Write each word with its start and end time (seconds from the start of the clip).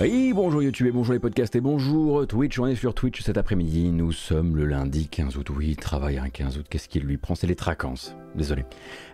Oui, 0.00 0.32
bonjour 0.32 0.62
YouTube 0.62 0.86
et 0.86 0.92
bonjour 0.92 1.12
les 1.12 1.18
podcasts 1.18 1.56
et 1.56 1.60
bonjour 1.60 2.24
Twitch. 2.24 2.56
On 2.60 2.68
est 2.68 2.76
sur 2.76 2.94
Twitch 2.94 3.20
cet 3.20 3.36
après-midi. 3.36 3.90
Nous 3.90 4.12
sommes 4.12 4.54
le 4.54 4.64
lundi 4.64 5.08
15 5.08 5.36
août. 5.36 5.50
Oui, 5.50 5.74
travaille 5.74 6.18
un 6.18 6.28
15 6.28 6.58
août. 6.58 6.66
Qu'est-ce 6.70 6.88
qu'il 6.88 7.02
lui 7.02 7.16
prend? 7.16 7.34
C'est 7.34 7.48
les 7.48 7.56
tracances. 7.56 8.14
Désolé. 8.36 8.64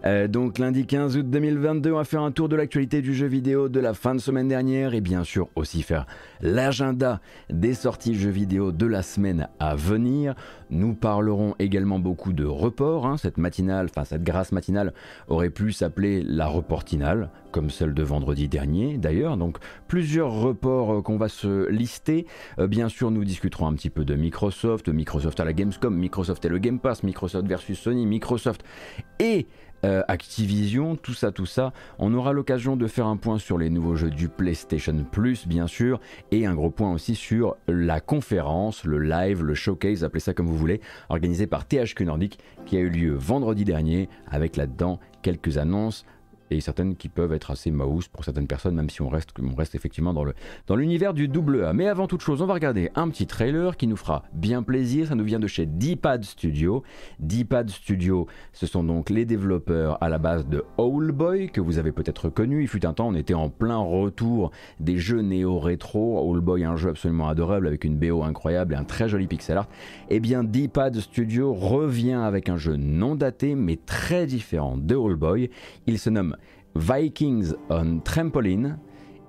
Euh, 0.05 0.29
donc 0.29 0.59
lundi 0.59 0.85
15 0.85 1.17
août 1.17 1.31
2022, 1.31 1.91
on 1.93 1.97
va 1.97 2.05
faire 2.05 2.21
un 2.21 2.33
tour 2.33 2.51
de 2.51 2.57
l'actualité 2.57 3.01
du 3.01 3.15
jeu 3.15 3.27
vidéo 3.27 3.71
de 3.71 3.81
la 3.81 3.95
fin 3.95 4.15
de 4.15 4.21
semaine 4.21 4.47
dernière 4.47 4.93
et 4.93 5.01
bien 5.01 5.25
sûr 5.25 5.49
aussi 5.55 5.81
faire 5.81 6.07
l'agenda 6.43 7.23
des 7.49 7.73
sorties 7.73 8.15
jeux 8.15 8.29
vidéo 8.29 8.71
de 8.71 8.85
la 8.85 9.01
semaine 9.01 9.49
à 9.61 9.77
venir. 9.77 10.35
Nous 10.69 10.93
parlerons 10.93 11.55
également 11.59 11.99
beaucoup 11.99 12.35
de 12.35 12.45
reports. 12.45 13.07
Hein. 13.07 13.17
Cette 13.17 13.39
matinale, 13.39 13.87
enfin 13.89 14.05
cette 14.05 14.53
matinale 14.53 14.93
aurait 15.29 15.49
pu 15.49 15.73
s'appeler 15.73 16.23
la 16.23 16.47
reportinale, 16.47 17.31
comme 17.55 17.71
celle 17.71 17.95
de 17.95 18.03
vendredi 18.03 18.49
dernier 18.49 18.99
d'ailleurs. 18.99 19.37
Donc 19.37 19.59
plusieurs 19.87 20.33
reports 20.33 20.93
euh, 20.93 21.03
qu'on 21.03 21.17
va 21.17 21.29
se 21.29 21.71
lister. 21.71 22.27
Euh, 22.59 22.67
bien 22.67 22.89
sûr, 22.89 23.13
nous 23.13 23.25
discuterons 23.25 23.69
un 23.69 23.75
petit 23.75 23.91
peu 23.91 24.05
de 24.05 24.17
Microsoft, 24.17 24.89
Microsoft 24.89 25.39
à 25.39 25.45
la 25.45 25.53
Gamescom, 25.53 25.95
Microsoft 25.95 26.45
et 26.45 26.49
le 26.49 26.59
Game 26.59 26.81
Pass, 26.81 27.05
Microsoft 27.05 27.47
versus 27.47 27.79
Sony, 27.79 28.07
Microsoft 28.07 28.65
et 29.21 29.47
euh, 29.85 30.03
Activision, 30.09 30.97
tout 30.97 31.15
ça, 31.15 31.31
tout 31.31 31.47
ça. 31.47 31.73
On 32.01 32.13
aura 32.13 32.33
l'occasion 32.33 32.75
de 32.75 32.89
faire 32.89 33.07
un 33.07 33.17
point 33.17 33.39
sur 33.39 33.57
les 33.57 33.71
nouveaux 33.71 33.95
jeux 33.95 34.11
du 34.11 34.29
PlayStation 34.29 35.05
Plus, 35.13 35.47
bien 35.47 35.69
sûr, 35.69 36.01
et 36.33 36.47
un 36.47 36.55
gros 36.55 36.71
point 36.71 36.93
aussi 36.93 37.15
sur 37.15 37.57
la 37.69 38.01
conférence, 38.01 38.85
le 38.85 38.99
live, 38.99 39.45
le 39.45 39.55
showcase, 39.55 40.03
appelez 40.03 40.21
ça 40.21 40.35
comme 40.35 40.47
vous 40.47 40.57
voulez, 40.57 40.81
organisé 41.09 41.47
par 41.47 41.69
THQ 41.69 42.05
Nordic, 42.07 42.41
qui 42.67 42.79
a 42.79 42.81
eu 42.81 42.89
lieu 42.89 43.15
vendredi 43.15 43.65
dernier, 43.65 44.09
avec 44.29 44.57
là-dedans 44.57 44.99
quelques 45.23 45.59
annonces 45.59 46.05
et 46.51 46.61
certaines 46.61 46.97
qui 46.97 47.09
peuvent 47.09 47.33
être 47.33 47.51
assez 47.51 47.71
mouse 47.71 48.09
pour 48.09 48.25
certaines 48.25 48.47
personnes, 48.47 48.75
même 48.75 48.91
si 48.91 49.03
on 49.03 49.09
reste, 49.09 49.31
on 49.41 49.55
reste 49.55 49.75
effectivement 49.75 50.13
dans, 50.13 50.25
le, 50.25 50.35
dans 50.67 50.77
l'univers 50.77 51.15
du 51.15 51.29
double 51.29 51.65
A. 51.65 51.73
Mais 51.73 51.89
avant 51.89 52.07
toute 52.07 52.21
chose, 52.21 52.43
on 52.43 52.47
va 52.47 52.55
regarder 52.55 52.91
un 52.95 53.09
petit 53.09 53.27
trailer 53.27 53.77
qui 53.77 53.87
nous 53.87 53.97
fera 53.97 54.25
bien 54.33 54.63
plaisir. 54.63 55.09
Ça 55.09 55.15
nous 55.15 55.25
vient 55.25 55.41
de 55.41 55.47
chez 55.47 55.67
D-Pad 55.67 56.25
Studio. 56.25 56.83
D-Pad 57.19 57.71
Studio, 57.71 58.27
ce 58.53 58.67
sont 58.67 58.85
donc 58.85 59.11
les 59.11 59.25
développeurs 59.25 60.03
à 60.03 60.09
la 60.09 60.19
base 60.19 60.47
de 60.47 60.65
Owlboy, 60.79 61.51
que 61.51 61.61
vous 61.61 61.79
avez 61.79 61.93
peut-être 61.93 62.29
connu. 62.29 62.63
Il 62.63 62.69
fut 62.69 62.87
un 62.87 62.93
temps, 62.93 63.09
on 63.09 63.15
était 63.15 63.35
en 63.35 63.49
plein 63.49 63.79
retour 63.79 64.51
des 64.81 64.99
jeux 64.99 65.23
néo-rétro. 65.23 66.19
Owlboy, 66.19 66.65
un 66.65 66.77
jeu 66.77 66.91
absolument 66.91 67.29
adorable 67.29 67.67
avec 67.67 67.85
une 67.85 67.97
BO 67.97 68.23
incroyable 68.23 68.75
et 68.75 68.77
un 68.77 68.85
très 68.85 69.09
joli 69.09 69.27
pixel 69.27 69.59
art. 69.59 69.69
Eh 70.11 70.21
bien, 70.21 70.45
D-Pad 70.45 70.99
Studio 71.01 71.53
revient 71.55 72.13
avec 72.13 72.49
un 72.49 72.57
jeu 72.57 72.77
non 72.77 73.15
daté 73.15 73.55
mais 73.55 73.77
très 73.77 74.27
différent 74.27 74.77
de 74.77 74.95
Owlboy. 74.95 75.51
Il 75.87 75.99
se 75.99 76.11
nomme 76.11 76.37
Vikings 76.75 77.55
on 77.71 78.01
Trampoline. 78.01 78.79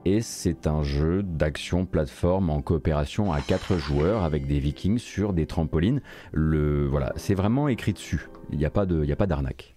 Et 0.07 0.21
c'est 0.21 0.67
un 0.67 0.83
jeu 0.83 1.23
d'action 1.23 1.85
plateforme 1.85 2.52
en 2.52 2.61
coopération 2.61 3.33
à 3.33 3.41
4 3.41 3.77
joueurs 3.77 4.23
avec 4.23 4.45
des 4.45 4.59
vikings 4.59 4.99
sur 4.99 5.33
des 5.33 5.47
trampolines. 5.47 6.02
Le, 6.31 6.85
voilà, 6.85 7.11
c'est 7.15 7.33
vraiment 7.33 7.67
écrit 7.67 7.93
dessus. 7.93 8.29
Il 8.52 8.59
n'y 8.59 8.65
a 8.65 8.69
pas 8.69 8.85
d'arnaque. 8.85 9.74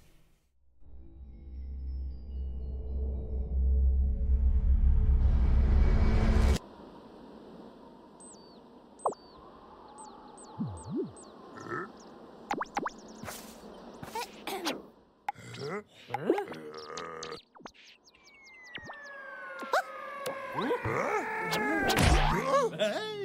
hey. 22.78 23.17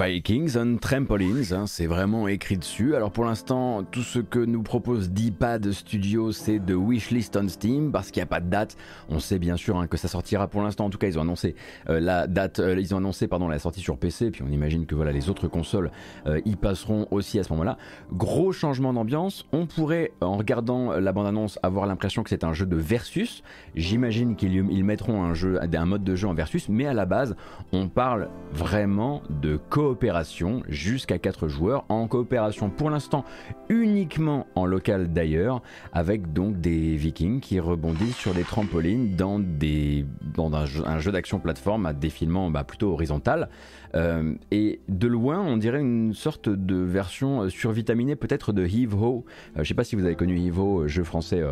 Vikings 0.00 0.56
on 0.56 0.78
Trampolines, 0.78 1.52
hein, 1.52 1.66
c'est 1.66 1.86
vraiment 1.86 2.26
écrit 2.26 2.56
dessus. 2.56 2.96
Alors 2.96 3.10
pour 3.10 3.26
l'instant, 3.26 3.82
tout 3.82 4.02
ce 4.02 4.18
que 4.18 4.38
nous 4.38 4.62
propose 4.62 5.10
D-Pad 5.10 5.72
Studio, 5.72 6.32
c'est 6.32 6.58
de 6.58 6.74
wishlist 6.74 7.36
on 7.36 7.46
Steam, 7.48 7.92
parce 7.92 8.10
qu'il 8.10 8.20
n'y 8.20 8.24
a 8.24 8.26
pas 8.26 8.40
de 8.40 8.48
date. 8.48 8.78
On 9.10 9.18
sait 9.18 9.38
bien 9.38 9.58
sûr 9.58 9.76
hein, 9.76 9.86
que 9.86 9.98
ça 9.98 10.08
sortira 10.08 10.48
pour 10.48 10.62
l'instant. 10.62 10.86
En 10.86 10.90
tout 10.90 10.96
cas, 10.96 11.06
ils 11.06 11.18
ont 11.18 11.22
annoncé 11.22 11.54
euh, 11.90 12.00
la 12.00 12.26
date, 12.26 12.60
euh, 12.60 12.80
ils 12.80 12.94
ont 12.94 12.98
annoncé 12.98 13.28
pardon 13.28 13.46
la 13.46 13.58
sortie 13.58 13.80
sur 13.80 13.98
PC, 13.98 14.30
puis 14.30 14.42
on 14.42 14.50
imagine 14.50 14.86
que 14.86 14.94
voilà 14.94 15.12
les 15.12 15.28
autres 15.28 15.48
consoles 15.48 15.90
euh, 16.26 16.40
y 16.46 16.56
passeront 16.56 17.06
aussi 17.10 17.38
à 17.38 17.42
ce 17.42 17.52
moment-là. 17.52 17.76
Gros 18.10 18.52
changement 18.52 18.94
d'ambiance. 18.94 19.44
On 19.52 19.66
pourrait, 19.66 20.12
en 20.22 20.38
regardant 20.38 20.92
la 20.92 21.12
bande-annonce, 21.12 21.58
avoir 21.62 21.84
l'impression 21.84 22.22
que 22.22 22.30
c'est 22.30 22.44
un 22.44 22.54
jeu 22.54 22.64
de 22.64 22.76
versus. 22.76 23.42
J'imagine 23.74 24.34
qu'ils 24.34 24.84
mettront 24.84 25.22
un 25.22 25.34
jeu, 25.34 25.60
un 25.60 25.84
mode 25.84 26.04
de 26.04 26.14
jeu 26.14 26.26
en 26.26 26.32
versus, 26.32 26.70
mais 26.70 26.86
à 26.86 26.94
la 26.94 27.04
base, 27.04 27.36
on 27.72 27.88
parle 27.88 28.30
vraiment 28.54 29.20
de 29.28 29.58
co 29.68 29.89
coopération 29.90 30.62
jusqu'à 30.68 31.18
4 31.18 31.48
joueurs, 31.48 31.84
en 31.88 32.06
coopération 32.06 32.70
pour 32.70 32.90
l'instant 32.90 33.24
uniquement 33.68 34.46
en 34.54 34.64
local 34.64 35.12
d'ailleurs, 35.12 35.62
avec 35.92 36.32
donc 36.32 36.60
des 36.60 36.94
vikings 36.94 37.40
qui 37.40 37.58
rebondissent 37.58 38.16
sur 38.16 38.32
des 38.32 38.44
trampolines 38.44 39.16
dans, 39.16 39.40
des, 39.40 40.06
dans 40.36 40.54
un 40.54 40.98
jeu, 41.00 41.10
d'action 41.10 41.40
plateforme 41.40 41.86
à 41.86 41.92
défilement 41.92 42.50
bah, 42.50 42.62
plutôt 42.62 42.92
horizontal. 42.92 43.48
Euh, 43.96 44.34
et 44.52 44.80
de 44.88 45.08
loin, 45.08 45.40
on 45.40 45.56
dirait 45.56 45.80
une 45.80 46.14
sorte 46.14 46.48
de 46.48 46.76
version 46.76 47.42
euh, 47.42 47.48
survitaminée 47.48 48.14
peut-être 48.14 48.52
de 48.52 48.64
Heave 48.64 48.94
Ho. 48.94 49.24
Euh, 49.56 49.64
je 49.64 49.68
sais 49.68 49.74
pas 49.74 49.82
si 49.82 49.96
vous 49.96 50.04
avez 50.04 50.14
connu 50.14 50.38
Heave 50.38 50.60
Ho, 50.60 50.86
jeu 50.86 51.02
français 51.02 51.42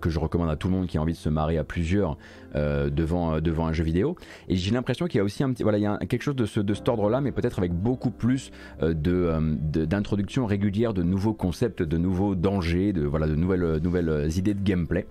que 0.00 0.10
je 0.10 0.18
recommande 0.18 0.50
à 0.50 0.56
tout 0.56 0.68
le 0.68 0.74
monde 0.74 0.86
qui 0.86 0.98
a 0.98 1.02
envie 1.02 1.12
de 1.12 1.18
se 1.18 1.28
marier 1.28 1.58
à 1.58 1.64
plusieurs 1.64 2.16
devant, 2.54 3.40
devant 3.40 3.66
un 3.66 3.72
jeu 3.72 3.84
vidéo. 3.84 4.16
Et 4.48 4.56
j'ai 4.56 4.70
l'impression 4.72 5.06
qu'il 5.06 5.18
y 5.18 5.20
a 5.20 5.24
aussi 5.24 5.42
un 5.42 5.52
petit, 5.52 5.62
voilà, 5.62 5.78
il 5.78 5.82
y 5.82 5.86
a 5.86 5.98
quelque 5.98 6.22
chose 6.22 6.36
de, 6.36 6.46
ce, 6.46 6.60
de 6.60 6.74
cet 6.74 6.88
ordre-là, 6.88 7.20
mais 7.20 7.32
peut-être 7.32 7.58
avec 7.58 7.72
beaucoup 7.76 8.10
plus 8.10 8.50
de, 8.80 9.84
d'introduction 9.84 10.46
régulière 10.46 10.94
de 10.94 11.02
nouveaux 11.02 11.34
concepts, 11.34 11.82
de 11.82 11.98
nouveaux 11.98 12.34
dangers, 12.34 12.92
de, 12.92 13.04
voilà, 13.04 13.26
de 13.26 13.34
nouvelles, 13.34 13.78
nouvelles 13.82 14.30
idées 14.36 14.54
de 14.54 14.62
gameplay. 14.62 15.06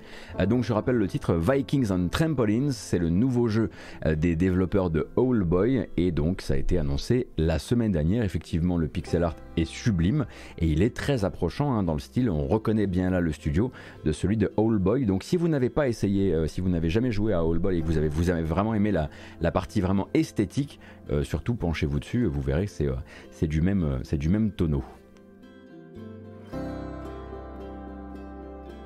donc 0.48 0.64
je 0.64 0.74
rappelle 0.74 0.96
le 0.96 1.08
titre 1.08 1.36
Vikings 1.36 1.92
on 1.92 2.08
Trampolines, 2.08 2.72
c'est 2.72 3.00
le 3.00 3.10
nouveau 3.10 3.48
jeu 3.48 3.70
des 4.06 4.36
développeurs 4.36 4.90
de 4.90 5.08
Boy 5.16 5.88
et 5.98 6.12
donc 6.12 6.42
ça 6.42 6.56
a 6.56 6.58
été 6.58 6.78
annoncé 6.78 7.28
la 7.38 7.60
semaine 7.60 7.92
dernière. 7.92 8.24
Effectivement, 8.24 8.78
le 8.78 8.88
pixel 8.88 9.24
art 9.24 9.36
est 9.58 9.66
sublime 9.66 10.26
et 10.60 10.68
il 10.68 10.82
est 10.82 10.96
très 10.96 11.26
approchant 11.26 11.74
hein, 11.74 11.84
dans 11.84 11.94
le 11.94 12.00
style. 12.00 12.30
On 12.30 12.48
reconnaît 12.48 12.88
bien 12.88 13.10
là 13.10 13.20
le 13.20 13.32
studio 13.32 13.72
de 14.04 14.12
celui 14.12 14.38
de 14.38 14.52
Boy. 14.58 15.06
Donc, 15.06 15.24
si 15.24 15.38
vous 15.38 15.48
n'avez 15.48 15.70
pas 15.70 15.88
essayé, 15.88 16.34
euh, 16.34 16.48
si 16.48 16.62
vous 16.62 16.70
n'avez 16.70 16.90
jamais 16.90 17.12
joué 17.12 17.34
à 17.34 17.42
Boy 17.44 17.78
et 17.78 17.82
que 17.82 17.86
vous 17.86 17.98
avez, 17.98 18.08
vous 18.08 18.30
avez 18.30 18.44
vraiment 18.44 18.74
aimé 18.74 18.92
la, 18.92 19.10
la 19.42 19.52
partie 19.52 19.82
vraiment 19.82 20.08
esthétique, 20.14 20.80
euh, 21.10 21.24
surtout 21.24 21.56
penchez-vous 21.56 22.00
dessus. 22.00 22.26
Vous 22.26 22.42
verrez 22.42 22.66
que 22.66 22.72
c'est 22.72 22.88
euh, 22.88 23.48
du 23.48 23.62
même, 23.62 24.00
c'est 24.04 24.18
du 24.18 24.30
même 24.30 24.52
tonneau. 24.52 24.84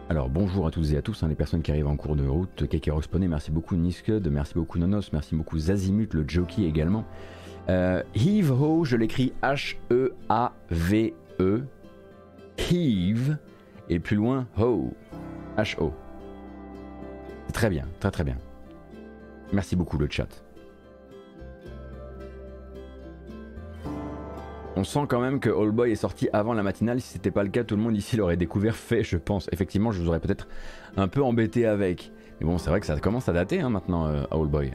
Alors 0.09 0.27
bonjour 0.27 0.65
à 0.65 0.71
tous 0.71 0.91
et 0.93 0.97
à 0.97 1.03
tous, 1.03 1.21
hein, 1.21 1.27
les 1.27 1.35
personnes 1.35 1.61
qui 1.61 1.69
arrivent 1.69 1.87
en 1.87 1.95
cours 1.95 2.15
de 2.15 2.27
route, 2.27 2.67
Kekeroxponé, 2.67 3.27
merci 3.27 3.51
beaucoup 3.51 3.75
Nisked, 3.75 4.27
merci 4.31 4.55
beaucoup 4.55 4.79
Nonos, 4.79 5.11
merci 5.13 5.35
beaucoup 5.35 5.59
Zazimut, 5.59 6.11
le 6.15 6.27
jockey 6.27 6.63
également. 6.63 7.05
Euh, 7.69 8.03
Heave 8.15 8.51
Ho, 8.51 8.83
je 8.83 8.97
l'écris 8.97 9.31
H-E-A-V-E. 9.43 9.83
Heave. 12.57 13.37
Et 13.89 13.99
plus 13.99 14.15
loin, 14.15 14.47
Ho. 14.59 14.91
H-O. 15.57 15.93
Très 17.53 17.69
bien, 17.69 17.85
très 17.99 18.11
très 18.11 18.23
bien. 18.23 18.37
Merci 19.53 19.75
beaucoup 19.75 19.99
le 19.99 20.07
chat. 20.09 20.27
on 24.79 24.83
sent 24.85 25.05
quand 25.09 25.19
même 25.19 25.41
que 25.41 25.49
All 25.49 25.71
Boy 25.71 25.91
est 25.91 25.95
sorti 25.95 26.29
avant 26.31 26.53
la 26.53 26.63
matinale. 26.63 27.01
Si 27.01 27.09
c'était 27.09 27.31
pas 27.31 27.43
le 27.43 27.49
cas, 27.49 27.65
tout 27.65 27.75
le 27.75 27.81
monde 27.81 27.97
ici 27.97 28.15
l'aurait 28.15 28.37
découvert 28.37 28.75
fait, 28.75 29.03
je 29.03 29.17
pense. 29.17 29.49
Effectivement, 29.51 29.91
je 29.91 30.01
vous 30.01 30.07
aurais 30.07 30.21
peut-être 30.21 30.47
un 30.95 31.09
peu 31.09 31.21
embêté 31.21 31.65
avec. 31.65 32.11
Mais 32.39 32.47
bon, 32.47 32.57
c'est 32.57 32.69
vrai 32.69 32.79
que 32.79 32.85
ça 32.85 32.97
commence 32.99 33.27
à 33.27 33.33
dater 33.33 33.59
hein, 33.59 33.69
maintenant, 33.69 34.07
euh, 34.07 34.45
Boy. 34.45 34.71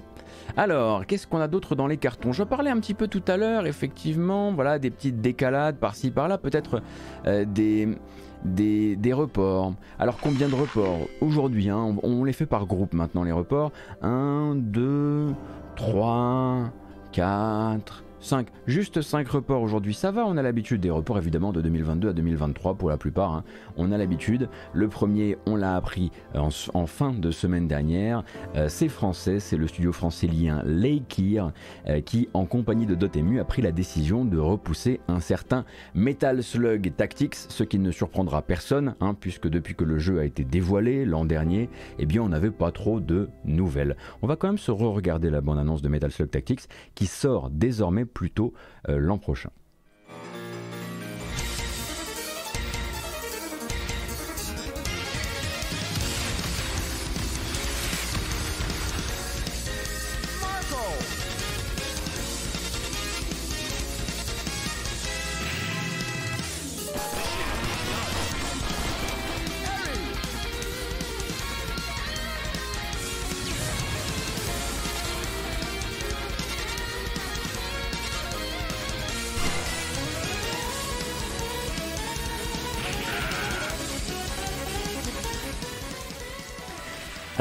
Alors, 0.57 1.07
qu'est-ce 1.07 1.27
qu'on 1.27 1.41
a 1.41 1.49
d'autre 1.49 1.75
dans 1.75 1.87
les 1.87 1.97
cartons? 1.97 2.33
Je 2.33 2.43
parlais 2.43 2.71
un 2.71 2.79
petit 2.79 2.95
peu 2.95 3.09
tout 3.09 3.23
à 3.27 3.37
l'heure, 3.37 3.67
effectivement, 3.67 4.53
voilà, 4.53 4.79
des 4.79 4.91
petites 4.91 5.21
décalades 5.21 5.77
par-ci 5.77 6.11
par-là, 6.11 6.39
peut-être 6.39 6.83
euh, 7.27 7.45
des, 7.45 7.97
des, 8.45 9.13
reports. 9.13 9.75
Alors, 9.99 10.19
combien 10.21 10.49
de 10.49 10.55
reports? 10.55 10.99
Aujourd'hui, 11.21 11.69
hein, 11.71 11.97
on, 12.03 12.21
on, 12.21 12.25
les 12.25 12.33
fait 12.33 12.47
par 12.47 12.67
groupe 12.67 12.95
maintenant, 12.95 13.25
les 13.25 13.33
reports. 13.33 13.73
1, 14.03 14.55
2, 14.57 15.35
3, 15.77 16.71
4, 17.13 18.05
5, 18.25 18.49
juste 18.67 19.03
5 19.03 19.29
reports 19.29 19.61
aujourd'hui, 19.61 19.93
ça 19.93 20.11
va, 20.11 20.25
on 20.27 20.39
a 20.39 20.43
l'habitude 20.43 20.81
des 20.81 20.91
reports 20.91 21.19
évidemment 21.19 21.53
de 21.53 21.61
2022 21.61 22.09
à 22.09 22.13
2023 22.15 22.75
pour 22.75 22.89
la 22.89 22.97
plupart, 22.97 23.35
hein. 23.35 23.45
On 23.77 23.93
a 23.93 23.99
l'habitude. 23.99 24.49
Le 24.73 24.89
premier, 24.89 25.37
on 25.47 25.57
l'a 25.57 25.77
appris 25.77 26.11
en, 26.35 26.87
fin 26.87 27.13
de 27.13 27.31
semaine 27.31 27.69
dernière, 27.69 28.25
euh, 28.57 28.69
c'est 28.69 28.89
français, 28.89 29.41
c'est 29.41 29.57
le 29.57 29.67
studio 29.67 29.93
français 29.93 30.27
lien 30.27 30.63
Leikir 30.65 31.53
euh, 31.89 32.01
qui, 32.01 32.29
en 32.35 32.47
compagnie 32.47 32.87
de 32.87 32.95
Dotemu, 32.95 33.41
a 33.41 33.45
pris 33.45 33.63
la 33.63 33.73
décision 33.73 34.25
de 34.25 34.39
repousser 34.39 35.01
un 35.09 35.21
certain 35.21 35.65
Metal 35.95 36.43
Slug 36.43 36.95
Tactics, 36.97 37.35
ce 37.35 37.65
qui 37.65 37.79
ne 37.79 37.91
surprendra 37.91 38.43
personne, 38.43 38.95
hein, 39.01 39.15
puisque 39.19 39.49
depuis 39.49 39.75
que 39.75 39.85
le 39.85 39.99
jeu 39.99 40.21
a 40.21 40.25
été 40.25 40.45
dévoilé 40.45 41.05
l'an 41.05 41.25
dernier, 41.25 41.69
eh 41.99 42.07
bien 42.07 42.23
on 42.23 42.29
n'avait 42.29 42.51
pas 42.51 42.71
trop 42.71 43.01
de 43.01 43.29
nouvelles. 43.45 43.97
On 44.23 44.27
va 44.27 44.37
quand 44.37 44.49
même 44.49 44.59
se 44.59 44.71
re-regarder 44.71 45.31
la 45.31 45.41
bande-annonce 45.41 45.83
de 45.83 45.89
Metal 45.89 46.11
Slug 46.11 46.31
Tactics 46.31 46.69
qui 46.95 47.07
sort 47.07 47.51
désormais 47.51 48.05
plutôt 48.05 48.53
euh, 48.89 48.99
l'an 48.99 49.19
prochain. 49.19 49.51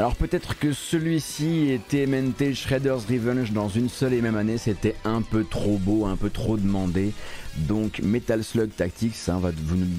Alors 0.04 0.16
peut-être 0.16 0.58
que 0.58 0.74
celui-ci 0.74 1.70
était 1.70 2.04
TMNT 2.04 2.52
Shredder's 2.52 3.06
Revenge 3.06 3.52
dans 3.52 3.70
une 3.70 3.88
seule 3.88 4.12
et 4.12 4.20
même 4.20 4.36
année, 4.36 4.58
c'était 4.58 4.96
un 5.06 5.22
peu 5.22 5.44
trop 5.44 5.78
beau, 5.78 6.04
un 6.04 6.16
peu 6.16 6.28
trop 6.28 6.58
demandé. 6.58 7.14
Donc 7.56 8.00
Metal 8.00 8.44
Slug 8.44 8.68
Tactics 8.76 9.14
hein, 9.28 9.38
va 9.40 9.50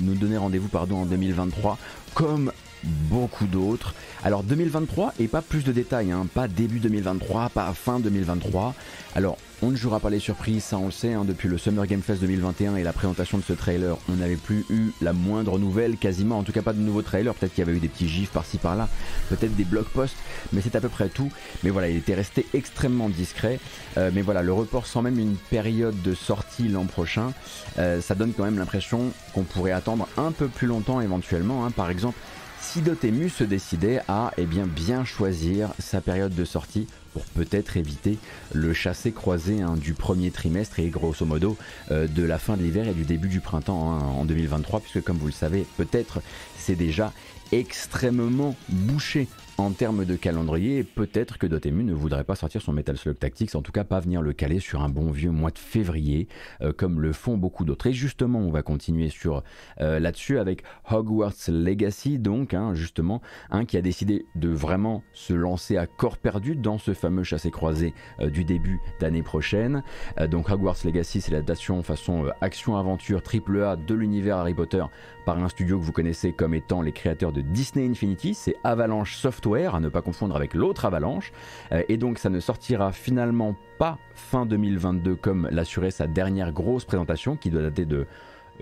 nous 0.04 0.14
donner 0.14 0.38
rendez-vous 0.38 0.70
en 0.78 1.08
2023 1.08 1.80
comme 2.14 2.52
beaucoup 2.84 3.48
d'autres. 3.48 3.96
Alors 4.24 4.44
2023 4.44 5.16
et 5.20 5.28
pas 5.28 5.42
plus 5.42 5.64
de 5.64 5.72
détails, 5.72 6.12
hein, 6.12 6.28
pas 6.32 6.48
début 6.48 6.78
2023, 6.78 7.50
pas 7.50 7.74
fin 7.74 8.00
2023. 8.00 8.76
Alors 9.16 9.40
on 9.62 9.72
ne 9.72 9.76
jouera 9.76 10.00
pas 10.00 10.10
les 10.10 10.20
surprises, 10.20 10.64
ça 10.64 10.78
on 10.78 10.88
le 10.88 10.92
sait, 10.92 11.14
hein, 11.14 11.24
depuis 11.26 11.48
le 11.48 11.58
Summer 11.58 11.86
Game 11.88 12.02
Fest 12.02 12.22
2021 12.22 12.76
et 12.76 12.84
la 12.84 12.94
présentation 12.94 13.38
de 13.38 13.44
ce 13.44 13.54
trailer, 13.54 13.98
on 14.10 14.14
n'avait 14.14 14.36
plus 14.36 14.66
eu 14.70 14.92
la 15.02 15.14
moindre 15.14 15.58
nouvelle, 15.60 15.98
quasiment, 15.98 16.40
en 16.40 16.44
tout 16.44 16.52
cas 16.52 16.62
pas 16.62 16.74
de 16.74 16.80
nouveau 16.80 17.02
trailer, 17.02 17.34
peut-être 17.34 17.54
qu'il 17.54 17.64
y 17.64 17.68
avait 17.68 17.78
eu 17.78 17.80
des 17.80 17.88
petits 17.88 18.08
gifs 18.08 18.32
par-ci 18.32 18.58
par-là, 18.58 18.90
peut-être 19.30 19.56
des 19.56 19.64
blog 19.64 19.86
posts, 19.86 20.18
mais 20.54 20.62
c'est 20.62 20.76
à 20.76 20.82
peu 20.82 20.90
près 20.90 21.10
tout. 21.10 21.32
Mais 21.64 21.70
voilà, 21.70 21.90
il 21.90 21.98
était 21.98 22.16
resté 22.16 22.46
extrêmement 22.54 23.10
discret. 23.10 23.60
Euh, 23.98 24.12
mais 24.14 24.22
voilà, 24.22 24.42
le 24.42 24.54
report 24.54 24.88
sans 24.88 25.02
même 25.02 25.20
une 25.20 25.36
période 25.36 26.02
de 26.02 26.14
sortie 26.14 26.68
l'an 26.68 26.86
prochain, 26.86 27.34
euh, 27.80 28.02
ça 28.02 28.16
donne 28.16 28.34
quand 28.34 28.44
même 28.44 28.60
l'impression 28.60 29.12
qu'on 29.34 29.44
pourrait 29.44 29.72
attendre 29.72 30.08
un 30.18 30.32
peu 30.32 30.48
plus 30.48 30.68
longtemps 30.68 31.02
éventuellement. 31.02 31.66
Hein. 31.66 31.72
Par 31.72 31.90
exemple, 31.90 32.18
si 32.60 32.82
Dotemu 32.82 33.30
se 33.30 33.44
décidait 33.44 34.02
à 34.08 34.32
eh 34.38 34.46
bien, 34.46 34.66
bien 34.66 35.06
choisir 35.06 35.70
sa 35.80 36.02
période 36.02 36.34
de 36.34 36.46
sortie 36.46 36.88
pour 37.16 37.24
peut-être 37.28 37.78
éviter 37.78 38.18
le 38.52 38.74
chassé-croisé 38.74 39.62
hein, 39.62 39.78
du 39.78 39.94
premier 39.94 40.32
trimestre 40.32 40.82
et 40.82 40.90
grosso 40.90 41.26
modo 41.26 41.56
euh, 41.92 42.08
de 42.08 42.24
la 42.24 42.38
fin 42.38 42.58
de 42.58 42.62
l'hiver 42.62 42.90
et 42.90 42.94
du 42.94 43.06
début 43.06 43.30
du 43.30 43.40
printemps 43.40 43.94
hein, 43.94 44.04
en 44.04 44.26
2023, 44.26 44.82
puisque 44.82 45.02
comme 45.02 45.18
vous 45.18 45.28
le 45.28 45.32
savez, 45.32 45.66
peut-être 45.78 46.22
c'est 46.58 46.76
déjà 46.76 47.14
extrêmement 47.54 48.58
bouché 48.68 49.30
en 49.58 49.72
termes 49.72 50.04
de 50.04 50.16
calendrier, 50.16 50.84
peut-être 50.84 51.38
que 51.38 51.48
Dotemu 51.48 51.84
ne 51.84 51.94
voudrait 51.94 52.26
pas 52.26 52.36
sortir 52.36 52.62
son 52.62 52.74
Metal 52.74 52.98
Slug 52.98 53.18
Tactics, 53.18 53.56
en 53.56 53.62
tout 53.62 53.72
cas 53.72 53.86
pas 53.86 54.02
venir 54.02 54.22
le 54.22 54.34
caler 54.34 54.60
sur 54.60 54.82
un 54.82 54.90
bon 54.90 55.12
vieux 55.12 55.32
mois 55.32 55.52
de 55.52 55.58
février, 55.58 56.28
euh, 56.62 56.74
comme 56.74 57.00
le 57.00 57.14
font 57.14 57.38
beaucoup 57.38 57.64
d'autres. 57.64 57.88
Et 57.88 57.94
justement, 57.94 58.40
on 58.40 58.52
va 58.52 58.64
continuer 58.64 59.10
sur 59.10 59.44
euh, 59.80 60.00
là-dessus 60.00 60.40
avec 60.40 60.64
Hogwarts 60.92 61.34
Legacy, 61.48 62.20
donc 62.20 62.54
hein, 62.54 62.74
justement, 62.74 63.22
un 63.50 63.64
qui 63.64 63.78
a 63.78 63.82
décidé 63.82 64.26
de 64.36 64.50
vraiment 64.50 65.04
se 65.14 65.34
lancer 65.34 65.78
à 65.78 65.88
corps 65.88 66.18
perdu 66.18 66.56
dans 66.56 66.78
ce 66.78 66.94
fameux 66.94 67.24
chassé-croisé 67.24 67.94
euh, 68.20 68.30
du 68.30 68.44
début 68.44 68.80
d'année 69.00 69.24
prochaine. 69.24 69.84
donc 70.30 70.50
Hogwarts 70.50 70.78
Legacy, 70.84 71.22
c'est 71.22 71.32
l'adaptation 71.32 71.82
façon 71.84 72.26
action-aventure 72.42 73.22
triple 73.22 73.64
A 73.64 73.76
de 73.76 73.94
l'univers 73.94 74.38
Harry 74.38 74.54
Potter 74.54 74.84
par 75.26 75.44
un 75.44 75.50
studio 75.50 75.80
que 75.80 75.84
vous 75.84 75.92
connaissez 75.92 76.32
comme 76.32 76.54
étant 76.54 76.82
les 76.82 76.92
créateurs 76.92 77.32
de 77.32 77.42
Disney 77.42 77.90
Infinity, 77.90 78.36
c'est 78.36 78.56
Avalanche 78.64 79.18
À 79.46 79.80
ne 79.80 79.90
pas 79.90 80.02
confondre 80.02 80.36
avec 80.36 80.56
l'autre 80.56 80.86
Avalanche, 80.86 81.32
euh, 81.72 81.84
et 81.88 81.98
donc 81.98 82.18
ça 82.18 82.32
ne 82.32 82.40
sortira 82.40 82.92
finalement 82.92 83.56
pas 83.78 84.00
fin 84.16 84.48
2022 84.48 85.16
comme 85.16 85.48
l'assurait 85.52 85.92
sa 85.92 86.08
dernière 86.08 86.52
grosse 86.52 86.84
présentation 86.84 87.36
qui 87.36 87.52
doit 87.52 87.62
dater 87.62 87.86
de 87.86 88.08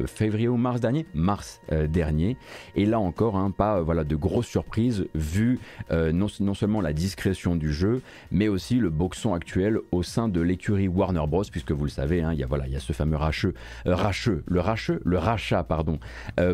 février 0.05 0.47
ou 0.47 0.57
mars 0.57 0.79
dernier, 0.79 1.05
mars 1.13 1.61
euh, 1.71 1.87
dernier. 1.87 2.37
Et 2.75 2.85
là 2.85 2.99
encore, 2.99 3.35
hein, 3.35 3.51
pas 3.51 3.77
euh, 3.77 3.81
voilà, 3.81 4.03
de 4.03 4.15
grosses 4.15 4.47
surprises 4.47 5.07
vu 5.15 5.59
non, 5.91 6.27
seulement 6.27 6.81
la 6.81 6.93
discrétion 6.93 7.55
du 7.55 7.71
jeu, 7.71 8.01
mais 8.31 8.47
aussi 8.47 8.75
le 8.75 8.89
boxon 8.89 9.33
actuel 9.33 9.79
au 9.91 10.03
sein 10.03 10.27
de 10.27 10.41
l'écurie 10.41 10.87
Warner 10.87 11.25
Bros. 11.27 11.43
Puisque 11.51 11.71
vous 11.71 11.85
le 11.85 11.89
savez, 11.89 12.21
hein, 12.21 12.33
il 12.33 12.39
y 12.39 12.43
a 12.43 12.47
voilà, 12.47 12.67
il 12.67 12.73
y 12.73 12.75
a 12.75 12.79
ce 12.79 12.93
fameux 12.93 13.17
racheux, 13.17 13.53
racheux, 13.85 14.43
le 14.47 14.59
racheux, 14.59 15.01
le 15.05 15.17
rachat 15.17 15.63
pardon, 15.63 15.99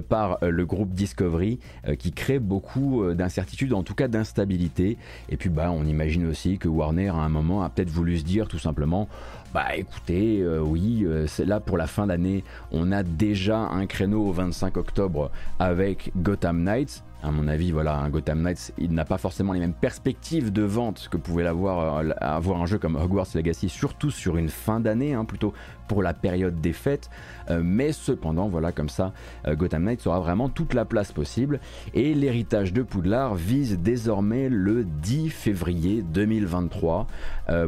par 0.10 0.40
le 0.42 0.66
groupe 0.66 0.94
Discovery 0.94 1.60
qui 1.98 2.12
crée 2.12 2.40
beaucoup 2.40 3.14
d'incertitudes, 3.14 3.74
en 3.74 3.84
tout 3.84 3.96
cas 3.96 4.08
d'instabilité. 4.08 4.98
Et 5.30 5.38
puis 5.38 5.50
bah, 5.50 5.72
on 5.72 5.86
imagine 5.86 6.28
aussi 6.28 6.58
que 6.58 6.68
Warner 6.68 7.10
à 7.10 7.16
un 7.16 7.30
moment 7.30 7.64
a 7.64 7.70
peut-être 7.70 7.90
voulu 7.90 8.18
se 8.18 8.24
dire 8.24 8.48
tout 8.48 8.60
simplement 8.60 9.08
bah 9.54 9.76
écoutez, 9.76 10.42
euh, 10.42 10.60
oui, 10.60 11.06
euh, 11.06 11.26
c'est 11.26 11.46
là 11.46 11.60
pour 11.60 11.76
la 11.76 11.88
fin 11.88 12.06
d'année, 12.06 12.44
on 12.72 12.92
a 12.92 13.02
déjà 13.02 13.58
un 13.58 13.88
créneau 13.88 14.28
au 14.28 14.32
25 14.32 14.78
octobre 14.78 15.32
avec 15.58 16.12
Gotham 16.18 16.62
Knights. 16.62 17.04
À 17.24 17.32
mon 17.32 17.48
avis, 17.48 17.72
voilà, 17.72 17.98
un 17.98 18.10
Gotham 18.10 18.44
Knights, 18.44 18.74
il 18.78 18.94
n'a 18.94 19.06
pas 19.06 19.18
forcément 19.18 19.54
les 19.54 19.60
mêmes 19.60 19.74
perspectives 19.74 20.54
de 20.54 20.62
vente 20.62 21.10
que 21.10 21.18
pouvait 21.18 21.44
l'avoir 21.44 21.98
euh, 21.98 22.10
avoir 22.22 22.62
un 22.62 22.68
jeu 22.68 22.78
comme 22.78 22.96
Hogwarts 22.96 23.30
Legacy, 23.34 23.70
surtout 23.70 24.12
sur 24.12 24.38
une 24.38 24.50
fin 24.50 24.80
d'année, 24.80 25.16
hein, 25.16 25.26
plutôt 25.26 25.54
pour 25.90 26.02
la 26.04 26.14
période 26.14 26.62
des 26.62 26.72
fêtes. 26.72 27.10
Euh, 27.50 27.62
mais 27.64 27.92
cependant, 27.92 28.48
voilà, 28.48 28.72
comme 28.72 28.88
ça, 28.88 29.12
euh, 29.48 29.56
Gotham 29.56 29.84
Knights 29.84 30.06
aura 30.08 30.20
vraiment 30.20 30.48
toute 30.48 30.74
la 30.74 30.86
place 30.86 31.12
possible. 31.12 31.60
Et 31.94 32.14
l'héritage 32.14 32.72
de 32.72 32.84
Poudlard 32.84 33.36
vise 33.36 33.80
désormais 33.80 34.48
le 34.48 34.86
10 34.86 35.30
février 35.30 36.02
2023. 36.02 37.08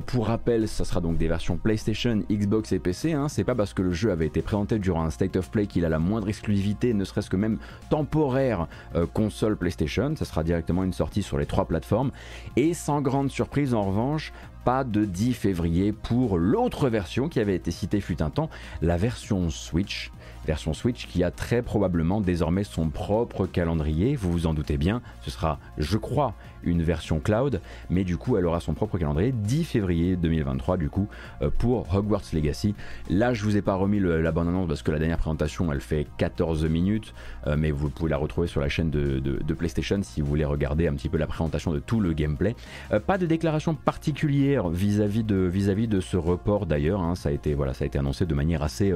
pour 0.06 0.28
rappel, 0.28 0.68
ça 0.68 0.86
sera 0.86 1.01
donc 1.01 1.18
des 1.18 1.28
versions 1.28 1.58
PlayStation, 1.58 2.22
Xbox 2.30 2.72
et 2.72 2.78
PC. 2.78 3.13
Hein. 3.13 3.28
C'est 3.30 3.44
pas 3.44 3.56
parce 3.56 3.74
que 3.74 3.82
le 3.82 3.92
jeu 3.92 4.12
avait 4.12 4.28
été 4.28 4.44
présenté 4.44 4.78
durant 4.78 5.04
un 5.04 5.10
State 5.10 5.36
of 5.36 5.50
Play 5.50 5.66
qu'il 5.66 5.86
a 5.86 5.90
la 5.90 5.98
moindre 5.98 6.30
exclusivité, 6.30 6.94
ne 6.94 7.04
serait-ce 7.04 7.32
que 7.32 7.36
même 7.36 7.58
temporaire, 7.90 8.68
console 9.13 9.58
PlayStation, 9.58 10.16
ça 10.16 10.25
sera 10.25 10.44
directement 10.44 10.84
une 10.84 10.94
sortie 10.94 11.24
sur 11.24 11.40
les 11.40 11.48
trois 11.48 11.66
plateformes. 11.66 12.12
Et 12.56 12.75
sans 12.75 13.01
grande 13.01 13.32
surprise 13.32 13.74
en 13.74 13.84
revanche, 13.84 14.32
pas 14.63 14.84
de 14.84 15.06
10 15.06 15.34
février 15.34 15.91
pour 15.91 16.38
l'autre 16.38 16.89
version 16.89 17.30
qui 17.30 17.39
avait 17.39 17.56
été 17.56 17.72
citée 17.72 18.01
fut 18.01 18.22
un 18.22 18.30
temps, 18.30 18.50
la 18.82 18.98
version 18.98 19.50
Switch. 19.50 20.12
Version 20.46 20.74
Switch 20.74 21.08
qui 21.08 21.24
a 21.24 21.32
très 21.32 21.62
probablement 21.62 22.20
désormais 22.20 22.63
son 22.63 22.89
propre 22.89 23.46
calendrier, 23.46 24.15
vous 24.15 24.32
vous 24.32 24.48
en 24.48 24.53
doutez 24.53 24.77
bien, 24.77 25.01
ce 25.22 25.30
sera 25.30 25.60
je 25.77 25.98
crois 25.98 26.34
une 26.63 26.82
version 26.82 27.20
cloud, 27.20 27.62
mais 27.89 28.03
du 28.03 28.18
coup 28.18 28.38
elle 28.38 28.46
aura 28.46 28.60
son 28.60 28.74
propre 28.74 28.98
calendrier 28.98 29.32
10 29.32 29.63
février 29.63 30.15
2023 30.15 30.77
du 30.77 30.89
coup 30.89 31.08
euh, 31.41 31.50
pour 31.50 31.94
Hogwarts 31.94 32.24
Legacy. 32.34 32.75
Là 33.10 33.34
je 33.34 33.44
vous 33.44 33.58
ai 33.58 33.62
pas 33.62 33.75
remis 33.75 34.00
la 34.00 34.32
bonne 34.32 34.48
annonce 34.48 34.68
parce 34.68 34.84
que 34.84 34.91
la 34.91 35.00
dernière 35.00 35.18
présentation 35.18 35.72
elle 35.72 35.82
fait 35.82 36.08
14 36.18 36.65
minutes, 36.65 37.13
euh, 37.48 37.56
mais 37.58 37.72
vous 37.72 37.89
pouvez 37.89 38.10
la 38.10 38.18
retrouver 38.18 38.48
sur 38.48 38.62
la 38.62 38.70
chaîne 38.70 38.89
de, 38.89 39.20
PlayStation 39.53 40.00
si 40.01 40.22
vous 40.22 40.27
voulez 40.27 40.46
regarder 40.46 40.88
un 40.88 40.94
petit 40.94 41.10
peu 41.10 41.18
la 41.18 41.27
présentation 41.27 41.72
de 41.72 41.80
tout 41.80 42.00
le 42.00 42.13
gameplay. 42.13 42.56
Euh, 42.91 43.00
pas 43.00 43.18
de 43.18 43.25
déclaration 43.25 43.75
particulière 43.75 44.70
vis-à-vis 44.70 45.24
de, 45.24 45.36
vis 45.36 45.68
-vis 45.68 45.88
de 45.88 46.00
ce 46.00 46.18
report 46.18 46.65
d'ailleurs. 46.65 47.01
Hein. 47.01 47.15
ça, 47.15 47.30
a 47.30 47.32
été, 47.32 47.53
voilà, 47.53 47.74
ça 47.74 47.84
a 47.84 47.88
été 47.88 48.00
annoncé 48.00 48.25
de 48.25 48.34
manière 48.34 48.63
assez, 48.63 48.94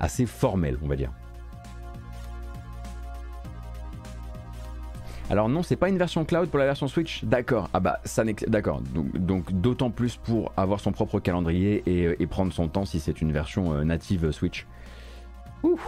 assez 0.00 0.26
formelle, 0.26 0.78
on 0.82 0.88
va 0.88 0.96
dire. 0.96 1.12
Alors 5.30 5.50
non, 5.50 5.62
c'est 5.62 5.76
pas 5.76 5.90
une 5.90 5.98
version 5.98 6.24
cloud 6.24 6.48
pour 6.48 6.58
la 6.58 6.64
version 6.64 6.88
Switch. 6.88 7.22
D'accord. 7.24 7.68
Ah 7.74 7.80
bah 7.80 8.00
ça 8.04 8.24
d'accord. 8.46 8.80
Donc 8.80 9.52
d'autant 9.52 9.90
plus 9.90 10.16
pour 10.16 10.52
avoir 10.56 10.80
son 10.80 10.92
propre 10.92 11.20
calendrier 11.20 11.82
et, 11.86 12.26
prendre 12.26 12.52
son 12.52 12.68
temps 12.68 12.84
si 12.86 12.98
c'est 13.00 13.20
une 13.20 13.32
version 13.32 13.74
euh, 13.74 13.84
native 13.84 14.30
Switch. 14.30 14.66
Ouh. 15.62 15.78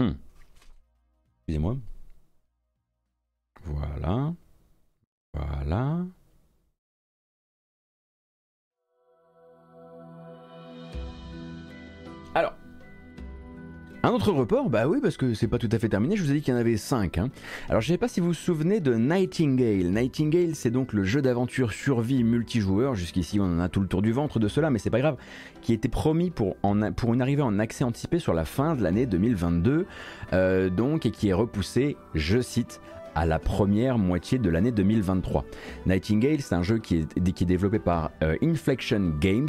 Hmm. 0.00 0.12
Excusez-moi. 1.40 1.76
Voilà. 3.64 4.32
Voilà. 5.32 6.06
Un 14.06 14.12
autre 14.12 14.30
report, 14.30 14.70
bah 14.70 14.86
oui, 14.86 14.98
parce 15.02 15.16
que 15.16 15.34
c'est 15.34 15.48
pas 15.48 15.58
tout 15.58 15.68
à 15.72 15.80
fait 15.80 15.88
terminé. 15.88 16.16
Je 16.16 16.22
vous 16.22 16.30
ai 16.30 16.34
dit 16.34 16.40
qu'il 16.40 16.54
y 16.54 16.56
en 16.56 16.60
avait 16.60 16.76
5. 16.76 17.18
Hein. 17.18 17.28
Alors, 17.68 17.80
je 17.80 17.88
sais 17.88 17.98
pas 17.98 18.06
si 18.06 18.20
vous 18.20 18.28
vous 18.28 18.34
souvenez 18.34 18.78
de 18.78 18.94
Nightingale. 18.94 19.90
Nightingale, 19.90 20.54
c'est 20.54 20.70
donc 20.70 20.92
le 20.92 21.02
jeu 21.02 21.22
d'aventure 21.22 21.72
survie 21.72 22.22
multijoueur. 22.22 22.94
Jusqu'ici, 22.94 23.40
on 23.40 23.44
en 23.44 23.58
a 23.58 23.68
tout 23.68 23.80
le 23.80 23.88
tour 23.88 24.02
du 24.02 24.12
ventre 24.12 24.38
de 24.38 24.46
cela, 24.46 24.70
mais 24.70 24.78
c'est 24.78 24.90
pas 24.90 25.00
grave. 25.00 25.16
Qui 25.60 25.72
était 25.72 25.88
promis 25.88 26.30
pour, 26.30 26.54
une 26.62 27.20
arrivée 27.20 27.42
en 27.42 27.58
accès 27.58 27.82
anticipé 27.82 28.20
sur 28.20 28.32
la 28.32 28.44
fin 28.44 28.76
de 28.76 28.82
l'année 28.84 29.06
2022. 29.06 29.86
Euh, 30.32 30.70
donc, 30.70 31.04
et 31.04 31.10
qui 31.10 31.30
est 31.30 31.32
repoussé, 31.32 31.96
je 32.14 32.40
cite, 32.40 32.80
à 33.16 33.24
la 33.24 33.38
première 33.38 33.98
moitié 33.98 34.38
de 34.38 34.50
l'année 34.50 34.70
2023. 34.70 35.46
Nightingale, 35.86 36.40
c'est 36.40 36.54
un 36.54 36.62
jeu 36.62 36.78
qui 36.78 36.98
est, 36.98 37.32
qui 37.32 37.44
est 37.44 37.46
développé 37.46 37.78
par 37.78 38.10
euh, 38.22 38.36
Inflection 38.42 39.14
Games 39.18 39.48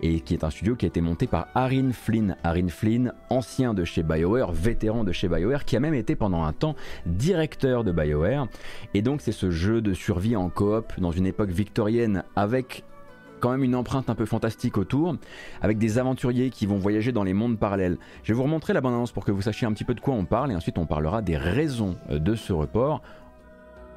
et 0.00 0.20
qui 0.20 0.32
est 0.32 0.44
un 0.44 0.50
studio 0.50 0.74
qui 0.74 0.86
a 0.86 0.88
été 0.88 1.02
monté 1.02 1.26
par 1.26 1.48
Arin 1.54 1.92
Flynn. 1.92 2.36
Arin 2.42 2.68
Flynn, 2.68 3.12
ancien 3.28 3.74
de 3.74 3.84
chez 3.84 4.02
BioWare, 4.02 4.50
vétéran 4.50 5.04
de 5.04 5.12
chez 5.12 5.28
BioWare, 5.28 5.66
qui 5.66 5.76
a 5.76 5.80
même 5.80 5.94
été 5.94 6.16
pendant 6.16 6.42
un 6.42 6.54
temps 6.54 6.74
directeur 7.04 7.84
de 7.84 7.92
BioWare. 7.92 8.48
Et 8.94 9.02
donc 9.02 9.20
c'est 9.20 9.30
ce 9.30 9.50
jeu 9.50 9.82
de 9.82 9.92
survie 9.92 10.34
en 10.34 10.48
coop 10.48 10.94
dans 10.98 11.12
une 11.12 11.26
époque 11.26 11.50
victorienne 11.50 12.24
avec 12.34 12.82
quand 13.42 13.50
même 13.50 13.64
une 13.64 13.74
empreinte 13.74 14.08
un 14.08 14.14
peu 14.14 14.24
fantastique 14.24 14.78
autour, 14.78 15.16
avec 15.60 15.76
des 15.76 15.98
aventuriers 15.98 16.50
qui 16.50 16.64
vont 16.64 16.78
voyager 16.78 17.10
dans 17.10 17.24
les 17.24 17.34
mondes 17.34 17.58
parallèles. 17.58 17.98
Je 18.22 18.32
vais 18.32 18.36
vous 18.36 18.44
remontrer 18.44 18.72
la 18.72 18.80
bande-annonce 18.80 19.10
pour 19.10 19.24
que 19.24 19.32
vous 19.32 19.42
sachiez 19.42 19.66
un 19.66 19.72
petit 19.72 19.84
peu 19.84 19.94
de 19.94 20.00
quoi 20.00 20.14
on 20.14 20.24
parle, 20.24 20.52
et 20.52 20.54
ensuite 20.54 20.78
on 20.78 20.86
parlera 20.86 21.22
des 21.22 21.36
raisons 21.36 21.96
euh, 22.10 22.20
de 22.20 22.36
ce 22.36 22.52
report 22.52 23.02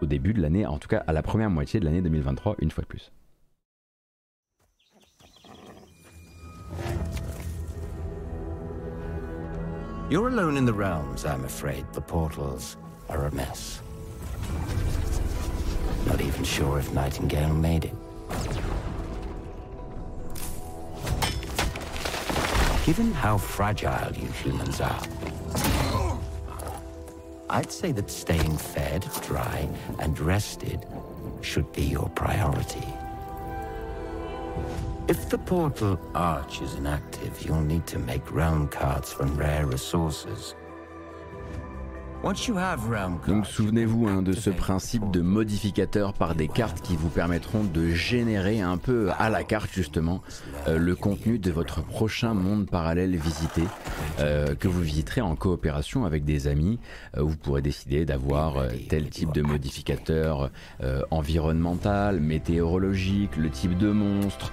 au 0.02 0.08
début 0.08 0.34
de 0.34 0.42
l'année, 0.42 0.66
en 0.66 0.80
tout 0.80 0.88
cas 0.88 1.04
à 1.06 1.14
la 1.14 1.22
première 1.22 1.52
moitié 1.52 1.80
de 1.80 1.86
l'année 1.86 2.02
2023, 2.02 2.56
une 2.60 2.72
fois 2.72 2.82
de 2.82 2.88
plus. 2.88 3.12
Realms. 13.10 13.82
Not 16.08 16.22
even 16.22 16.44
sure 16.44 16.80
if 16.80 16.94
Nightingale 16.94 17.54
made 17.54 17.86
it. 17.86 18.05
Given 22.86 23.12
how 23.14 23.40
fragile 23.40 24.14
you 24.14 24.28
humans 24.28 24.80
are, 24.80 25.02
I'd 27.50 27.72
say 27.72 27.92
that 27.92 28.12
staying 28.12 28.58
fed, 28.58 29.10
dry, 29.24 29.68
and 29.98 30.20
rested 30.20 30.86
should 31.42 31.72
be 31.74 31.82
your 31.82 32.10
priority. 32.10 32.88
If 35.08 35.30
the 35.30 35.40
portal 35.40 36.00
arch 36.14 36.62
is 36.62 36.76
inactive, 36.76 37.42
you'll 37.44 37.62
need 37.62 37.88
to 37.88 37.98
make 37.98 38.32
realm 38.32 38.68
cards 38.68 39.12
from 39.12 39.36
rare 39.36 39.66
resources. 39.66 40.54
Donc 43.28 43.46
souvenez-vous 43.46 44.08
hein, 44.08 44.24
de 44.24 44.34
ce 44.34 44.50
principe 44.50 45.12
de 45.12 45.22
modificateur 45.22 46.14
par 46.14 46.34
des 46.34 46.48
cartes 46.48 46.82
qui 46.82 46.96
vous 46.96 47.10
permettront 47.10 47.64
de 47.64 47.90
générer 47.90 48.62
un 48.62 48.78
peu 48.78 49.12
à 49.20 49.30
la 49.30 49.44
carte 49.44 49.70
justement 49.72 50.24
euh, 50.68 50.80
le 50.80 50.96
contenu 50.96 51.38
de 51.38 51.52
votre 51.52 51.84
prochain 51.84 52.34
monde 52.34 52.68
parallèle 52.68 53.16
visité 53.16 53.62
euh, 54.22 54.56
que 54.56 54.68
vous 54.68 54.82
visiterez 54.82 55.22
en 55.22 55.36
coopération 55.36 56.04
avec 56.04 56.26
des 56.26 56.48
amis. 56.48 56.80
Euh, 57.16 57.22
vous 57.22 57.38
pourrez 57.38 57.62
décider 57.62 58.06
d'avoir 58.06 58.56
tel 58.90 59.08
type 59.12 59.32
de 59.32 59.44
modificateur 59.44 60.50
environnemental, 61.12 62.20
météorologique, 62.20 63.38
le 63.38 63.52
type 63.52 63.78
de 63.78 63.92
monstre, 63.92 64.52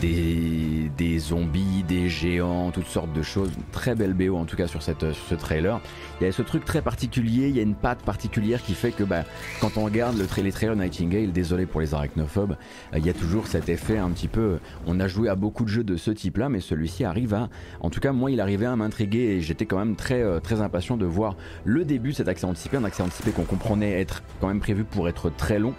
des, 0.00 0.90
des, 0.96 1.18
zombies, 1.18 1.82
des 1.86 2.08
géants, 2.08 2.70
toutes 2.70 2.86
sortes 2.86 3.12
de 3.12 3.22
choses. 3.22 3.50
Très 3.72 3.94
belle 3.94 4.14
BO 4.14 4.36
en 4.36 4.46
tout 4.46 4.56
cas 4.56 4.66
sur, 4.66 4.82
cette, 4.82 5.12
sur 5.12 5.26
ce 5.26 5.34
trailer. 5.34 5.80
Il 6.20 6.24
y 6.24 6.26
a 6.28 6.32
ce 6.32 6.42
truc 6.42 6.64
très 6.64 6.80
particulier, 6.80 6.93
il 7.02 7.56
y 7.56 7.58
a 7.58 7.62
une 7.62 7.74
patte 7.74 8.02
particulière 8.02 8.62
qui 8.62 8.74
fait 8.74 8.92
que 8.92 9.04
bah, 9.04 9.24
quand 9.60 9.76
on 9.76 9.84
regarde 9.84 10.16
le 10.16 10.24
les 10.42 10.52
trailers 10.52 10.76
Nightingale, 10.76 11.32
désolé 11.32 11.64
pour 11.64 11.80
les 11.80 11.94
arachnophobes, 11.94 12.56
euh, 12.92 12.98
il 12.98 13.06
y 13.06 13.08
a 13.08 13.12
toujours 13.12 13.46
cet 13.46 13.68
effet 13.68 13.98
un 13.98 14.10
petit 14.10 14.28
peu. 14.28 14.58
On 14.86 15.00
a 15.00 15.08
joué 15.08 15.28
à 15.28 15.36
beaucoup 15.36 15.64
de 15.64 15.68
jeux 15.68 15.84
de 15.84 15.96
ce 15.96 16.10
type-là, 16.10 16.48
mais 16.48 16.60
celui-ci 16.60 17.04
arrive 17.04 17.34
à. 17.34 17.48
En 17.80 17.90
tout 17.90 18.00
cas, 18.00 18.12
moi, 18.12 18.30
il 18.30 18.40
arrivait 18.40 18.66
à 18.66 18.76
m'intriguer 18.76 19.36
et 19.36 19.40
j'étais 19.40 19.66
quand 19.66 19.78
même 19.78 19.96
très, 19.96 20.22
euh, 20.22 20.40
impatient 20.60 20.96
de 20.96 21.06
voir 21.06 21.36
le 21.64 21.84
début 21.84 22.12
cet 22.12 22.28
accès 22.28 22.46
anticipé, 22.46 22.76
un 22.76 22.84
accès 22.84 23.02
anticipé 23.02 23.32
qu'on 23.32 23.44
comprenait 23.44 24.00
être 24.00 24.22
quand 24.40 24.48
même 24.48 24.60
prévu 24.60 24.84
pour 24.84 25.08
être 25.08 25.30
très 25.30 25.58
long 25.58 25.74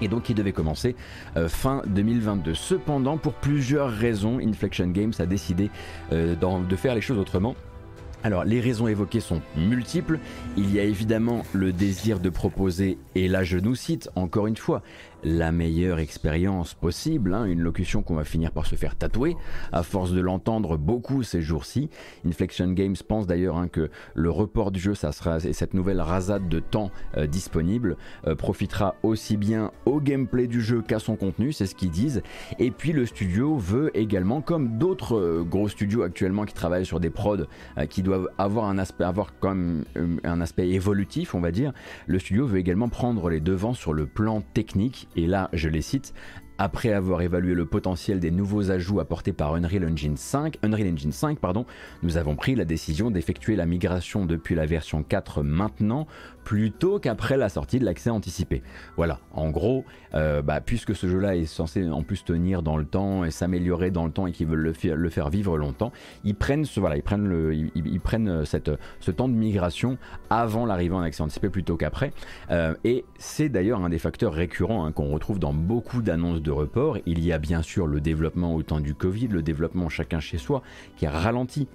et 0.00 0.08
donc 0.08 0.30
il 0.30 0.34
devait 0.34 0.52
commencer 0.52 0.94
euh, 1.36 1.48
fin 1.48 1.82
2022. 1.86 2.54
Cependant, 2.54 3.18
pour 3.18 3.34
plusieurs 3.34 3.90
raisons, 3.90 4.38
Inflection 4.38 4.86
Games 4.88 5.12
a 5.18 5.26
décidé 5.26 5.70
de 6.10 6.76
faire 6.76 6.94
les 6.94 7.00
choses 7.00 7.18
autrement 7.18 7.54
alors 8.24 8.44
les 8.44 8.60
raisons 8.60 8.88
évoquées 8.88 9.20
sont 9.20 9.40
multiples. 9.56 10.18
Il 10.56 10.72
y 10.72 10.80
a 10.80 10.84
évidemment 10.84 11.42
le 11.52 11.72
désir 11.72 12.20
de 12.20 12.30
proposer, 12.30 12.98
et 13.14 13.28
là 13.28 13.44
je 13.44 13.58
nous 13.58 13.74
cite 13.74 14.10
encore 14.16 14.46
une 14.46 14.56
fois, 14.56 14.82
la 15.24 15.52
meilleure 15.52 15.98
expérience 15.98 16.74
possible, 16.74 17.34
hein, 17.34 17.44
une 17.44 17.60
locution 17.60 18.02
qu'on 18.02 18.14
va 18.14 18.24
finir 18.24 18.52
par 18.52 18.66
se 18.66 18.76
faire 18.76 18.96
tatouer, 18.96 19.36
à 19.72 19.82
force 19.82 20.12
de 20.12 20.20
l'entendre 20.20 20.76
beaucoup 20.76 21.22
ces 21.22 21.42
jours-ci. 21.42 21.90
Inflection 22.26 22.72
Games 22.72 22.96
pense 23.06 23.26
d'ailleurs 23.26 23.56
hein, 23.56 23.68
que 23.68 23.90
le 24.14 24.30
report 24.30 24.70
du 24.70 24.80
jeu, 24.80 24.94
ça 24.94 25.12
sera, 25.12 25.38
et 25.38 25.52
cette 25.52 25.74
nouvelle 25.74 26.00
rasade 26.00 26.48
de 26.48 26.60
temps 26.60 26.90
euh, 27.16 27.26
disponible, 27.26 27.96
euh, 28.26 28.34
profitera 28.34 28.96
aussi 29.02 29.36
bien 29.36 29.70
au 29.86 30.00
gameplay 30.00 30.46
du 30.46 30.60
jeu 30.60 30.82
qu'à 30.82 30.98
son 30.98 31.16
contenu, 31.16 31.52
c'est 31.52 31.66
ce 31.66 31.74
qu'ils 31.74 31.90
disent. 31.90 32.22
Et 32.58 32.70
puis 32.70 32.92
le 32.92 33.06
studio 33.06 33.56
veut 33.56 33.90
également, 33.96 34.40
comme 34.40 34.78
d'autres 34.78 35.16
euh, 35.16 35.44
gros 35.44 35.68
studios 35.68 36.02
actuellement 36.02 36.44
qui 36.44 36.54
travaillent 36.54 36.86
sur 36.86 37.00
des 37.00 37.10
prods 37.10 37.46
qui 37.90 38.02
doivent 38.02 38.28
avoir 38.38 38.66
un 38.66 38.78
aspect, 38.78 40.68
évolutif, 40.68 41.34
on 41.34 41.40
va 41.40 41.50
dire, 41.50 41.72
le 42.06 42.18
studio 42.18 42.46
veut 42.46 42.58
également 42.58 42.88
prendre 42.88 43.30
les 43.30 43.40
devants 43.40 43.74
sur 43.74 43.92
le 43.92 44.06
plan 44.06 44.42
technique 44.54 45.07
et 45.16 45.26
là 45.26 45.48
je 45.52 45.68
les 45.68 45.82
cite, 45.82 46.14
après 46.58 46.92
avoir 46.92 47.22
évalué 47.22 47.54
le 47.54 47.66
potentiel 47.66 48.18
des 48.18 48.32
nouveaux 48.32 48.72
ajouts 48.72 48.98
apportés 48.98 49.32
par 49.32 49.54
Unreal 49.54 49.84
Engine 49.84 50.16
5, 50.16 50.58
Unreal 50.62 50.92
Engine 50.92 51.12
5 51.12 51.38
pardon, 51.38 51.66
nous 52.02 52.16
avons 52.16 52.34
pris 52.34 52.56
la 52.56 52.64
décision 52.64 53.12
d'effectuer 53.12 53.54
la 53.54 53.64
migration 53.64 54.26
depuis 54.26 54.56
la 54.56 54.66
version 54.66 55.04
4 55.04 55.42
maintenant 55.44 56.08
plutôt 56.48 56.98
qu'après 56.98 57.36
la 57.36 57.50
sortie 57.50 57.78
de 57.78 57.84
l'accès 57.84 58.08
anticipé. 58.08 58.62
Voilà, 58.96 59.20
en 59.34 59.50
gros, 59.50 59.84
euh, 60.14 60.40
bah, 60.40 60.62
puisque 60.62 60.96
ce 60.96 61.06
jeu-là 61.06 61.36
est 61.36 61.44
censé 61.44 61.86
en 61.86 62.02
plus 62.02 62.24
tenir 62.24 62.62
dans 62.62 62.78
le 62.78 62.86
temps 62.86 63.26
et 63.26 63.30
s'améliorer 63.30 63.90
dans 63.90 64.06
le 64.06 64.10
temps 64.10 64.26
et 64.26 64.32
qu'ils 64.32 64.46
veulent 64.46 64.74
le, 64.94 65.10
faire 65.10 65.28
vivre 65.28 65.58
longtemps, 65.58 65.92
ils 66.24 66.34
prennent 66.34 66.64
ce, 66.64 66.80
temps 69.10 69.28
de 69.28 69.34
migration 69.34 69.98
avant 70.30 70.64
l'arrivée 70.64 70.94
en 70.94 71.02
accès 71.02 71.22
anticipé 71.22 71.50
plutôt 71.50 71.76
qu'après. 71.76 72.14
Euh, 72.50 72.74
et 72.82 73.04
c'est 73.18 73.50
d'ailleurs 73.50 73.84
un 73.84 73.90
des 73.90 73.98
facteurs 73.98 74.32
récurrents 74.32 74.86
hein, 74.86 74.92
qu'on 74.92 75.10
retrouve 75.12 75.38
dans 75.38 75.52
beaucoup 75.52 76.00
d'annonces 76.00 76.40
de 76.40 76.50
report. 76.50 76.96
Il 77.04 77.22
y 77.22 77.30
a 77.30 77.38
bien 77.38 77.60
sûr 77.60 77.86
le 77.86 78.00
développement 78.00 78.54
au 78.54 78.62
temps 78.62 78.80
du 78.80 78.94
Covid, 78.94 79.28
le 79.28 79.42
développement 79.42 79.90
chacun 79.90 80.18
chez 80.18 80.38
soi 80.38 80.62
qui 80.96 81.04
a 81.04 81.10
ralenti 81.10 81.68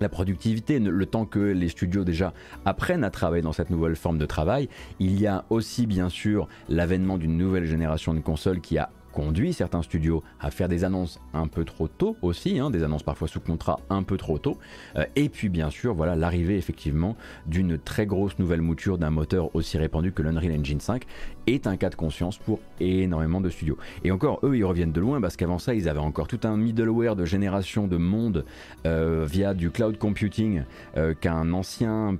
la 0.00 0.08
productivité, 0.08 0.78
le 0.78 1.06
temps 1.06 1.26
que 1.26 1.38
les 1.38 1.68
studios 1.68 2.04
déjà 2.04 2.32
apprennent 2.64 3.04
à 3.04 3.10
travailler 3.10 3.42
dans 3.42 3.52
cette 3.52 3.70
nouvelle 3.70 3.96
forme 3.96 4.18
de 4.18 4.26
travail. 4.26 4.68
Il 5.00 5.20
y 5.20 5.26
a 5.26 5.44
aussi 5.50 5.86
bien 5.86 6.08
sûr 6.08 6.48
l'avènement 6.68 7.18
d'une 7.18 7.36
nouvelle 7.36 7.66
génération 7.66 8.14
de 8.14 8.20
consoles 8.20 8.60
qui 8.60 8.78
a 8.78 8.90
conduit 9.14 9.52
certains 9.52 9.82
studios 9.82 10.24
à 10.40 10.50
faire 10.50 10.68
des 10.68 10.82
annonces 10.82 11.20
un 11.32 11.46
peu 11.46 11.64
trop 11.64 11.86
tôt 11.86 12.16
aussi, 12.20 12.58
hein, 12.58 12.70
des 12.70 12.82
annonces 12.82 13.04
parfois 13.04 13.28
sous 13.28 13.38
contrat 13.38 13.78
un 13.88 14.02
peu 14.02 14.16
trop 14.16 14.38
tôt. 14.38 14.58
Euh, 14.96 15.04
et 15.14 15.28
puis 15.28 15.48
bien 15.48 15.70
sûr, 15.70 15.94
voilà 15.94 16.16
l'arrivée 16.16 16.56
effectivement 16.56 17.16
d'une 17.46 17.78
très 17.78 18.06
grosse 18.06 18.38
nouvelle 18.40 18.60
mouture 18.60 18.98
d'un 18.98 19.10
moteur 19.10 19.54
aussi 19.54 19.78
répandu 19.78 20.12
que 20.12 20.22
l'Unreal 20.22 20.58
Engine 20.58 20.80
5 20.80 21.04
est 21.46 21.66
un 21.66 21.76
cas 21.76 21.90
de 21.90 21.94
conscience 21.94 22.38
pour 22.38 22.60
énormément 22.80 23.40
de 23.40 23.48
studios. 23.48 23.78
Et 24.04 24.10
encore, 24.10 24.40
eux, 24.42 24.56
ils 24.56 24.64
reviennent 24.64 24.92
de 24.92 25.00
loin 25.00 25.20
parce 25.20 25.36
qu'avant 25.36 25.58
ça, 25.58 25.74
ils 25.74 25.88
avaient 25.88 25.98
encore 25.98 26.28
tout 26.28 26.40
un 26.44 26.56
middleware 26.56 27.16
de 27.16 27.24
génération 27.24 27.86
de 27.86 27.96
monde 27.96 28.44
euh, 28.86 29.26
via 29.28 29.54
du 29.54 29.70
cloud 29.70 29.98
computing 29.98 30.62
euh, 30.96 31.14
qu'un 31.14 31.52
ancien 31.52 32.16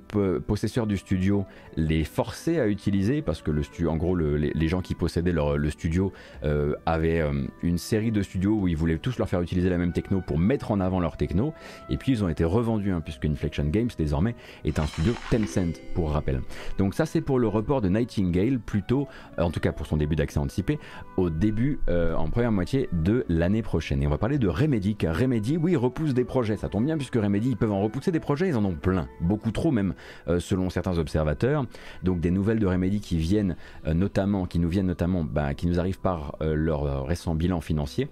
possesseur 0.47 0.87
du 0.87 0.97
studio 0.97 1.45
les 1.77 2.03
forçait 2.03 2.59
à 2.59 2.67
utiliser 2.67 3.21
parce 3.21 3.41
que 3.41 3.51
le 3.51 3.63
studio, 3.63 3.89
en 3.89 3.97
gros, 3.97 4.15
les, 4.15 4.67
gens 4.67 4.81
qui 4.81 4.95
possédaient 4.95 5.33
le 5.33 5.69
studio 5.69 6.11
euh, 6.43 6.73
avaient 6.85 7.23
une 7.61 7.77
série 7.77 8.11
de 8.11 8.21
studios 8.21 8.53
où 8.53 8.67
ils 8.67 8.77
voulaient 8.77 8.97
tous 8.97 9.17
leur 9.19 9.29
faire 9.29 9.41
utiliser 9.41 9.69
la 9.69 9.77
même 9.77 9.93
techno 9.93 10.21
pour 10.21 10.39
mettre 10.39 10.71
en 10.71 10.79
avant 10.79 10.99
leur 10.99 11.17
techno. 11.17 11.53
Et 11.89 11.97
puis 11.97 12.13
ils 12.13 12.23
ont 12.23 12.29
été 12.29 12.43
revendus 12.43 12.91
hein, 12.91 13.01
puisque 13.01 13.25
Inflection 13.25 13.65
Games 13.65 13.89
désormais 13.97 14.35
est 14.63 14.79
un 14.79 14.85
studio 14.85 15.13
Tencent 15.29 15.79
pour 15.93 16.11
rappel. 16.11 16.41
Donc 16.77 16.95
ça 16.95 17.05
c'est 17.05 17.21
pour 17.21 17.39
le 17.39 17.47
report 17.47 17.81
de 17.81 17.89
Nightingale 17.89 18.59
plutôt 18.59 19.07
en 19.37 19.51
tout 19.51 19.59
cas 19.59 19.71
pour 19.71 19.85
son 19.85 19.97
début 19.97 20.15
d'accès 20.15 20.39
anticipé, 20.39 20.79
au 21.17 21.29
début, 21.29 21.79
euh, 21.89 22.15
en 22.15 22.29
première 22.29 22.51
moitié 22.51 22.89
de 22.91 23.25
l'année 23.29 23.61
prochaine. 23.61 24.01
Et 24.01 24.07
on 24.07 24.09
va 24.09 24.17
parler 24.17 24.37
de 24.37 24.47
Remedy, 24.47 24.95
car 24.95 25.15
Remedy, 25.15 25.57
oui, 25.57 25.75
repousse 25.75 26.13
des 26.13 26.25
projets. 26.25 26.57
Ça 26.57 26.69
tombe 26.69 26.85
bien, 26.85 26.97
puisque 26.97 27.15
Remedy, 27.15 27.49
ils 27.49 27.57
peuvent 27.57 27.71
en 27.71 27.81
repousser 27.81 28.11
des 28.11 28.19
projets, 28.19 28.49
ils 28.49 28.57
en 28.57 28.65
ont 28.65 28.75
plein, 28.75 29.07
beaucoup 29.21 29.51
trop 29.51 29.71
même, 29.71 29.93
euh, 30.27 30.39
selon 30.39 30.69
certains 30.69 30.97
observateurs. 30.97 31.65
Donc 32.03 32.19
des 32.19 32.31
nouvelles 32.31 32.59
de 32.59 32.67
Remedy 32.67 32.99
qui 32.99 33.17
viennent 33.17 33.55
euh, 33.87 33.93
notamment, 33.93 34.45
qui 34.45 34.59
nous 34.59 34.69
viennent 34.69 34.87
notamment, 34.87 35.23
bah, 35.23 35.53
qui 35.53 35.67
nous 35.67 35.79
arrivent 35.79 35.99
par 35.99 36.37
leur 36.41 37.05
récent 37.05 37.35
bilan 37.35 37.61
financier. 37.61 38.09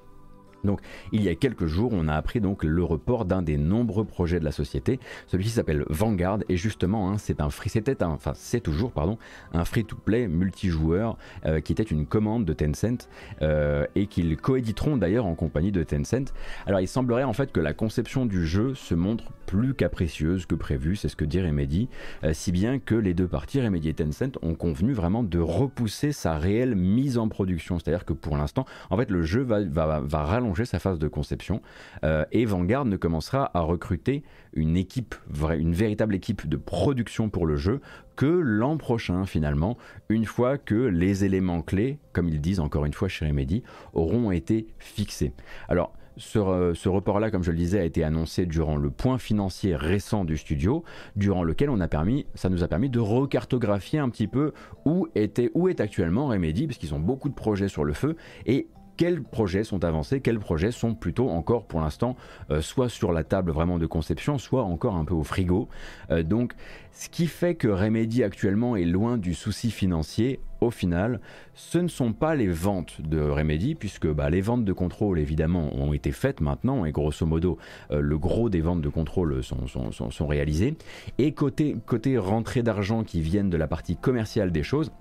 Donc, 0.64 0.80
il 1.12 1.24
y 1.24 1.30
a 1.30 1.36
quelques 1.36 1.66
jours, 1.66 1.92
on 1.94 2.08
a 2.08 2.14
appris 2.14 2.42
donc 2.42 2.64
le 2.64 2.84
report 2.84 3.26
d'un 3.26 3.42
des 3.42 3.58
nombreux 3.58 4.06
projets 4.06 4.40
de 4.40 4.46
la 4.46 4.52
société. 4.52 5.00
Celui-ci 5.28 5.52
s'appelle 5.52 5.86
Vanguard 5.90 6.40
et 6.50 6.58
justement, 6.58 7.10
hein, 7.10 7.18
c'est 7.18 7.42
un 7.42 7.50
free, 7.50 7.70
c'était 7.70 8.04
un, 8.04 8.10
enfin 8.10 8.34
c'est 8.36 8.62
toujours 8.62 8.92
pardon, 8.92 9.18
un 9.54 9.66
free-to-play 9.66 10.28
multijoueur 10.28 11.18
euh, 11.46 11.60
qui 11.60 11.72
était 11.72 11.84
une 11.84 12.06
commande 12.06 12.46
de 12.46 12.54
Tencent 12.54 13.10
euh, 13.42 13.86
et 13.96 14.08
qu'ils 14.08 14.38
coéditeront 14.38 14.98
d'ailleurs 14.98 15.26
en 15.26 15.36
compagnie 15.36 15.72
de 15.72 15.84
Tencent. 15.84 16.34
Alors, 16.66 16.80
il 16.80 16.88
semblerait 16.88 17.24
en 17.24 17.34
fait 17.34 17.52
que 17.52 17.60
la 17.60 17.74
conception 17.74 18.26
du 18.26 18.46
jeu 18.46 18.76
se 18.76 18.96
montre 18.96 19.26
plus 19.46 19.74
capricieuse 19.74 20.46
que 20.46 20.56
prévu, 20.56 20.96
c'est 20.96 21.10
ce 21.10 21.16
que 21.16 21.26
dit 21.26 21.42
Remedy, 21.42 21.90
euh, 22.24 22.34
si 22.34 22.52
bien 22.52 22.80
que 22.80 22.96
les 22.96 23.14
deux 23.14 23.28
parties, 23.28 23.62
Remedy 23.62 23.90
et 23.90 23.94
Tencent, 23.94 24.38
ont 24.42 24.56
convenu 24.56 24.94
vraiment 24.94 25.24
de 25.24 25.40
repousser 25.40 26.12
sa 26.12 26.38
réelle 26.38 26.76
mise 26.76 27.18
en 27.18 27.28
production. 27.28 27.80
C'est-à-dire 27.80 28.06
que 28.06 28.14
pour 28.14 28.38
l'instant, 28.38 28.66
en 28.90 28.98
fait, 28.98 29.10
le 29.10 29.24
jeu 29.24 29.42
va, 29.42 29.62
va, 29.64 30.00
va 30.00 30.24
rallonger 30.24 30.53
sa 30.66 30.80
phase 30.80 31.00
de 31.00 31.08
conception 31.08 31.62
euh, 32.04 32.26
et 32.32 32.46
Vanguard 32.46 32.86
ne 32.86 32.98
commencera 32.98 33.52
à 33.54 33.62
recruter 33.62 34.24
une 34.54 34.78
équipe, 34.78 35.16
une 35.58 35.74
véritable 35.74 36.16
équipe 36.16 36.48
de 36.48 36.58
production 36.58 37.30
pour 37.30 37.46
le 37.46 37.56
jeu 37.56 37.82
que 38.16 38.26
l'an 38.26 38.78
prochain 38.78 39.26
finalement, 39.26 39.78
une 40.10 40.26
fois 40.26 40.58
que 40.58 40.76
les 40.76 41.26
éléments 41.26 41.62
clés, 41.62 41.98
comme 42.14 42.30
ils 42.30 42.42
disent 42.42 42.60
encore 42.60 42.86
une 42.86 42.94
fois 42.94 43.08
chez 43.08 43.26
Remedy, 43.26 43.64
auront 43.94 44.32
été 44.32 44.68
fixés. 44.78 45.34
Alors, 45.68 45.94
ce, 46.18 46.74
ce 46.76 46.90
report-là, 46.90 47.32
comme 47.32 47.44
je 47.44 47.52
le 47.52 47.58
disais, 47.58 47.80
a 47.80 47.84
été 47.84 48.04
annoncé 48.04 48.46
durant 48.46 48.76
le 48.76 48.90
point 48.90 49.18
financier 49.18 49.76
récent 49.76 50.26
du 50.26 50.38
studio, 50.38 50.84
durant 51.16 51.44
lequel 51.44 51.70
on 51.70 51.80
a 51.80 51.88
permis, 51.88 52.26
ça 52.36 52.50
nous 52.50 52.64
a 52.64 52.68
permis 52.68 52.90
de 52.90 53.00
recartographier 53.00 54.00
un 54.00 54.10
petit 54.10 54.28
peu 54.28 54.54
où 54.86 55.08
était, 55.16 55.50
où 55.54 55.70
est 55.70 55.80
actuellement 55.80 56.28
Remedy, 56.28 56.68
parce 56.68 56.78
qu'ils 56.78 56.94
ont 56.94 57.00
beaucoup 57.00 57.30
de 57.30 57.34
projets 57.34 57.68
sur 57.68 57.84
le 57.84 57.94
feu, 57.94 58.16
et 58.46 58.68
quels 58.98 59.24
projets 59.24 59.64
sont 59.64 59.84
avancés, 59.84 60.22
quels 60.22 60.40
projets 60.40 60.72
sont 60.72 60.94
plutôt 60.94 61.30
encore 61.30 61.66
pour 61.66 61.82
l'instant 61.82 62.16
euh, 62.52 62.62
soit 62.62 62.90
sur 62.90 63.12
la 63.12 63.24
table 63.24 63.52
vraiment 63.52 63.80
de 63.80 63.86
conception, 63.86 64.38
soit 64.38 64.64
encore 64.64 64.96
un 64.96 65.06
peu 65.06 65.14
au 65.14 65.24
frigo. 65.24 65.68
Euh, 66.12 66.24
donc 66.24 66.54
ce 66.92 67.10
qui 67.10 67.28
fait 67.28 67.56
que 67.56 67.68
Remedy 67.68 68.24
actuellement 68.24 68.76
est 68.76 68.86
loin 68.86 69.18
du 69.18 69.34
souci 69.34 69.72
financier, 69.72 70.40
au 70.62 70.72
final, 70.72 71.20
ce 71.54 71.78
ne 71.78 71.88
sont 71.88 72.14
pas 72.14 72.36
les 72.36 72.48
ventes 72.48 73.02
de 73.02 73.20
Remedy, 73.20 73.76
puisque 73.76 74.08
bah, 74.08 74.30
les 74.30 74.42
ventes 74.42 74.64
de 74.64 74.74
contrôle 74.74 75.20
évidemment 75.20 75.76
ont 75.76 75.92
été 75.92 76.12
faites 76.12 76.40
maintenant, 76.40 76.86
et 76.86 76.92
grosso 76.92 77.26
modo 77.26 77.58
euh, 77.92 78.00
le 78.00 78.18
gros 78.18 78.50
des 78.50 78.62
ventes 78.62 78.82
de 78.82 78.90
contrôle 78.90 79.44
sont, 79.44 79.68
sont, 79.68 80.28
réalisées. 80.28 80.76
Et 81.18 81.34
côté, 81.34 81.76
côté 81.86 82.18
rentrée 82.18 82.64
d'argent 82.64 83.04
qui 83.04 83.22
viennent 83.22 83.50
de 83.50 83.58
la 83.58 83.68
partie 83.68 83.98
commerciale 83.98 84.52
des 84.52 84.64
choses, 84.64 84.92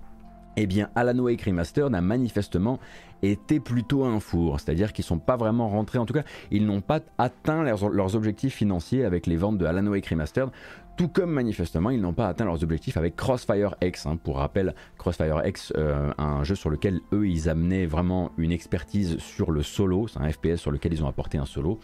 eh 0.57 0.65
bien 0.65 0.89
Alan 0.95 1.17
Wake 1.19 1.41
Remastered 1.41 1.93
a 1.93 2.01
manifestement 2.01 2.79
été 3.21 3.59
plutôt 3.59 4.03
un 4.03 4.19
four, 4.19 4.59
c'est-à-dire 4.59 4.91
qu'ils 4.91 5.05
sont 5.05 5.19
pas 5.19 5.37
vraiment 5.37 5.69
rentrés, 5.69 5.97
en 5.97 6.05
tout 6.05 6.13
cas 6.13 6.23
ils 6.51 6.65
n'ont 6.65 6.81
pas 6.81 6.99
atteint 7.17 7.63
leurs, 7.63 8.15
objectifs 8.15 8.53
financiers 8.53 9.05
avec 9.05 9.27
les 9.27 9.37
ventes 9.37 9.57
de 9.57 9.65
Alan 9.65 9.87
Wake 9.87 10.07
Remastered, 10.07 10.49
tout 10.97 11.07
comme 11.07 11.31
manifestement 11.31 11.89
ils 11.89 12.01
n'ont 12.01 12.13
pas 12.13 12.27
atteint 12.27 12.45
leurs 12.45 12.63
objectifs 12.63 12.97
avec 12.97 13.15
Crossfire 13.15 13.75
X. 13.81 14.05
Hein. 14.05 14.17
Pour 14.21 14.37
rappel, 14.37 14.75
Crossfire 14.97 15.41
X, 15.45 15.71
euh, 15.77 16.11
un 16.17 16.43
jeu 16.43 16.55
sur 16.55 16.69
lequel 16.69 16.99
eux 17.13 17.27
ils 17.27 17.49
amenaient 17.49 17.85
vraiment 17.85 18.31
une 18.37 18.51
expertise 18.51 19.17
sur 19.19 19.51
le 19.51 19.63
solo, 19.63 20.07
c'est 20.07 20.19
un 20.19 20.29
FPS 20.29 20.57
sur 20.57 20.71
lequel 20.71 20.93
ils 20.93 21.03
ont 21.03 21.07
apporté 21.07 21.37
un 21.37 21.45
solo, 21.45 21.79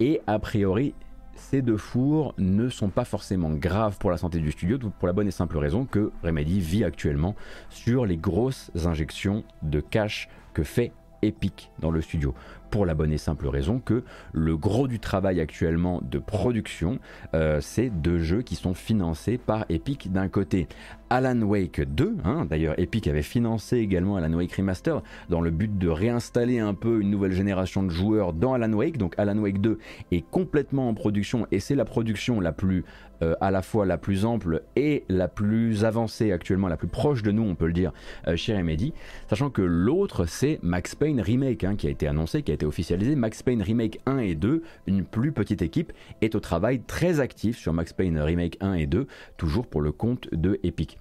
et 0.00 0.20
a 0.26 0.38
priori 0.38 0.94
ces 1.36 1.62
deux 1.62 1.76
fours 1.76 2.34
ne 2.38 2.68
sont 2.68 2.88
pas 2.88 3.04
forcément 3.04 3.50
graves 3.50 3.98
pour 3.98 4.10
la 4.10 4.16
santé 4.16 4.38
du 4.38 4.50
studio, 4.52 4.78
pour 4.78 5.06
la 5.06 5.12
bonne 5.12 5.28
et 5.28 5.32
simple 5.32 5.58
raison 5.58 5.84
que 5.84 6.12
Remedy 6.22 6.60
vit 6.60 6.84
actuellement 6.84 7.34
sur 7.70 8.06
les 8.06 8.16
grosses 8.16 8.70
injections 8.84 9.44
de 9.62 9.80
cash 9.80 10.28
que 10.52 10.62
fait 10.62 10.92
Epic 11.22 11.70
dans 11.78 11.90
le 11.90 12.00
studio 12.00 12.34
pour 12.70 12.86
la 12.86 12.94
bonne 12.94 13.12
et 13.12 13.18
simple 13.18 13.46
raison 13.46 13.78
que 13.78 14.02
le 14.32 14.56
gros 14.56 14.88
du 14.88 14.98
travail 14.98 15.40
actuellement 15.40 16.00
de 16.02 16.18
production, 16.18 16.98
euh, 17.32 17.60
c'est 17.60 17.88
deux 17.88 18.18
jeux 18.18 18.42
qui 18.42 18.56
sont 18.56 18.74
financés 18.74 19.38
par 19.38 19.64
Epic 19.68 20.10
d'un 20.12 20.28
côté. 20.28 20.66
Alan 21.10 21.40
Wake 21.42 21.80
2, 21.80 22.16
hein, 22.24 22.46
d'ailleurs 22.48 22.78
Epic 22.78 23.06
avait 23.08 23.22
financé 23.22 23.78
également 23.78 24.16
Alan 24.16 24.32
Wake 24.34 24.52
Remaster 24.52 25.02
dans 25.28 25.40
le 25.40 25.50
but 25.50 25.78
de 25.78 25.88
réinstaller 25.88 26.58
un 26.58 26.74
peu 26.74 27.00
une 27.00 27.10
nouvelle 27.10 27.32
génération 27.32 27.82
de 27.82 27.90
joueurs 27.90 28.32
dans 28.32 28.54
Alan 28.54 28.72
Wake. 28.72 28.98
Donc 28.98 29.14
Alan 29.18 29.38
Wake 29.38 29.60
2 29.60 29.78
est 30.12 30.24
complètement 30.30 30.88
en 30.88 30.94
production 30.94 31.46
et 31.52 31.60
c'est 31.60 31.74
la 31.74 31.84
production 31.84 32.40
la 32.40 32.52
plus 32.52 32.84
euh, 33.22 33.34
à 33.40 33.50
la 33.50 33.62
fois 33.62 33.86
la 33.86 33.96
plus 33.96 34.24
ample 34.24 34.62
et 34.76 35.04
la 35.08 35.28
plus 35.28 35.84
avancée 35.84 36.32
actuellement, 36.32 36.68
la 36.68 36.76
plus 36.76 36.88
proche 36.88 37.22
de 37.22 37.30
nous, 37.30 37.42
on 37.42 37.54
peut 37.54 37.66
le 37.66 37.72
dire, 37.72 37.92
euh, 38.26 38.36
chez 38.36 38.56
Remedy. 38.56 38.92
Sachant 39.28 39.50
que 39.50 39.62
l'autre, 39.62 40.26
c'est 40.26 40.58
Max 40.62 40.94
Payne 40.94 41.20
Remake, 41.20 41.64
hein, 41.64 41.76
qui 41.76 41.86
a 41.86 41.90
été 41.90 42.08
annoncé, 42.08 42.42
qui 42.42 42.50
a 42.50 42.54
été 42.54 42.66
officialisé, 42.66 43.14
Max 43.14 43.42
Payne 43.42 43.62
Remake 43.62 44.00
1 44.06 44.18
et 44.18 44.34
2, 44.34 44.62
une 44.86 45.04
plus 45.04 45.32
petite 45.32 45.62
équipe, 45.62 45.92
est 46.22 46.34
au 46.34 46.40
travail 46.40 46.80
très 46.86 47.20
actif 47.20 47.56
sur 47.56 47.72
Max 47.72 47.92
Payne 47.92 48.18
Remake 48.18 48.56
1 48.60 48.74
et 48.74 48.86
2, 48.86 49.06
toujours 49.36 49.66
pour 49.66 49.80
le 49.80 49.92
compte 49.92 50.28
de 50.32 50.58
Epic. 50.62 50.98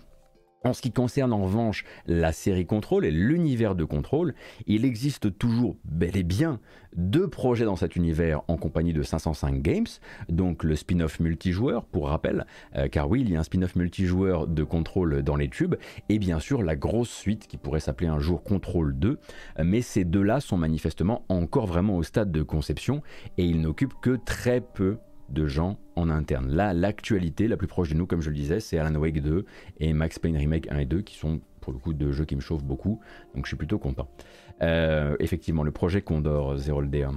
En 0.63 0.71
ce 0.71 0.81
qui 0.81 0.91
concerne 0.91 1.33
en 1.33 1.43
revanche 1.43 1.83
la 2.07 2.31
série 2.31 2.65
Control 2.65 3.03
et 3.03 3.11
l'univers 3.11 3.75
de 3.75 3.83
Control, 3.83 4.33
il 4.65 4.85
existe 4.85 5.37
toujours 5.37 5.75
bel 5.83 6.15
et 6.15 6.23
bien 6.23 6.59
deux 6.95 7.27
projets 7.27 7.65
dans 7.65 7.75
cet 7.75 7.95
univers 7.95 8.43
en 8.47 8.55
compagnie 8.55 8.93
de 8.93 9.03
505 9.03 9.61
Games, 9.61 9.87
donc 10.29 10.63
le 10.63 10.75
spin-off 10.75 11.19
multijoueur 11.19 11.85
pour 11.85 12.07
rappel, 12.07 12.45
euh, 12.75 12.87
car 12.87 13.09
oui, 13.09 13.21
il 13.21 13.31
y 13.31 13.35
a 13.35 13.39
un 13.39 13.43
spin-off 13.43 13.75
multijoueur 13.75 14.47
de 14.47 14.63
Control 14.63 15.21
dans 15.23 15.35
les 15.35 15.49
tubes, 15.49 15.75
et 16.07 16.19
bien 16.19 16.39
sûr 16.39 16.61
la 16.61 16.75
grosse 16.75 17.09
suite 17.09 17.47
qui 17.47 17.57
pourrait 17.57 17.79
s'appeler 17.79 18.07
un 18.07 18.19
jour 18.19 18.43
Control 18.43 18.93
2, 18.97 19.19
mais 19.63 19.81
ces 19.81 20.05
deux-là 20.05 20.39
sont 20.39 20.57
manifestement 20.57 21.25
encore 21.29 21.65
vraiment 21.65 21.97
au 21.97 22.03
stade 22.03 22.31
de 22.31 22.43
conception 22.43 23.01
et 23.37 23.43
ils 23.43 23.59
n'occupent 23.59 23.99
que 24.01 24.17
très 24.23 24.61
peu 24.61 24.97
de 25.29 25.47
gens 25.47 25.77
en 25.95 26.09
interne. 26.09 26.49
Là, 26.49 26.73
l'actualité 26.73 27.47
la 27.47 27.57
plus 27.57 27.67
proche 27.67 27.89
de 27.89 27.95
nous, 27.95 28.05
comme 28.05 28.21
je 28.21 28.29
le 28.29 28.35
disais, 28.35 28.59
c'est 28.59 28.77
Alan 28.77 28.95
Wake 28.95 29.21
2 29.21 29.45
et 29.79 29.93
Max 29.93 30.19
Payne 30.19 30.37
Remake 30.37 30.71
1 30.71 30.79
et 30.79 30.85
2 30.85 31.01
qui 31.01 31.17
sont 31.17 31.41
pour 31.61 31.71
le 31.71 31.79
coup 31.79 31.93
deux 31.93 32.11
jeux 32.11 32.25
qui 32.25 32.35
me 32.35 32.41
chauffent 32.41 32.63
beaucoup, 32.63 32.99
donc 33.35 33.45
je 33.45 33.49
suis 33.49 33.57
plutôt 33.57 33.79
content. 33.79 34.09
Euh, 34.61 35.15
effectivement, 35.19 35.63
le 35.63 35.71
projet 35.71 36.01
Condor 36.01 36.55
0LD1. 36.57 37.15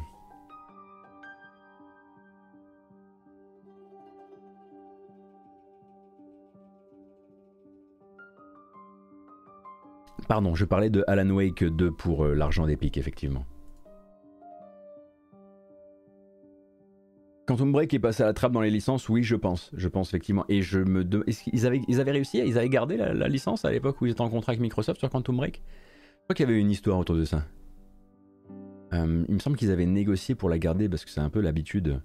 Pardon, 10.29 10.55
je 10.57 10.64
parlais 10.64 10.90
de 10.90 11.05
Alan 11.07 11.31
Wake 11.31 11.62
2 11.62 11.90
pour 11.92 12.25
euh, 12.25 12.35
l'argent 12.35 12.66
d'Epic, 12.66 12.97
effectivement. 12.99 13.45
Quantum 17.46 17.70
Break 17.70 17.94
est 17.94 18.00
passé 18.00 18.24
à 18.24 18.26
la 18.26 18.32
trappe 18.32 18.50
dans 18.50 18.61
les 18.61 18.70
licences, 18.70 19.09
oui, 19.09 19.22
je 19.22 19.37
pense, 19.37 19.70
je 19.72 19.87
pense 19.87 20.09
effectivement. 20.09 20.44
Et 20.48 20.62
je 20.62 20.80
me 20.80 21.02
avaient, 21.64 21.80
ils 21.87 22.00
avaient 22.00 22.11
réussi, 22.11 22.38
ils 22.44 22.59
avaient 22.59 22.68
gardé 22.68 22.96
la, 22.96 23.28
licence 23.28 23.64
à 23.64 23.70
l'époque 23.70 24.00
où 24.00 24.06
ils 24.06 24.11
étaient 24.11 24.20
en 24.20 24.28
contrat 24.28 24.50
avec 24.50 24.61
Microsoft 24.61 24.98
sur 24.98 25.09
Quantum 25.09 25.37
Break? 25.37 25.62
Je 25.62 26.22
crois 26.24 26.35
qu'il 26.35 26.48
y 26.48 26.50
avait 26.50 26.61
une 26.61 26.72
histoire 26.72 26.98
autour 26.98 27.14
de 27.14 27.24
ça. 27.24 27.44
Euh, 28.92 29.24
il 29.28 29.35
me 29.35 29.38
semble 29.38 29.56
qu'ils 29.56 29.70
avaient 29.70 29.87
négocié 29.87 30.35
pour 30.35 30.48
la 30.48 30.59
garder 30.59 30.88
parce 30.88 31.04
que 31.04 31.11
c'est 31.11 31.20
un 31.20 31.30
peu 31.30 31.40
l'habitude 31.40 32.00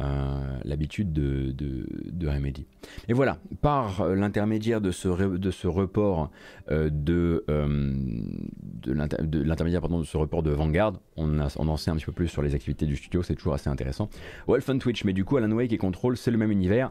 euh, 0.00 0.58
l'habitude 0.64 1.12
de, 1.12 1.52
de, 1.52 2.28
Remedy. 2.28 2.66
Et 3.08 3.12
voilà, 3.12 3.38
par 3.60 4.06
l'intermédiaire 4.08 4.80
de 4.80 4.90
ce, 4.90 5.08
de 5.36 5.50
ce 5.50 5.66
report 5.66 6.30
euh, 6.70 6.88
de, 6.90 7.44
de 7.48 8.92
de 8.92 10.04
ce 10.04 10.16
report 10.16 10.42
de 10.42 10.50
Vanguard, 10.50 10.94
on, 11.16 11.40
on 11.40 11.68
en 11.68 11.76
sait 11.76 11.90
un 11.90 11.96
petit 11.96 12.06
peu 12.06 12.12
plus 12.12 12.28
sur 12.28 12.42
les 12.42 12.54
activités 12.54 12.86
du 12.86 12.96
studio, 12.96 13.22
c'est 13.22 13.34
toujours 13.34 13.54
assez 13.54 13.68
intéressant. 13.68 14.08
Wolf 14.46 14.70
Twitch, 14.78 15.04
mais 15.04 15.12
du 15.12 15.24
coup 15.24 15.36
Alan 15.36 15.50
Wake 15.52 15.72
et 15.72 15.78
Control, 15.78 16.16
c'est 16.16 16.30
le 16.30 16.38
même 16.38 16.50
univers. 16.50 16.90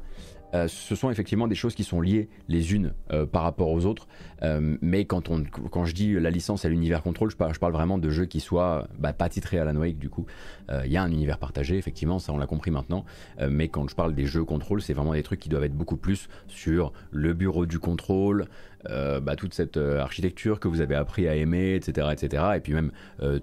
Euh, 0.54 0.68
ce 0.68 0.96
sont 0.96 1.10
effectivement 1.10 1.48
des 1.48 1.56
choses 1.56 1.76
qui 1.76 1.84
sont 1.84 2.02
liées 2.02 2.30
les 2.48 2.74
unes 2.74 2.94
euh, 3.12 3.26
par 3.26 3.44
rapport 3.44 3.70
aux 3.70 3.86
autres. 3.86 4.08
Euh, 4.44 4.78
mais 4.82 5.06
quand, 5.06 5.30
on, 5.30 5.44
quand 5.44 5.86
je 5.86 5.94
dis 5.94 6.14
la 6.14 6.30
licence 6.30 6.66
et 6.66 6.70
l'univers 6.70 7.02
contrôle, 7.04 7.32
je 7.32 7.36
parle, 7.36 7.74
vraiment 7.74 7.98
de 7.98 8.10
jeux 8.10 8.26
qui 8.26 8.40
soient 8.40 8.88
bah, 9.00 9.14
pas 9.14 9.30
titrés 9.30 9.60
à 9.60 9.66
la 9.66 9.72
Wake 9.72 9.98
du 9.98 10.10
coup. 10.10 10.26
Il 10.86 10.92
y 10.92 10.98
a 10.98 11.04
un 11.04 11.12
univers 11.12 11.38
partagé, 11.38 11.78
effectivement, 11.78 12.20
ça 12.20 12.32
on 12.32 12.38
l'a 12.38 12.48
compris 12.48 12.72
maintenant. 12.72 13.06
mais 13.50 13.68
quand 13.68 13.90
je 13.90 13.96
parle 13.96 14.14
des 14.16 14.26
jeux 14.26 14.44
contrôle, 14.46 14.82
c'est 14.82 14.94
vraiment 14.94 15.14
des 15.14 15.24
trucs 15.24 15.40
qui 15.40 15.50
doivent 15.50 15.66
être 15.66 15.76
beaucoup 15.76 15.98
plus 15.98 16.30
sur 16.48 16.94
le 17.12 17.34
bureau 17.34 17.66
du 17.66 17.78
contrôle, 17.80 18.46
bah, 18.86 19.36
toute 19.38 19.54
cette 19.54 19.78
architecture 19.78 20.60
que 20.60 20.68
vous 20.68 20.82
avez 20.82 20.96
appris 20.96 21.28
à 21.28 21.36
aimer, 21.36 21.76
etc. 21.76 22.08
etc. 22.12 22.44
et 22.56 22.60
puis 22.62 22.74
même 22.74 22.92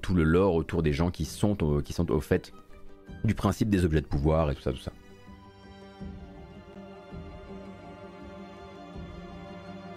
tout 0.00 0.14
le 0.14 0.24
lore 0.24 0.54
autour 0.54 0.82
des 0.82 0.92
gens 0.92 1.10
qui 1.10 1.24
sont, 1.26 1.56
qui 1.84 1.92
sont 1.92 2.10
au 2.10 2.20
fait 2.20 2.52
du 3.24 3.34
principe 3.34 3.68
des 3.68 3.84
objets 3.84 4.00
de 4.00 4.06
pouvoir 4.06 4.50
et 4.50 4.54
tout 4.54 4.62
ça, 4.62 4.72
tout 4.72 4.78
ça. 4.78 4.92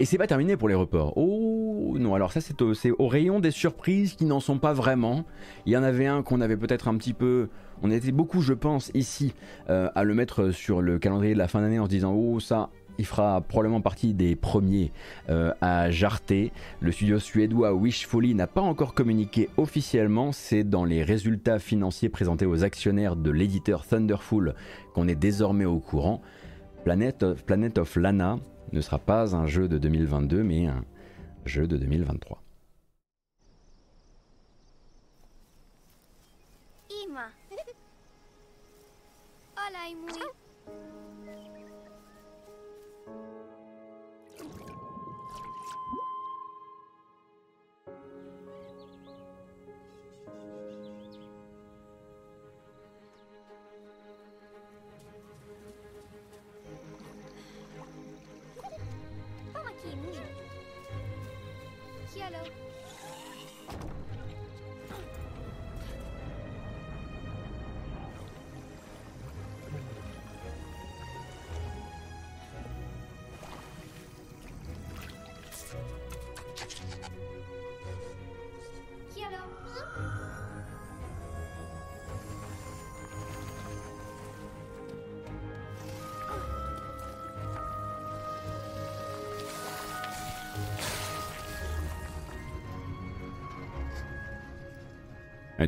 Et 0.02 0.04
c'est 0.04 0.18
pas 0.18 0.26
terminé 0.26 0.56
pour 0.56 0.68
les 0.68 0.74
reports. 0.74 1.12
Oh 1.16 1.94
non, 1.96 2.16
alors 2.16 2.32
ça 2.32 2.40
c'est 2.40 2.90
au, 2.98 3.06
rayon 3.06 3.38
des 3.38 3.52
surprises 3.52 4.14
qui 4.14 4.24
n'en 4.24 4.40
sont 4.40 4.58
pas 4.58 4.72
vraiment. 4.72 5.24
Il 5.64 5.72
y 5.72 5.76
en 5.76 5.84
avait 5.84 6.06
un 6.08 6.24
qu'on 6.24 6.40
avait 6.40 6.56
peut-être 6.56 6.88
un 6.88 6.96
petit 6.96 7.12
peu... 7.12 7.50
On 7.82 7.90
était 7.92 8.10
beaucoup, 8.10 8.40
je 8.40 8.52
pense, 8.52 8.90
ici 8.94 9.32
euh, 9.70 9.90
à 9.94 10.02
le 10.02 10.14
mettre 10.14 10.50
sur 10.50 10.82
le 10.82 10.98
calendrier 10.98 11.34
de 11.34 11.38
la 11.38 11.46
fin 11.46 11.60
d'année 11.60 11.78
en 11.78 11.84
se 11.84 11.90
disant 11.90 12.14
oh 12.14 12.40
ça, 12.40 12.70
il 12.98 13.06
fera 13.06 13.42
probablement 13.42 13.80
partie 13.80 14.12
des 14.12 14.34
premiers 14.34 14.90
euh, 15.30 15.52
à 15.60 15.88
jarter. 15.92 16.50
Le 16.80 16.90
studio 16.90 17.20
suédois 17.20 17.72
Wishfully 17.72 18.34
n'a 18.34 18.48
pas 18.48 18.60
encore 18.60 18.94
communiqué 18.94 19.50
officiellement. 19.56 20.32
C'est 20.32 20.64
dans 20.64 20.84
les 20.84 21.04
résultats 21.04 21.60
financiers 21.60 22.08
présentés 22.08 22.46
aux 22.46 22.64
actionnaires 22.64 23.14
de 23.14 23.30
l'éditeur 23.30 23.86
Thunderful 23.86 24.56
qu'on 24.94 25.06
est 25.06 25.14
désormais 25.14 25.64
au 25.64 25.78
courant. 25.78 26.22
Planet 26.82 27.24
Planet 27.46 27.78
of 27.78 27.94
Lana 27.94 28.40
ne 28.72 28.80
sera 28.80 28.98
pas 28.98 29.34
un 29.34 29.46
jeu 29.46 29.68
de 29.68 29.78
2022, 29.78 30.42
mais 30.42 30.66
un 30.66 30.84
jeu 31.44 31.66
de 31.66 31.76
2023. 31.76 32.42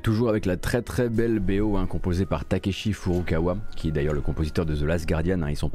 toujours 0.04 0.28
avec 0.28 0.44
la 0.44 0.58
très 0.58 0.82
très 0.82 1.08
belle 1.08 1.40
BO 1.40 1.76
hein, 1.76 1.86
composée 1.86 2.26
par 2.26 2.44
Takeshi 2.44 2.92
Furukawa, 2.92 3.56
qui 3.74 3.88
est 3.88 3.90
d'ailleurs 3.90 4.12
le 4.12 4.20
compositeur 4.20 4.66
de 4.66 4.76
The 4.76 4.82
Last 4.82 5.08
Guardian. 5.08 5.40
Hein. 5.40 5.50
ils 5.50 5.56
sont 5.56 5.70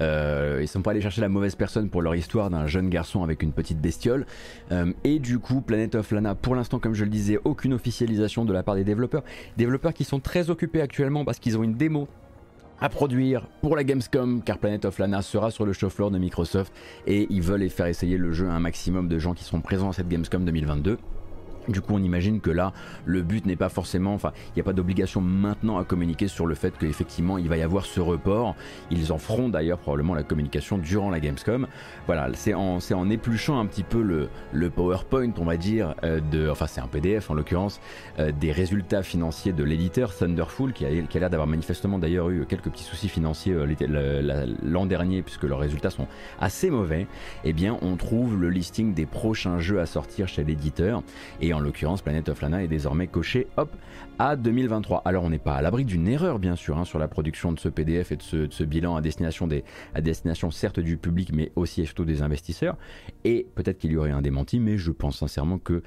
euh, 0.00 0.66
sont 0.66 0.82
pas 0.82 0.92
allés 0.92 1.00
chercher 1.00 1.20
la 1.20 1.28
mauvaise 1.28 1.56
personne 1.56 1.90
pour 1.90 2.02
leur 2.02 2.14
histoire 2.14 2.50
d'un 2.50 2.68
jeune 2.68 2.88
garçon 2.88 3.24
avec 3.24 3.42
une 3.42 3.52
petite 3.52 3.80
bestiole. 3.80 4.26
Euh, 4.70 4.92
et 5.02 5.18
du 5.18 5.40
coup, 5.40 5.60
Planet 5.60 5.96
of 5.96 6.12
Lana, 6.12 6.36
pour 6.36 6.54
l'instant, 6.54 6.78
comme 6.78 6.94
je 6.94 7.02
le 7.02 7.10
disais, 7.10 7.36
aucune 7.44 7.74
officialisation 7.74 8.44
de 8.44 8.52
la 8.52 8.62
part 8.62 8.76
des 8.76 8.84
développeurs. 8.84 9.24
Développeurs 9.56 9.92
qui 9.92 10.04
sont 10.04 10.20
très 10.20 10.48
occupés 10.48 10.80
actuellement 10.80 11.24
parce 11.24 11.40
qu'ils 11.40 11.58
ont 11.58 11.64
une 11.64 11.74
démo 11.74 12.06
à 12.80 12.88
produire 12.88 13.48
pour 13.60 13.74
la 13.74 13.82
Gamescom 13.82 14.42
car 14.42 14.58
Planet 14.58 14.84
of 14.84 15.00
Lana 15.00 15.20
sera 15.20 15.50
sur 15.50 15.66
le 15.66 15.72
show 15.72 15.90
floor 15.90 16.12
de 16.12 16.18
Microsoft 16.18 16.72
et 17.08 17.26
ils 17.28 17.42
veulent 17.42 17.68
faire 17.70 17.86
essayer 17.86 18.16
le 18.16 18.32
jeu 18.32 18.48
à 18.48 18.52
un 18.52 18.60
maximum 18.60 19.08
de 19.08 19.18
gens 19.18 19.34
qui 19.34 19.42
seront 19.42 19.60
présents 19.60 19.90
à 19.90 19.92
cette 19.92 20.08
Gamescom 20.08 20.44
2022. 20.44 20.98
Du 21.68 21.80
coup, 21.80 21.94
on 21.94 22.02
imagine 22.02 22.40
que 22.40 22.50
là, 22.50 22.72
le 23.04 23.22
but 23.22 23.46
n'est 23.46 23.56
pas 23.56 23.68
forcément, 23.68 24.14
enfin, 24.14 24.32
il 24.48 24.52
n'y 24.56 24.60
a 24.60 24.64
pas 24.64 24.72
d'obligation 24.72 25.20
maintenant 25.20 25.78
à 25.78 25.84
communiquer 25.84 26.26
sur 26.26 26.46
le 26.46 26.54
fait 26.54 26.76
qu'effectivement, 26.76 27.38
il 27.38 27.48
va 27.48 27.56
y 27.56 27.62
avoir 27.62 27.86
ce 27.86 28.00
report. 28.00 28.56
Ils 28.90 29.12
en 29.12 29.18
feront 29.18 29.48
d'ailleurs 29.48 29.78
probablement 29.78 30.14
la 30.14 30.24
communication 30.24 30.78
durant 30.78 31.10
la 31.10 31.20
Gamescom. 31.20 31.68
Voilà, 32.06 32.28
c'est 32.34 32.54
en, 32.54 32.80
épluchant 33.10 33.60
un 33.60 33.66
petit 33.66 33.84
peu 33.84 34.02
le, 34.52 34.70
PowerPoint, 34.70 35.32
on 35.38 35.44
va 35.44 35.56
dire, 35.56 35.94
euh, 36.02 36.20
de, 36.30 36.48
enfin, 36.48 36.66
c'est 36.66 36.80
un 36.80 36.86
PDF 36.86 37.30
en 37.30 37.34
l'occurrence, 37.34 37.80
euh, 38.18 38.32
des 38.32 38.52
résultats 38.52 39.02
financiers 39.02 39.52
de 39.52 39.62
l'éditeur 39.62 40.14
Thunderful, 40.16 40.72
qui 40.72 40.84
a, 40.84 40.90
l'air 40.90 41.30
d'avoir 41.30 41.46
manifestement 41.46 41.98
d'ailleurs 41.98 42.30
eu 42.30 42.44
quelques 42.46 42.70
petits 42.70 42.84
soucis 42.84 43.08
financiers 43.08 43.52
euh, 43.52 44.46
l'an 44.62 44.86
dernier, 44.86 45.22
puisque 45.22 45.44
leurs 45.44 45.58
résultats 45.60 45.90
sont 45.90 46.08
assez 46.40 46.70
mauvais. 46.70 47.06
Eh 47.44 47.52
bien, 47.52 47.78
on 47.82 47.96
trouve 47.96 48.40
le 48.40 48.50
listing 48.50 48.94
des 48.94 49.06
prochains 49.06 49.58
jeux 49.58 49.80
à 49.80 49.86
sortir 49.86 50.26
chez 50.26 50.42
l'éditeur. 50.42 51.02
En 51.52 51.60
l'occurrence 51.60 52.02
Planet 52.02 52.28
of 52.28 52.40
Lana 52.42 52.62
est 52.62 52.68
désormais 52.68 53.06
coché 53.06 53.46
hop 53.56 53.74
à 54.18 54.36
2023. 54.36 55.02
Alors 55.04 55.24
on 55.24 55.30
n'est 55.30 55.38
pas 55.38 55.54
à 55.54 55.62
l'abri 55.62 55.84
d'une 55.84 56.08
erreur 56.08 56.38
bien 56.38 56.56
sûr 56.56 56.78
hein, 56.78 56.84
sur 56.84 56.98
la 56.98 57.08
production 57.08 57.52
de 57.52 57.58
ce 57.58 57.68
PDF 57.68 58.12
et 58.12 58.16
de 58.16 58.22
ce, 58.22 58.64
bilan 58.64 58.96
à 58.96 59.00
destination, 59.00 60.50
certes 60.50 60.80
du 60.80 60.96
public 60.96 61.30
mais 61.32 61.52
aussi 61.56 61.82
et 61.82 61.86
surtout 61.86 62.04
des 62.04 62.22
investisseurs. 62.22 62.76
Et 63.24 63.46
peut-être 63.54 63.78
qu'il 63.78 63.92
y 63.92 63.96
aurait 63.96 64.10
un 64.10 64.22
démenti 64.22 64.60
mais 64.60 64.78
je 64.78 64.90
pense 64.90 65.18
sincèrement 65.18 65.58
que 65.58 65.82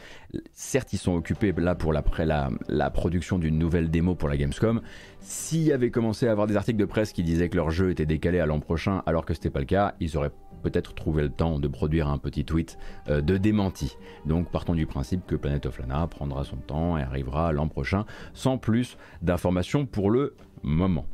certes 0.54 0.94
ils 0.94 0.98
sont 0.98 1.16
occupés 1.16 1.54
là 1.58 1.76
pour 1.76 1.94
la 1.94 2.90
production 2.90 3.40
d'une 3.40 3.58
nouvelle 3.58 3.90
démo 3.90 4.16
pour 4.16 4.30
la 4.30 4.38
Gamescom. 4.38 4.82
S'il 5.28 5.64
y 5.64 5.72
avait 5.72 5.90
commencé 5.90 6.28
à 6.28 6.32
avoir 6.32 6.46
des 6.46 6.56
articles 6.56 6.78
de 6.78 6.86
presse 6.86 7.12
qui 7.12 7.24
disaient 7.24 7.50
que 7.50 7.56
leur 7.56 7.72
jeu 7.72 7.90
était 7.90 8.06
décalé 8.06 8.40
à 8.40 8.46
l'an 8.46 8.60
prochain 8.60 9.02
alors 9.08 9.26
que 9.26 9.34
c'était 9.34 9.50
pas 9.50 9.60
le 9.60 9.66
cas, 9.66 9.96
ils 10.00 10.18
auraient 10.18 10.32
peut-être 10.62 10.94
trouver 10.94 11.24
le 11.24 11.30
temps 11.30 11.58
de 11.58 11.68
produire 11.68 12.10
un 12.10 12.20
petit 12.20 12.46
tweet 12.46 12.78
euh, 13.10 13.22
de 13.22 13.38
démenti. 13.38 13.98
Donc 14.28 14.52
partons 14.52 14.76
du 14.76 14.86
principe 14.86 15.26
que 15.26 15.36
Planet 15.36 15.66
of 15.66 15.80
Lana 15.80 16.06
prendra 16.06 16.44
son 16.44 16.58
temps 16.58 16.96
et 16.96 17.02
arrivera 17.02 17.52
l'an 17.54 17.68
prochain 17.68 18.06
sans 18.36 18.60
plus 18.60 19.00
d'informations 19.24 19.88
pour 19.88 20.12
le 20.12 20.36
moment. 20.62 21.08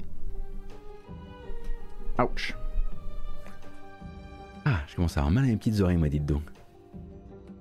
Ouch. 2.20 2.54
Ah, 4.66 4.82
je 4.88 4.96
commence 4.98 5.16
à 5.16 5.22
avoir 5.22 5.32
mal 5.32 5.46
à 5.46 5.48
mes 5.48 5.56
petites 5.56 5.80
oreilles, 5.80 5.96
moi, 5.96 6.10
dites 6.10 6.26
donc. 6.26 6.44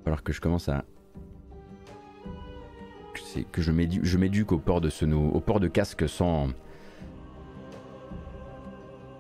Alors 0.05 0.25
que 0.25 0.33
je 0.33 0.41
commence 0.41 0.69
à 0.69 0.85
c'est 3.25 3.45
que 3.45 3.63
je 3.63 3.73
m'éduque 4.19 4.53
au 4.53 4.59
port 4.59 4.81
de 4.81 4.91
au 5.15 5.41
port 5.41 5.61
de 5.61 5.69
casque 5.69 6.09
sans 6.09 6.49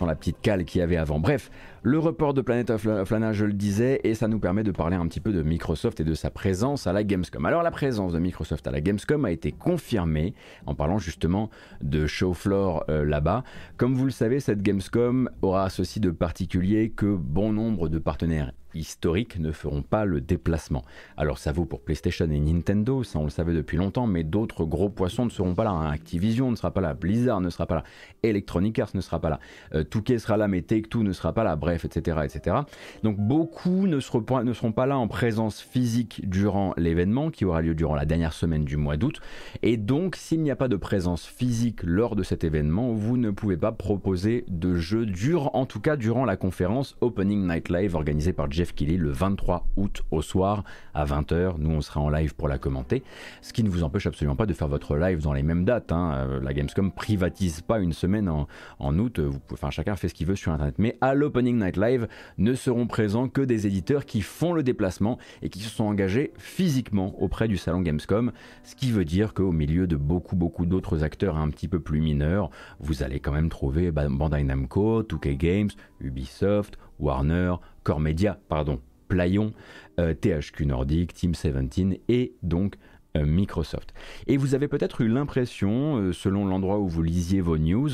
la 0.06 0.14
petite 0.14 0.40
cale 0.40 0.64
qu'il 0.64 0.80
y 0.80 0.82
avait 0.82 0.96
avant. 0.96 1.18
Bref, 1.18 1.50
le 1.82 1.98
report 1.98 2.34
de 2.34 2.40
Planet 2.40 2.70
of 2.70 3.10
Lana, 3.10 3.32
je 3.32 3.44
le 3.44 3.52
disais, 3.52 4.00
et 4.04 4.14
ça 4.14 4.28
nous 4.28 4.38
permet 4.38 4.62
de 4.62 4.70
parler 4.70 4.96
un 4.96 5.06
petit 5.06 5.20
peu 5.20 5.32
de 5.32 5.42
Microsoft 5.42 6.00
et 6.00 6.04
de 6.04 6.14
sa 6.14 6.30
présence 6.30 6.86
à 6.86 6.92
la 6.92 7.04
Gamescom. 7.04 7.44
Alors 7.46 7.62
la 7.62 7.70
présence 7.70 8.12
de 8.12 8.18
Microsoft 8.18 8.66
à 8.66 8.70
la 8.70 8.80
Gamescom 8.80 9.24
a 9.24 9.30
été 9.30 9.52
confirmée 9.52 10.34
en 10.66 10.74
parlant 10.74 10.98
justement 10.98 11.50
de 11.82 12.06
show 12.06 12.34
floor 12.34 12.84
euh, 12.88 13.04
là-bas. 13.04 13.44
Comme 13.76 13.94
vous 13.94 14.04
le 14.04 14.10
savez, 14.10 14.40
cette 14.40 14.62
Gamescom 14.62 15.30
aura 15.42 15.70
ceci 15.70 16.00
de 16.00 16.10
particulier 16.10 16.90
que 16.90 17.14
bon 17.14 17.52
nombre 17.52 17.88
de 17.88 17.98
partenaires 17.98 18.52
historiques 18.74 19.38
ne 19.38 19.52
feront 19.52 19.82
pas 19.82 20.04
le 20.04 20.20
déplacement. 20.20 20.84
Alors 21.16 21.38
ça 21.38 21.52
vaut 21.52 21.64
pour 21.64 21.80
PlayStation 21.80 22.30
et 22.30 22.40
Nintendo, 22.40 23.02
ça 23.02 23.18
on 23.18 23.24
le 23.24 23.30
savait 23.30 23.54
depuis 23.54 23.76
longtemps, 23.76 24.06
mais 24.06 24.24
d'autres 24.24 24.64
gros 24.64 24.88
poissons 24.88 25.24
ne 25.24 25.30
seront 25.30 25.54
pas 25.54 25.64
là. 25.64 25.70
Hein. 25.70 25.90
Activision 25.90 26.50
ne 26.50 26.56
sera 26.56 26.70
pas 26.70 26.80
là, 26.80 26.94
Blizzard 26.94 27.40
ne 27.40 27.50
sera 27.50 27.66
pas 27.66 27.76
là, 27.76 27.84
Electronic 28.22 28.78
Arts 28.78 28.90
ne 28.94 29.00
sera 29.00 29.20
pas 29.20 29.30
là, 29.30 29.40
euh, 29.74 29.84
Touquet 29.84 30.18
sera 30.18 30.36
là, 30.36 30.48
mais 30.48 30.62
Take-Two 30.62 31.02
ne 31.02 31.12
sera 31.12 31.32
pas 31.32 31.44
là, 31.44 31.56
bref, 31.56 31.84
etc. 31.84 32.18
etc. 32.24 32.56
Donc 33.02 33.18
beaucoup 33.18 33.86
ne 33.86 34.00
seront, 34.00 34.22
pas, 34.22 34.86
là 34.86 34.98
en 34.98 35.08
présence 35.08 35.60
physique 35.60 36.28
durant 36.28 36.74
l'événement 36.76 37.30
qui 37.30 37.44
aura 37.44 37.62
lieu 37.62 37.74
durant 37.74 37.94
la 37.94 38.04
dernière 38.04 38.32
semaine 38.32 38.64
du 38.64 38.76
mois 38.76 38.96
d'août. 38.96 39.20
Et 39.62 39.76
donc 39.76 40.16
s'il 40.16 40.42
n'y 40.42 40.50
a 40.50 40.56
pas 40.56 40.68
de 40.68 40.76
présence 40.76 41.26
physique 41.26 41.82
lors 41.82 42.16
de 42.16 42.22
cet 42.22 42.44
événement, 42.44 42.92
vous 42.92 43.16
ne 43.16 43.30
pouvez 43.30 43.56
pas 43.56 43.72
proposer 43.72 44.44
de 44.48 44.74
jeu 44.74 45.06
dur, 45.06 45.54
en 45.54 45.66
tout 45.66 45.80
cas 45.80 45.96
durant 45.96 46.24
la 46.24 46.36
conférence 46.36 46.96
Opening 47.00 47.46
Night 47.46 47.68
Live 47.68 47.94
organisée 47.94 48.32
par 48.32 48.48
Jeff 48.60 48.74
Keighley 48.74 48.98
le 48.98 49.08
23 49.08 49.66
août 49.76 50.02
au 50.10 50.20
soir 50.20 50.64
à 50.92 51.06
20h. 51.06 51.54
Nous, 51.56 51.70
on 51.70 51.80
sera 51.80 52.00
en 52.00 52.10
live 52.10 52.34
pour 52.34 52.46
la 52.46 52.58
commenter. 52.58 53.02
Ce 53.40 53.54
qui 53.54 53.64
ne 53.64 53.70
vous 53.70 53.84
empêche 53.84 54.06
absolument 54.06 54.36
pas 54.36 54.44
de 54.44 54.52
faire 54.52 54.68
votre 54.68 54.98
live 54.98 55.22
dans 55.22 55.32
les 55.32 55.42
mêmes 55.42 55.64
dates. 55.64 55.92
Hein. 55.92 56.12
Euh, 56.14 56.40
la 56.42 56.52
Gamescom 56.52 56.92
privatise 56.92 57.62
pas 57.62 57.78
une 57.78 57.94
semaine 57.94 58.28
en, 58.28 58.98
août. 58.98 59.18
Vous 59.18 59.40
enfin, 59.50 59.70
chacun 59.70 59.96
fait 59.96 60.08
ce 60.08 60.14
qu'il 60.14 60.26
veut 60.26 60.36
sur 60.36 60.52
Internet. 60.52 60.74
Mais 60.76 60.98
à 61.00 61.14
l'Opening 61.14 61.58
Night 61.58 61.78
Live, 61.78 62.06
ne 62.36 62.52
seront 62.52 62.86
présents 62.86 63.28
que 63.28 63.40
des 63.40 63.66
éditeurs 63.66 64.04
qui 64.04 64.20
font 64.20 64.52
le 64.52 64.62
déplacement 64.62 65.16
et 65.40 65.48
qui 65.48 65.60
se 65.60 65.70
sont 65.70 65.84
engagés 65.84 66.34
physiquement 66.36 67.14
auprès 67.18 67.48
du 67.48 67.56
salon 67.56 67.80
Gamescom. 67.80 68.30
Ce 68.62 68.74
qui 68.74 68.92
veut 68.92 69.06
dire 69.06 69.32
qu'au 69.32 69.52
milieu 69.52 69.86
de 69.86 69.96
beaucoup, 69.96 70.36
beaucoup 70.36 70.66
d'autres 70.66 71.02
acteurs 71.02 71.38
un 71.38 71.48
petit 71.48 71.66
peu 71.66 71.80
plus 71.80 72.02
mineurs, 72.02 72.50
vous 72.78 73.02
allez 73.02 73.20
quand 73.20 73.32
même 73.32 73.48
trouver 73.48 73.90
Bandai 73.90 74.42
Namco, 74.42 75.02
2K 75.02 75.36
Games, 75.38 75.70
Ubisoft, 76.02 76.76
Warner, 77.00 77.54
Core 77.82 78.00
Media, 78.00 78.38
pardon, 78.48 78.80
Playon, 79.08 79.52
THQ 79.98 80.62
euh, 80.62 80.66
Nordic, 80.66 81.12
Team 81.12 81.32
17 81.32 82.00
et 82.08 82.32
donc 82.42 82.76
euh, 83.16 83.26
Microsoft. 83.26 83.92
Et 84.28 84.36
vous 84.36 84.54
avez 84.54 84.68
peut-être 84.68 85.00
eu 85.00 85.08
l'impression, 85.08 85.96
euh, 85.96 86.12
selon 86.12 86.46
l'endroit 86.46 86.78
où 86.78 86.88
vous 86.88 87.02
lisiez 87.02 87.40
vos 87.40 87.58
news, 87.58 87.90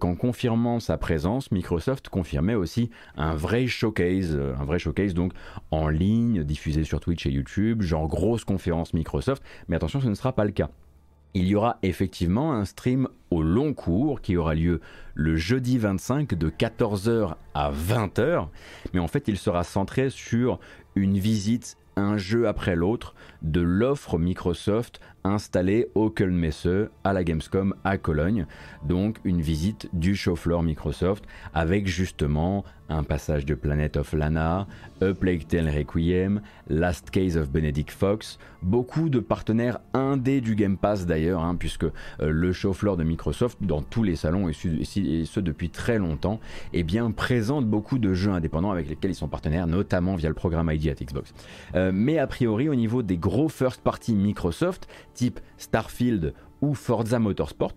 qu'en 0.00 0.16
confirmant 0.16 0.80
sa 0.80 0.96
présence, 0.96 1.52
Microsoft 1.52 2.08
confirmait 2.08 2.54
aussi 2.54 2.90
un 3.16 3.34
vrai 3.34 3.66
showcase, 3.66 4.34
un 4.34 4.64
vrai 4.64 4.78
showcase 4.78 5.14
donc 5.14 5.32
en 5.70 5.88
ligne, 5.88 6.42
diffusé 6.42 6.84
sur 6.84 7.00
Twitch 7.00 7.26
et 7.26 7.30
YouTube, 7.30 7.82
genre 7.82 8.08
grosse 8.08 8.44
conférence 8.44 8.94
Microsoft. 8.94 9.42
Mais 9.68 9.76
attention, 9.76 10.00
ce 10.00 10.08
ne 10.08 10.14
sera 10.14 10.32
pas 10.32 10.44
le 10.44 10.52
cas 10.52 10.70
il 11.34 11.46
y 11.46 11.54
aura 11.54 11.78
effectivement 11.82 12.52
un 12.54 12.64
stream 12.64 13.08
au 13.30 13.42
long 13.42 13.74
cours 13.74 14.20
qui 14.20 14.36
aura 14.36 14.54
lieu 14.54 14.80
le 15.14 15.36
jeudi 15.36 15.78
25 15.78 16.34
de 16.34 16.48
14h 16.48 17.34
à 17.54 17.70
20h, 17.70 18.48
mais 18.94 19.00
en 19.00 19.08
fait 19.08 19.28
il 19.28 19.36
sera 19.36 19.64
centré 19.64 20.10
sur 20.10 20.58
une 20.94 21.18
visite 21.18 21.76
un 21.96 22.18
jeu 22.18 22.46
après 22.46 22.76
l'autre 22.76 23.14
de 23.42 23.60
l'offre 23.60 24.18
Microsoft 24.18 25.00
installée 25.26 25.88
au 25.94 26.10
Kölnmesse 26.10 26.68
à 27.04 27.12
la 27.12 27.24
Gamescom 27.24 27.74
à 27.84 27.98
Cologne. 27.98 28.46
Donc 28.84 29.18
une 29.24 29.40
visite 29.40 29.88
du 29.92 30.16
show 30.16 30.36
floor 30.36 30.62
Microsoft 30.62 31.24
avec 31.54 31.86
justement 31.86 32.64
un 32.88 33.02
passage 33.02 33.44
de 33.44 33.54
Planet 33.54 33.96
of 33.96 34.12
Lana, 34.12 34.66
A 35.00 35.12
Plague 35.12 35.46
Tale 35.46 35.68
Requiem, 35.68 36.40
Last 36.68 37.10
Case 37.10 37.36
of 37.36 37.50
Benedict 37.50 37.90
Fox, 37.90 38.38
beaucoup 38.62 39.08
de 39.08 39.20
partenaires 39.20 39.78
indés 39.92 40.40
du 40.40 40.54
Game 40.54 40.76
Pass 40.76 41.06
d'ailleurs, 41.06 41.42
hein, 41.42 41.56
puisque 41.56 41.84
euh, 41.84 41.90
le 42.20 42.52
show 42.52 42.72
floor 42.72 42.96
de 42.96 43.04
Microsoft, 43.04 43.58
dans 43.60 43.82
tous 43.82 44.02
les 44.02 44.16
salons 44.16 44.48
et, 44.48 44.52
ce 44.52 45.40
depuis 45.40 45.70
très 45.70 45.98
longtemps, 45.98 46.40
eh 46.72 46.82
bien, 46.82 47.10
présente 47.10 47.66
beaucoup 47.66 47.98
de 47.98 48.14
jeux 48.14 48.30
indépendants 48.30 48.70
avec 48.70 48.88
lesquels 48.88 49.10
ils 49.10 49.16
sont 49.16 49.28
partenaires, 49.28 49.66
notamment 49.66 50.14
via 50.16 50.28
le 50.28 50.34
programme 50.34 50.70
ID 50.70 50.88
at 50.88 51.04
Xbox. 51.04 51.34
Euh, 51.74 51.90
mais 51.92 52.18
a 52.18 52.26
priori, 52.26 52.68
au 52.68 52.74
niveau 52.74 53.02
des 53.02 53.18
gros 53.18 53.48
first 53.48 53.80
party 53.82 54.14
Microsoft, 54.14 54.88
type 55.16 55.40
Starfield 55.56 56.34
ou 56.60 56.74
Forza 56.74 57.18
Motorsport, 57.18 57.74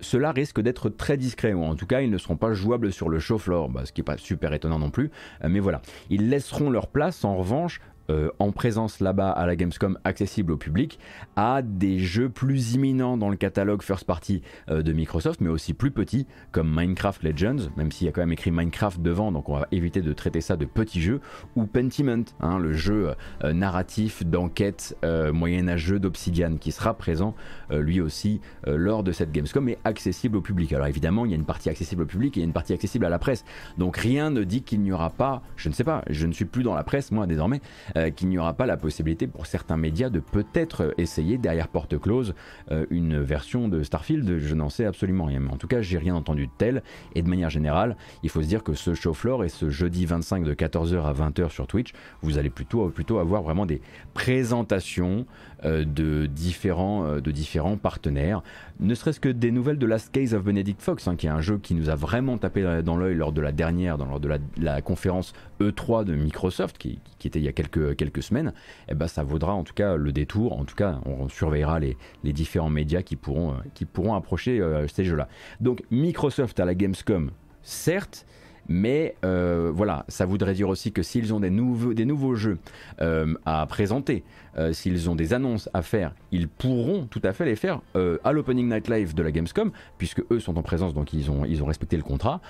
cela 0.00 0.32
risque 0.32 0.60
d'être 0.60 0.88
très 0.88 1.16
discret, 1.16 1.52
ou 1.52 1.62
en 1.62 1.74
tout 1.74 1.86
cas 1.86 2.00
ils 2.00 2.10
ne 2.10 2.18
seront 2.18 2.36
pas 2.36 2.52
jouables 2.52 2.92
sur 2.92 3.08
le 3.08 3.18
show 3.18 3.38
floor, 3.38 3.68
bah, 3.68 3.84
ce 3.84 3.92
qui 3.92 4.00
n'est 4.00 4.04
pas 4.04 4.18
super 4.18 4.52
étonnant 4.52 4.78
non 4.78 4.90
plus, 4.90 5.10
euh, 5.42 5.48
mais 5.48 5.60
voilà. 5.60 5.80
Ils 6.10 6.28
laisseront 6.28 6.70
leur 6.70 6.88
place 6.88 7.24
en 7.24 7.36
revanche 7.36 7.80
euh, 8.12 8.30
en 8.38 8.52
présence 8.52 9.00
là-bas 9.00 9.30
à 9.30 9.46
la 9.46 9.56
Gamescom 9.56 9.98
accessible 10.04 10.52
au 10.52 10.56
public 10.56 10.98
à 11.36 11.62
des 11.62 11.98
jeux 11.98 12.28
plus 12.28 12.74
imminents 12.74 13.16
dans 13.16 13.30
le 13.30 13.36
catalogue 13.36 13.82
first 13.82 14.04
party 14.04 14.42
euh, 14.68 14.82
de 14.82 14.92
Microsoft 14.92 15.40
mais 15.40 15.48
aussi 15.48 15.72
plus 15.72 15.90
petits 15.90 16.26
comme 16.50 16.70
Minecraft 16.70 17.22
Legends 17.22 17.70
même 17.76 17.90
s'il 17.90 18.06
y 18.06 18.08
a 18.08 18.12
quand 18.12 18.20
même 18.20 18.32
écrit 18.32 18.50
Minecraft 18.50 19.00
devant 19.00 19.32
donc 19.32 19.48
on 19.48 19.56
va 19.56 19.66
éviter 19.72 20.02
de 20.02 20.12
traiter 20.12 20.42
ça 20.42 20.56
de 20.56 20.66
petits 20.66 21.00
jeux 21.00 21.20
ou 21.56 21.64
Pentiment 21.64 22.24
hein, 22.40 22.58
le 22.58 22.74
jeu 22.74 23.14
euh, 23.44 23.52
narratif 23.52 24.24
d'enquête 24.26 24.96
moyenâgeux 25.32 25.98
d'Obsidian 25.98 26.56
qui 26.56 26.72
sera 26.72 26.94
présent 26.94 27.34
lui 27.70 28.00
aussi 28.00 28.40
lors 28.66 29.02
de 29.02 29.12
cette 29.12 29.32
Gamescom 29.32 29.68
et 29.68 29.78
accessible 29.84 30.36
au 30.36 30.40
public. 30.40 30.72
Alors 30.72 30.86
évidemment 30.86 31.24
il 31.24 31.30
y 31.30 31.34
a 31.34 31.36
une 31.36 31.44
partie 31.44 31.70
accessible 31.70 32.02
au 32.02 32.06
public 32.06 32.36
et 32.36 32.40
il 32.40 32.42
y 32.42 32.44
a 32.44 32.46
une 32.46 32.52
partie 32.52 32.72
accessible 32.72 33.04
à 33.04 33.08
la 33.08 33.18
presse. 33.18 33.44
Donc 33.78 33.96
rien 33.96 34.30
ne 34.30 34.44
dit 34.44 34.62
qu'il 34.62 34.80
n'y 34.80 34.92
aura 34.92 35.10
pas 35.10 35.42
je 35.56 35.68
ne 35.68 35.74
sais 35.74 35.84
pas 35.84 36.02
je 36.08 36.26
ne 36.26 36.32
suis 36.32 36.44
plus 36.44 36.62
dans 36.62 36.74
la 36.74 36.84
presse 36.84 37.10
moi 37.10 37.26
désormais 37.26 37.60
euh, 38.02 38.10
qu'il 38.10 38.28
n'y 38.28 38.38
aura 38.38 38.54
pas 38.54 38.66
la 38.66 38.76
possibilité 38.76 39.26
pour 39.26 39.46
certains 39.46 39.76
médias 39.76 40.10
de 40.10 40.20
peut-être 40.20 40.94
essayer 40.98 41.38
derrière 41.38 41.68
porte 41.68 41.98
close 41.98 42.34
euh, 42.70 42.86
une 42.90 43.20
version 43.20 43.68
de 43.68 43.82
Starfield. 43.82 44.38
Je 44.38 44.54
n'en 44.54 44.68
sais 44.68 44.84
absolument 44.84 45.24
rien. 45.24 45.40
Mais 45.40 45.50
en 45.50 45.56
tout 45.56 45.68
cas, 45.68 45.80
j'ai 45.80 45.98
rien 45.98 46.14
entendu 46.14 46.46
de 46.46 46.52
tel. 46.56 46.82
Et 47.14 47.22
de 47.22 47.28
manière 47.28 47.50
générale, 47.50 47.96
il 48.22 48.30
faut 48.30 48.42
se 48.42 48.48
dire 48.48 48.62
que 48.62 48.74
ce 48.74 48.94
show 48.94 49.14
floor 49.14 49.44
et 49.44 49.48
ce 49.48 49.70
jeudi 49.70 50.06
25 50.06 50.44
de 50.44 50.54
14h 50.54 51.02
à 51.02 51.12
20h 51.12 51.50
sur 51.50 51.66
Twitch, 51.66 51.92
vous 52.22 52.38
allez 52.38 52.50
plutôt, 52.50 52.88
plutôt 52.88 53.18
avoir 53.18 53.42
vraiment 53.42 53.66
des 53.66 53.80
présentations 54.14 55.26
euh, 55.64 55.84
de, 55.84 56.26
différents, 56.26 57.76
partenaires. 57.76 58.42
Ne 58.80 58.94
serait-ce 58.94 59.20
que 59.20 59.28
des 59.28 59.52
nouvelles 59.52 59.78
de 59.78 59.86
Last 59.86 60.10
Case 60.10 60.34
of 60.34 60.42
Benedict 60.42 60.82
Fox, 60.82 61.06
hein, 61.06 61.14
qui 61.14 61.26
est 61.26 61.30
un 61.30 61.40
jeu 61.40 61.58
qui 61.58 61.74
nous 61.74 61.88
a 61.88 61.94
vraiment 61.94 62.36
tapé 62.36 62.82
dans 62.84 62.96
l'œil 62.96 63.14
lors 63.14 63.32
de 63.32 63.40
la 63.40 63.52
dernière, 63.52 63.96
lors 63.96 64.18
de 64.18 64.28
la, 64.58 64.82
conférence 64.82 65.34
E3 65.70 66.04
de 66.04 66.14
Microsoft, 66.14 66.78
qui, 66.78 67.00
était 67.24 67.38
il 67.38 67.44
y 67.44 67.48
a 67.48 67.52
quelques 67.52 68.22
semaines, 68.22 68.52
eh 68.88 68.94
ben, 68.94 69.06
ça 69.06 69.22
vaudra 69.22 69.54
en 69.54 69.64
tout 69.64 69.74
cas 69.74 69.96
le 69.96 70.12
détour. 70.12 70.58
En 70.58 70.64
tout 70.64 70.74
cas, 70.74 71.00
on 71.06 71.28
surveillera 71.28 71.80
les, 71.80 71.96
différents 72.32 72.70
médias 72.70 73.02
qui 73.02 73.16
pourront, 73.16 73.52
euh, 73.52 73.56
qui 73.74 73.84
pourront 73.84 74.14
approcher 74.14 74.60
euh, 74.60 74.86
ces 74.88 75.04
jeux-là. 75.04 75.28
Donc 75.60 75.82
Microsoft 75.90 76.58
à 76.60 76.64
la 76.64 76.74
Gamescom, 76.74 77.30
certes, 77.62 78.26
mais 78.68 79.16
euh, 79.24 79.72
voilà, 79.74 80.04
ça 80.08 80.24
voudrait 80.24 80.54
dire 80.54 80.68
aussi 80.68 80.92
que 80.92 81.02
s'ils 81.02 81.34
ont 81.34 81.40
des 81.40 81.50
nouveaux, 81.50 81.94
des 81.94 82.04
nouveaux 82.04 82.36
jeux 82.36 82.58
à 82.98 83.66
présenter, 83.66 84.22
s'ils 84.70 85.10
ont 85.10 85.16
des 85.16 85.34
annonces 85.34 85.68
à 85.74 85.82
faire, 85.82 86.14
ils 86.30 86.46
pourront 86.48 87.06
tout 87.06 87.20
à 87.24 87.32
fait 87.32 87.44
les 87.44 87.56
faire 87.56 87.80
à 87.96 88.30
l'Opening 88.30 88.68
Night 88.68 88.88
Live 88.88 89.14
de 89.14 89.22
la 89.24 89.32
Gamescom, 89.32 89.72
puisque 89.98 90.22
eux 90.30 90.38
sont 90.38 90.56
en 90.58 90.62
présence, 90.62 90.94
donc 90.94 91.12
ils 91.12 91.28
ont, 91.28 91.44
ils 91.44 91.60
ont 91.60 91.66
respecté 91.66 91.96
le 91.96 92.04
contrat. 92.04 92.40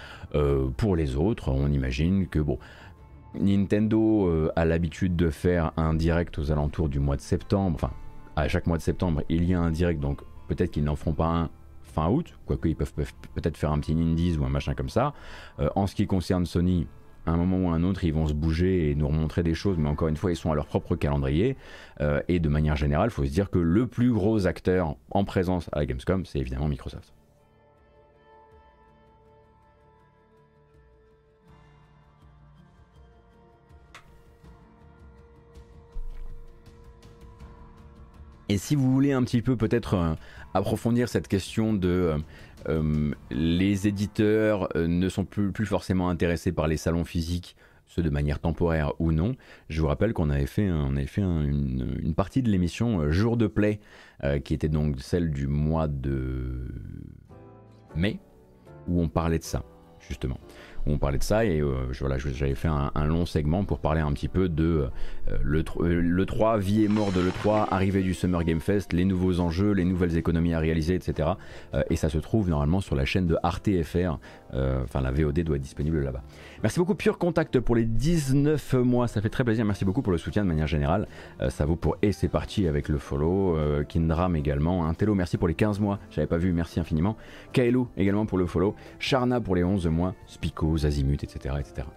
pour 0.77 0.97
les 0.97 1.17
autres, 1.17 1.49
on 1.49 1.73
imagine 1.73 2.27
que 2.27 2.41
bon, 2.41 2.59
Nintendo 3.39 4.27
euh, 4.27 4.53
a 4.57 4.65
l'habitude 4.65 5.17
de 5.17 5.31
faire 5.31 5.73
un 5.77 5.95
direct 5.95 6.39
aux 6.39 6.51
alentours 6.51 6.89
du 6.89 7.01
mois 7.01 7.17
de 7.17 7.21
septembre. 7.21 7.75
Enfin, 7.75 7.93
à 8.37 8.49
chaque 8.49 8.67
mois 8.67 8.77
de 8.77 8.83
septembre, 8.83 9.23
il 9.29 9.45
y 9.45 9.55
a 9.55 9.61
un 9.61 9.71
direct, 9.71 10.01
donc 10.01 10.21
peut-être 10.49 10.71
qu'ils 10.71 10.85
n'en 10.85 10.97
feront 10.97 11.15
pas 11.15 11.27
un 11.27 11.51
fin 11.83 12.09
août, 12.09 12.35
quoique 12.47 12.69
ils 12.69 12.77
peuvent, 12.77 12.93
peut-être 13.35 13.57
faire 13.57 13.73
un 13.73 13.79
petit 13.79 13.93
Indies 13.93 14.37
ou 14.39 14.45
un 14.45 14.49
machin 14.49 14.75
comme 14.75 14.89
ça. 14.89 15.13
Euh, 15.61 15.69
en 15.77 15.87
ce 15.87 15.95
qui 15.95 16.07
concerne 16.07 16.47
Sony, 16.47 16.87
à 17.27 17.33
un 17.33 17.37
moment 17.37 17.69
ou 17.69 17.73
à 17.73 17.75
un 17.75 17.85
autre, 17.85 18.05
ils 18.05 18.13
vont 18.13 18.27
se 18.27 18.33
bouger 18.33 18.91
et 18.91 18.95
nous 18.95 19.07
remontrer 19.07 19.43
des 19.43 19.55
choses, 19.55 19.77
mais 19.79 19.89
encore 19.89 20.09
une 20.09 20.17
fois, 20.17 20.33
ils 20.33 20.37
sont 20.37 20.51
à 20.51 20.55
leur 20.55 20.67
propre 20.67 20.97
calendrier. 20.97 21.57
Euh, 22.01 22.21
et 22.29 22.41
de 22.41 22.49
manière 22.49 22.77
générale, 22.77 23.09
il 23.09 23.13
faut 23.13 23.25
se 23.25 23.31
dire 23.31 23.51
que 23.51 23.59
le 23.59 23.87
plus 23.87 24.13
gros 24.13 24.47
acteur 24.47 24.97
en 25.11 25.25
présence 25.25 25.69
à 25.73 25.79
la 25.79 25.87
Gamescom, 25.87 26.25
c'est 26.27 26.39
évidemment 26.39 26.69
Microsoft. 26.69 27.13
Et 38.53 38.59
si 38.59 38.75
vous 38.75 38.93
voulez 38.93 39.13
un 39.13 39.23
petit 39.23 39.41
peu 39.41 39.57
peut-être 39.57 39.95
euh, 39.95 40.15
approfondir 40.53 41.09
cette 41.09 41.27
question 41.27 41.73
de 41.73 41.89
euh, 41.89 42.19
euh, 42.69 43.13
les 43.31 43.89
éditeurs 43.89 44.69
ne 44.75 45.09
sont 45.09 45.25
plus, 45.25 45.65
forcément 45.65 46.11
intéressés 46.11 46.53
par 46.53 46.69
les 46.69 46.77
salons 46.77 47.07
physiques, 47.07 47.57
ceux 47.87 48.03
de 48.03 48.11
manière 48.11 48.41
temporaire 48.41 48.93
ou 48.99 49.11
non, 49.11 49.37
je 49.71 49.81
vous 49.81 49.87
rappelle 49.87 50.13
qu'on 50.13 50.29
avait 50.29 50.45
fait, 50.45 50.71
on 50.71 50.97
avait 50.97 51.07
fait 51.07 51.23
une, 51.23 52.13
partie 52.15 52.43
de 52.43 52.51
l'émission 52.51 53.11
Jour 53.11 53.39
de 53.39 53.47
Play, 53.47 53.81
qui 54.45 54.53
était 54.53 54.69
donc 54.69 55.01
celle 55.01 55.31
du 55.31 55.47
mois 55.47 55.89
de 55.89 56.69
mai, 57.97 58.21
où 58.87 59.01
on 59.01 59.09
parlait 59.09 59.39
de 59.39 59.45
ça, 59.45 59.65
justement. 59.99 60.39
Où 60.87 60.93
on 60.93 60.99
parlait 60.99 61.19
de 61.19 61.23
ça 61.23 61.45
et 61.45 61.63
voilà, 62.01 62.19
j'avais 62.19 62.55
fait 62.55 62.69
un, 62.69 63.07
long 63.07 63.27
segment 63.27 63.65
pour 63.65 63.79
parler 63.79 64.01
un 64.01 64.13
petit 64.13 64.29
peu 64.29 64.49
de 64.49 64.89
le, 65.43 65.65
le 65.81 66.27
3, 66.27 66.59
vie 66.59 66.85
et 66.85 66.89
mort 66.89 67.13
de 67.13 67.21
l'E3, 67.21 67.67
arrivée 67.71 68.03
du 68.03 68.15
Summer 68.15 68.45
Game 68.45 68.61
Fest, 68.61 68.93
les 68.93 69.05
nouveaux 69.05 69.41
enjeux, 69.41 69.73
les 69.73 69.85
nouvelles 69.85 70.17
économies 70.17 70.55
à 70.55 70.59
réaliser, 70.59 70.95
etc. 70.95 71.31
et 71.91 71.97
ça 71.97 72.09
se 72.09 72.19
trouve 72.19 72.49
normalement 72.49 72.81
sur 72.81 72.97
la 72.97 73.05
chaîne 73.05 73.27
de 73.27 73.37
Arte 73.43 73.69
FR, 73.83 74.19
enfin 74.53 75.01
la 75.01 75.11
VOD 75.11 75.41
doit 75.41 75.57
être 75.57 75.63
disponible 75.63 76.03
là-bas. 76.03 76.23
Merci 76.63 76.79
beaucoup 76.79 76.95
Pure 76.95 77.19
Contact 77.19 77.59
pour 77.59 77.75
les 77.75 77.85
19 77.85 78.75
mois, 78.75 79.09
ça 79.09 79.21
fait 79.21 79.29
très 79.29 79.43
plaisir, 79.43 79.65
merci 79.65 79.85
beaucoup 79.85 80.01
pour 80.01 80.13
le 80.13 80.19
soutien 80.19 80.45
de 80.45 80.49
manière 80.49 80.69
générale, 80.69 81.09
ça 81.49 81.65
vaut 81.65 81.75
pour 81.75 81.97
et 82.03 82.13
c'est 82.13 82.29
parti 82.29 82.69
avec 82.69 82.89
le 82.89 82.99
follow, 82.99 83.59
Kindram 83.89 84.37
également, 84.37 84.87
un 84.87 84.95
Tello 84.95 85.17
merci 85.17 85.39
pour 85.39 85.49
les 85.49 85.55
15 85.55 85.81
mois, 85.81 85.99
j'avais 86.11 86.29
pas 86.29 86.39
vu, 86.39 86.53
merci 86.53 86.79
infiniment, 86.79 87.17
Kaelo 87.53 87.89
également 87.97 88.27
pour 88.27 88.39
le 88.39 88.47
follow, 88.47 88.77
Charna 89.01 89.41
pour 89.41 89.57
les 89.57 89.65
11 89.65 89.89
mois, 89.89 90.15
Spico, 90.29 90.77
Azimut, 90.85 91.25
etc. 91.25 91.57
etc. 91.59 91.89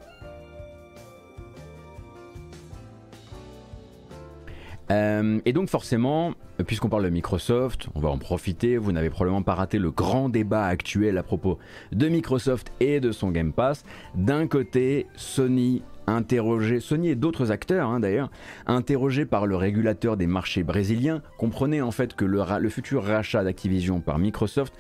Euh, 4.92 5.40
et 5.46 5.54
donc 5.54 5.70
forcément, 5.70 6.34
puisqu'on 6.66 6.90
parle 6.90 7.04
de 7.04 7.10
Microsoft, 7.10 7.88
on 7.96 8.00
va 8.00 8.10
en 8.10 8.18
profiter, 8.18 8.78
vous 8.78 8.92
n'avez 8.92 9.10
probablement 9.10 9.42
pas 9.42 9.56
raté 9.56 9.80
le 9.80 9.92
grand 9.92 10.30
débat 10.30 10.66
actuel 10.66 11.18
à 11.18 11.24
propos 11.24 11.58
de 11.92 12.08
Microsoft 12.08 12.72
et 12.80 13.00
de 13.00 13.12
son 13.12 13.32
Game 13.32 13.52
Pass. 13.52 13.84
D'un 14.14 14.48
côté, 14.48 15.08
Sony 15.16 15.82
interrogé, 16.08 16.80
Sony 16.80 17.10
et 17.10 17.16
d'autres 17.16 17.52
acteurs 17.52 17.90
hein, 17.90 18.00
d'ailleurs, 18.00 18.30
interrogés 18.68 19.26
par 19.26 19.48
le 19.48 19.56
régulateur 19.56 20.18
des 20.18 20.28
marchés 20.28 20.62
brésiliens, 20.64 21.24
comprenez 21.40 21.82
en 21.82 21.92
fait 21.92 22.14
que 22.14 22.26
le 22.26 22.70
futur 22.70 23.04
rachat 23.04 23.44
d'Activision 23.44 24.02
par 24.02 24.20
Microsoft 24.20 24.74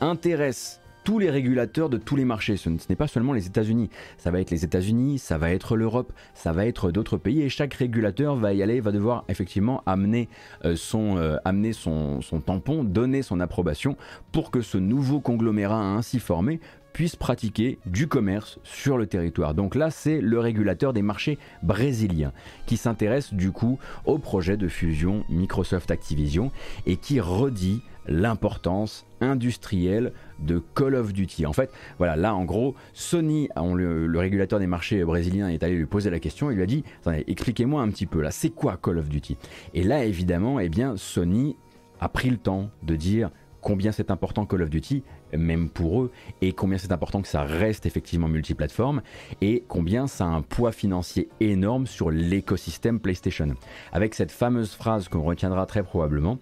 intéresse 0.00 0.77
tous 1.08 1.18
les 1.18 1.30
régulateurs 1.30 1.88
de 1.88 1.96
tous 1.96 2.16
les 2.16 2.26
marchés. 2.26 2.58
Ce 2.58 2.68
n'est 2.68 2.94
pas 2.94 3.08
seulement 3.08 3.32
les 3.32 3.46
États-Unis. 3.46 3.88
Ça 4.18 4.30
va 4.30 4.42
être 4.42 4.50
les 4.50 4.66
États-Unis, 4.66 5.18
ça 5.18 5.38
va 5.38 5.52
être 5.52 5.74
l'Europe, 5.74 6.12
ça 6.34 6.52
va 6.52 6.66
être 6.66 6.90
d'autres 6.90 7.16
pays 7.16 7.40
et 7.40 7.48
chaque 7.48 7.72
régulateur 7.72 8.36
va 8.36 8.52
y 8.52 8.62
aller, 8.62 8.78
va 8.82 8.92
devoir 8.92 9.24
effectivement 9.30 9.82
amener, 9.86 10.28
euh, 10.66 10.76
son, 10.76 11.16
euh, 11.16 11.38
son, 11.72 12.20
son 12.20 12.40
tampon, 12.40 12.84
donner 12.84 13.22
son 13.22 13.40
approbation 13.40 13.96
pour 14.32 14.50
que 14.50 14.60
ce 14.60 14.76
nouveau 14.76 15.18
conglomérat 15.18 15.80
ainsi 15.80 16.18
formé 16.18 16.60
puisse 16.92 17.16
pratiquer 17.16 17.78
du 17.86 18.06
commerce 18.06 18.58
sur 18.62 18.98
le 18.98 19.06
territoire. 19.06 19.54
Donc 19.54 19.76
là, 19.76 19.90
c'est 19.90 20.20
le 20.20 20.40
régulateur 20.40 20.92
des 20.92 21.00
marchés 21.00 21.38
brésiliens 21.62 22.32
qui 22.66 22.76
s'intéresse 22.76 23.32
du 23.32 23.50
coup 23.50 23.78
au 24.04 24.18
projet 24.18 24.56
de 24.58 24.68
fusion 24.68 25.24
Microsoft 25.30 25.90
Activision 25.90 26.50
et 26.86 26.96
qui 26.96 27.20
redit 27.20 27.82
l'importance 28.08 29.06
industrielle 29.20 30.12
de 30.38 30.62
Call 30.74 30.94
of 30.94 31.12
Duty. 31.12 31.46
En 31.46 31.52
fait, 31.52 31.70
voilà, 31.98 32.16
là 32.16 32.34
en 32.34 32.44
gros, 32.44 32.74
Sony, 32.92 33.48
le, 33.56 34.18
régulateur 34.18 34.58
des 34.58 34.66
marchés 34.66 35.04
brésiliens 35.04 35.48
est 35.48 35.62
allé 35.62 35.76
lui 35.76 35.86
poser 35.86 36.10
la 36.10 36.20
question, 36.20 36.50
il 36.50 36.56
lui 36.56 36.62
a 36.62 36.66
dit, 36.66 36.84
expliquez-moi 37.26 37.82
un 37.82 37.88
petit 37.90 38.06
peu 38.06 38.20
là, 38.20 38.30
c'est 38.30 38.50
quoi 38.50 38.76
Call 38.76 38.98
of 38.98 39.08
Duty? 39.08 39.36
Et 39.74 39.82
là 39.82 40.04
évidemment, 40.04 40.60
eh 40.60 40.68
bien, 40.68 40.96
Sony 40.96 41.56
a 42.00 42.08
pris 42.08 42.30
le 42.30 42.36
temps 42.36 42.70
de 42.82 42.96
dire 42.96 43.30
combien 43.60 43.92
c'est 43.92 44.10
important 44.10 44.46
Call 44.46 44.62
of 44.62 44.70
Duty, 44.70 45.02
même 45.36 45.68
pour 45.68 46.02
eux, 46.02 46.10
et 46.40 46.52
combien 46.52 46.78
c'est 46.78 46.92
important 46.92 47.20
que 47.22 47.28
ça 47.28 47.42
reste 47.42 47.86
effectivement 47.86 48.28
multiplateforme, 48.28 49.02
et 49.40 49.64
combien 49.68 50.06
ça 50.06 50.24
a 50.24 50.28
un 50.28 50.42
poids 50.42 50.72
financier 50.72 51.28
énorme 51.40 51.86
sur 51.86 52.10
l'écosystème 52.10 53.00
PlayStation. 53.00 53.48
Avec 53.92 54.14
cette 54.14 54.32
fameuse 54.32 54.74
phrase 54.74 55.08
qu'on 55.08 55.22
retiendra 55.22 55.66
très 55.66 55.82
probablement, 55.82 56.38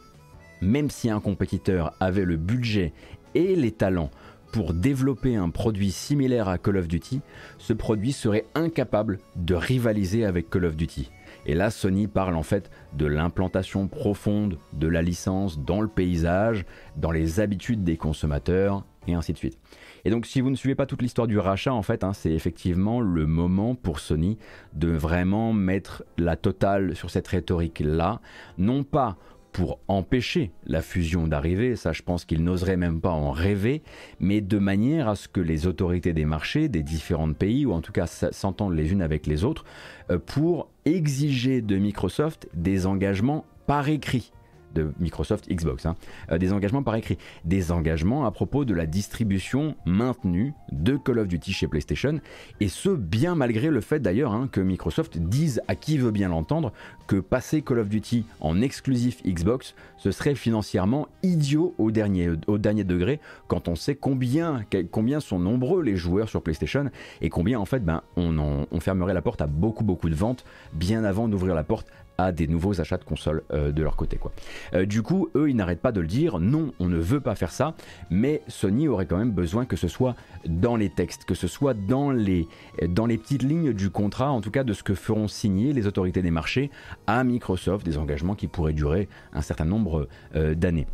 même 0.60 0.90
si 0.90 1.10
un 1.10 1.20
compétiteur 1.20 1.94
avait 2.00 2.24
le 2.24 2.36
budget 2.36 2.92
et 3.34 3.56
les 3.56 3.72
talents 3.72 4.10
pour 4.52 4.72
développer 4.72 5.36
un 5.36 5.50
produit 5.50 5.90
similaire 5.90 6.48
à 6.48 6.58
Call 6.58 6.78
of 6.78 6.88
Duty, 6.88 7.20
ce 7.58 7.72
produit 7.72 8.12
serait 8.12 8.46
incapable 8.54 9.18
de 9.34 9.54
rivaliser 9.54 10.24
avec 10.24 10.48
Call 10.48 10.64
of 10.64 10.76
Duty. 10.76 11.10
Et 11.44 11.54
là, 11.54 11.70
Sony 11.70 12.06
parle 12.08 12.34
en 12.34 12.42
fait 12.42 12.70
de 12.94 13.06
l'implantation 13.06 13.86
profonde 13.86 14.58
de 14.72 14.88
la 14.88 15.02
licence 15.02 15.60
dans 15.60 15.80
le 15.80 15.88
paysage, 15.88 16.64
dans 16.96 17.10
les 17.10 17.38
habitudes 17.40 17.84
des 17.84 17.96
consommateurs, 17.96 18.84
et 19.06 19.14
ainsi 19.14 19.32
de 19.32 19.38
suite. 19.38 19.58
Et 20.04 20.10
donc, 20.10 20.26
si 20.26 20.40
vous 20.40 20.50
ne 20.50 20.56
suivez 20.56 20.74
pas 20.74 20.86
toute 20.86 21.02
l'histoire 21.02 21.26
du 21.26 21.38
rachat, 21.38 21.72
en 21.72 21.82
fait, 21.82 22.02
hein, 22.04 22.12
c'est 22.12 22.32
effectivement 22.32 23.00
le 23.00 23.26
moment 23.26 23.74
pour 23.74 24.00
Sony 24.00 24.38
de 24.72 24.88
vraiment 24.88 25.52
mettre 25.52 26.04
la 26.18 26.36
totale 26.36 26.96
sur 26.96 27.10
cette 27.10 27.28
rhétorique-là, 27.28 28.20
non 28.58 28.82
pas 28.84 29.16
pour 29.56 29.78
empêcher 29.88 30.50
la 30.66 30.82
fusion 30.82 31.26
d'arriver, 31.26 31.76
ça 31.76 31.94
je 31.94 32.02
pense 32.02 32.26
qu'ils 32.26 32.44
n'oseraient 32.44 32.76
même 32.76 33.00
pas 33.00 33.12
en 33.12 33.30
rêver, 33.30 33.82
mais 34.20 34.42
de 34.42 34.58
manière 34.58 35.08
à 35.08 35.16
ce 35.16 35.28
que 35.28 35.40
les 35.40 35.66
autorités 35.66 36.12
des 36.12 36.26
marchés 36.26 36.68
des 36.68 36.82
différents 36.82 37.32
pays, 37.32 37.64
ou 37.64 37.72
en 37.72 37.80
tout 37.80 37.90
cas 37.90 38.06
s'entendent 38.06 38.74
les 38.74 38.92
unes 38.92 39.00
avec 39.00 39.26
les 39.26 39.44
autres, 39.44 39.64
euh, 40.10 40.18
pour 40.18 40.68
exiger 40.84 41.62
de 41.62 41.78
Microsoft 41.78 42.50
des 42.52 42.84
engagements 42.86 43.46
par 43.66 43.88
écrit 43.88 44.30
de 44.76 44.92
Microsoft 45.00 45.48
Xbox, 45.50 45.86
hein. 45.86 45.96
euh, 46.30 46.38
des 46.38 46.52
engagements 46.52 46.82
par 46.82 46.94
écrit, 46.94 47.18
des 47.44 47.72
engagements 47.72 48.26
à 48.26 48.30
propos 48.30 48.64
de 48.64 48.74
la 48.74 48.86
distribution 48.86 49.74
maintenue 49.86 50.52
de 50.70 50.96
Call 50.96 51.18
of 51.18 51.28
Duty 51.28 51.52
chez 51.52 51.66
PlayStation, 51.66 52.20
et 52.60 52.68
ce 52.68 52.90
bien 52.90 53.34
malgré 53.34 53.70
le 53.70 53.80
fait 53.80 54.00
d'ailleurs 54.00 54.32
hein, 54.32 54.48
que 54.50 54.60
Microsoft 54.60 55.18
dise 55.18 55.60
à 55.68 55.74
qui 55.74 55.98
veut 55.98 56.10
bien 56.10 56.28
l'entendre 56.28 56.72
que 57.06 57.16
passer 57.16 57.62
Call 57.62 57.78
of 57.78 57.88
Duty 57.88 58.26
en 58.40 58.60
exclusif 58.60 59.22
Xbox, 59.24 59.74
ce 59.96 60.10
serait 60.10 60.34
financièrement 60.34 61.08
idiot 61.22 61.74
au 61.78 61.90
dernier, 61.90 62.30
au 62.46 62.58
dernier 62.58 62.84
degré 62.84 63.20
quand 63.48 63.68
on 63.68 63.76
sait 63.76 63.94
combien, 63.94 64.64
combien 64.90 65.20
sont 65.20 65.38
nombreux 65.38 65.82
les 65.82 65.96
joueurs 65.96 66.28
sur 66.28 66.42
PlayStation 66.42 66.90
et 67.20 67.30
combien 67.30 67.58
en 67.58 67.64
fait 67.64 67.84
ben, 67.84 68.02
on, 68.16 68.66
on 68.70 68.80
fermerait 68.80 69.14
la 69.14 69.22
porte 69.22 69.40
à 69.40 69.46
beaucoup 69.46 69.84
beaucoup 69.84 70.10
de 70.10 70.14
ventes 70.14 70.44
bien 70.72 71.04
avant 71.04 71.28
d'ouvrir 71.28 71.54
la 71.54 71.64
porte 71.64 71.86
à 72.18 72.32
des 72.32 72.46
nouveaux 72.46 72.80
achats 72.80 72.96
de 72.96 73.04
consoles 73.04 73.42
euh, 73.52 73.72
de 73.72 73.82
leur 73.82 73.96
côté. 73.96 74.16
Quoi. 74.16 74.32
Euh, 74.74 74.86
du 74.86 75.02
coup, 75.02 75.28
eux, 75.34 75.50
ils 75.50 75.56
n'arrêtent 75.56 75.80
pas 75.80 75.92
de 75.92 76.00
le 76.00 76.06
dire, 76.06 76.38
non, 76.38 76.72
on 76.80 76.88
ne 76.88 76.98
veut 76.98 77.20
pas 77.20 77.34
faire 77.34 77.50
ça, 77.50 77.74
mais 78.10 78.42
Sony 78.48 78.88
aurait 78.88 79.06
quand 79.06 79.16
même 79.16 79.32
besoin 79.32 79.64
que 79.64 79.76
ce 79.76 79.88
soit 79.88 80.14
dans 80.46 80.76
les 80.76 80.90
textes, 80.90 81.24
que 81.24 81.34
ce 81.34 81.46
soit 81.46 81.74
dans 81.74 82.10
les, 82.10 82.48
petites 82.78 83.42
lignes 83.42 83.72
du 83.72 83.90
contrat, 83.90 84.30
en 84.30 84.40
tout 84.40 84.50
cas 84.50 84.64
de 84.64 84.72
ce 84.72 84.82
que 84.82 84.94
feront 84.94 85.28
signer 85.28 85.72
les 85.72 85.86
autorités 85.86 86.22
des 86.22 86.30
marchés 86.30 86.70
à 87.06 87.24
Microsoft, 87.24 87.84
des 87.84 87.98
engagements 87.98 88.34
qui 88.34 88.46
pourraient 88.46 88.72
durer 88.72 89.08
un 89.32 89.42
certain 89.42 89.64
nombre 89.64 90.08
euh, 90.34 90.54
d'années. 90.54 90.86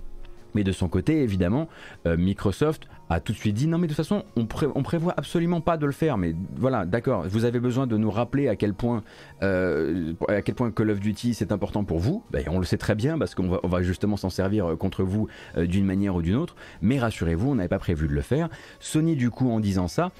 Mais 0.54 0.64
de 0.64 0.72
son 0.72 0.86
côté, 0.88 1.22
évidemment, 1.22 1.66
Microsoft 2.04 2.86
a 3.12 3.20
tout 3.20 3.32
de 3.32 3.38
suite 3.38 3.54
dit 3.54 3.66
non 3.66 3.78
mais 3.78 3.86
de 3.86 3.92
toute 3.92 3.96
façon 3.96 4.24
on, 4.36 4.44
prévoit 4.46 5.14
absolument 5.16 5.60
pas 5.60 5.76
de 5.76 5.86
le 5.86 5.92
faire 5.92 6.18
mais 6.18 6.34
voilà 6.56 6.86
d'accord 6.86 7.24
vous 7.28 7.44
avez 7.44 7.60
besoin 7.60 7.86
de 7.86 7.96
nous 7.96 8.10
rappeler 8.10 8.48
à 8.48 8.56
quel 8.56 8.74
point 8.74 9.02
euh, 9.42 10.12
à 10.28 10.42
quel 10.42 10.54
point 10.54 10.70
Call 10.70 10.90
of 10.90 11.00
Duty 11.00 11.34
c'est 11.34 11.52
important 11.52 11.84
pour 11.84 11.98
vous. 11.98 12.22
Ben, 12.30 12.44
on 12.48 12.58
le 12.58 12.64
sait 12.64 12.76
très 12.76 12.94
bien 12.94 13.18
parce 13.18 13.34
qu'on 13.34 13.48
va, 13.48 13.82
justement 13.82 14.16
s'en 14.16 14.30
servir 14.30 14.66
euh, 14.66 14.76
contre 14.76 15.02
vous 15.02 15.28
euh, 15.56 15.66
d'une 15.66 15.84
manière 15.84 16.14
ou 16.14 16.22
d'une 16.22 16.36
autre 16.36 16.56
mais 16.80 16.98
rassurez-vous 16.98 17.50
on 17.50 17.54
n'avait 17.56 17.68
pas 17.68 17.78
prévu 17.78 18.08
de 18.08 18.12
le 18.12 18.22
faire. 18.22 18.48
Sony 18.80 19.16
du 19.16 19.30
coup 19.30 19.50
en 19.50 19.60
disant 19.60 19.88
ça 19.88 20.10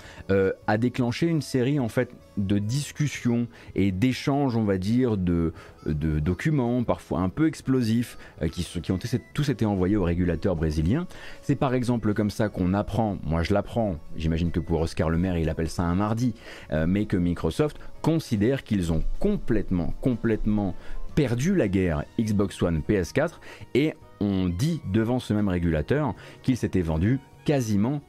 a 0.67 0.79
déclenché 0.79 1.27
une 1.27 1.43
série 1.43 1.79
en 1.79 1.89
fait 1.89 2.11
de 2.37 2.59
discussions 2.59 3.47
et 3.75 3.93
d'échanges 3.93 4.57
on 4.57 4.65
va 4.65 4.79
dire 4.79 5.17
de, 5.17 5.53
documents 5.87 6.85
parfois 6.85 7.21
un 7.21 7.29
peu 7.29 7.47
explosifs 7.47 8.19
qui, 8.53 8.65
qui 8.65 8.93
ont 8.93 8.99
tous 9.35 9.49
été 9.49 9.67
envoyés 9.67 9.97
aux 9.97 10.05
régulateurs 10.05 10.57
brésiliens 10.57 11.07
c'est 11.43 11.57
par 11.57 11.75
exemple 11.75 12.15
comme 12.15 12.31
ça 12.31 12.49
qu'on 12.49 12.75
apprend, 12.75 13.19
moi 13.25 13.43
je 13.43 13.55
l'apprends, 13.55 13.97
j'imagine 14.17 14.51
que 14.51 14.61
pour 14.61 14.81
Oscar 14.81 15.11
Le 15.11 15.19
Maire 15.19 15.39
il 15.39 15.49
appelle 15.49 15.69
ça 15.69 15.83
un 15.83 15.95
mardi, 15.95 16.35
euh, 16.73 16.87
mais 16.87 17.07
que 17.07 17.17
Microsoft 17.17 17.79
considère 18.01 18.65
qu'ils 18.65 18.93
ont 18.93 19.03
complètement, 19.19 19.95
complètement 20.01 20.75
perdu 21.15 21.55
la 21.55 21.69
guerre 21.69 22.05
Xbox 22.19 22.61
One 22.63 22.83
PS4 22.89 23.33
et 23.75 23.95
on 24.21 24.49
dit 24.49 24.81
devant 24.93 25.19
ce 25.19 25.35
même 25.35 25.49
régulateur 25.49 26.15
qu'il 26.43 26.57
s'était 26.57 26.81
vendu 26.81 27.19
quasiment 27.45 28.01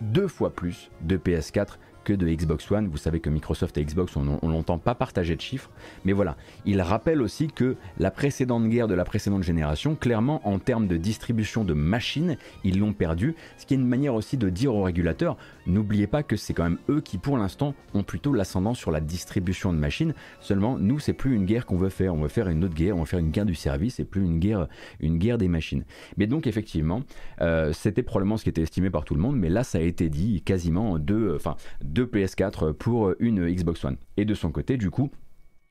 deux 0.00 0.28
fois 0.28 0.50
plus 0.50 0.90
de 1.02 1.16
PS4 1.16 1.78
de 2.16 2.28
Xbox 2.28 2.70
One. 2.70 2.88
Vous 2.88 2.96
savez 2.96 3.20
que 3.20 3.30
Microsoft 3.30 3.76
et 3.78 3.84
Xbox, 3.84 4.16
on, 4.16 4.24
n'entend 4.24 4.48
longtemps 4.48 4.78
pas 4.78 4.94
partager 4.94 5.36
de 5.36 5.40
chiffres. 5.40 5.70
Mais 6.04 6.12
voilà, 6.12 6.36
il 6.64 6.80
rappelle 6.80 7.22
aussi 7.22 7.48
que 7.48 7.76
la 7.98 8.10
précédente 8.10 8.68
guerre 8.68 8.88
de 8.88 8.94
la 8.94 9.04
précédente 9.04 9.42
génération, 9.42 9.94
clairement, 9.94 10.46
en 10.48 10.58
termes 10.58 10.86
de 10.86 10.96
distribution 10.96 11.64
de 11.64 11.74
machines, 11.74 12.36
ils 12.64 12.78
l'ont 12.78 12.92
perdu. 12.92 13.34
Ce 13.56 13.66
qui 13.66 13.74
est 13.74 13.76
une 13.76 13.86
manière 13.86 14.14
aussi 14.14 14.36
de 14.36 14.48
dire 14.48 14.74
aux 14.74 14.82
régulateurs, 14.82 15.36
n'oubliez 15.66 16.06
pas 16.06 16.22
que 16.22 16.36
c'est 16.36 16.54
quand 16.54 16.64
même 16.64 16.78
eux 16.88 17.00
qui, 17.00 17.18
pour 17.18 17.36
l'instant, 17.38 17.74
ont 17.94 18.02
plutôt 18.02 18.32
l'ascendant 18.32 18.74
sur 18.74 18.90
la 18.90 19.00
distribution 19.00 19.72
de 19.72 19.78
machines. 19.78 20.14
Seulement, 20.40 20.78
nous, 20.78 20.98
c'est 20.98 21.12
plus 21.12 21.34
une 21.34 21.44
guerre 21.44 21.66
qu'on 21.66 21.76
veut 21.76 21.88
faire. 21.88 22.14
On 22.14 22.20
veut 22.20 22.28
faire 22.28 22.48
une 22.48 22.64
autre 22.64 22.74
guerre, 22.74 22.96
on 22.96 23.00
veut 23.00 23.06
faire 23.06 23.18
une 23.18 23.30
guerre 23.30 23.46
du 23.46 23.54
service 23.54 24.00
et 24.00 24.04
plus 24.04 24.24
une 24.24 24.38
guerre, 24.38 24.68
une 25.00 25.18
guerre 25.18 25.38
des 25.38 25.48
machines. 25.48 25.84
Mais 26.16 26.26
donc, 26.26 26.46
effectivement, 26.46 27.02
euh, 27.40 27.72
c'était 27.72 28.02
probablement 28.02 28.36
ce 28.36 28.44
qui 28.44 28.50
était 28.50 28.62
estimé 28.62 28.90
par 28.90 29.04
tout 29.04 29.14
le 29.14 29.20
monde. 29.20 29.36
Mais 29.36 29.48
là, 29.48 29.64
ça 29.64 29.78
a 29.78 29.80
été 29.80 30.08
dit 30.08 30.42
quasiment 30.42 30.98
deux, 30.98 31.34
enfin, 31.34 31.56
de 31.98 32.04
PS4 32.04 32.74
pour 32.74 33.12
une 33.18 33.50
Xbox 33.50 33.84
One. 33.84 33.96
Et 34.16 34.24
de 34.24 34.34
son 34.34 34.52
côté, 34.52 34.76
du 34.76 34.88
coup, 34.88 35.10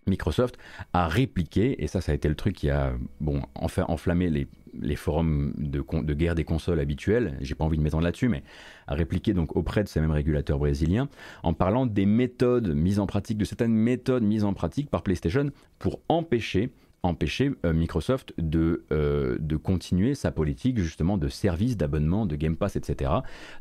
Microsoft 0.08 0.58
a 0.92 1.08
répliqué, 1.08 1.82
et 1.82 1.88
ça, 1.88 2.02
ça 2.02 2.12
a 2.12 2.16
été 2.16 2.28
le 2.28 2.36
truc 2.36 2.56
qui 2.56 2.70
a 2.70 2.94
bon, 3.22 3.42
enfin, 3.56 3.86
enflammé 3.88 4.30
les, 4.30 4.96
forums 4.96 5.54
de, 5.58 5.82
de 6.02 6.14
guerre 6.14 6.36
des 6.36 6.44
consoles 6.44 6.82
habituels, 6.82 7.38
j'ai 7.40 7.56
pas 7.56 7.64
envie 7.64 7.78
de 7.78 7.84
m'étendre 7.84 8.04
là-dessus, 8.04 8.28
mais 8.28 8.44
a 8.88 8.96
répliqué 8.96 9.34
donc 9.34 9.56
auprès 9.56 9.84
de 9.84 9.88
ces 9.88 10.02
mêmes 10.02 10.12
régulateurs 10.12 10.60
brésiliens 10.60 11.08
en 11.44 11.54
parlant 11.54 11.86
des 11.86 12.06
méthodes 12.06 12.74
mises 12.76 13.00
en 13.00 13.08
pratique, 13.08 13.38
de 13.38 13.46
certaines 13.46 13.74
méthodes 13.74 14.24
mises 14.24 14.44
en 14.44 14.54
pratique 14.54 14.90
par 14.90 15.04
PlayStation 15.04 15.50
pour 15.80 16.02
empêcher 16.10 16.74
empêcher 17.04 17.52
euh, 17.66 17.74
Microsoft 17.74 18.34
de, 18.38 18.86
euh, 18.92 19.38
de 19.40 19.56
continuer 19.56 20.16
sa 20.16 20.32
politique 20.32 20.80
justement 20.80 21.18
de 21.18 21.28
service, 21.28 21.78
d'abonnement, 21.78 22.26
de 22.26 22.36
Game 22.36 22.56
Pass, 22.56 22.76
etc. 22.76 23.12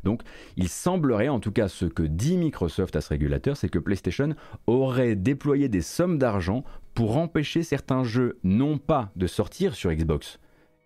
Donc 0.03 0.21
il 0.55 0.69
semblerait, 0.69 1.29
en 1.29 1.39
tout 1.39 1.51
cas 1.51 1.67
ce 1.67 1.85
que 1.85 2.03
dit 2.03 2.37
Microsoft 2.37 2.95
à 2.95 3.01
ce 3.01 3.09
régulateur, 3.09 3.57
c'est 3.57 3.69
que 3.69 3.79
PlayStation 3.79 4.35
aurait 4.65 5.15
déployé 5.15 5.69
des 5.69 5.81
sommes 5.81 6.17
d'argent 6.17 6.63
pour 6.93 7.17
empêcher 7.17 7.63
certains 7.63 8.03
jeux 8.03 8.39
non 8.43 8.77
pas 8.77 9.11
de 9.15 9.27
sortir 9.27 9.75
sur 9.75 9.91
Xbox 9.91 10.39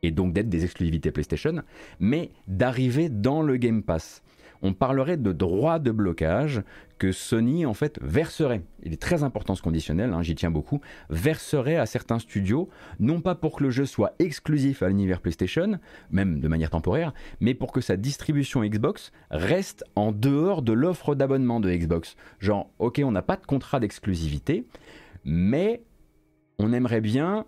et 0.03 0.11
donc 0.11 0.33
d'être 0.33 0.49
des 0.49 0.63
exclusivités 0.63 1.11
PlayStation, 1.11 1.61
mais 1.99 2.31
d'arriver 2.47 3.09
dans 3.09 3.41
le 3.41 3.57
Game 3.57 3.83
Pass 3.83 4.23
on 4.61 4.73
parlerait 4.73 5.17
de 5.17 5.31
droit 5.31 5.79
de 5.79 5.91
blocage 5.91 6.63
que 6.97 7.11
Sony 7.11 7.65
en 7.65 7.73
fait 7.73 7.99
verserait, 8.01 8.61
il 8.83 8.93
est 8.93 9.01
très 9.01 9.23
important 9.23 9.55
ce 9.55 9.61
conditionnel, 9.61 10.13
hein, 10.13 10.21
j'y 10.21 10.35
tiens 10.35 10.51
beaucoup, 10.51 10.81
verserait 11.09 11.77
à 11.77 11.87
certains 11.87 12.19
studios, 12.19 12.69
non 12.99 13.21
pas 13.21 13.33
pour 13.33 13.57
que 13.57 13.63
le 13.63 13.71
jeu 13.71 13.85
soit 13.85 14.13
exclusif 14.19 14.83
à 14.83 14.87
l'univers 14.87 15.19
PlayStation, 15.19 15.79
même 16.11 16.39
de 16.39 16.47
manière 16.47 16.69
temporaire, 16.69 17.13
mais 17.39 17.55
pour 17.55 17.71
que 17.71 17.81
sa 17.81 17.97
distribution 17.97 18.61
Xbox 18.61 19.11
reste 19.31 19.83
en 19.95 20.11
dehors 20.11 20.61
de 20.61 20.73
l'offre 20.73 21.15
d'abonnement 21.15 21.59
de 21.59 21.71
Xbox. 21.71 22.15
Genre, 22.39 22.69
ok, 22.77 23.01
on 23.03 23.11
n'a 23.11 23.23
pas 23.23 23.37
de 23.37 23.45
contrat 23.45 23.79
d'exclusivité, 23.79 24.67
mais 25.25 25.81
on 26.59 26.71
aimerait 26.71 27.01
bien 27.01 27.45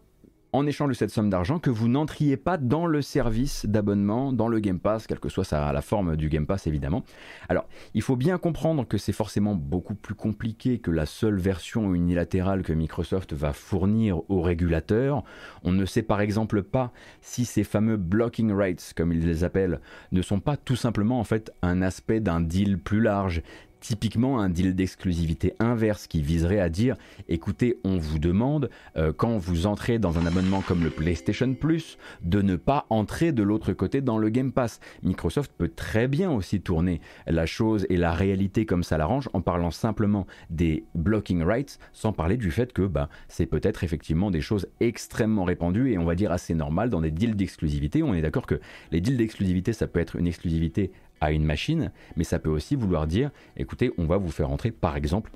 en 0.54 0.68
échange 0.68 0.90
de 0.90 0.94
cette 0.94 1.10
somme 1.10 1.30
d'argent 1.30 1.60
que 1.60 1.72
vous 1.72 1.88
n'entriez 1.88 2.38
pas 2.38 2.58
dans 2.58 2.86
le 2.86 3.02
service 3.02 3.66
d'abonnement, 3.66 4.32
dans 4.32 4.48
le 4.48 4.60
Game 4.60 4.80
Pass, 4.80 5.08
quelle 5.08 5.20
que 5.20 5.30
soit 5.30 5.52
la 5.52 5.82
forme 5.82 6.16
du 6.16 6.30
Game 6.30 6.46
Pass 6.46 6.68
évidemment. 6.68 7.04
Alors, 7.50 7.68
il 7.96 8.04
faut 8.04 8.16
bien 8.16 8.38
comprendre 8.38 8.88
que 8.88 8.98
c'est 8.98 9.12
forcément 9.12 9.56
beaucoup 9.56 9.96
plus 9.96 10.14
compliqué 10.14 10.78
que 10.78 10.92
la 10.92 11.06
seule 11.06 11.40
version 11.40 11.96
unilatérale 11.96 12.62
que 12.62 12.72
Microsoft 12.72 13.34
va 13.34 13.52
fournir 13.52 14.22
aux 14.30 14.42
régulateurs. 14.42 15.24
On 15.64 15.72
ne 15.72 15.86
sait 15.86 16.04
par 16.04 16.22
exemple 16.22 16.64
pas 16.64 16.94
si 17.22 17.46
ces 17.46 17.64
fameux 17.64 17.98
blocking 17.98 18.54
rights, 18.54 18.94
comme 18.96 19.12
ils 19.12 19.26
les 19.26 19.44
appellent, 19.44 19.82
ne 20.12 20.22
sont 20.22 20.40
pas 20.40 20.56
tout 20.56 20.76
simplement 20.76 21.20
en 21.20 21.24
fait 21.24 21.52
un 21.64 21.82
aspect 21.82 22.20
d'un 22.20 22.42
deal 22.42 22.78
plus 22.78 23.02
large 23.02 23.42
typiquement 23.84 24.40
un 24.40 24.50
deal 24.50 24.76
d'exclusivité 24.76 25.54
inverse 25.60 26.08
qui 26.08 26.22
viserait 26.22 26.62
à 26.62 26.70
dire 26.70 26.96
écoutez, 27.28 27.78
on 27.84 27.98
vous 27.98 28.18
demande, 28.18 28.70
euh, 28.96 29.12
quand 29.12 29.38
vous 29.38 29.68
entrez 29.68 30.00
dans 30.00 30.18
un 30.18 30.26
abonnement 30.26 30.62
comme 30.62 30.86
le 30.86 30.90
PlayStation 30.90 31.54
Plus, 31.54 31.98
de 32.24 32.42
ne 32.42 32.56
pas 32.56 32.86
entrer 32.90 33.34
de 33.34 33.44
l'autre 33.44 33.74
côté 33.74 34.00
dans 34.00 34.18
le 34.18 34.30
Game 34.30 34.54
Pass. 34.54 34.80
Microsoft 35.04 35.52
peut 35.58 35.68
très 35.68 36.08
bien 36.08 36.32
aussi 36.32 36.62
tourner 36.62 37.02
la 37.28 37.46
chose 37.46 37.86
et 37.90 37.98
la 37.98 38.14
réalité 38.14 38.66
comme 38.66 38.84
ça 38.84 38.98
l'arrange 38.98 39.30
en 39.34 39.42
parlant 39.42 39.70
simplement 39.70 40.28
des 40.50 40.86
blocking 40.96 41.44
rights 41.44 41.78
sans 41.92 42.14
parler 42.14 42.38
du 42.38 42.52
fait 42.52 42.72
que 42.72 42.84
bah, 42.84 43.10
c'est 43.28 43.48
peut-être 43.48 43.84
effectivement 43.84 44.32
des 44.32 44.42
choses 44.42 44.66
extrêmement 44.80 45.44
répandues 45.44 45.92
et 45.92 45.98
on 45.98 46.06
va 46.06 46.16
dire 46.16 46.32
assez 46.32 46.56
normales 46.56 46.90
dans 46.90 47.02
des 47.02 47.12
deals 47.12 47.36
d'exclusivité. 47.36 48.02
On 48.02 48.14
est 48.14 48.22
d'accord 48.22 48.48
que 48.48 48.62
les 48.94 49.02
deals 49.02 49.18
d'exclusivité, 49.18 49.74
ça 49.74 49.88
peut 49.88 50.00
être 50.00 50.16
une 50.16 50.28
exclusivité 50.28 50.94
à 51.24 51.32
une 51.32 51.46
machine, 51.46 51.92
mais 52.16 52.24
ça 52.24 52.40
peut 52.40 52.50
aussi 52.50 52.76
vouloir 52.76 53.08
dire, 53.08 53.32
écoutez, 53.58 53.92
on 53.98 54.06
va 54.06 54.18
vous 54.18 54.32
faire 54.32 54.52
entrer 54.52 54.72
par 54.72 54.98
exemple 54.98 55.32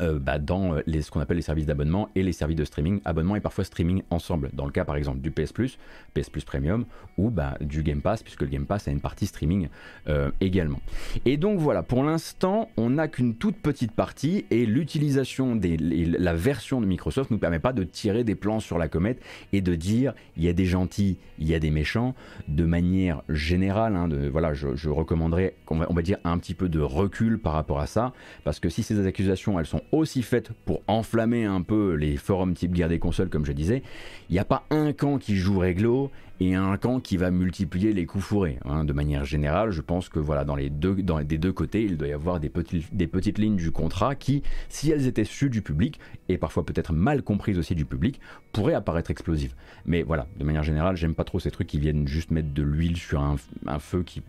euh, 0.00 0.18
bah, 0.18 0.38
dans 0.38 0.74
euh, 0.74 0.80
les, 0.86 1.02
ce 1.02 1.10
qu'on 1.10 1.20
appelle 1.20 1.36
les 1.36 1.42
services 1.42 1.66
d'abonnement 1.66 2.08
et 2.14 2.22
les 2.22 2.32
services 2.32 2.56
de 2.56 2.64
streaming, 2.64 3.00
abonnement 3.04 3.36
et 3.36 3.40
parfois 3.40 3.64
streaming 3.64 4.02
ensemble. 4.10 4.50
Dans 4.52 4.66
le 4.66 4.72
cas 4.72 4.84
par 4.84 4.96
exemple 4.96 5.20
du 5.20 5.30
PS 5.30 5.52
Plus, 5.52 5.78
PS 6.14 6.30
Plus 6.30 6.44
Premium 6.44 6.84
ou 7.16 7.30
bah, 7.30 7.56
du 7.60 7.82
Game 7.82 8.02
Pass, 8.02 8.22
puisque 8.22 8.42
le 8.42 8.48
Game 8.48 8.66
Pass 8.66 8.88
a 8.88 8.90
une 8.90 9.00
partie 9.00 9.26
streaming 9.26 9.68
euh, 10.08 10.30
également. 10.40 10.80
Et 11.24 11.36
donc 11.36 11.58
voilà, 11.60 11.82
pour 11.82 12.02
l'instant, 12.02 12.68
on 12.76 12.90
n'a 12.90 13.06
qu'une 13.06 13.36
toute 13.36 13.56
petite 13.56 13.92
partie 13.92 14.46
et 14.50 14.66
l'utilisation 14.66 15.54
de 15.54 15.76
la 16.18 16.34
version 16.34 16.80
de 16.80 16.86
Microsoft 16.86 17.30
nous 17.30 17.38
permet 17.38 17.60
pas 17.60 17.72
de 17.72 17.84
tirer 17.84 18.24
des 18.24 18.34
plans 18.34 18.60
sur 18.60 18.78
la 18.78 18.88
comète 18.88 19.22
et 19.52 19.60
de 19.60 19.74
dire 19.74 20.14
il 20.36 20.42
y 20.42 20.48
a 20.48 20.52
des 20.52 20.66
gentils, 20.66 21.18
il 21.38 21.48
y 21.48 21.54
a 21.54 21.60
des 21.60 21.70
méchants. 21.70 22.14
De 22.48 22.64
manière 22.64 23.22
générale, 23.28 23.94
hein, 23.94 24.08
de, 24.08 24.28
voilà, 24.28 24.54
je, 24.54 24.88
recommanderais, 24.88 25.54
on 25.68 25.94
va 25.94 26.02
dire, 26.02 26.18
un 26.24 26.38
petit 26.38 26.54
peu 26.54 26.68
de 26.68 26.80
recul 26.80 27.38
par 27.38 27.52
rapport 27.52 27.78
à 27.78 27.86
ça, 27.86 28.12
parce 28.42 28.60
que 28.60 28.68
si 28.68 28.82
ces 28.82 29.06
accusations 29.06 29.58
elles 29.58 29.66
sont 29.66 29.82
aussi 29.92 30.22
faites 30.22 30.52
pour 30.64 30.82
enflammer 30.86 31.44
un 31.44 31.62
peu 31.62 31.94
les 31.94 32.16
forums 32.16 32.54
type 32.54 32.72
guerre 32.72 32.88
des 32.88 32.98
consoles, 32.98 33.28
comme 33.28 33.44
je 33.44 33.52
disais, 33.52 33.82
il 34.28 34.32
n'y 34.32 34.38
a 34.38 34.44
pas 34.44 34.64
un 34.70 34.92
camp 34.92 35.18
qui 35.18 35.36
joue 35.36 35.58
réglo 35.58 36.10
et 36.40 36.54
un 36.54 36.76
camp 36.76 37.00
qui 37.00 37.16
va 37.16 37.30
multiplier 37.30 37.92
les 37.92 38.06
coups 38.06 38.24
fourrés. 38.24 38.58
Hein. 38.64 38.84
De 38.84 38.92
manière 38.92 39.24
générale, 39.24 39.70
je 39.70 39.80
pense 39.80 40.08
que 40.08 40.18
voilà, 40.18 40.44
dans 40.44 40.56
les 40.56 40.70
deux, 40.70 40.94
des 40.94 41.38
deux 41.38 41.52
côtés, 41.52 41.82
il 41.82 41.96
doit 41.96 42.08
y 42.08 42.12
avoir 42.12 42.40
des, 42.40 42.48
petites 42.48 43.38
lignes 43.38 43.56
du 43.56 43.70
contrat 43.70 44.14
qui, 44.14 44.42
si 44.68 44.90
elles 44.90 45.06
étaient 45.06 45.24
sues 45.24 45.50
du 45.50 45.62
public, 45.62 46.00
et 46.28 46.38
parfois 46.38 46.66
peut-être 46.66 46.92
mal 46.92 47.22
comprises 47.22 47.58
aussi 47.58 47.74
du 47.74 47.84
public, 47.84 48.20
pourraient 48.52 48.74
apparaître 48.74 49.10
explosives. 49.10 49.54
Mais 49.86 50.02
voilà, 50.02 50.26
de 50.38 50.44
manière 50.44 50.64
générale, 50.64 50.96
j'aime 50.96 51.14
pas 51.14 51.24
trop 51.24 51.38
ces 51.38 51.50
trucs 51.50 51.68
qui 51.68 51.78
viennent 51.78 52.08
juste 52.08 52.30
mettre 52.30 52.52
de 52.52 52.62
l'huile 52.62 52.96
sur 52.96 53.20
un 53.20 53.78
feu 53.78 54.02
qui 54.02 54.22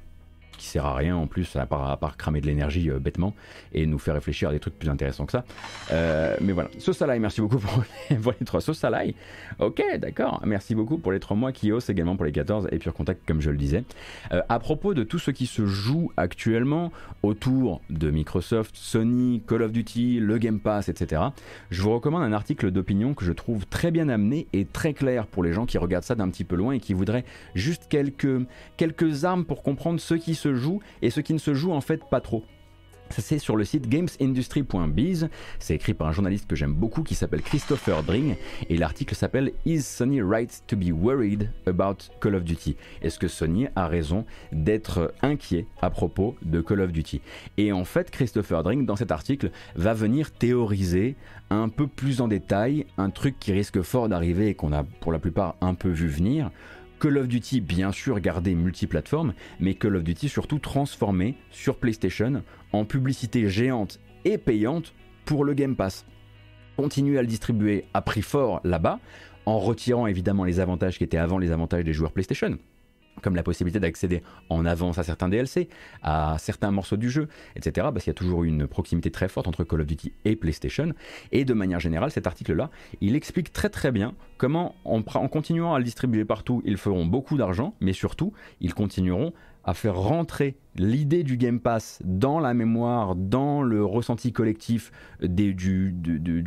qui 0.58 0.68
sert 0.68 0.86
à 0.86 0.96
rien 0.96 1.16
en 1.16 1.28
plus, 1.28 1.56
à 1.56 1.66
part, 1.66 2.18
cramer 2.18 2.42
de 2.42 2.48
l'énergie 2.48 2.90
euh, 2.90 3.00
bêtement 3.00 3.34
et 3.74 3.86
nous 3.86 4.00
faire 4.00 4.14
réfléchir 4.14 4.50
à 4.50 4.52
des 4.52 4.60
trucs 4.60 4.78
plus 4.78 4.90
intéressants 4.90 5.26
que 5.26 5.32
ça. 5.32 5.44
Euh, 5.92 6.36
mais 6.42 6.54
voilà, 6.54 6.70
Sosalai, 6.80 7.20
merci 7.20 7.42
beaucoup 7.42 7.58
pour 7.60 7.84
les, 8.10 8.46
trois 8.46 8.62
Sosalai. 8.62 9.16
Ok, 9.60 9.82
d'accord, 10.00 10.42
merci 10.46 10.76
beaucoup 10.76 10.98
pour 10.98 11.12
les 11.12 11.20
trois 11.20 11.38
mois, 11.38 11.52
qui 11.52 11.72
haussent 11.72 11.90
également 11.90 12.16
pour 12.16 12.26
les 12.26 12.32
14 12.32 12.68
et 12.72 12.80
Pure 12.80 12.94
Contact, 12.94 13.22
comme 13.28 13.42
je 13.42 13.50
le 13.50 13.58
disais. 13.58 13.84
Euh, 14.32 14.42
à 14.50 14.60
propos 14.60 14.94
de 14.94 15.04
tout 15.04 15.20
ce 15.20 15.32
qui 15.32 15.46
se 15.46 15.66
joue 15.66 16.12
actuellement 16.18 16.92
autour 17.24 17.82
de 17.90 18.12
Microsoft, 18.12 18.76
Sony, 18.76 19.42
Call 19.48 19.64
of 19.64 19.72
Duty, 19.72 20.20
le 20.20 20.38
Game 20.38 20.60
Pass, 20.60 20.90
etc., 20.90 21.22
je 21.70 21.82
vous 21.82 21.94
recommande 21.94 22.24
un 22.24 22.34
article 22.34 22.72
d'opinion 22.72 23.14
que 23.14 23.26
je 23.26 23.32
trouve 23.32 23.66
très 23.68 23.92
bien 23.92 24.10
amené 24.10 24.48
et 24.54 24.66
très 24.66 24.94
clair 24.94 25.28
pour 25.28 25.44
les 25.44 25.54
gens 25.54 25.66
qui 25.66 25.78
regardent 25.78 26.04
ça 26.04 26.16
d'un 26.16 26.30
petit 26.30 26.44
peu 26.44 26.56
loin 26.56 26.74
et 26.74 26.80
qui 26.80 26.94
voudraient 26.94 27.26
juste 27.54 27.88
quelques, 27.90 28.42
quelques 28.78 29.26
armes 29.26 29.46
pour 29.46 29.64
comprendre 29.64 30.00
ce 30.00 30.16
qui 30.16 30.36
se 30.36 30.45
joue 30.54 30.82
et 31.02 31.10
ce 31.10 31.22
qui 31.22 31.34
ne 31.34 31.40
se 31.40 31.54
joue 31.54 31.72
en 31.72 31.82
fait 31.82 32.02
pas 32.10 32.22
trop. 32.22 32.44
Ça 33.12 33.22
c'est 33.22 33.38
sur 33.38 33.56
le 33.56 33.64
site 33.64 33.88
gamesindustry.biz, 33.88 35.30
c'est 35.60 35.76
écrit 35.76 35.94
par 35.94 36.08
un 36.08 36.12
journaliste 36.12 36.48
que 36.48 36.56
j'aime 36.56 36.74
beaucoup 36.74 37.04
qui 37.04 37.14
s'appelle 37.14 37.44
Christopher 37.44 38.04
Dring 38.04 38.36
et 38.68 38.78
l'article 38.78 39.14
s'appelle 39.14 39.52
Is 39.66 39.82
Sony 39.82 40.22
right 40.22 40.64
to 40.68 40.76
be 40.76 40.92
worried 40.92 41.52
about 41.68 41.98
Call 42.20 42.36
of 42.36 42.44
Duty? 42.44 42.76
Est-ce 43.02 43.20
que 43.20 43.28
Sony 43.28 43.68
a 43.76 43.88
raison 43.88 44.26
d'être 44.52 45.14
inquiet 45.22 45.68
à 45.82 45.92
propos 45.92 46.36
de 46.42 46.62
Call 46.62 46.82
of 46.82 46.92
Duty? 46.92 47.22
Et 47.58 47.72
en 47.72 47.86
fait 47.86 48.10
Christopher 48.10 48.64
Dring 48.64 48.86
dans 48.86 48.96
cet 48.96 49.12
article 49.12 49.52
va 49.76 49.94
venir 49.94 50.32
théoriser 50.32 51.16
un 51.52 51.70
peu 51.70 51.86
plus 51.86 52.22
en 52.22 52.28
détail 52.28 52.88
un 52.98 53.12
truc 53.12 53.40
qui 53.40 53.52
risque 53.52 53.82
fort 53.82 54.10
d'arriver 54.10 54.48
et 54.48 54.56
qu'on 54.56 54.74
a 54.74 54.84
pour 54.84 55.12
la 55.12 55.20
plupart 55.20 55.56
un 55.62 55.76
peu 55.76 55.90
vu 55.90 56.08
venir 56.08 56.50
Call 57.00 57.18
of 57.18 57.28
Duty 57.28 57.62
bien 57.62 57.92
sûr 57.92 58.20
gardé 58.20 58.56
multiplateforme, 58.56 59.34
mais 59.60 59.74
Call 59.74 59.98
of 59.98 60.04
Duty 60.04 60.30
surtout 60.30 60.60
transformé 60.60 61.36
sur 61.52 61.78
PlayStation 61.78 62.44
en 62.72 62.86
publicité 62.86 63.50
géante 63.50 64.00
et 64.24 64.38
payante 64.38 64.94
pour 65.26 65.44
le 65.44 65.54
Game 65.54 65.76
Pass. 65.76 66.06
Continuer 66.78 67.18
à 67.18 67.22
le 67.22 67.28
distribuer 67.28 67.86
à 67.94 68.02
prix 68.02 68.22
fort 68.22 68.62
là-bas, 68.64 69.00
en 69.46 69.60
retirant 69.60 70.08
évidemment 70.08 70.44
les 70.44 70.60
avantages 70.60 70.98
qui 70.98 71.04
étaient 71.04 71.18
avant 71.18 71.38
les 71.38 71.52
avantages 71.52 71.84
des 71.84 71.94
joueurs 71.94 72.12
PlayStation 72.12 72.58
comme 73.22 73.36
la 73.36 73.44
possibilité 73.44 73.80
d'accéder 73.80 74.22
en 74.50 74.66
avance 74.66 74.98
à 74.98 75.04
certains 75.04 75.30
DLC, 75.30 75.70
à 76.02 76.38
certains 76.40 76.72
morceaux 76.72 76.98
du 76.98 77.10
jeu, 77.10 77.28
etc. 77.56 77.88
Parce 77.92 78.04
qu'il 78.04 78.12
y 78.12 78.16
a 78.16 78.16
toujours 78.16 78.44
une 78.44 78.68
proximité 78.68 79.12
très 79.12 79.28
forte 79.28 79.48
entre 79.48 79.64
Call 79.64 79.82
of 79.82 79.88
Duty 79.88 80.14
et 80.26 80.36
PlayStation. 80.36 80.94
Et 81.32 81.46
de 81.46 81.54
manière 81.54 81.80
générale, 81.80 82.12
cet 82.12 82.28
article-là, 82.28 82.70
il 83.02 83.16
explique 83.16 83.54
très 83.54 83.70
très 83.70 83.92
bien 83.92 84.14
comment, 84.38 84.76
en, 84.84 85.02
continuant 85.02 85.74
à 85.74 85.80
le 85.80 85.86
distribuer 85.86 86.26
partout, 86.26 86.62
ils 86.66 86.78
feront 86.78 87.06
beaucoup 87.06 87.38
d'argent, 87.38 87.76
mais 87.80 87.94
surtout, 87.94 88.34
ils 88.60 88.74
continueront 88.74 89.34
à 89.64 89.74
faire 89.74 89.96
rentrer 89.96 90.56
l'idée 90.76 91.24
du 91.24 91.38
Game 91.38 91.60
Pass 91.60 92.00
dans 92.04 92.40
la 92.40 92.54
mémoire, 92.54 93.16
dans 93.16 93.64
le 93.64 93.84
ressenti 93.84 94.32
collectif 94.32 94.92
des, 95.22 95.56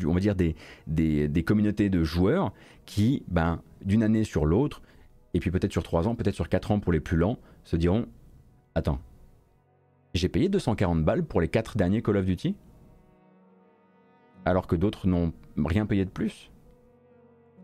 on 0.07 0.15
va 0.15 0.21
dire 0.21 0.37
des, 0.37 1.45
communautés 1.45 1.91
de 1.91 2.05
joueurs 2.05 2.53
qui, 2.87 3.25
ben, 3.29 3.61
d'une 3.85 4.05
année 4.05 4.25
sur 4.25 4.47
l'autre, 4.47 4.83
et 5.35 5.41
puis 5.41 5.51
peut-être 5.51 5.73
sur 5.73 5.83
3 5.83 6.09
ans, 6.09 6.15
peut-être 6.15 6.35
sur 6.35 6.49
4 6.49 6.71
ans 6.71 6.81
pour 6.81 6.93
les 6.93 7.01
plus 7.01 7.17
lents, 7.17 7.39
se 7.65 7.77
diront 7.77 8.07
Attends, 8.75 9.01
j'ai 10.15 10.29
payé 10.29 10.49
240 10.49 11.05
balles 11.05 11.25
pour 11.25 11.41
les 11.41 11.49
4 11.49 11.77
derniers 11.77 12.03
Call 12.03 12.17
of 12.17 12.25
Duty 12.25 12.57
Alors 14.45 14.67
que 14.67 14.77
d'autres 14.77 15.07
n'ont 15.07 15.33
rien 15.57 15.87
payé 15.87 16.05
de 16.05 16.11
plus? 16.11 16.51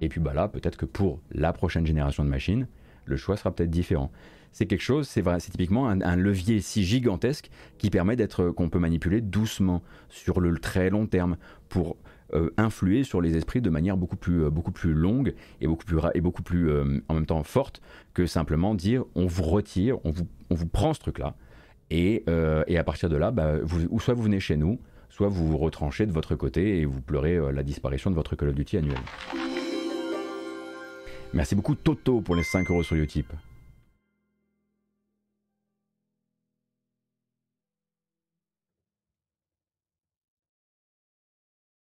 Et 0.01 0.09
puis 0.09 0.21
bah 0.21 0.35
là, 0.35 0.49
peut-être 0.49 0.77
que 0.77 0.87
pour 0.87 1.21
la 1.31 1.53
prochaine 1.53 1.87
génération 1.87 2.25
de 2.25 2.29
machines, 2.29 2.67
le 3.05 3.17
choix 3.17 3.37
sera 3.37 3.55
peut-être 3.55 3.71
différent. 3.71 4.11
C'est 4.53 4.67
quelque 4.67 4.83
chose, 4.83 5.09
c'est 5.09 5.23
typiquement 5.51 5.89
un, 5.89 6.17
levier 6.17 6.61
si 6.61 6.85
gigantesque 6.85 7.51
qui 7.79 7.91
permet 7.91 8.15
d'être, 8.15 8.51
qu'on 8.51 8.69
peut 8.69 8.79
manipuler 8.79 9.21
doucement 9.21 9.83
sur 10.09 10.41
le 10.41 10.57
très 10.59 10.91
long 10.91 11.07
terme 11.07 11.37
pour 11.69 11.97
influer 12.57 13.05
sur 13.05 13.21
les 13.21 13.37
esprits 13.37 13.61
de 13.61 13.71
manière 13.71 13.97
beaucoup 13.97 14.17
plus, 14.17 14.51
beaucoup 14.51 14.73
plus 14.73 14.93
longue 14.93 15.35
et 15.61 15.67
beaucoup 15.67 15.85
plus, 15.85 15.99
et 16.15 16.21
beaucoup 16.21 16.43
plus 16.43 16.71
en 17.09 17.15
même 17.15 17.27
temps 17.27 17.43
forte 17.43 17.81
que 18.13 18.27
simplement 18.27 18.75
dire 18.75 19.05
on 19.15 19.27
vous 19.27 19.45
retire, 19.45 19.99
on 20.05 20.11
vous, 20.11 20.27
on 20.51 20.55
vous 20.55 20.67
prend 20.67 20.95
ce 20.95 21.01
truc-là, 21.01 21.35
et, 21.91 22.25
et, 22.67 22.79
à 22.79 22.85
partir 22.85 23.09
de 23.09 23.17
là, 23.17 23.31
bah, 23.31 23.59
vous, 23.63 23.87
ou 23.91 24.01
soit 24.01 24.15
vous 24.15 24.25
venez 24.25 24.41
chez 24.41 24.57
nous, 24.57 24.81
soit 25.11 25.29
vous 25.29 25.47
vous 25.47 25.59
retranchez 25.59 26.07
de 26.07 26.13
votre 26.13 26.35
côté 26.35 26.81
et 26.81 26.85
vous 26.85 27.01
pleurez 27.01 27.39
la 27.53 27.63
disparition 27.63 28.11
de 28.11 28.17
votre 28.17 28.37
Call 28.37 28.49
of 28.49 28.55
Duty 28.55 28.79
annuel. 28.79 28.99
Merci 31.35 31.57
beaucoup 31.57 31.75
Toto 31.75 32.21
pour 32.21 32.37
les 32.37 32.45
5 32.45 32.71
euros 32.71 32.83
sur 32.83 32.97
Utip. 32.97 33.27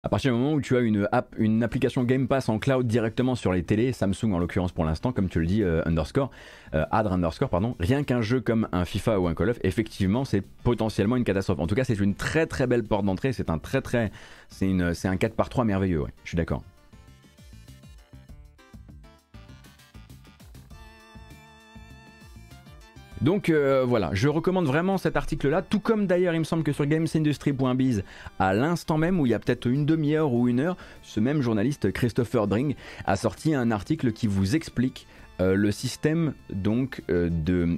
À 0.03 0.09
partir 0.09 0.33
du 0.33 0.39
moment 0.39 0.53
où 0.53 0.61
tu 0.61 0.75
as 0.75 0.79
une, 0.79 1.07
app, 1.11 1.35
une 1.37 1.61
application 1.61 2.03
Game 2.03 2.27
Pass 2.27 2.49
en 2.49 2.57
cloud 2.57 2.87
directement 2.87 3.35
sur 3.35 3.53
les 3.53 3.61
télés, 3.61 3.93
Samsung 3.93 4.33
en 4.33 4.39
l'occurrence 4.39 4.71
pour 4.71 4.83
l'instant, 4.83 5.11
comme 5.11 5.29
tu 5.29 5.39
le 5.39 5.45
dis, 5.45 5.61
euh, 5.61 5.83
underscore, 5.85 6.31
euh, 6.73 6.85
Adre 6.89 7.13
underscore, 7.13 7.49
pardon, 7.49 7.75
rien 7.79 8.03
qu'un 8.03 8.19
jeu 8.19 8.41
comme 8.41 8.67
un 8.71 8.83
FIFA 8.83 9.19
ou 9.19 9.27
un 9.27 9.35
Call 9.35 9.51
of, 9.51 9.59
effectivement, 9.61 10.25
c'est 10.25 10.41
potentiellement 10.41 11.17
une 11.17 11.23
catastrophe. 11.23 11.59
En 11.59 11.67
tout 11.67 11.75
cas, 11.75 11.83
c'est 11.83 11.99
une 11.99 12.15
très 12.15 12.47
très 12.47 12.65
belle 12.65 12.83
porte 12.83 13.05
d'entrée, 13.05 13.31
c'est 13.31 13.51
un 13.51 13.59
très 13.59 13.83
très, 13.83 14.11
c'est 14.49 14.71
un 15.05 15.17
4 15.17 15.35
par 15.35 15.49
3 15.49 15.65
merveilleux, 15.65 16.01
ouais, 16.01 16.11
je 16.23 16.29
suis 16.29 16.35
d'accord. 16.35 16.63
Donc 23.21 23.49
euh, 23.49 23.85
voilà, 23.87 24.09
je 24.13 24.27
recommande 24.27 24.65
vraiment 24.65 24.97
cet 24.97 25.15
article-là, 25.15 25.61
tout 25.61 25.79
comme 25.79 26.07
d'ailleurs 26.07 26.33
il 26.33 26.39
me 26.39 26.43
semble 26.43 26.63
que 26.63 26.71
sur 26.71 26.87
gamesindustry.biz, 26.87 28.03
à 28.39 28.53
l'instant 28.53 28.97
même 28.97 29.19
où 29.19 29.27
il 29.27 29.29
y 29.29 29.35
a 29.35 29.39
peut-être 29.39 29.67
une 29.67 29.85
demi-heure 29.85 30.33
ou 30.33 30.47
une 30.47 30.59
heure, 30.59 30.75
ce 31.03 31.19
même 31.19 31.41
journaliste 31.41 31.91
Christopher 31.91 32.47
Dring 32.47 32.75
a 33.05 33.15
sorti 33.15 33.53
un 33.53 33.69
article 33.69 34.11
qui 34.11 34.25
vous 34.25 34.55
explique 34.55 35.05
euh, 35.41 35.55
le 35.55 35.71
système 35.71 36.33
donc 36.53 37.01
euh, 37.09 37.29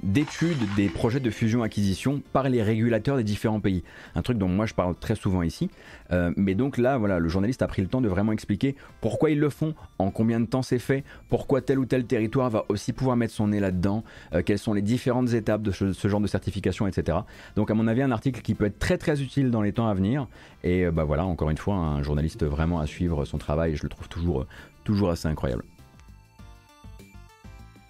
d'étude 0.02 0.58
des 0.76 0.88
projets 0.88 1.20
de 1.20 1.30
fusion-acquisition 1.30 2.20
par 2.32 2.48
les 2.50 2.62
régulateurs 2.62 3.16
des 3.16 3.24
différents 3.24 3.60
pays. 3.60 3.82
Un 4.14 4.22
truc 4.22 4.36
dont 4.36 4.48
moi 4.48 4.66
je 4.66 4.74
parle 4.74 4.94
très 4.94 5.14
souvent 5.14 5.42
ici. 5.42 5.70
Euh, 6.12 6.30
mais 6.36 6.54
donc 6.54 6.76
là, 6.76 6.98
voilà, 6.98 7.18
le 7.18 7.28
journaliste 7.28 7.62
a 7.62 7.66
pris 7.66 7.80
le 7.80 7.88
temps 7.88 8.02
de 8.02 8.08
vraiment 8.08 8.32
expliquer 8.32 8.76
pourquoi 9.00 9.30
ils 9.30 9.40
le 9.40 9.48
font, 9.48 9.74
en 9.98 10.10
combien 10.10 10.40
de 10.40 10.44
temps 10.44 10.62
c'est 10.62 10.78
fait, 10.78 11.04
pourquoi 11.30 11.62
tel 11.62 11.78
ou 11.78 11.86
tel 11.86 12.04
territoire 12.04 12.50
va 12.50 12.64
aussi 12.68 12.92
pouvoir 12.92 13.16
mettre 13.16 13.32
son 13.32 13.48
nez 13.48 13.60
là-dedans, 13.60 14.04
quelles 14.44 14.58
sont 14.58 14.74
les 14.74 14.82
différentes 14.82 15.32
étapes 15.32 15.62
de 15.62 15.70
ce, 15.70 16.08
genre 16.08 16.20
de 16.20 16.26
certification, 16.26 16.86
etc. 16.86 17.18
Donc 17.56 17.70
à 17.70 17.74
mon 17.74 17.86
avis, 17.86 18.02
un 18.02 18.10
article 18.10 18.42
qui 18.42 18.54
peut 18.54 18.66
être 18.66 18.78
très 18.78 18.98
très 18.98 19.22
utile 19.22 19.50
dans 19.50 19.62
les 19.62 19.72
temps 19.72 19.88
à 19.88 19.94
venir. 19.94 20.28
Et 20.62 20.90
bah 20.90 21.04
voilà, 21.04 21.24
encore 21.24 21.50
une 21.50 21.58
fois, 21.58 21.76
un 21.76 22.02
journaliste 22.02 22.44
vraiment 22.44 22.80
à 22.80 22.86
suivre 22.86 23.24
son 23.24 23.38
travail, 23.38 23.76
je 23.76 23.82
le 23.82 23.88
trouve 23.88 24.08
toujours, 24.08 24.46
toujours 24.84 25.10
assez 25.10 25.28
incroyable 25.28 25.64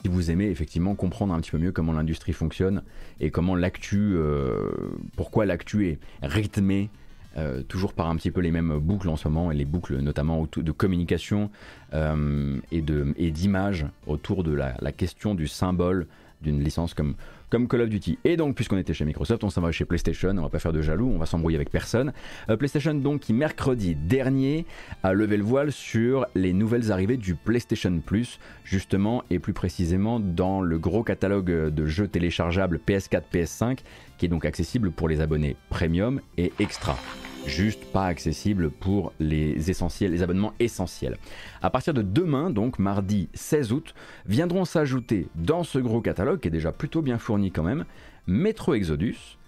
si 0.05 0.11
vous 0.11 0.31
aimez 0.31 0.51
effectivement 0.51 0.95
comprendre 0.95 1.33
un 1.33 1.41
petit 1.41 1.51
peu 1.51 1.57
mieux 1.57 1.73
comment 1.73 1.93
l'industrie 1.93 2.35
fonctionne 2.35 2.83
et 3.21 3.31
comment 3.31 3.55
l'actu, 3.55 4.13
euh, 4.17 4.71
pourquoi 5.17 5.47
l'actu 5.47 5.89
est 5.89 5.99
rythmée 6.23 6.91
euh, 7.39 7.63
toujours 7.63 7.95
par 7.95 8.11
un 8.11 8.17
petit 8.17 8.31
peu 8.31 8.43
les 8.43 8.51
mêmes 8.51 8.79
boucles 8.79 9.09
en 9.09 9.17
ce 9.17 9.27
moment, 9.29 9.51
et 9.51 9.55
les 9.55 9.65
boucles 9.65 9.97
notamment 9.97 10.47
de 10.55 10.73
communication 10.73 11.51
euh, 11.95 12.61
et 12.71 13.31
d'image 13.31 13.87
autour 14.07 14.45
de 14.45 14.53
la, 14.53 14.77
la, 14.79 14.93
question 14.93 15.35
du 15.35 15.49
symbole 15.49 16.07
d'une 16.43 16.63
licence 16.63 16.93
comme, 16.93 17.15
comme 17.55 17.69
Call 17.69 17.83
of 17.83 17.89
Duty. 17.89 18.19
Et 18.25 18.37
donc, 18.37 18.57
puisqu'on 18.57 18.79
était 18.79 18.95
chez 18.95 19.05
Microsoft, 19.05 19.45
on 19.45 19.49
s'en 19.49 19.61
va 19.61 19.71
chez 19.71 19.85
PlayStation, 19.85 20.31
on 20.31 20.43
va 20.43 20.49
pas 20.49 20.59
faire 20.59 20.73
de 20.73 20.83
jaloux, 20.83 21.13
on 21.15 21.19
va 21.19 21.27
s'embrouiller 21.27 21.57
avec 21.57 21.71
personne. 21.71 22.13
Euh, 22.51 22.57
PlayStation, 22.57 22.95
donc, 22.95 23.21
qui 23.21 23.33
mercredi 23.33 23.95
dernier 23.95 24.67
a 25.05 25.13
levé 25.13 25.37
le 25.37 25.45
voile 25.45 25.71
sur 25.71 26.27
les 26.35 26.53
nouvelles 26.53 26.91
arrivées 26.91 27.17
du 27.17 27.37
PlayStation 27.37 28.01
Plus, 28.05 28.41
justement, 28.65 29.23
et 29.31 29.39
plus 29.39 29.53
précisément 29.53 30.19
dans 30.19 30.63
le 30.63 30.81
gros 30.81 31.05
catalogue 31.05 31.47
de 31.47 31.87
jeux 31.87 32.09
téléchargeables 32.09 32.81
PS4, 32.85 33.23
PS5, 33.33 33.79
qui 34.19 34.27
est 34.27 34.29
donc 34.29 34.45
accessible 34.45 34.91
pour 34.91 35.09
les 35.09 35.21
abonnés 35.21 35.55
Premium 35.71 36.21
et 36.37 36.53
Extra 36.59 36.99
juste 37.47 37.85
pas 37.85 38.07
accessible 38.07 38.71
pour 38.71 39.13
les 39.21 39.83
abonnements 40.23 40.55
essentiels. 40.61 41.17
À 41.63 41.71
partir 41.71 41.95
de 41.95 42.03
demain, 42.03 42.51
donc 42.51 42.79
mardi 42.79 43.29
16 43.35 43.73
août, 43.73 43.95
viendront 44.27 44.65
s'ajouter 44.65 45.29
dans 45.35 45.63
ce 45.63 45.79
gros 45.79 46.01
catalogue, 46.01 46.41
qui 46.41 46.49
est 46.49 46.53
déjà 46.53 46.73
plutôt 46.73 47.03
bien 47.03 47.19
fourni 47.19 47.51
quand 47.51 47.63
même, 47.63 47.85
Metro 48.27 48.75
Exodus, 48.75 49.39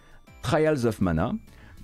Trials 0.43 0.87
of 0.87 1.01
Mana, 1.01 1.33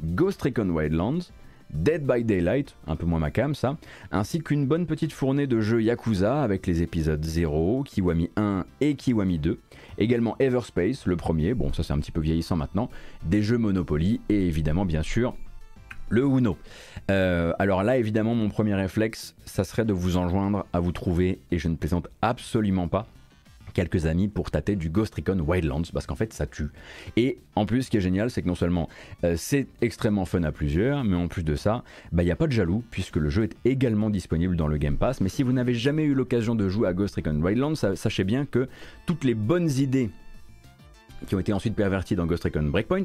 Ghost 0.04 0.42
Recon 0.42 0.68
Wildlands, 0.70 1.32
Dead 1.72 2.06
by 2.06 2.22
Daylight, 2.22 2.76
un 2.86 2.96
peu 2.96 3.06
moins 3.06 3.18
ma 3.18 3.30
cam 3.30 3.54
ça, 3.54 3.78
ainsi 4.10 4.40
qu'une 4.40 4.66
bonne 4.66 4.86
petite 4.86 5.12
fournée 5.12 5.46
de 5.46 5.60
jeux 5.60 5.82
Yakuza 5.82 6.42
avec 6.42 6.66
les 6.66 6.82
épisodes 6.82 7.24
0, 7.24 7.84
Kiwami 7.84 8.30
1 8.36 8.66
et 8.82 8.94
Kiwami 8.94 9.38
2, 9.38 9.58
également 9.96 10.36
Everspace, 10.38 11.06
le 11.06 11.16
premier, 11.16 11.54
bon 11.54 11.72
ça 11.72 11.82
c'est 11.82 11.94
un 11.94 11.98
petit 11.98 12.12
peu 12.12 12.20
vieillissant 12.20 12.56
maintenant, 12.56 12.90
des 13.24 13.42
jeux 13.42 13.56
Monopoly 13.56 14.20
et 14.28 14.46
évidemment 14.46 14.84
bien 14.84 15.02
sûr 15.02 15.34
le 16.12 16.24
Uno. 16.24 16.58
Euh, 17.10 17.54
alors 17.58 17.82
là, 17.82 17.96
évidemment, 17.96 18.34
mon 18.34 18.50
premier 18.50 18.74
réflexe, 18.74 19.34
ça 19.46 19.64
serait 19.64 19.86
de 19.86 19.94
vous 19.94 20.18
enjoindre 20.18 20.66
à 20.74 20.78
vous 20.78 20.92
trouver, 20.92 21.40
et 21.50 21.58
je 21.58 21.68
ne 21.68 21.74
plaisante 21.74 22.08
absolument 22.20 22.86
pas, 22.86 23.06
quelques 23.72 24.04
amis 24.04 24.28
pour 24.28 24.50
tâter 24.50 24.76
du 24.76 24.90
Ghost 24.90 25.14
Recon 25.14 25.38
Wildlands 25.40 25.84
parce 25.94 26.06
qu'en 26.06 26.14
fait 26.14 26.34
ça 26.34 26.46
tue. 26.46 26.68
Et 27.16 27.38
en 27.56 27.64
plus 27.64 27.84
ce 27.84 27.90
qui 27.90 27.96
est 27.96 28.02
génial 28.02 28.30
c'est 28.30 28.42
que 28.42 28.46
non 28.46 28.54
seulement 28.54 28.90
euh, 29.24 29.36
c'est 29.38 29.66
extrêmement 29.80 30.26
fun 30.26 30.42
à 30.42 30.52
plusieurs 30.52 31.04
mais 31.04 31.16
en 31.16 31.26
plus 31.26 31.42
de 31.42 31.54
ça 31.54 31.82
bah, 32.10 32.22
il 32.22 32.26
n'y 32.26 32.32
a 32.32 32.36
pas 32.36 32.46
de 32.46 32.52
jaloux 32.52 32.84
puisque 32.90 33.16
le 33.16 33.30
jeu 33.30 33.44
est 33.44 33.56
également 33.64 34.10
disponible 34.10 34.56
dans 34.56 34.66
le 34.66 34.76
Game 34.76 34.98
Pass 34.98 35.22
mais 35.22 35.30
si 35.30 35.42
vous 35.42 35.54
n'avez 35.54 35.72
jamais 35.72 36.02
eu 36.02 36.12
l'occasion 36.12 36.54
de 36.54 36.68
jouer 36.68 36.86
à 36.86 36.92
Ghost 36.92 37.14
Recon 37.14 37.40
Wildlands 37.40 37.94
sachez 37.94 38.24
bien 38.24 38.44
que 38.44 38.68
toutes 39.06 39.24
les 39.24 39.34
bonnes 39.34 39.70
idées 39.70 40.10
qui 41.26 41.34
ont 41.34 41.40
été 41.40 41.54
ensuite 41.54 41.74
perverties 41.74 42.16
dans 42.16 42.26
Ghost 42.26 42.44
Recon 42.44 42.64
Breakpoint 42.64 43.04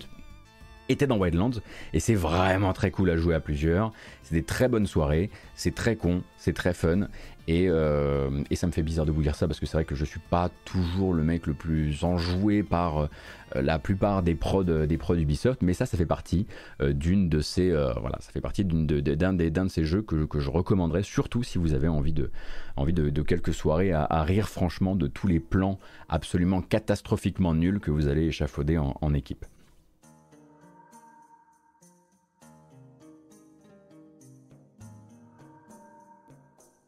était 0.89 1.07
dans 1.07 1.17
Wildlands. 1.17 1.61
Et 1.93 1.99
c'est 1.99 2.15
vraiment 2.15 2.73
très 2.73 2.91
cool 2.91 3.09
à 3.09 3.17
jouer 3.17 3.35
à 3.35 3.39
plusieurs. 3.39 3.91
C'est 4.23 4.35
des 4.35 4.43
très 4.43 4.67
bonnes 4.67 4.87
soirées, 4.87 5.29
c'est 5.55 5.73
très 5.73 5.95
con, 5.95 6.21
c'est 6.37 6.53
très 6.53 6.73
fun. 6.73 7.07
Et, 7.49 7.67
euh, 7.69 8.43
et, 8.49 8.57
ça 8.57 8.67
me 8.67 8.73
fait 8.73 8.83
bizarre 8.83 9.05
de 9.05 9.11
vous 9.13 9.21
dire 9.21 9.35
ça 9.35 9.47
parce 9.47 9.61
que 9.61 9.65
c'est 9.65 9.77
vrai 9.77 9.85
que 9.85 9.95
je 9.95 10.03
suis 10.03 10.19
pas 10.19 10.49
toujours 10.65 11.13
le 11.13 11.23
mec 11.23 11.47
le 11.47 11.53
plus 11.53 12.03
enjoué 12.03 12.61
par 12.61 12.97
euh, 12.97 13.07
la 13.55 13.79
plupart 13.79 14.21
des 14.21 14.35
prods 14.35 14.65
des 14.65 14.97
prods 14.97 15.15
Ubisoft, 15.15 15.61
mais 15.61 15.73
ça, 15.73 15.85
ça 15.85 15.97
fait 15.97 16.05
partie 16.05 16.45
euh, 16.81 16.91
d'une 16.91 17.29
de 17.29 17.39
ces 17.39 17.69
voilà, 17.69 18.17
ça 18.19 18.33
fait 18.33 18.41
partie 18.41 18.65
d'un 18.65 18.83
de, 18.83 18.99
de 18.99 19.67
ces 19.69 19.85
jeux 19.85 20.01
que, 20.01 20.25
que, 20.25 20.41
je 20.41 20.49
recommanderais. 20.49 21.03
Surtout 21.03 21.41
si 21.41 21.57
vous 21.57 21.73
avez 21.73 21.87
envie 21.87 22.11
de 22.11 22.31
envie 22.75 22.91
de, 22.91 23.21
quelques 23.21 23.53
soirées 23.53 23.93
à, 23.93 24.23
rire 24.23 24.49
franchement 24.49 24.97
de 24.97 25.07
tous 25.07 25.27
les 25.27 25.39
plans 25.39 25.79
absolument 26.09 26.61
catastrophiquement 26.61 27.53
nuls 27.53 27.79
que 27.79 27.91
vous 27.91 28.09
allez 28.09 28.25
échafauder 28.25 28.77
en 28.77 29.13
équipe. 29.13 29.45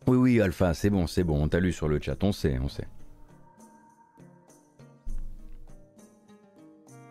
Oui, 0.09 0.17
oui, 0.17 0.41
Alpha, 0.41 0.73
c'est 0.73 0.89
bon, 0.89 1.05
c'est 1.05 1.23
bon, 1.23 1.43
on 1.43 1.47
t'a 1.47 1.59
lu 1.59 1.71
sur 1.71 1.87
le 1.87 1.99
chat, 2.01 2.17
on 2.23 2.31
sait, 2.31 2.57
on 2.63 2.67
sait. 2.67 2.87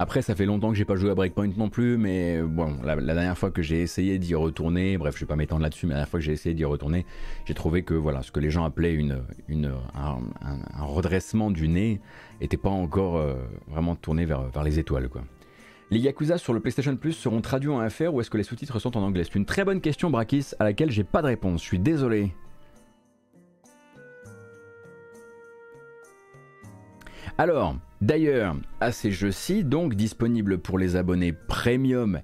Après, 0.00 0.20
ça 0.20 0.34
fait 0.34 0.46
longtemps 0.46 0.70
que 0.70 0.74
j'ai 0.74 0.84
pas 0.84 0.96
joué 0.96 1.10
à 1.10 1.14
Breakpoint 1.14 1.52
non 1.56 1.68
plus, 1.68 1.96
mais 1.96 2.42
bon, 2.42 2.76
la, 2.82 2.96
dernière 2.96 3.38
fois 3.38 3.52
que 3.52 3.62
j'ai 3.62 3.82
essayé 3.82 4.18
d'y 4.18 4.34
retourner, 4.34 4.98
bref, 4.98 5.14
je 5.14 5.20
vais 5.20 5.28
pas 5.28 5.36
m'étendre 5.36 5.62
là-dessus, 5.62 5.86
mais 5.86 5.90
la 5.90 5.98
dernière 5.98 6.08
fois 6.08 6.18
que 6.18 6.26
j'ai 6.26 6.32
essayé 6.32 6.56
d'y 6.56 6.64
retourner, 6.64 7.06
j'ai 7.44 7.54
trouvé 7.54 7.84
que 7.84 7.94
voilà, 7.94 8.24
ce 8.24 8.32
que 8.32 8.40
les 8.40 8.50
gens 8.50 8.64
appelaient 8.64 8.94
une, 8.94 9.22
une 9.46 9.72
un, 9.94 10.18
redressement 10.84 11.52
du 11.52 11.68
nez 11.68 12.00
était 12.40 12.56
pas 12.56 12.68
encore 12.68 13.18
euh, 13.18 13.36
vraiment 13.68 13.94
tourné 13.94 14.24
vers, 14.24 14.42
vers 14.48 14.64
les 14.64 14.80
étoiles, 14.80 15.08
quoi. 15.08 15.22
Les 15.92 16.00
Yakuza 16.00 16.36
sur 16.36 16.52
le 16.52 16.58
PlayStation 16.58 16.96
Plus 16.96 17.12
seront 17.12 17.42
traduits 17.42 17.70
en 17.70 17.88
FR 17.88 18.12
ou 18.12 18.20
est-ce 18.20 18.28
que 18.28 18.38
les 18.38 18.42
sous-titres 18.42 18.80
sont 18.80 18.96
en 18.96 19.02
anglais? 19.02 19.22
C'est 19.22 19.36
une 19.36 19.46
très 19.46 19.64
bonne 19.64 19.80
question, 19.80 20.10
Brakis, 20.10 20.48
à 20.58 20.64
laquelle 20.64 20.90
j'ai 20.90 21.04
pas 21.04 21.22
de 21.22 21.28
réponse. 21.28 21.62
Je 21.62 21.66
suis 21.66 21.78
désolé. 21.78 22.32
Alors, 27.40 27.76
d'ailleurs, 28.00 28.56
à 28.80 28.90
ces 28.90 29.12
jeux-ci, 29.12 29.62
donc 29.62 29.94
disponibles 29.94 30.58
pour 30.58 30.76
les 30.76 30.96
abonnés 30.96 31.32
premium 31.32 32.20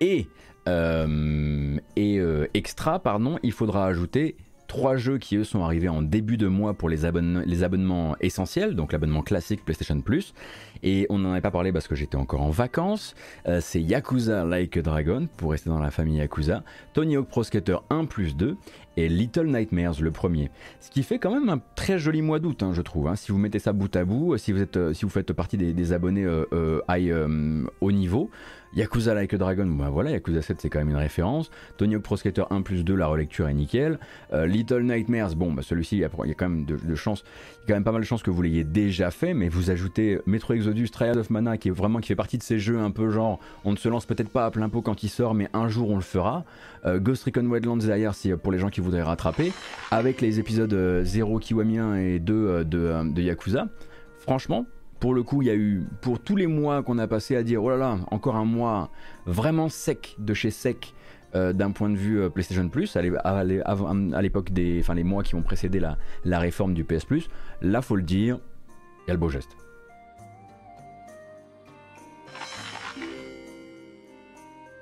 et, 0.00 0.26
euh, 0.68 1.76
et 1.94 2.18
euh, 2.18 2.48
extra, 2.54 2.98
pardon, 2.98 3.38
il 3.44 3.52
faudra 3.52 3.86
ajouter 3.86 4.36
trois 4.68 4.96
jeux 4.96 5.18
qui 5.18 5.36
eux 5.36 5.44
sont 5.44 5.62
arrivés 5.62 5.88
en 5.88 6.02
début 6.02 6.36
de 6.36 6.46
mois 6.46 6.74
pour 6.74 6.88
les, 6.88 7.04
abonnements 7.04 8.16
essentiels, 8.20 8.74
donc 8.74 8.92
l'abonnement 8.92 9.22
classique 9.22 9.64
PlayStation 9.64 10.00
Plus. 10.00 10.34
Et 10.82 11.06
on 11.08 11.18
n'en 11.18 11.32
avait 11.32 11.40
pas 11.40 11.50
parlé 11.50 11.72
parce 11.72 11.88
que 11.88 11.94
j'étais 11.94 12.16
encore 12.16 12.42
en 12.42 12.50
vacances. 12.50 13.14
Euh, 13.46 13.60
c'est 13.60 13.80
Yakuza 13.80 14.44
Like 14.44 14.76
a 14.76 14.82
Dragon, 14.82 15.28
pour 15.36 15.52
rester 15.52 15.70
dans 15.70 15.78
la 15.78 15.90
famille 15.90 16.18
Yakuza, 16.18 16.62
Tony 16.92 17.16
Hawk 17.16 17.28
Pro 17.28 17.42
Skater 17.42 17.78
1 17.90 18.04
plus 18.04 18.36
2 18.36 18.56
et 18.98 19.08
Little 19.08 19.46
Nightmares 19.46 20.00
le 20.00 20.10
premier. 20.10 20.50
Ce 20.80 20.90
qui 20.90 21.04
fait 21.04 21.20
quand 21.20 21.32
même 21.32 21.48
un 21.48 21.60
très 21.76 21.98
joli 21.98 22.20
mois 22.20 22.40
d'août, 22.40 22.64
hein, 22.64 22.72
je 22.74 22.82
trouve. 22.82 23.06
Hein. 23.06 23.14
Si 23.14 23.30
vous 23.30 23.38
mettez 23.38 23.60
ça 23.60 23.72
bout 23.72 23.94
à 23.94 24.04
bout, 24.04 24.36
si 24.38 24.50
vous, 24.50 24.60
êtes, 24.60 24.92
si 24.92 25.04
vous 25.04 25.10
faites 25.10 25.32
partie 25.32 25.56
des, 25.56 25.92
abonnés 25.92 26.24
euh, 26.24 26.44
euh, 26.52 26.80
high, 26.88 27.14
haut 27.80 27.92
niveau, 27.92 28.28
Yakuza 28.78 29.12
Like 29.12 29.34
a 29.34 29.38
Dragon, 29.38 29.66
bah 29.66 29.90
voilà, 29.90 30.10
Yakuza 30.12 30.40
7 30.40 30.60
c'est 30.60 30.68
quand 30.68 30.78
même 30.78 30.90
une 30.90 30.96
référence. 30.96 31.50
Tony 31.78 31.96
Hawk 31.96 32.04
Pro 32.04 32.16
Skater 32.16 32.44
1 32.48 32.62
plus 32.62 32.84
2, 32.84 32.94
la 32.94 33.08
relecture 33.08 33.48
est 33.48 33.54
nickel. 33.54 33.98
Euh, 34.32 34.46
Little 34.46 34.82
Nightmares, 34.82 35.34
bon, 35.34 35.52
bah 35.52 35.62
celui-ci, 35.62 35.96
il 35.96 36.00
y 36.00 36.04
a 36.04 36.08
quand 36.08 36.48
même 36.48 36.64
de, 36.64 36.78
il 36.84 36.90
y 36.90 36.94
a 36.94 37.14
quand 37.66 37.74
même 37.74 37.82
pas 37.82 37.90
mal 37.90 38.02
de 38.02 38.06
chances 38.06 38.22
que 38.22 38.30
vous 38.30 38.40
l'ayez 38.40 38.62
déjà 38.62 39.10
fait, 39.10 39.34
mais 39.34 39.48
vous 39.48 39.72
ajoutez 39.72 40.20
Metro 40.26 40.54
Exodus, 40.54 40.90
Triad 40.90 41.16
of 41.16 41.28
Mana, 41.28 41.58
qui 41.58 41.68
est 41.68 41.72
vraiment, 41.72 41.98
qui 41.98 42.06
fait 42.06 42.14
partie 42.14 42.38
de 42.38 42.44
ces 42.44 42.60
jeux 42.60 42.78
un 42.78 42.92
peu 42.92 43.10
genre, 43.10 43.40
on 43.64 43.72
ne 43.72 43.76
se 43.76 43.88
lance 43.88 44.06
peut-être 44.06 44.30
pas 44.30 44.46
à 44.46 44.52
plein 44.52 44.68
pot 44.68 44.80
quand 44.80 45.02
il 45.02 45.08
sort, 45.08 45.34
mais 45.34 45.48
un 45.54 45.68
jour 45.68 45.90
on 45.90 45.96
le 45.96 46.00
fera. 46.00 46.44
Euh, 46.86 47.00
Ghost 47.00 47.24
Recon 47.24 47.46
Wildlands 47.46 47.78
derrière, 47.78 48.14
si, 48.14 48.30
pour 48.30 48.52
les 48.52 48.60
gens 48.60 48.70
qui 48.70 48.80
voudraient 48.80 49.02
rattraper, 49.02 49.52
avec 49.90 50.20
les 50.20 50.38
épisodes 50.38 51.02
0 51.02 51.40
Kiwami 51.40 51.78
1 51.78 51.94
et 51.96 52.18
2 52.20 52.64
de, 52.64 53.12
de 53.12 53.22
Yakuza. 53.22 53.66
Franchement, 54.20 54.66
pour 55.00 55.14
le 55.14 55.22
coup, 55.22 55.42
il 55.42 55.48
y 55.48 55.50
a 55.50 55.54
eu, 55.54 55.84
pour 56.00 56.18
tous 56.18 56.36
les 56.36 56.46
mois 56.46 56.82
qu'on 56.82 56.98
a 56.98 57.06
passé 57.06 57.36
à 57.36 57.42
dire, 57.42 57.62
oh 57.62 57.70
là 57.70 57.76
là, 57.76 57.98
encore 58.10 58.36
un 58.36 58.44
mois 58.44 58.90
vraiment 59.26 59.68
sec 59.68 60.16
de 60.18 60.34
chez 60.34 60.50
sec 60.50 60.94
euh, 61.34 61.52
d'un 61.52 61.70
point 61.70 61.90
de 61.90 61.96
vue 61.96 62.20
euh, 62.20 62.30
PlayStation 62.30 62.68
Plus, 62.68 62.96
à 62.96 63.02
l'époque 63.02 64.50
des, 64.50 64.80
enfin 64.80 64.94
les 64.94 65.04
mois 65.04 65.22
qui 65.22 65.34
ont 65.34 65.42
précédé 65.42 65.78
la, 65.78 66.38
réforme 66.38 66.74
du 66.74 66.84
PS 66.84 67.04
Plus, 67.04 67.28
là 67.62 67.82
faut 67.82 67.96
le 67.96 68.02
dire, 68.02 68.40
il 69.04 69.08
y 69.08 69.10
a 69.10 69.14
le 69.14 69.20
beau 69.20 69.28
geste. 69.28 69.56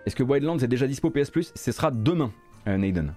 Est-ce 0.06 0.14
que 0.14 0.22
Wildlands 0.22 0.58
est 0.58 0.68
déjà 0.68 0.86
dispo 0.86 1.10
PS 1.10 1.30
Plus? 1.30 1.52
Ce 1.56 1.72
sera 1.72 1.90
demain, 1.90 2.30
euh, 2.68 2.76
Naden. 2.76 3.12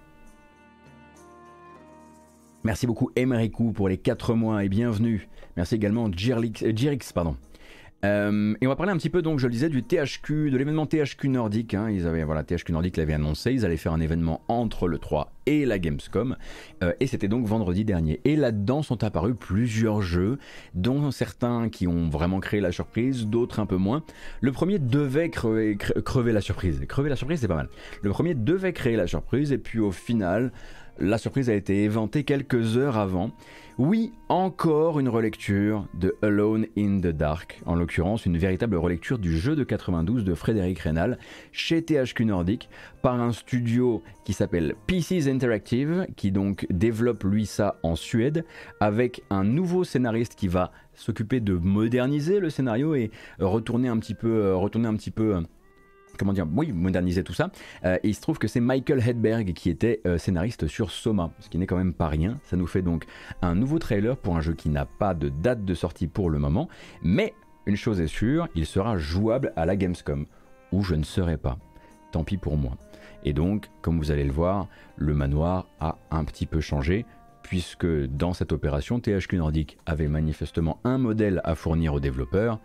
Merci 2.64 2.86
beaucoup 2.86 3.10
Emerikou 3.16 3.72
pour 3.72 3.88
les 3.88 3.96
4 3.96 4.34
mois 4.34 4.64
et 4.64 4.68
bienvenue. 4.68 5.28
Merci 5.56 5.74
également 5.74 6.10
Jirix, 6.12 6.62
euh, 6.62 7.12
pardon. 7.14 7.36
Euh, 8.04 8.54
et 8.60 8.66
on 8.66 8.70
va 8.70 8.76
parler 8.76 8.92
un 8.92 8.96
petit 8.96 9.10
peu, 9.10 9.20
donc, 9.20 9.38
je 9.38 9.46
le 9.46 9.52
disais, 9.52 9.68
du 9.68 9.82
THQ, 9.82 10.50
de 10.50 10.56
l'événement 10.56 10.86
THQ 10.86 11.28
Nordique. 11.28 11.74
Hein. 11.74 11.90
Ils 11.90 12.06
avaient, 12.06 12.24
voilà, 12.24 12.42
THQ 12.42 12.72
Nordique 12.72 12.96
l'avait 12.96 13.12
annoncé. 13.12 13.52
Ils 13.52 13.64
allaient 13.64 13.76
faire 13.76 13.92
un 13.92 14.00
événement 14.00 14.42
entre 14.48 14.88
le 14.88 14.98
3 14.98 15.32
et 15.46 15.66
la 15.66 15.78
Gamescom. 15.78 16.36
Euh, 16.82 16.92
et 17.00 17.06
c'était 17.06 17.28
donc 17.28 17.46
vendredi 17.46 17.84
dernier. 17.84 18.20
Et 18.24 18.36
là-dedans 18.36 18.82
sont 18.82 19.04
apparus 19.04 19.34
plusieurs 19.38 20.00
jeux, 20.00 20.38
dont 20.74 21.10
certains 21.10 21.68
qui 21.68 21.86
ont 21.86 22.08
vraiment 22.08 22.40
créé 22.40 22.60
la 22.60 22.72
surprise, 22.72 23.26
d'autres 23.26 23.60
un 23.60 23.66
peu 23.66 23.76
moins. 23.76 24.02
Le 24.40 24.52
premier 24.52 24.78
devait 24.78 25.30
crever, 25.30 25.76
crever 25.76 26.32
la 26.32 26.40
surprise. 26.40 26.80
Crever 26.88 27.10
la 27.10 27.16
surprise, 27.16 27.40
c'est 27.40 27.48
pas 27.48 27.54
mal. 27.54 27.68
Le 28.02 28.10
premier 28.10 28.34
devait 28.34 28.72
créer 28.72 28.96
la 28.96 29.06
surprise, 29.06 29.52
et 29.52 29.58
puis 29.58 29.78
au 29.78 29.92
final, 29.92 30.52
la 30.98 31.18
surprise 31.18 31.50
a 31.50 31.54
été 31.54 31.84
éventée 31.84 32.24
quelques 32.24 32.76
heures 32.76 32.96
avant. 32.98 33.30
Oui, 33.82 34.12
encore 34.28 35.00
une 35.00 35.08
relecture 35.08 35.86
de 35.94 36.14
Alone 36.20 36.66
in 36.76 36.98
the 36.98 37.06
Dark, 37.06 37.62
en 37.64 37.76
l'occurrence 37.76 38.26
une 38.26 38.36
véritable 38.36 38.76
relecture 38.76 39.18
du 39.18 39.38
jeu 39.38 39.56
de 39.56 39.64
92 39.64 40.22
de 40.22 40.34
Frédéric 40.34 40.80
Reynal 40.80 41.18
chez 41.50 41.82
THQ 41.82 42.26
Nordic 42.26 42.68
par 43.00 43.18
un 43.18 43.32
studio 43.32 44.02
qui 44.26 44.34
s'appelle 44.34 44.74
Pieces 44.86 45.28
Interactive, 45.28 46.06
qui 46.14 46.30
donc 46.30 46.66
développe 46.68 47.24
lui 47.24 47.46
ça 47.46 47.78
en 47.82 47.96
Suède, 47.96 48.44
avec 48.80 49.22
un 49.30 49.44
nouveau 49.44 49.82
scénariste 49.82 50.34
qui 50.34 50.48
va 50.48 50.72
s'occuper 50.92 51.40
de 51.40 51.54
moderniser 51.54 52.38
le 52.38 52.50
scénario 52.50 52.94
et 52.94 53.10
retourner 53.38 53.88
un 53.88 53.98
petit 53.98 54.14
peu, 54.14 54.42
euh, 54.42 54.56
retourner 54.56 54.88
un 54.88 54.94
petit 54.96 55.10
peu 55.10 55.36
euh, 55.36 55.40
comment 56.20 56.34
dire, 56.34 56.46
oui, 56.54 56.70
moderniser 56.70 57.24
tout 57.24 57.32
ça. 57.32 57.50
Euh, 57.84 57.96
et 58.02 58.08
il 58.08 58.14
se 58.14 58.20
trouve 58.20 58.38
que 58.38 58.46
c'est 58.46 58.60
Michael 58.60 59.02
Hedberg 59.08 59.54
qui 59.54 59.70
était 59.70 60.02
euh, 60.06 60.18
scénariste 60.18 60.66
sur 60.66 60.90
Soma, 60.90 61.32
ce 61.40 61.48
qui 61.48 61.56
n'est 61.56 61.66
quand 61.66 61.78
même 61.78 61.94
pas 61.94 62.08
rien. 62.08 62.38
Ça 62.44 62.56
nous 62.56 62.66
fait 62.66 62.82
donc 62.82 63.06
un 63.40 63.54
nouveau 63.54 63.78
trailer 63.78 64.18
pour 64.18 64.36
un 64.36 64.42
jeu 64.42 64.52
qui 64.52 64.68
n'a 64.68 64.84
pas 64.84 65.14
de 65.14 65.30
date 65.30 65.64
de 65.64 65.74
sortie 65.74 66.06
pour 66.06 66.28
le 66.28 66.38
moment, 66.38 66.68
mais 67.02 67.34
une 67.64 67.76
chose 67.76 68.00
est 68.02 68.06
sûre, 68.06 68.48
il 68.54 68.66
sera 68.66 68.98
jouable 68.98 69.54
à 69.56 69.64
la 69.64 69.76
Gamescom, 69.76 70.26
où 70.72 70.82
je 70.82 70.94
ne 70.94 71.04
serai 71.04 71.38
pas. 71.38 71.58
Tant 72.12 72.22
pis 72.22 72.36
pour 72.36 72.58
moi. 72.58 72.76
Et 73.24 73.32
donc, 73.32 73.70
comme 73.80 73.98
vous 73.98 74.10
allez 74.10 74.24
le 74.24 74.32
voir, 74.32 74.68
le 74.96 75.14
manoir 75.14 75.68
a 75.80 75.96
un 76.10 76.24
petit 76.24 76.44
peu 76.44 76.60
changé, 76.60 77.06
puisque 77.42 77.86
dans 77.86 78.34
cette 78.34 78.52
opération, 78.52 79.00
THQ 79.00 79.38
Nordic 79.38 79.78
avait 79.86 80.08
manifestement 80.08 80.80
un 80.84 80.98
modèle 80.98 81.40
à 81.44 81.54
fournir 81.54 81.94
aux 81.94 82.00
développeurs, 82.00 82.58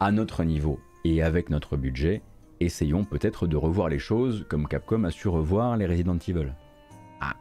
à 0.00 0.10
notre 0.10 0.42
niveau 0.42 0.80
et 1.04 1.22
avec 1.22 1.50
notre 1.50 1.76
budget, 1.76 2.22
essayons 2.60 3.04
peut-être 3.04 3.46
de 3.46 3.56
revoir 3.56 3.88
les 3.88 3.98
choses 3.98 4.46
comme 4.48 4.68
Capcom 4.68 5.04
a 5.04 5.10
su 5.10 5.28
revoir 5.28 5.76
les 5.76 5.86
Resident 5.86 6.18
Evil. 6.26 6.54
Ah, 7.20 7.34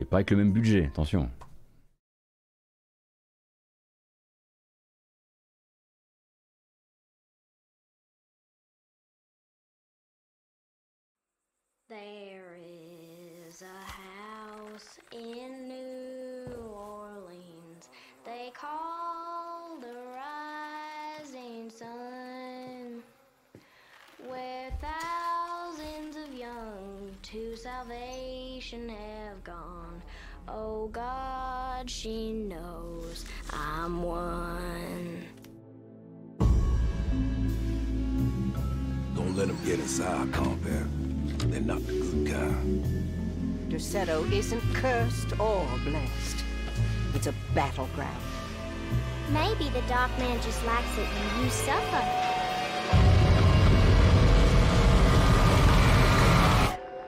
et 0.00 0.04
pas 0.04 0.16
avec 0.16 0.30
le 0.30 0.36
même 0.36 0.52
budget, 0.52 0.86
attention. 0.86 1.30
Oh 30.86 30.88
God, 30.88 31.90
she 31.90 32.32
knows 32.32 33.24
I'm 33.50 34.04
one. 34.04 35.26
Don't 39.16 39.34
let 39.34 39.48
them 39.48 39.58
get 39.64 39.80
inside, 39.80 40.32
compare. 40.32 40.86
They're 41.48 41.60
not 41.60 41.84
the 41.88 41.92
good 41.92 42.28
kind. 42.28 43.68
Derceto 43.68 44.30
isn't 44.30 44.62
cursed 44.74 45.32
or 45.40 45.66
blessed. 45.82 46.44
It's 47.14 47.26
a 47.26 47.34
battleground. 47.52 48.22
Maybe 49.32 49.68
the 49.70 49.82
Dark 49.88 50.16
Man 50.20 50.40
just 50.40 50.64
likes 50.66 50.96
it 50.98 51.08
when 51.08 51.44
you 51.44 51.50
suffer. 51.50 52.04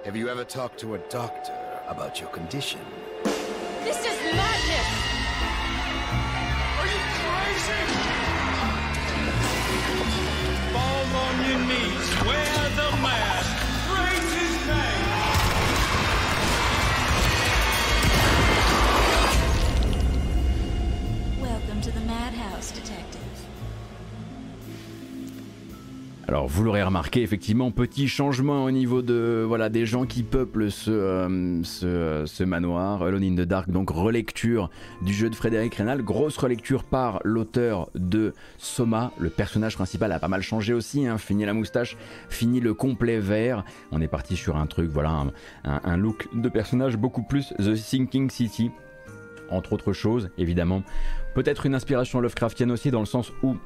Have 0.05 0.16
you 0.16 0.29
ever 0.29 0.43
talked 0.43 0.81
to 0.81 0.95
a 0.95 0.99
doctor 0.99 1.55
about 1.87 2.20
your 2.20 2.31
condition? 2.31 2.81
This 3.89 4.05
is 4.05 4.20
madness! 4.36 4.91
Are 6.78 6.89
you 6.93 7.01
crazy? 7.16 7.84
Fall 10.74 11.09
on 11.24 11.34
your 11.49 11.61
knees, 11.68 12.09
wear 12.26 12.57
the 12.76 12.89
mask, 13.01 13.38
Alors 26.29 26.47
vous 26.47 26.62
l'aurez 26.62 26.83
remarqué, 26.83 27.22
effectivement, 27.22 27.70
petit 27.70 28.07
changement 28.07 28.64
au 28.64 28.70
niveau 28.70 29.01
de 29.01 29.47
voilà 29.49 29.70
des 29.70 29.87
gens 29.87 30.05
qui 30.05 30.22
peuplent 30.22 30.70
ce, 30.70 30.91
euh, 30.91 32.26
ce, 32.26 32.45
manoir, 32.45 33.03
Alone 33.03 33.22
in 33.22 33.35
the 33.35 33.49
Dark, 33.49 33.70
donc 33.70 33.89
relecture 33.89 34.68
du 35.01 35.14
jeu 35.14 35.31
de 35.31 35.35
Frédéric 35.35 35.76
Rénal, 35.76 36.03
grosse 36.03 36.37
relecture 36.37 36.85
par 36.85 37.20
l'auteur 37.24 37.89
de 37.95 38.35
Soma, 38.59 39.11
le 39.18 39.31
personnage 39.31 39.76
principal 39.76 40.12
a 40.12 40.18
pas 40.18 40.29
mal 40.29 40.43
changé 40.43 40.74
aussi, 40.74 41.07
hein, 41.07 41.16
fini 41.16 41.47
la 41.47 41.55
moustache, 41.55 41.97
fini 42.29 42.61
le 42.61 42.74
complet 42.74 43.20
vert, 43.20 43.64
on 43.91 44.03
est 44.03 44.07
parti 44.07 44.37
sur 44.37 44.59
un 44.59 44.66
truc, 44.66 44.91
voilà, 44.91 45.24
un, 45.64 45.81
un 45.83 45.97
look 45.97 46.29
de 46.35 46.51
personnage 46.51 46.99
beaucoup 46.99 47.22
plus 47.22 47.55
The 47.59 47.74
Sinking 47.74 48.29
City, 48.29 48.70
entre 49.51 49.72
autres 49.72 49.95
choses, 49.95 50.29
évidemment. 50.37 50.83
Peut-être 51.35 51.64
une 51.64 51.74
inspiration 51.74 52.20
Lovecraftienne 52.20 52.70
aussi, 52.70 52.91
dans 52.91 53.01
le 53.01 53.07
sens 53.07 53.33
où 53.43 53.57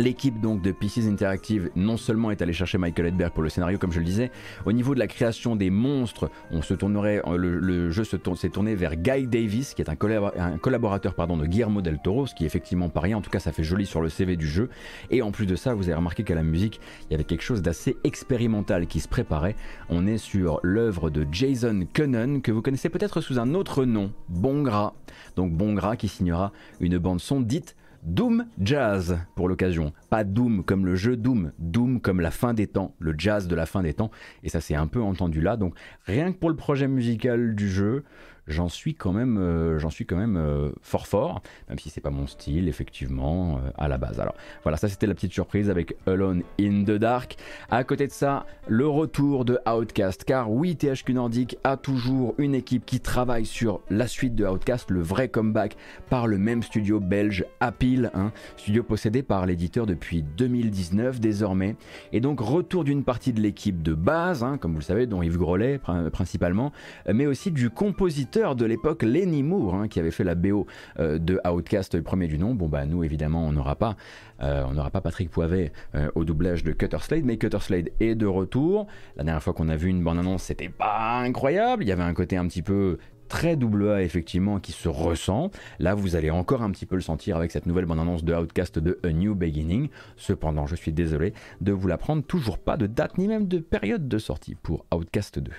L'équipe 0.00 0.40
donc 0.40 0.62
de 0.62 0.72
Pieces 0.72 1.06
Interactive 1.06 1.68
non 1.76 1.98
seulement 1.98 2.30
est 2.30 2.40
allée 2.40 2.54
chercher 2.54 2.78
Michael 2.78 3.08
Edberg 3.08 3.34
pour 3.34 3.42
le 3.42 3.50
scénario 3.50 3.76
comme 3.76 3.92
je 3.92 3.98
le 3.98 4.06
disais, 4.06 4.30
au 4.64 4.72
niveau 4.72 4.94
de 4.94 4.98
la 4.98 5.06
création 5.06 5.56
des 5.56 5.68
monstres, 5.68 6.30
on 6.50 6.62
se 6.62 6.72
tournerait, 6.72 7.20
euh, 7.26 7.36
le, 7.36 7.90
jeu 7.90 8.04
s'est 8.04 8.48
tourné 8.48 8.74
vers 8.74 8.96
Guy 8.96 9.26
Davis 9.26 9.74
qui 9.74 9.82
est 9.82 9.90
un, 9.90 9.96
collaborateur 9.96 11.12
pardon, 11.12 11.36
de 11.36 11.44
Guillermo 11.44 11.82
del 11.82 11.98
Toro, 11.98 12.26
ce 12.26 12.34
qui 12.34 12.44
est 12.44 12.46
effectivement 12.46 12.88
pas 12.88 13.00
rien, 13.00 13.18
en 13.18 13.20
tout 13.20 13.28
cas 13.28 13.40
ça 13.40 13.52
fait 13.52 13.62
joli 13.62 13.84
sur 13.84 14.00
le 14.00 14.08
CV 14.08 14.38
du 14.38 14.46
jeu. 14.46 14.70
Et 15.10 15.20
en 15.20 15.32
plus 15.32 15.44
de 15.44 15.54
ça, 15.54 15.74
vous 15.74 15.84
avez 15.84 15.96
remarqué 15.96 16.24
qu'à 16.24 16.34
la 16.34 16.42
musique, 16.42 16.80
il 17.02 17.12
y 17.12 17.14
avait 17.14 17.24
quelque 17.24 17.42
chose 17.42 17.60
d'assez 17.60 17.98
expérimental 18.02 18.86
qui 18.86 19.00
se 19.00 19.08
préparait. 19.08 19.54
On 19.90 20.06
est 20.06 20.16
sur 20.16 20.60
l'œuvre 20.62 21.10
de 21.10 21.26
Jason 21.30 21.86
Cunnan 21.92 22.40
que 22.40 22.52
vous 22.52 22.62
connaissez 22.62 22.88
peut-être 22.88 23.20
sous 23.20 23.38
un 23.38 23.52
autre 23.52 23.84
nom, 23.84 24.12
Bongras. 24.30 24.94
Donc 25.36 25.52
Bongras 25.52 25.96
qui 25.96 26.08
signera 26.08 26.52
une 26.80 26.96
bande 26.96 27.20
son 27.20 27.42
dite 27.42 27.76
Doom 28.02 28.46
Jazz 28.60 29.18
pour 29.34 29.48
l'occasion. 29.48 29.92
Pas 30.08 30.24
Doom 30.24 30.64
comme 30.64 30.86
le 30.86 30.96
jeu 30.96 31.16
Doom, 31.16 31.52
Doom 31.58 32.00
comme 32.00 32.20
la 32.20 32.30
fin 32.30 32.54
des 32.54 32.66
temps, 32.66 32.94
le 32.98 33.14
jazz 33.16 33.46
de 33.46 33.54
la 33.54 33.66
fin 33.66 33.82
des 33.82 33.94
temps. 33.94 34.10
Et 34.42 34.48
ça 34.48 34.60
c'est 34.60 34.74
un 34.74 34.86
peu 34.86 35.02
entendu 35.02 35.40
là. 35.40 35.56
Donc 35.56 35.74
rien 36.06 36.32
que 36.32 36.38
pour 36.38 36.50
le 36.50 36.56
projet 36.56 36.88
musical 36.88 37.54
du 37.54 37.68
jeu, 37.68 38.04
j'en 38.46 38.68
suis 38.68 38.94
quand 38.94 39.12
même, 39.12 39.38
euh, 39.38 39.78
j'en 39.78 39.90
suis 39.90 40.06
quand 40.06 40.16
même 40.16 40.36
euh, 40.36 40.70
fort 40.82 41.06
fort, 41.06 41.42
même 41.68 41.78
si 41.78 41.90
c'est 41.90 42.00
pas 42.00 42.10
mon 42.10 42.26
style 42.26 42.68
effectivement 42.68 43.58
euh, 43.58 43.70
à 43.76 43.88
la 43.88 43.98
base. 43.98 44.20
Alors 44.20 44.34
voilà, 44.62 44.76
ça 44.76 44.88
c'était 44.88 45.06
la 45.06 45.14
petite 45.14 45.32
surprise 45.32 45.70
avec 45.70 45.96
Alone 46.06 46.42
in 46.60 46.84
the 46.84 46.92
Dark. 46.92 47.36
À 47.70 47.84
côté 47.84 48.06
de 48.06 48.12
ça, 48.12 48.46
le 48.68 48.86
retour 48.86 49.44
de 49.44 49.58
Outcast, 49.66 50.24
car 50.24 50.50
oui, 50.50 50.76
THQ 50.76 51.14
Nordic 51.14 51.56
a 51.64 51.76
toujours 51.76 52.34
une 52.38 52.54
équipe 52.54 52.84
qui 52.84 53.00
travaille 53.00 53.46
sur 53.46 53.80
la 53.90 54.06
suite 54.06 54.34
de 54.34 54.46
Outcast, 54.46 54.90
le 54.90 55.00
vrai 55.00 55.28
comeback 55.28 55.76
par 56.08 56.26
le 56.26 56.38
même 56.38 56.62
studio 56.62 57.00
belge 57.00 57.44
Apil, 57.60 58.10
hein, 58.14 58.32
studio 58.56 58.82
possédé 58.82 59.22
par 59.22 59.46
l'éditeur 59.46 59.86
depuis 59.86 60.22
2019 60.22 61.20
désormais, 61.20 61.76
et 62.12 62.20
donc 62.20 62.40
retour 62.40 62.84
d'une 62.84 63.04
partie 63.04 63.32
de 63.32 63.40
l'équipe 63.40 63.82
de 63.82 63.94
base, 63.94 64.42
hein, 64.42 64.58
comme 64.58 64.72
vous 64.72 64.78
le 64.78 64.84
savez, 64.84 65.06
dont 65.06 65.22
Yves 65.22 65.38
Grolet 65.38 65.80
principalement, 66.12 66.72
mais 67.12 67.26
aussi 67.26 67.50
du 67.50 67.70
compositeur 67.70 68.39
de 68.40 68.64
l'époque, 68.64 69.02
Lenny 69.02 69.42
Moore, 69.42 69.74
hein, 69.74 69.88
qui 69.88 70.00
avait 70.00 70.10
fait 70.10 70.24
la 70.24 70.34
BO 70.34 70.66
euh, 70.98 71.18
de 71.18 71.38
Outcast, 71.46 71.94
le 71.94 72.02
premier 72.02 72.26
du 72.26 72.38
nom. 72.38 72.54
Bon, 72.54 72.68
bah, 72.68 72.86
nous, 72.86 73.04
évidemment, 73.04 73.46
on 73.46 73.52
n'aura 73.52 73.76
pas, 73.76 73.96
euh, 74.42 74.64
on 74.66 74.72
n'aura 74.72 74.90
pas 74.90 75.02
Patrick 75.02 75.30
Poivet 75.30 75.72
euh, 75.94 76.10
au 76.14 76.24
doublage 76.24 76.64
de 76.64 76.72
Cutter 76.72 76.98
Slade, 77.00 77.24
mais 77.24 77.36
Cutter 77.36 77.60
Slade 77.60 77.90
est 78.00 78.14
de 78.14 78.26
retour. 78.26 78.86
La 79.16 79.24
dernière 79.24 79.42
fois 79.42 79.52
qu'on 79.52 79.68
a 79.68 79.76
vu 79.76 79.88
une 79.88 80.02
bande-annonce, 80.02 80.44
c'était 80.44 80.70
pas 80.70 81.18
incroyable. 81.18 81.84
Il 81.84 81.88
y 81.88 81.92
avait 81.92 82.02
un 82.02 82.14
côté 82.14 82.38
un 82.38 82.46
petit 82.46 82.62
peu 82.62 82.96
très 83.28 83.56
double 83.56 83.90
A 83.90 84.02
effectivement 84.02 84.58
qui 84.58 84.72
se 84.72 84.88
ressent. 84.88 85.50
Là, 85.78 85.94
vous 85.94 86.16
allez 86.16 86.30
encore 86.30 86.62
un 86.62 86.70
petit 86.70 86.86
peu 86.86 86.96
le 86.96 87.02
sentir 87.02 87.36
avec 87.36 87.50
cette 87.50 87.66
nouvelle 87.66 87.84
bande-annonce 87.84 88.24
de 88.24 88.34
Outcast 88.34 88.78
de 88.78 88.98
A 89.04 89.12
New 89.12 89.34
Beginning. 89.34 89.90
Cependant, 90.16 90.66
je 90.66 90.76
suis 90.76 90.92
désolé 90.92 91.34
de 91.60 91.72
vous 91.72 91.88
l'apprendre, 91.88 92.24
toujours 92.24 92.58
pas 92.58 92.78
de 92.78 92.86
date 92.86 93.18
ni 93.18 93.28
même 93.28 93.46
de 93.46 93.58
période 93.58 94.08
de 94.08 94.18
sortie 94.18 94.54
pour 94.54 94.86
Outcast 94.92 95.38
2. 95.38 95.52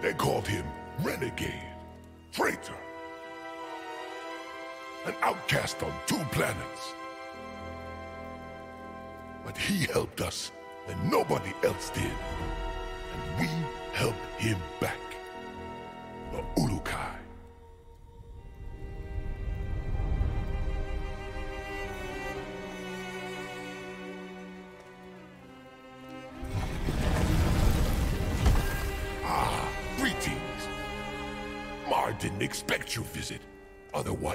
They 0.00 0.12
called 0.12 0.46
him 0.46 0.64
renegade, 1.02 1.74
traitor, 2.32 2.76
an 5.06 5.14
outcast 5.22 5.82
on 5.82 5.92
two 6.06 6.22
planets. 6.30 6.94
But 9.44 9.56
he 9.56 9.86
helped 9.86 10.20
us 10.20 10.52
and 10.88 11.10
nobody 11.10 11.52
else 11.64 11.90
did. 11.90 12.04
And 12.04 13.40
we 13.40 13.48
helped 13.92 14.24
him 14.38 14.58
back. 14.80 15.00
The 16.32 16.44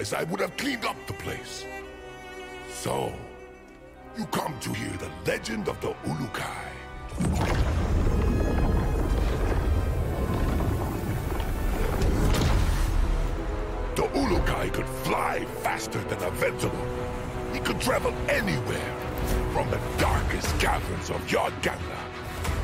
Otherwise, 0.03 0.13
I 0.13 0.29
would 0.29 0.41
have 0.41 0.57
cleaned 0.57 0.83
up 0.83 0.97
the 1.07 1.13
place. 1.13 1.65
So, 2.69 3.13
you 4.17 4.25
come 4.25 4.53
to 4.59 4.73
hear 4.73 4.91
the 4.97 5.09
legend 5.25 5.69
of 5.69 5.79
the 5.79 5.93
Ulukai. 6.03 6.67
The 13.95 14.03
Ulukai 14.03 14.73
could 14.73 14.87
fly 15.05 15.45
faster 15.61 16.03
than 16.03 16.17
a 16.17 16.31
Ventolin. 16.31 17.53
He 17.53 17.59
could 17.59 17.79
travel 17.79 18.13
anywhere, 18.27 18.93
from 19.53 19.69
the 19.69 19.79
darkest 19.97 20.59
caverns 20.59 21.09
of 21.11 21.21
Yodganda 21.27 21.99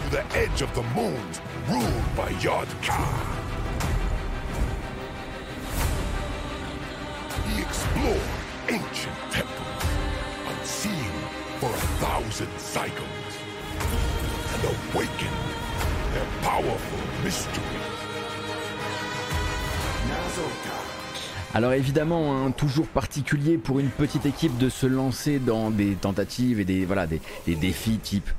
to 0.03 0.09
the 0.11 0.25
edge 0.35 0.61
of 0.61 0.73
the 0.75 0.83
moons 0.93 1.39
ruled 1.69 2.15
by 2.17 2.31
Yodka. 2.43 3.38
Alors 21.53 21.73
évidemment, 21.73 22.45
hein, 22.45 22.51
toujours 22.51 22.87
particulier 22.87 23.57
pour 23.57 23.79
une 23.79 23.89
petite 23.89 24.25
équipe 24.25 24.57
de 24.57 24.69
se 24.69 24.85
lancer 24.85 25.39
dans 25.39 25.71
des 25.71 25.95
tentatives 25.95 26.59
et 26.59 26.65
des, 26.65 26.85
voilà, 26.85 27.07
des 27.07 27.55
défis 27.55 27.97
type 27.97 28.29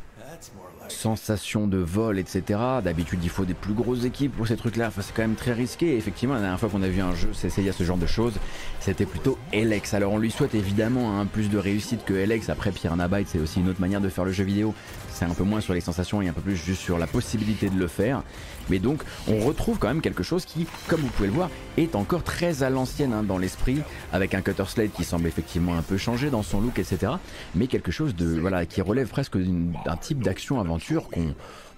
sensation 1.00 1.66
de 1.66 1.78
vol, 1.78 2.18
etc. 2.18 2.60
D'habitude, 2.84 3.20
il 3.22 3.30
faut 3.30 3.46
des 3.46 3.54
plus 3.54 3.72
grosses 3.72 4.04
équipes 4.04 4.36
pour 4.36 4.46
ces 4.46 4.56
trucs-là. 4.56 4.88
Enfin, 4.88 5.00
c'est 5.02 5.14
quand 5.14 5.22
même 5.22 5.34
très 5.34 5.54
risqué. 5.54 5.96
effectivement, 5.96 6.34
la 6.34 6.40
dernière 6.40 6.60
fois 6.60 6.68
qu'on 6.68 6.82
a 6.82 6.88
vu 6.88 7.00
un 7.00 7.14
jeu 7.14 7.32
s'essayer 7.32 7.70
à 7.70 7.72
ce 7.72 7.84
genre 7.84 7.96
de 7.96 8.06
choses, 8.06 8.34
c'était 8.80 9.06
plutôt 9.06 9.38
Elex. 9.52 9.94
Alors, 9.94 10.12
on 10.12 10.18
lui 10.18 10.30
souhaite 10.30 10.54
évidemment 10.54 11.18
un 11.18 11.24
plus 11.24 11.48
de 11.48 11.56
réussite 11.56 12.04
que 12.04 12.12
Elex. 12.12 12.50
Après, 12.50 12.70
Pierre 12.70 12.96
Nabyte, 12.96 13.28
c'est 13.28 13.38
aussi 13.38 13.60
une 13.60 13.70
autre 13.70 13.80
manière 13.80 14.02
de 14.02 14.10
faire 14.10 14.24
le 14.24 14.32
jeu 14.32 14.44
vidéo. 14.44 14.74
C'est 15.10 15.24
un 15.24 15.34
peu 15.34 15.44
moins 15.44 15.60
sur 15.60 15.74
les 15.74 15.80
sensations 15.80 16.20
et 16.20 16.28
un 16.28 16.32
peu 16.32 16.40
plus 16.42 16.56
juste 16.56 16.82
sur 16.82 16.98
la 16.98 17.06
possibilité 17.06 17.70
de 17.70 17.78
le 17.78 17.88
faire. 17.88 18.22
Mais 18.68 18.78
donc, 18.78 19.02
on 19.26 19.40
retrouve 19.40 19.78
quand 19.78 19.88
même 19.88 20.00
quelque 20.00 20.22
chose 20.22 20.44
qui, 20.44 20.66
comme 20.86 21.00
vous 21.00 21.08
pouvez 21.08 21.28
le 21.28 21.34
voir, 21.34 21.50
est 21.76 21.96
encore 21.96 22.22
très 22.22 22.62
à 22.62 22.70
l'ancienne 22.70 23.12
hein, 23.12 23.22
dans 23.22 23.38
l'esprit, 23.38 23.80
avec 24.12 24.34
un 24.34 24.42
cutter 24.42 24.64
slate 24.66 24.92
qui 24.92 25.04
semble 25.04 25.26
effectivement 25.26 25.76
un 25.76 25.82
peu 25.82 25.96
changer 25.96 26.30
dans 26.30 26.42
son 26.42 26.60
look, 26.60 26.78
etc. 26.78 27.12
Mais 27.54 27.66
quelque 27.66 27.90
chose 27.90 28.14
de 28.14 28.38
voilà 28.38 28.66
qui 28.66 28.80
relève 28.80 29.08
presque 29.08 29.36
d'un 29.38 29.96
type 29.96 30.22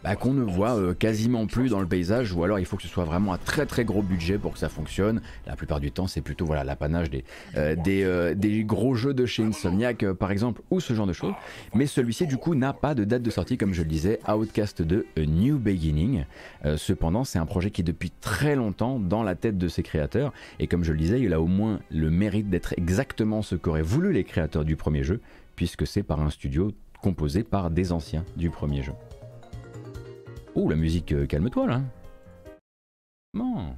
bah, 0.05 0.17
qu'on 0.17 0.33
ne 0.33 0.43
voit 0.43 0.77
euh, 0.77 0.95
quasiment 0.95 1.47
plus 1.47 1.71
dans 1.71 1.81
le 1.81 1.87
paysage, 1.87 2.33
ou 2.33 2.43
alors 2.43 2.59
il 2.59 2.67
faut 2.67 2.77
que 2.77 2.83
ce 2.83 2.89
soit 2.89 3.05
vraiment 3.05 3.33
un 3.33 3.39
très 3.39 3.67
très 3.67 3.85
gros 3.85 4.03
budget 4.03 4.37
pour 4.37 4.53
que 4.53 4.59
ça 4.59 4.69
fonctionne. 4.69 5.23
La 5.47 5.55
plupart 5.55 5.79
du 5.79 5.93
temps, 5.93 6.09
c'est 6.09 6.21
plutôt 6.21 6.45
voilà 6.45 6.65
l'apanage 6.65 7.09
des, 7.09 7.25
euh, 7.57 7.77
euh, 7.87 8.35
des, 8.35 8.65
gros 8.65 8.95
jeux 8.95 9.15
de 9.15 9.27
chez 9.27 9.45
Insomniac, 9.45 10.05
par 10.13 10.33
exemple, 10.33 10.63
ou 10.71 10.81
ce 10.81 10.93
genre 10.93 11.07
de 11.07 11.13
choses. 11.13 11.35
Mais 11.75 11.87
celui-ci, 11.87 12.27
du 12.27 12.37
coup, 12.37 12.55
n'a 12.55 12.73
pas 12.73 12.95
de 12.95 13.05
date 13.05 13.23
de 13.23 13.31
sortie, 13.31 13.57
comme 13.57 13.75
je 13.75 13.83
le 13.83 13.89
disais, 13.89 14.19
Outcast 14.29 14.83
2, 14.83 15.07
A 15.17 15.21
New 15.21 15.59
Beginning. 15.59 16.25
cependant, 16.77 17.25
c'est 17.25 17.39
un 17.39 17.47
projet 17.47 17.71
qui 17.71 17.83
est 17.83 17.85
depuis 17.85 18.11
très 18.21 18.57
longtemps 18.57 18.99
dans 18.99 19.23
la 19.23 19.35
tête 19.35 19.59
de 19.59 19.69
ses 19.69 19.83
créateurs, 19.83 20.33
et 20.59 20.67
comme 20.67 20.85
je 20.85 20.93
le 20.93 20.99
disais, 20.99 21.21
il 21.21 21.33
a 21.33 21.41
au 21.41 21.47
moins 21.47 21.81
le 21.91 22.11
mérite 22.11 22.51
d'être 22.51 22.75
exactement 22.77 23.43
ce 23.43 23.55
qu'auraient 23.55 23.83
voulu 23.83 24.13
les 24.13 24.25
créateurs 24.25 24.65
du 24.65 24.77
premier 24.77 25.05
jeu, 25.05 25.21
puisque 25.57 25.87
c'est 25.87 26.03
par 26.03 26.21
un 26.21 26.31
studio 26.31 26.73
composé 27.03 27.43
par 27.43 27.71
des 27.71 27.93
anciens 27.93 28.25
du 28.37 28.49
premier 28.49 28.83
jeu. 28.83 28.95
Oh, 30.55 30.69
la 30.69 30.77
musique, 30.77 31.13
euh, 31.13 31.27
calme-toi 31.27 31.67
là. 31.67 31.83
Non. 33.35 33.77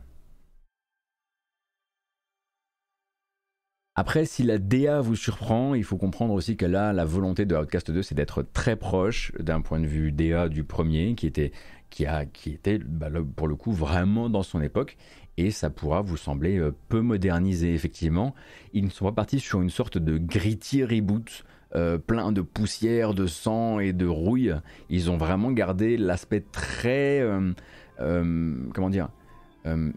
Après, 3.97 4.25
si 4.25 4.43
la 4.43 4.59
DA 4.59 5.01
vous 5.01 5.15
surprend, 5.15 5.75
il 5.75 5.85
faut 5.85 5.97
comprendre 5.97 6.35
aussi 6.35 6.57
que 6.57 6.67
là, 6.67 6.93
la 6.93 7.05
volonté 7.05 7.47
de 7.47 7.55
Outcast 7.55 7.93
2, 7.93 8.03
c'est 8.03 8.17
d'être 8.17 8.43
très 8.43 8.75
proche 8.75 9.31
d'un 9.39 9.61
point 9.61 9.79
de 9.79 9.87
vue 9.87 10.11
DA 10.11 10.49
du 10.49 10.65
premier, 10.65 11.15
qui 11.15 11.29
était, 11.29 11.53
qui 11.91 12.05
a, 12.05 12.27
qui 12.27 12.51
était 12.51 12.79
bah, 12.79 13.09
pour 13.37 13.47
le 13.47 13.55
coup 13.55 13.71
vraiment 13.71 14.29
dans 14.29 14.43
son 14.43 14.61
époque, 14.61 14.97
et 15.37 15.53
ça 15.53 15.71
pourra 15.71 16.03
vous 16.03 16.17
sembler 16.17 16.59
euh, 16.59 16.75
peu 16.89 17.03
modernisé, 17.03 17.73
effectivement. 17.73 18.35
Ils 18.73 18.85
ne 18.85 18.91
sont 18.91 19.05
pas 19.05 19.13
partis 19.13 19.39
sur 19.39 19.63
une 19.63 19.71
sorte 19.71 19.97
de 19.97 20.19
gritty 20.19 20.83
reboot 20.83 21.45
euh, 21.77 21.99
plein 21.99 22.31
de 22.31 22.41
poussière, 22.41 23.15
de 23.15 23.27
sang 23.27 23.81
et 23.81 23.93
de 23.93 24.07
rouille. 24.07 24.55
Ils 24.91 25.11
ont 25.11 25.17
vraiment 25.17 25.51
gardé 25.51 25.97
l'aspect 25.97 26.45
très... 26.53 27.21
Euh, 27.21 27.53
euh, 28.01 28.55
comment 28.75 28.91
dire 28.91 29.09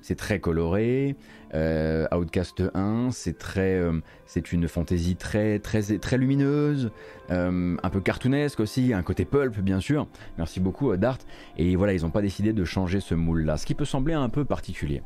c'est 0.02 0.16
très 0.16 0.40
coloré. 0.40 1.18
Outcast 1.54 2.64
1, 2.74 3.10
c'est 3.12 3.38
très, 3.38 3.82
c'est 4.26 4.54
une 4.54 4.66
fantaisie 4.66 5.18
très, 5.18 5.60
très, 5.60 5.82
très 5.98 6.18
lumineuse, 6.18 6.90
un 7.28 7.90
peu 7.92 8.00
cartoonesque 8.00 8.62
aussi, 8.62 8.94
un 8.94 9.04
côté 9.04 9.26
pulp 9.26 9.60
bien 9.60 9.82
sûr. 9.82 10.08
Merci 10.38 10.62
beaucoup 10.62 10.96
Dart. 10.96 11.18
Et 11.58 11.76
voilà, 11.76 11.92
ils 11.92 12.04
n'ont 12.04 12.12
pas 12.12 12.22
décidé 12.22 12.54
de 12.54 12.64
changer 12.64 13.02
ce 13.02 13.14
moule-là, 13.14 13.58
ce 13.58 13.66
qui 13.66 13.76
peut 13.76 13.84
sembler 13.84 14.14
un 14.14 14.30
peu 14.30 14.46
particulier. 14.46 15.02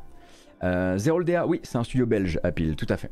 DA, 0.61 1.47
oui, 1.47 1.59
c'est 1.63 1.79
un 1.79 1.83
studio 1.83 2.05
belge 2.05 2.39
à 2.43 2.51
pile, 2.51 2.75
tout 2.75 2.85
à 2.87 2.97
fait. 2.97 3.09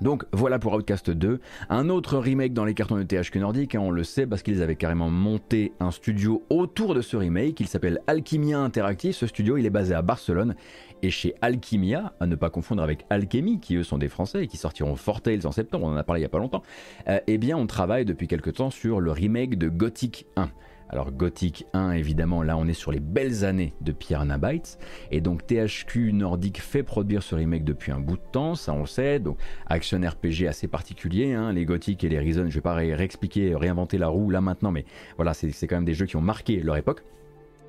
Donc 0.00 0.24
voilà 0.32 0.58
pour 0.58 0.74
Outcast 0.74 1.10
2, 1.10 1.40
un 1.68 1.88
autre 1.88 2.18
remake 2.18 2.52
dans 2.52 2.64
les 2.64 2.74
cartons 2.74 2.96
de 2.96 3.02
THQ 3.02 3.40
Nordic, 3.40 3.74
hein, 3.74 3.80
on 3.80 3.90
le 3.90 4.04
sait 4.04 4.26
parce 4.26 4.42
qu'ils 4.42 4.62
avaient 4.62 4.76
carrément 4.76 5.10
monté 5.10 5.72
un 5.80 5.90
studio 5.90 6.44
autour 6.50 6.94
de 6.94 7.00
ce 7.00 7.16
remake, 7.16 7.58
il 7.60 7.66
s'appelle 7.66 8.00
Alchimia 8.06 8.58
Interactive, 8.58 9.14
ce 9.14 9.26
studio 9.26 9.56
il 9.56 9.66
est 9.66 9.70
basé 9.70 9.94
à 9.94 10.02
Barcelone, 10.02 10.54
et 11.02 11.10
chez 11.10 11.34
Alchimia, 11.40 12.12
à 12.20 12.26
ne 12.26 12.36
pas 12.36 12.50
confondre 12.50 12.82
avec 12.82 13.06
Alchemy, 13.10 13.60
qui 13.60 13.76
eux 13.76 13.82
sont 13.82 13.98
des 13.98 14.08
Français 14.08 14.44
et 14.44 14.46
qui 14.46 14.56
sortiront 14.56 14.96
Fortales 14.96 15.46
en 15.46 15.52
septembre, 15.52 15.86
on 15.86 15.92
en 15.92 15.96
a 15.96 16.04
parlé 16.04 16.20
il 16.20 16.22
n'y 16.22 16.26
a 16.26 16.30
pas 16.30 16.38
longtemps, 16.38 16.62
euh, 17.08 17.18
eh 17.26 17.38
bien 17.38 17.56
on 17.56 17.66
travaille 17.66 18.04
depuis 18.04 18.28
quelque 18.28 18.50
temps 18.50 18.70
sur 18.70 19.00
le 19.00 19.10
remake 19.10 19.58
de 19.58 19.68
Gothic 19.68 20.26
1. 20.36 20.50
Alors 20.90 21.12
Gothic 21.12 21.66
1 21.74 21.92
évidemment 21.92 22.42
là 22.42 22.56
on 22.56 22.66
est 22.66 22.74
sur 22.74 22.92
les 22.92 23.00
belles 23.00 23.44
années 23.44 23.74
de 23.80 23.92
Piranha 23.92 24.38
Bytes 24.38 24.78
et 25.10 25.20
donc 25.20 25.46
THQ 25.46 26.12
Nordic 26.12 26.60
fait 26.60 26.82
produire 26.82 27.22
ce 27.22 27.34
remake 27.34 27.64
depuis 27.64 27.92
un 27.92 28.00
bout 28.00 28.16
de 28.16 28.22
temps, 28.32 28.54
ça 28.54 28.72
on 28.72 28.86
sait, 28.86 29.18
donc 29.18 29.38
action 29.66 30.00
RPG 30.00 30.46
assez 30.48 30.66
particulier, 30.66 31.34
hein, 31.34 31.52
les 31.52 31.64
Gothic 31.64 32.02
et 32.04 32.08
les 32.08 32.18
Reason, 32.18 32.48
je 32.48 32.54
vais 32.54 32.60
pas 32.60 32.74
réexpliquer, 32.74 33.54
réinventer 33.54 33.98
la 33.98 34.08
roue 34.08 34.30
là 34.30 34.40
maintenant 34.40 34.70
mais 34.70 34.84
voilà 35.16 35.34
c'est 35.34 35.66
quand 35.66 35.76
même 35.76 35.84
des 35.84 35.94
jeux 35.94 36.06
qui 36.06 36.16
ont 36.16 36.22
marqué 36.22 36.60
leur 36.60 36.76
époque. 36.76 37.02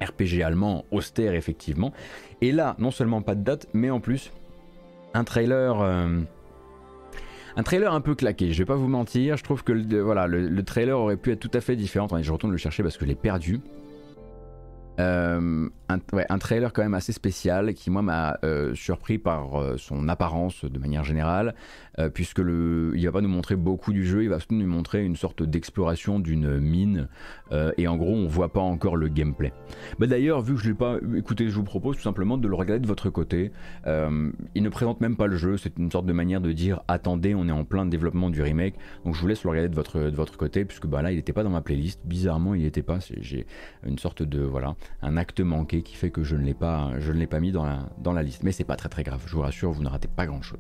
RPG 0.02 0.42
allemand 0.44 0.86
austère 0.92 1.34
effectivement. 1.34 1.92
Et 2.40 2.54
là, 2.54 2.78
non 2.80 2.90
seulement 2.90 3.22
pas 3.22 3.36
de 3.36 3.44
date, 3.44 3.68
mais 3.74 3.90
en 3.90 4.00
plus 4.00 4.32
un 5.14 5.26
trailer. 5.26 5.82
Euh, 5.82 6.22
un 7.56 7.64
trailer 7.64 7.94
un 7.94 8.02
peu 8.02 8.16
claqué, 8.16 8.52
je 8.52 8.58
vais 8.60 8.66
pas 8.66 8.76
vous 8.76 8.88
mentir, 8.88 9.38
je 9.38 9.44
trouve 9.44 9.64
que 9.64 9.72
le, 9.72 10.62
trailer 10.64 10.98
aurait 10.98 11.18
pu 11.18 11.32
être 11.32 11.40
tout 11.40 11.52
à 11.54 11.62
fait 11.62 11.76
différent. 11.76 12.06
Attendez, 12.06 12.24
je 12.24 12.32
retourne 12.32 12.52
le 12.52 12.58
chercher 12.58 12.84
parce 12.84 12.98
que 12.98 13.06
je 13.06 13.10
l'ai 13.10 13.16
perdu. 13.16 13.62
Euh, 15.00 15.70
un, 15.88 16.38
trailer 16.38 16.72
quand 16.72 16.84
même 16.84 16.94
assez 16.94 17.14
spécial 17.14 17.74
qui 17.74 17.90
moi 17.90 18.04
m'a 18.04 18.38
euh, 18.44 18.76
surpris 18.76 19.18
par 19.18 19.60
euh, 19.60 19.78
son 19.78 20.08
apparence 20.08 20.66
de 20.66 20.78
manière 20.78 21.04
générale, 21.04 21.56
puisque 22.14 22.40
le, 22.40 22.94
il 22.96 23.04
va 23.06 23.12
pas 23.12 23.20
nous 23.20 23.28
montrer 23.28 23.58
beaucoup 23.58 23.92
du 23.92 24.06
jeu, 24.06 24.24
il 24.24 24.30
va 24.30 24.40
surtout 24.40 24.56
nous 24.56 24.66
montrer 24.66 25.04
une 25.04 25.18
sorte 25.18 25.44
d'exploration 25.44 26.18
d'une 26.20 26.58
mine, 26.58 27.10
et 27.78 27.90
en 27.90 27.98
gros 27.98 28.14
on 28.14 28.26
voit 28.26 28.54
pas 28.54 28.62
encore 28.62 28.96
le 28.96 29.10
gameplay. 29.10 29.52
Bah, 29.98 30.08
D'ailleurs, 30.08 30.42
vu 30.42 30.56
que 30.56 30.62
je 30.62 30.70
l'ai 30.70 30.76
pas 30.76 30.96
écouté, 31.18 31.50
je 31.50 31.56
vous 31.56 31.66
propose 31.66 31.98
tout 31.98 32.02
simplement 32.02 32.38
de 32.38 32.48
le 32.48 32.56
regarder 32.56 32.80
de 32.80 32.88
votre 32.88 33.10
côté. 33.10 33.52
il 33.86 34.64
ne 34.64 34.70
présente 34.70 35.02
même 35.02 35.18
pas 35.18 35.28
le 35.28 35.36
jeu, 35.36 35.58
c'est 35.58 35.78
une 35.78 35.92
sorte 35.92 36.06
de 36.06 36.14
manière 36.14 36.40
de 36.40 36.54
dire 36.54 36.84
attendez, 36.88 37.36
on 37.36 37.50
est 37.50 37.52
en 37.52 37.66
plein 37.66 37.86
développement 37.86 38.30
du 38.30 38.42
remake, 38.42 38.76
donc 39.04 39.16
je 39.16 39.20
vous 39.20 39.28
laisse 39.28 39.44
le 39.44 39.50
regarder 39.50 39.68
de 39.68 39.76
votre, 39.76 40.00
de 40.00 40.16
votre 40.16 40.38
côté, 40.38 40.64
puisque 40.64 40.88
bah, 40.88 41.02
là 41.02 41.12
il 41.12 41.18
n'était 41.18 41.34
pas 41.34 41.44
dans 41.44 41.50
ma 41.50 41.62
playlist, 41.62 42.00
bizarrement 42.06 42.56
il 42.56 42.62
n'était 42.62 42.82
pas, 42.82 43.00
j'ai 43.20 43.46
une 43.86 44.00
sorte 44.00 44.24
de 44.24 44.42
voilà 44.42 44.78
un 45.02 45.18
acte 45.18 45.40
manqué 45.40 45.82
qui 45.82 45.96
fait 45.96 46.12
que 46.12 46.24
je 46.24 46.36
ne 46.36 46.44
l'ai 46.44 46.54
pas, 46.54 46.92
je 47.00 47.12
ne 47.12 47.18
l'ai 47.18 47.28
pas 47.28 47.40
mis 47.40 47.52
dans 47.52 47.66
la, 47.66 47.90
dans 48.00 48.14
la 48.14 48.24
liste. 48.24 48.44
Mais 48.44 48.52
c'est 48.52 48.64
pas 48.64 48.76
très 48.76 48.90
très 48.90 49.04
grave, 49.04 49.22
je 49.26 49.36
vous 49.36 49.42
rassure, 49.42 49.72
vous 49.72 49.84
ne 49.84 49.90
ratez 49.90 50.08
pas 50.08 50.26
grand 50.26 50.42
chose. 50.42 50.60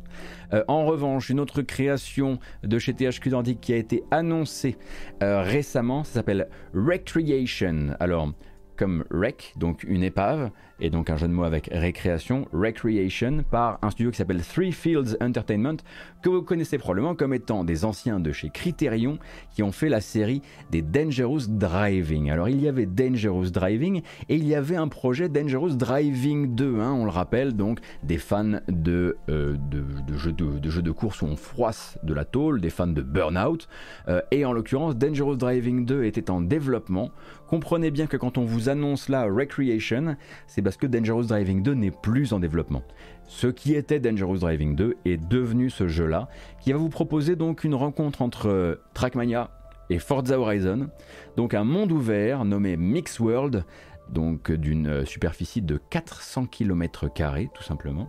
Euh, 0.53 0.63
en 0.67 0.85
revanche, 0.85 1.29
une 1.29 1.39
autre 1.39 1.61
création 1.61 2.39
de 2.63 2.79
chez 2.79 2.93
THQ 2.93 3.29
Nordic 3.29 3.61
qui 3.61 3.73
a 3.73 3.77
été 3.77 4.03
annoncée 4.11 4.77
euh, 5.23 5.41
récemment, 5.41 6.03
ça 6.03 6.15
s'appelle 6.15 6.47
Recreation. 6.73 7.95
Alors, 7.99 8.31
comme 8.77 9.03
Rec, 9.11 9.53
donc 9.57 9.83
une 9.83 10.03
épave, 10.03 10.51
et 10.81 10.89
donc 10.89 11.09
un 11.09 11.17
jeu 11.17 11.27
de 11.27 11.33
mots 11.33 11.43
avec 11.43 11.69
récréation, 11.71 12.47
Recreation, 12.53 13.43
par 13.49 13.79
un 13.81 13.89
studio 13.89 14.11
qui 14.11 14.17
s'appelle 14.17 14.41
Three 14.41 14.71
Fields 14.71 15.17
Entertainment, 15.21 15.77
que 16.21 16.29
vous 16.29 16.41
connaissez 16.41 16.77
probablement 16.77 17.15
comme 17.15 17.33
étant 17.33 17.63
des 17.63 17.85
anciens 17.85 18.19
de 18.19 18.31
chez 18.31 18.49
Criterion 18.49 19.19
qui 19.51 19.63
ont 19.63 19.71
fait 19.71 19.89
la 19.89 20.01
série 20.01 20.41
des 20.71 20.81
Dangerous 20.81 21.47
Driving. 21.47 22.29
Alors 22.29 22.49
il 22.49 22.61
y 22.61 22.67
avait 22.67 22.85
Dangerous 22.85 23.49
Driving 23.49 24.01
et 24.29 24.35
il 24.35 24.47
y 24.47 24.55
avait 24.55 24.75
un 24.75 24.87
projet 24.87 25.29
Dangerous 25.29 25.75
Driving 25.75 26.55
2, 26.55 26.79
hein, 26.79 26.93
on 26.93 27.05
le 27.05 27.11
rappelle, 27.11 27.53
donc 27.53 27.79
des 28.03 28.17
fans 28.17 28.59
de, 28.67 29.17
euh, 29.29 29.55
de, 29.69 30.17
jeux 30.17 30.33
de, 30.33 30.69
jeux 30.69 30.81
de 30.81 30.91
course 30.91 31.21
où 31.21 31.25
on 31.25 31.35
froisse 31.35 31.97
de 32.03 32.13
la 32.13 32.25
tôle, 32.25 32.61
des 32.61 32.69
fans 32.69 32.87
de 32.87 33.01
Burnout, 33.01 33.67
euh, 34.07 34.21
et 34.31 34.45
en 34.45 34.53
l'occurrence 34.53 34.95
Dangerous 34.95 35.35
Driving 35.35 35.85
2 35.85 36.03
était 36.03 36.29
en 36.29 36.41
développement. 36.41 37.11
Comprenez 37.47 37.89
bien 37.89 38.05
que 38.05 38.17
quand 38.17 38.37
on 38.37 38.45
vous 38.45 38.69
annonce 38.69 39.09
là 39.09 39.23
Recreation, 39.23 40.15
c'est 40.45 40.61
parce 40.69 40.77
que 40.77 40.85
Dangerous 40.85 41.23
Driving 41.23 41.63
2 41.63 41.73
n'est 41.73 41.89
plus 41.89 42.31
en 42.31 42.39
développement. 42.39 42.83
Ce 43.25 43.47
qui 43.47 43.73
était 43.73 43.99
Dangerous 43.99 44.37
Driving 44.37 44.75
2 44.75 44.97
est 45.03 45.17
devenu 45.17 45.71
ce 45.71 45.87
jeu-là, 45.87 46.29
qui 46.61 46.73
va 46.73 46.77
vous 46.77 46.89
proposer 46.89 47.35
donc 47.35 47.63
une 47.63 47.73
rencontre 47.73 48.21
entre 48.21 48.49
euh, 48.49 48.75
Trackmania 48.93 49.49
et 49.89 49.97
Forza 49.97 50.39
Horizon, 50.39 50.91
donc 51.37 51.55
un 51.55 51.63
monde 51.63 51.91
ouvert 51.91 52.45
nommé 52.45 52.77
Mix 52.77 53.19
World, 53.19 53.65
donc 54.11 54.51
d'une 54.51 54.85
euh, 54.85 55.05
superficie 55.05 55.63
de 55.63 55.79
400 55.89 56.45
km 56.45 57.07
tout 57.51 57.63
simplement, 57.63 58.07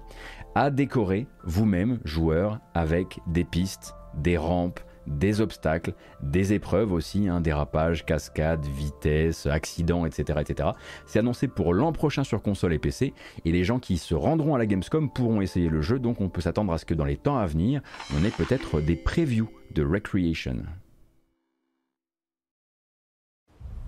à 0.55 0.71
décorer 0.71 1.27
vous-même, 1.43 1.99
joueur, 2.05 2.61
avec 2.75 3.21
des 3.27 3.45
pistes, 3.45 3.95
des 4.19 4.37
rampes, 4.37 4.81
des 5.07 5.41
obstacles, 5.41 5.95
des 6.23 6.53
épreuves 6.53 6.93
aussi, 6.93 7.29
hein, 7.29 7.41
dérapage, 7.41 8.05
cascade, 8.05 8.65
vitesse, 8.65 9.47
accident, 9.47 10.07
etc. 10.07 10.41
etc. 10.41 10.71
C'est 11.07 11.19
annoncé 11.19 11.49
pour 11.49 11.75
l'an 11.75 11.93
prochain 11.93 12.25
sur 12.25 12.43
console 12.43 12.75
et 12.75 12.79
PC, 12.79 13.15
et 13.45 13.53
les 13.53 13.65
gens 13.65 13.79
qui 13.79 13.99
se 13.99 14.15
rendront 14.15 14.55
à 14.55 14.59
la 14.59 14.67
Gamescom 14.67 15.11
pourront 15.11 15.41
essayer 15.41 15.69
le 15.69 15.83
jeu, 15.83 15.99
donc 15.99 16.21
on 16.21 16.29
peut 16.29 16.41
s'attendre 16.41 16.73
à 16.73 16.79
ce 16.79 16.85
que 16.85 16.95
dans 16.95 17.05
les 17.05 17.17
temps 17.17 17.39
à 17.39 17.47
venir, 17.47 17.81
on 18.15 18.25
ait 18.25 18.31
peut-être 18.31 18.81
des 18.81 18.97
previews 18.97 19.51
de 19.73 19.85
Recreation. 19.85 20.65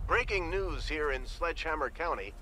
Breaking 0.06 0.50
news 0.50 0.88
here 0.88 1.10
in 1.10 1.24
Sledgehammer 1.24 1.90
County. 1.90 2.34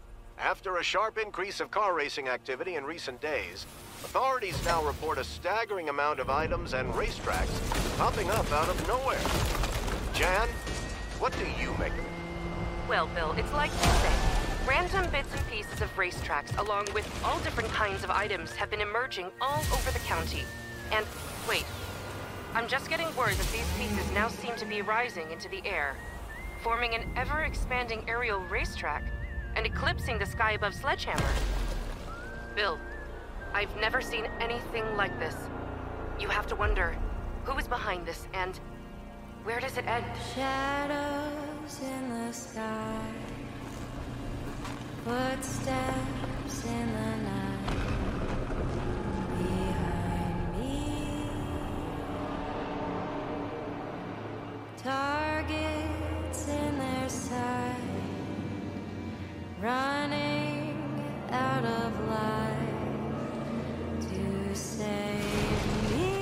After 0.42 0.78
a 0.78 0.82
sharp 0.82 1.18
increase 1.18 1.60
of 1.60 1.70
car 1.70 1.92
racing 1.94 2.28
activity 2.28 2.76
in 2.76 2.84
recent 2.84 3.20
days, 3.20 3.66
authorities 4.02 4.56
now 4.64 4.82
report 4.82 5.18
a 5.18 5.24
staggering 5.24 5.90
amount 5.90 6.18
of 6.18 6.30
items 6.30 6.72
and 6.72 6.90
racetracks 6.94 7.98
popping 7.98 8.30
up 8.30 8.50
out 8.50 8.70
of 8.70 8.88
nowhere. 8.88 9.20
Jan, 10.14 10.48
what 11.18 11.34
do 11.34 11.44
you 11.62 11.72
make 11.72 11.92
of 11.92 11.98
it? 11.98 12.04
Well, 12.88 13.06
Bill, 13.08 13.32
it's 13.32 13.52
like 13.52 13.70
you 13.70 13.90
say. 14.00 14.12
Random 14.66 15.10
bits 15.10 15.28
and 15.34 15.46
pieces 15.50 15.82
of 15.82 15.94
racetracks, 15.94 16.56
along 16.56 16.88
with 16.94 17.06
all 17.22 17.38
different 17.40 17.68
kinds 17.68 18.02
of 18.02 18.10
items, 18.10 18.52
have 18.52 18.70
been 18.70 18.80
emerging 18.80 19.30
all 19.42 19.60
over 19.74 19.90
the 19.90 19.98
county. 20.00 20.44
And, 20.90 21.04
wait, 21.46 21.66
I'm 22.54 22.66
just 22.66 22.88
getting 22.88 23.14
word 23.14 23.34
that 23.34 23.52
these 23.52 23.70
pieces 23.78 24.10
now 24.12 24.28
seem 24.28 24.56
to 24.56 24.64
be 24.64 24.80
rising 24.80 25.30
into 25.30 25.50
the 25.50 25.60
air, 25.66 25.96
forming 26.62 26.94
an 26.94 27.04
ever-expanding 27.14 28.08
aerial 28.08 28.40
racetrack 28.50 29.04
and 29.56 29.66
eclipsing 29.66 30.18
the 30.18 30.26
sky 30.26 30.52
above 30.52 30.74
Sledgehammer. 30.74 31.32
Bill, 32.54 32.78
I've 33.52 33.74
never 33.76 34.00
seen 34.00 34.28
anything 34.40 34.84
like 34.96 35.18
this. 35.18 35.34
You 36.18 36.28
have 36.28 36.46
to 36.48 36.56
wonder, 36.56 36.96
who 37.44 37.58
is 37.58 37.66
behind 37.66 38.06
this 38.06 38.28
and 38.34 38.58
where 39.44 39.60
does 39.60 39.78
it 39.78 39.86
end? 39.86 40.04
Shadows 40.34 41.80
in 41.82 42.10
the 42.10 42.32
sky, 42.32 43.00
footsteps 45.04 46.64
in 46.66 46.92
the 46.92 47.16
night. 47.16 47.76
Behind 49.38 50.58
me, 50.58 51.30
targets 54.76 56.48
in 56.48 56.78
their 56.78 57.08
sight 57.08 57.99
running 59.62 61.04
out 61.30 61.64
of 61.64 62.08
life 62.08 62.58
to 64.08 64.54
save 64.54 65.90
me. 65.90 66.14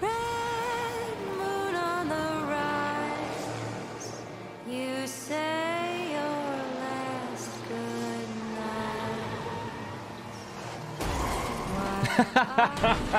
Red 0.00 1.16
moon 1.38 1.74
on 1.74 2.08
the 2.08 2.28
rise, 2.52 4.12
you 4.68 5.06
say 5.06 6.12
your 6.12 6.56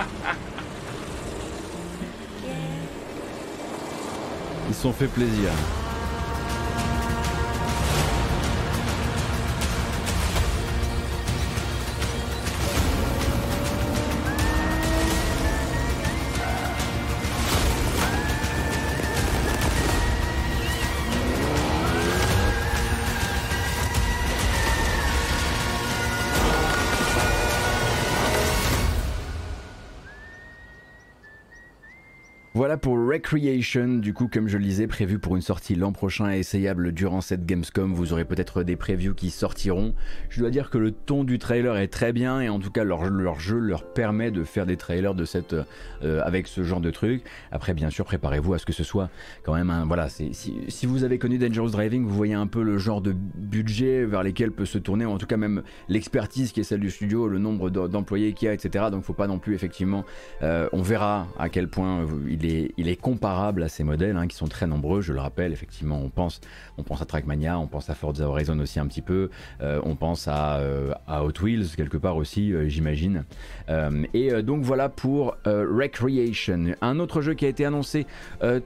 last. 0.02 0.44
Ils 4.70 4.76
sont 4.76 4.94
fait 4.94 5.08
plaisir. 5.08 5.50
Voilà 32.56 32.78
pour 32.78 32.96
Recreation, 33.14 33.98
du 33.98 34.14
coup 34.14 34.28
comme 34.28 34.48
je 34.48 34.58
le 34.58 34.64
disais, 34.64 34.88
prévu 34.88 35.20
pour 35.20 35.36
une 35.36 35.42
sortie 35.42 35.76
l'an 35.76 35.92
prochain 35.92 36.32
et 36.32 36.40
essayable 36.40 36.92
durant 36.92 37.22
cette 37.22 37.46
Gamescom. 37.46 37.94
Vous 37.94 38.14
aurez 38.14 38.26
peut-être 38.26 38.64
des 38.64 38.76
previews 38.76 39.14
qui 39.14 39.30
sortiront. 39.30 39.96
Je 40.30 40.40
dois 40.40 40.52
dire 40.52 40.70
que 40.70 40.78
le 40.78 40.92
ton 40.92 41.24
du 41.24 41.40
trailer 41.40 41.78
est 41.78 41.88
très 41.88 42.14
bien 42.14 42.42
et 42.42 42.50
en 42.50 42.60
tout 42.60 42.70
cas 42.70 42.84
leur, 42.84 43.40
jeu 43.40 43.58
leur 43.58 43.84
permet 43.84 44.32
de 44.32 44.44
faire 44.44 44.66
des 44.66 44.78
trailers 44.78 45.16
de 45.16 45.26
cette, 45.26 45.56
euh, 46.04 46.22
avec 46.24 46.48
ce 46.48 46.64
genre 46.64 46.82
de 46.82 46.92
truc. 46.92 47.24
Après 47.52 47.74
bien 47.74 47.90
sûr 47.90 48.06
préparez-vous 48.06 48.54
à 48.54 48.58
ce 48.58 48.66
que 48.66 48.74
ce 48.74 48.84
soit 48.84 49.10
quand 49.44 49.54
même 49.54 49.70
un... 49.70 49.86
Voilà, 49.86 50.10
si, 50.10 50.34
si, 50.34 50.86
vous 50.86 51.04
avez 51.04 51.18
connu 51.18 51.38
Dangerous 51.38 51.70
Driving, 51.70 52.04
vous 52.04 52.16
voyez 52.16 52.34
un 52.34 52.48
peu 52.48 52.62
le 52.62 52.78
genre 52.78 53.02
de 53.02 53.14
budget 53.14 54.06
vers 54.06 54.24
lesquels 54.24 54.52
peut 54.52 54.66
se 54.66 54.78
tourner, 54.78 55.06
ou 55.06 55.12
en 55.12 55.18
tout 55.18 55.28
cas 55.28 55.38
même 55.38 55.64
l'expertise 55.88 56.52
qui 56.52 56.60
est 56.60 56.64
celle 56.64 56.80
du 56.80 56.90
studio, 56.90 57.28
le 57.28 57.40
nombre 57.40 57.70
d'employés 57.70 58.34
qu'il 58.34 58.48
y 58.48 58.50
a, 58.50 58.54
etc. 58.54 58.86
Donc 58.92 59.04
faut 59.04 59.14
pas 59.14 59.28
non 59.28 59.40
plus 59.40 59.56
effectivement... 59.56 60.04
Euh, 60.42 60.68
on 60.74 60.82
verra 60.82 61.28
à 61.38 61.50
quel 61.50 61.68
point 61.68 62.06
il 62.28 62.44
il 62.44 62.52
est, 62.52 62.72
il 62.78 62.88
est 62.88 62.96
comparable 63.04 63.62
à 63.62 63.70
ces 63.70 63.84
modèles 63.84 64.18
hein, 64.18 64.26
qui 64.28 64.36
sont 64.36 64.48
très 64.48 64.66
nombreux. 64.66 65.02
Je 65.02 65.14
le 65.14 65.20
rappelle, 65.20 65.52
effectivement, 65.52 66.00
on 66.02 66.10
pense, 66.10 66.42
on 66.78 66.84
pense 66.84 67.02
à 67.02 67.06
Trackmania, 67.06 67.60
on 67.60 67.68
pense 67.68 67.90
à 67.90 67.94
Forza 67.94 68.28
Horizon 68.28 68.58
aussi 68.60 68.80
un 68.80 68.88
petit 68.88 69.02
peu, 69.02 69.30
on 69.62 69.96
pense 69.96 70.28
à, 70.28 70.60
à, 71.08 71.24
Hot 71.24 71.34
Wheels 71.42 71.76
quelque 71.76 71.98
part 71.98 72.18
aussi, 72.18 72.54
j'imagine. 72.70 73.26
et 74.14 74.42
donc 74.42 74.64
voilà 74.64 74.90
pour 74.90 75.36
Recreation, 75.46 76.76
un 76.82 77.00
autre 77.00 77.22
jeu 77.22 77.34
qui 77.34 77.46
a 77.46 77.50
été 77.50 77.66
annoncé 77.66 78.08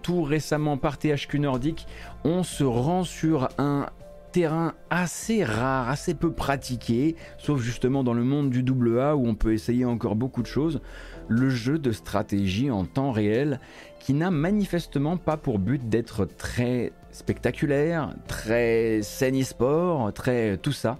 tout 0.03 0.21
récemment 0.23 0.77
par 0.77 0.97
THQ 0.97 1.39
Nordic. 1.39 1.87
On 2.23 2.43
se 2.43 2.63
rend 2.63 3.03
sur 3.03 3.49
un 3.57 3.87
terrain 4.31 4.73
assez 4.89 5.43
rare, 5.43 5.89
assez 5.89 6.13
peu 6.13 6.31
pratiqué, 6.31 7.15
sauf 7.37 7.61
justement 7.61 8.03
dans 8.03 8.13
le 8.13 8.23
monde 8.23 8.49
du 8.49 8.63
double 8.63 8.99
A 8.99 9.15
où 9.15 9.25
on 9.25 9.35
peut 9.35 9.53
essayer 9.53 9.85
encore 9.85 10.15
beaucoup 10.15 10.41
de 10.41 10.47
choses, 10.47 10.81
le 11.27 11.49
jeu 11.49 11.79
de 11.79 11.91
stratégie 11.91 12.69
en 12.69 12.85
temps 12.85 13.11
réel 13.11 13.59
qui 14.07 14.13
n'a 14.13 14.31
manifestement 14.31 15.17
pas 15.17 15.35
pour 15.35 15.59
but 15.59 15.89
d'être 15.89 16.23
très 16.23 16.93
spectaculaire, 17.11 18.13
très 18.25 19.01
scène 19.01 19.43
sport 19.43 20.13
très 20.13 20.55
tout 20.55 20.71
ça. 20.71 20.97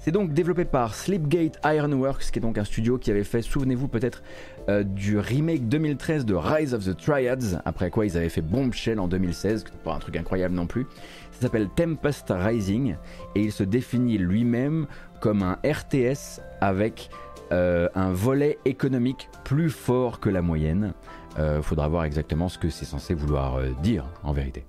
C'est 0.00 0.10
donc 0.10 0.34
développé 0.34 0.66
par 0.66 0.94
Sleepgate 0.94 1.58
Ironworks, 1.64 2.30
qui 2.30 2.38
est 2.40 2.42
donc 2.42 2.58
un 2.58 2.64
studio 2.64 2.98
qui 2.98 3.10
avait 3.10 3.24
fait, 3.24 3.40
souvenez-vous 3.40 3.88
peut-être, 3.88 4.22
euh, 4.68 4.82
du 4.82 5.18
remake 5.18 5.66
2013 5.66 6.26
de 6.26 6.34
Rise 6.34 6.74
of 6.74 6.84
the 6.84 6.94
Triads, 6.94 7.58
après 7.64 7.88
quoi 7.88 8.04
ils 8.04 8.18
avaient 8.18 8.28
fait 8.28 8.42
Bombshell 8.42 9.00
en 9.00 9.08
2016, 9.08 9.64
pas 9.82 9.94
un 9.94 9.98
truc 9.98 10.18
incroyable 10.18 10.54
non 10.54 10.66
plus. 10.66 10.86
Ça 11.30 11.46
s'appelle 11.46 11.70
Tempest 11.74 12.34
Rising 12.36 12.96
et 13.34 13.40
il 13.40 13.52
se 13.52 13.64
définit 13.64 14.18
lui-même 14.18 14.88
comme 15.20 15.42
un 15.42 15.56
RTS 15.64 16.42
avec 16.60 17.08
euh, 17.50 17.88
un 17.94 18.12
volet 18.12 18.58
économique 18.66 19.30
plus 19.42 19.70
fort 19.70 20.20
que 20.20 20.28
la 20.28 20.42
moyenne. 20.42 20.92
Euh, 21.38 21.62
faudra 21.62 21.88
voir 21.88 22.04
exactement 22.04 22.48
ce 22.48 22.58
que 22.58 22.68
c'est 22.70 22.84
censé 22.84 23.14
vouloir 23.14 23.60
dire 23.82 24.04
en 24.22 24.32
vérité. 24.32 24.64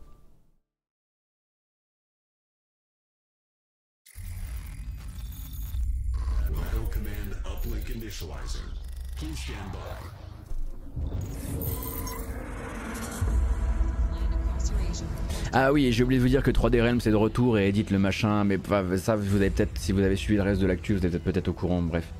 Ah 15.56 15.72
oui, 15.72 15.92
j'ai 15.92 16.04
oublié 16.04 16.18
de 16.20 16.24
vous 16.24 16.30
dire 16.30 16.42
que 16.42 16.50
3D 16.50 16.82
Realm 16.82 17.00
c'est 17.00 17.12
de 17.12 17.16
retour 17.16 17.60
et 17.60 17.68
édite 17.68 17.92
le 17.92 18.00
machin, 18.00 18.44
mais 18.44 18.58
ça 18.98 19.16
vous 19.16 19.36
avez 19.36 19.52
peut-être, 19.52 19.78
si 19.78 19.92
vous 19.92 20.02
avez 20.02 20.16
suivi 20.16 20.38
le 20.38 20.44
reste 20.44 20.62
de 20.62 20.66
l'actu, 20.66 20.96
vous 20.96 21.06
êtes 21.06 21.24
peut-être 21.24 21.48
au 21.48 21.54
courant, 21.54 21.82
bref. 21.82 22.12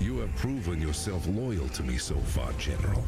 You 0.00 0.18
have 0.18 0.34
proven 0.36 0.80
yourself 0.80 1.26
loyal 1.26 1.68
to 1.70 1.82
me 1.82 1.96
so 1.98 2.14
far, 2.16 2.52
General. 2.54 3.04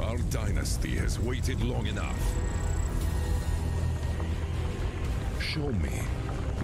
Our 0.00 0.18
dynasty 0.30 0.96
has 0.96 1.18
waited 1.18 1.62
long 1.62 1.86
enough. 1.86 2.20
show 5.56 5.72
me 5.72 6.02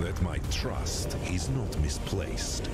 that 0.00 0.20
my 0.20 0.36
trust 0.50 1.16
is 1.30 1.48
not 1.48 1.80
misplaced. 1.80 2.68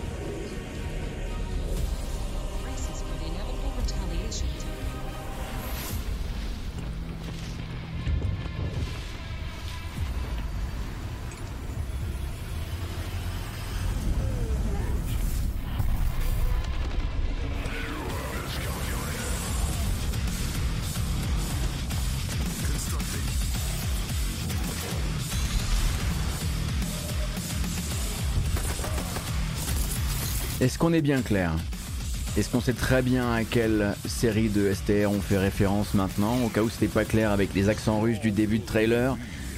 Est-ce 30.61 30.77
qu'on 30.77 30.93
est 30.93 31.03
bien 31.03 31.23
clair? 31.23 31.53
Est-ce 32.37 32.51
qu'on 32.51 32.61
sait 32.61 32.73
très 32.73 33.01
bien 33.01 33.33
à 33.33 33.45
quelle 33.45 33.95
série 34.07 34.49
de 34.49 34.73
STR 34.73 35.09
on 35.09 35.21
fait 35.21 35.39
référence 35.39 35.95
maintenant 35.95 36.37
Au 36.45 36.49
cas 36.49 36.63
où 36.63 36.69
c'était 36.69 36.89
pas 36.89 37.05
clair 37.05 37.31
avec 37.31 37.55
les 37.55 37.69
accents 37.69 38.01
russes 38.01 38.19
du 38.19 38.33
début 38.33 38.59
de 38.59 38.67
trailer? 38.67 39.17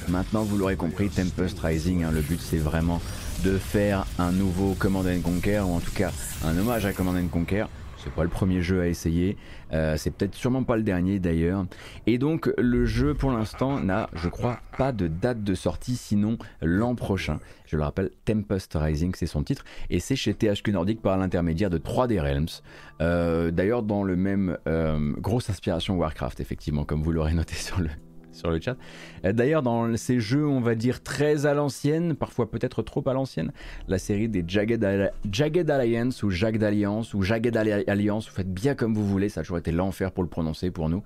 Maintenant 0.09 0.43
vous 0.43 0.57
l'aurez 0.57 0.75
compris, 0.75 1.09
Tempest 1.09 1.57
Rising, 1.59 2.03
hein, 2.03 2.11
le 2.13 2.21
but 2.21 2.39
c'est 2.39 2.57
vraiment 2.57 3.01
de 3.43 3.57
faire 3.57 4.05
un 4.19 4.31
nouveau 4.31 4.75
Command 4.75 5.07
Conquer, 5.23 5.61
ou 5.61 5.73
en 5.73 5.79
tout 5.79 5.91
cas 5.91 6.11
un 6.45 6.55
hommage 6.55 6.85
à 6.85 6.93
Command 6.93 7.27
Conquer. 7.31 7.65
C'est 8.03 8.13
pas 8.13 8.23
le 8.23 8.29
premier 8.29 8.61
jeu 8.61 8.81
à 8.81 8.87
essayer, 8.87 9.37
euh, 9.73 9.95
c'est 9.97 10.11
peut-être 10.11 10.35
sûrement 10.35 10.63
pas 10.63 10.75
le 10.75 10.83
dernier 10.83 11.19
d'ailleurs. 11.19 11.65
Et 12.07 12.17
donc 12.17 12.51
le 12.57 12.85
jeu 12.85 13.13
pour 13.13 13.31
l'instant 13.31 13.79
n'a, 13.79 14.09
je 14.13 14.29
crois, 14.29 14.59
pas 14.77 14.91
de 14.91 15.07
date 15.07 15.43
de 15.43 15.53
sortie, 15.53 15.95
sinon 15.95 16.37
l'an 16.61 16.95
prochain. 16.95 17.39
Je 17.65 17.77
le 17.77 17.83
rappelle, 17.83 18.09
Tempest 18.25 18.75
Rising, 18.75 19.13
c'est 19.15 19.27
son 19.27 19.43
titre, 19.43 19.63
et 19.89 19.99
c'est 19.99 20.15
chez 20.15 20.33
THQ 20.33 20.71
Nordic 20.71 21.01
par 21.01 21.17
l'intermédiaire 21.17 21.69
de 21.69 21.77
3D 21.77 22.19
Realms. 22.19 22.61
Euh, 23.01 23.51
d'ailleurs, 23.51 23.83
dans 23.83 24.03
le 24.03 24.15
même 24.15 24.57
euh, 24.67 25.13
grosse 25.17 25.49
inspiration 25.49 25.97
Warcraft, 25.97 26.39
effectivement, 26.39 26.83
comme 26.83 27.01
vous 27.01 27.11
l'aurez 27.11 27.33
noté 27.35 27.55
sur 27.55 27.79
le, 27.79 27.89
sur 28.31 28.49
le 28.49 28.59
chat. 28.59 28.77
Euh, 29.25 29.33
d'ailleurs, 29.33 29.61
dans 29.61 29.95
ces 29.97 30.19
jeux, 30.19 30.47
on 30.47 30.61
va 30.61 30.75
dire 30.75 31.03
très 31.03 31.45
à 31.45 31.53
l'ancienne, 31.53 32.15
parfois 32.15 32.49
peut-être 32.49 32.81
trop 32.81 33.07
à 33.07 33.13
l'ancienne, 33.13 33.51
la 33.87 33.97
série 33.97 34.29
des 34.29 34.43
Jagged, 34.47 34.83
Alliance 34.83 36.23
ou 36.23 36.29
Jagged 36.29 36.63
Alliance 36.63 37.13
ou 37.13 37.21
Jagged 37.21 37.55
Alliance, 37.57 38.29
vous 38.29 38.35
faites 38.35 38.53
bien 38.53 38.75
comme 38.75 38.93
vous 38.93 39.05
voulez, 39.05 39.29
ça 39.29 39.41
a 39.41 39.43
toujours 39.43 39.57
été 39.57 39.71
l'enfer 39.71 40.11
pour 40.11 40.23
le 40.23 40.29
prononcer 40.29 40.71
pour 40.71 40.89
nous. 40.89 41.03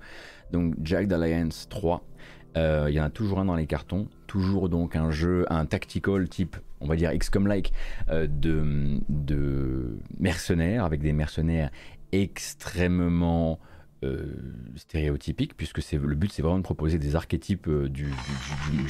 Donc 0.52 0.74
Jagged 0.82 1.12
Alliance 1.12 1.66
3, 1.68 2.04
euh, 2.56 2.86
il 2.88 2.94
y 2.94 3.00
en 3.00 3.04
a 3.04 3.10
toujours 3.10 3.40
un 3.40 3.44
dans 3.44 3.56
les 3.56 3.66
cartons, 3.66 4.08
toujours 4.26 4.68
donc 4.68 4.96
un 4.96 5.10
jeu, 5.10 5.44
un 5.50 5.66
tactical 5.66 6.28
type, 6.28 6.56
on 6.80 6.86
va 6.86 6.96
dire 6.96 7.12
XCOM-like, 7.12 7.72
euh, 8.10 8.26
de, 8.28 9.00
de 9.08 9.98
mercenaires, 10.18 10.84
avec 10.84 11.00
des 11.00 11.12
mercenaires 11.12 11.70
extrêmement 12.12 13.58
euh, 14.04 14.26
stéréotypique, 14.76 15.56
puisque 15.56 15.80
c'est 15.80 15.96
le 15.96 16.14
but 16.14 16.30
c'est 16.30 16.42
vraiment 16.42 16.58
de 16.58 16.62
proposer 16.62 16.98
des 16.98 17.16
archétypes 17.16 17.66
euh, 17.68 17.88
du, 17.88 18.06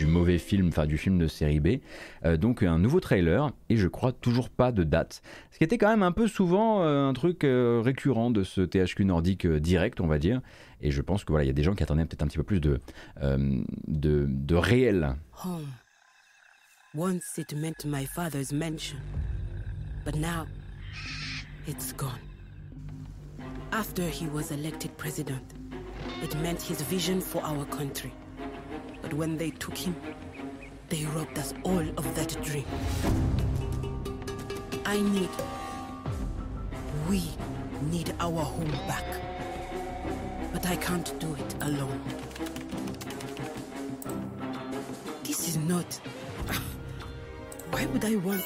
mauvais 0.06 0.38
film, 0.38 0.68
enfin 0.68 0.84
du 0.84 0.98
film 0.98 1.18
de 1.18 1.28
série 1.28 1.60
B. 1.60 1.78
Euh, 2.24 2.36
donc 2.36 2.62
un 2.64 2.78
nouveau 2.78 2.98
trailer, 2.98 3.52
et 3.68 3.76
je 3.76 3.86
crois 3.86 4.10
toujours 4.10 4.50
pas 4.50 4.72
de 4.72 4.82
date. 4.82 5.22
Ce 5.52 5.58
qui 5.58 5.64
était 5.64 5.78
quand 5.78 5.88
même 5.88 6.02
un 6.02 6.12
peu 6.12 6.26
souvent 6.26 6.82
un 6.82 7.12
truc 7.12 7.42
récurrent 7.44 8.30
de 8.30 8.42
ce 8.42 8.60
THQ 8.60 9.04
nordique 9.04 9.46
direct, 9.46 10.00
on 10.00 10.06
va 10.06 10.18
dire. 10.18 10.40
Et 10.80 10.90
je 10.90 11.02
pense 11.02 11.24
que 11.24 11.32
voilà, 11.32 11.44
il 11.44 11.48
y 11.48 11.50
a 11.50 11.54
des 11.54 11.62
gens 11.62 11.74
qui 11.74 11.82
attendaient 11.82 12.04
peut-être 12.04 12.22
un 12.22 12.26
petit 12.26 12.38
peu 12.38 12.42
plus 12.42 12.60
de, 12.60 12.80
de, 13.22 14.26
de 14.28 14.54
réel. 14.54 15.14
Home. 15.44 15.66
Once 16.94 17.38
it 17.38 17.54
meant 17.54 17.84
my 17.84 18.06
father's 18.06 18.52
mansion, 18.52 18.98
but 20.04 20.16
now 20.16 20.46
it's 21.66 21.92
gone. 21.92 22.35
After 23.72 24.08
he 24.08 24.26
was 24.28 24.50
elected 24.50 24.96
president, 24.96 25.42
it 26.22 26.34
meant 26.36 26.62
his 26.62 26.80
vision 26.82 27.20
for 27.20 27.42
our 27.42 27.64
country. 27.66 28.12
But 29.02 29.12
when 29.12 29.36
they 29.36 29.50
took 29.50 29.76
him, 29.76 29.94
they 30.88 31.04
robbed 31.06 31.38
us 31.38 31.52
all 31.62 31.80
of 31.80 32.14
that 32.14 32.36
dream. 32.42 32.64
I 34.84 35.00
need, 35.00 35.28
we 37.08 37.22
need 37.90 38.14
our 38.20 38.42
home 38.42 38.70
back. 38.86 39.04
But 40.52 40.66
I 40.66 40.76
can't 40.76 41.18
do 41.18 41.34
it 41.34 41.54
alone. 41.60 42.00
This 45.24 45.48
is 45.48 45.56
not. 45.56 45.92
Why 47.70 47.86
would 47.86 48.04
I 48.04 48.16
want 48.16 48.44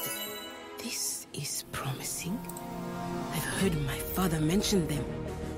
This 0.79 1.27
is 1.35 1.65
promising. 1.73 2.39
I've 3.33 3.45
heard 3.45 3.81
my 3.87 3.99
father 3.99 4.41
mention 4.41 4.87
them. 4.87 5.05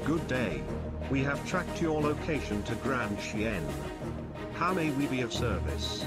Good 0.05 0.27
day. 0.29 0.63
We 1.11 1.23
have 1.25 1.45
tracked 1.47 1.81
your 1.81 2.01
location 2.01 2.63
to 2.65 2.75
Grand 2.77 3.19
Chien. 3.21 3.67
How 4.55 4.73
may 4.73 4.91
we 4.91 5.07
be 5.07 5.23
of 5.23 5.33
service? 5.33 6.05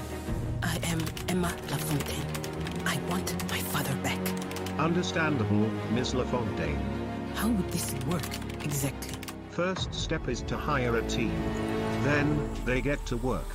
I 0.62 0.78
am 0.84 1.00
Emma 1.28 1.52
Lafontaine. 1.68 2.86
I 2.86 2.98
want 3.10 3.32
my 3.50 3.58
father 3.58 3.94
back. 3.96 4.18
Understandable, 4.78 5.68
Miss 5.92 6.14
Lafontaine. 6.14 6.80
How 7.34 7.48
would 7.48 7.70
this 7.70 7.94
work, 8.06 8.22
exactly? 8.64 9.14
First 9.50 9.94
step 9.94 10.28
is 10.28 10.42
to 10.42 10.56
hire 10.56 10.96
a 10.96 11.02
team. 11.08 11.34
Then, 12.02 12.48
they 12.64 12.80
get 12.80 13.04
to 13.06 13.16
work. 13.16 13.48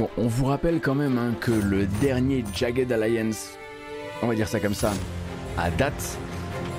Bon, 0.00 0.08
on 0.16 0.28
vous 0.28 0.46
rappelle 0.46 0.80
quand 0.80 0.94
même 0.94 1.18
hein, 1.18 1.34
que 1.38 1.50
le 1.50 1.84
dernier 2.00 2.42
Jagged 2.54 2.90
Alliance, 2.90 3.58
on 4.22 4.28
va 4.28 4.34
dire 4.34 4.48
ça 4.48 4.58
comme 4.58 4.72
ça, 4.72 4.94
à 5.58 5.70
date, 5.70 6.16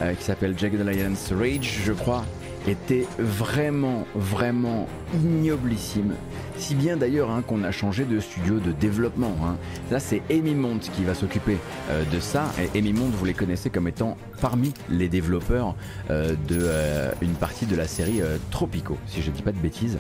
euh, 0.02 0.16
qui 0.16 0.24
s'appelle 0.24 0.58
Jagged 0.58 0.82
Alliance 0.82 1.32
Rage, 1.32 1.82
je 1.86 1.94
crois, 1.94 2.26
était 2.68 3.08
vraiment, 3.18 4.06
vraiment 4.16 4.88
ignoblissime. 5.14 6.14
Si 6.58 6.76
bien 6.76 6.96
d'ailleurs 6.98 7.32
hein, 7.32 7.44
qu'on 7.46 7.64
a 7.64 7.72
changé 7.72 8.06
de 8.06 8.20
studio 8.20 8.60
de 8.60 8.72
développement. 8.72 9.36
Hein. 9.44 9.58
Là, 9.90 10.00
c'est 10.00 10.22
Amy 10.30 10.54
Mont 10.54 10.78
qui 10.78 11.04
va 11.04 11.16
s'occuper 11.16 11.58
euh, 11.90 12.04
de 12.12 12.20
ça. 12.20 12.52
Et 12.74 12.78
Amy 12.78 12.94
Mont, 12.94 13.10
vous 13.12 13.26
les 13.26 13.34
connaissez 13.34 13.70
comme 13.70 13.88
étant 13.88 14.18
parmi 14.42 14.74
les 14.90 15.10
développeurs 15.10 15.76
euh, 16.10 16.36
euh, 16.52 17.12
partie 17.40 17.66
de 17.66 17.76
la 17.76 17.88
série 17.88 18.22
Tropico, 18.52 18.98
si 19.08 19.22
je 19.22 19.32
ne 19.32 19.36
dis 19.36 19.42
pas 19.42 19.52
de 19.52 19.58
bêtises. 19.58 19.98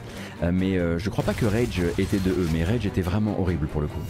mais 0.51 0.77
je 0.99 1.09
crois 1.09 1.23
pas 1.23 1.33
que 1.33 1.45
Rage 1.45 1.81
était 1.97 2.19
de 2.19 2.29
eux, 2.29 2.47
mais 2.53 2.63
Rage 2.63 2.85
était 2.85 3.01
vraiment 3.01 3.39
horrible 3.39 3.67
pour 3.67 3.81
le 3.81 3.87
coup. 3.87 4.01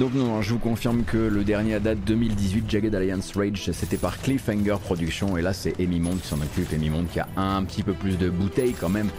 Donc 0.00 0.14
non, 0.14 0.40
je 0.40 0.54
vous 0.54 0.58
confirme 0.58 1.04
que 1.04 1.18
le 1.18 1.44
dernier 1.44 1.74
à 1.74 1.78
date 1.78 1.98
2018 2.06 2.70
Jagged 2.70 2.94
Alliance 2.94 3.36
Rage 3.36 3.70
c'était 3.70 3.98
par 3.98 4.18
Cliffhanger 4.18 4.76
Productions 4.82 5.36
et 5.36 5.42
là 5.42 5.52
c'est 5.52 5.78
Amy 5.78 6.00
Monde 6.00 6.22
qui 6.22 6.28
s'en 6.28 6.40
occupe, 6.40 6.72
Amy 6.72 6.88
Monde 6.88 7.04
qui 7.12 7.20
a 7.20 7.28
un 7.36 7.62
petit 7.64 7.82
peu 7.82 7.92
plus 7.92 8.16
de 8.16 8.30
bouteilles 8.30 8.72
quand 8.72 8.88
même 8.88 9.10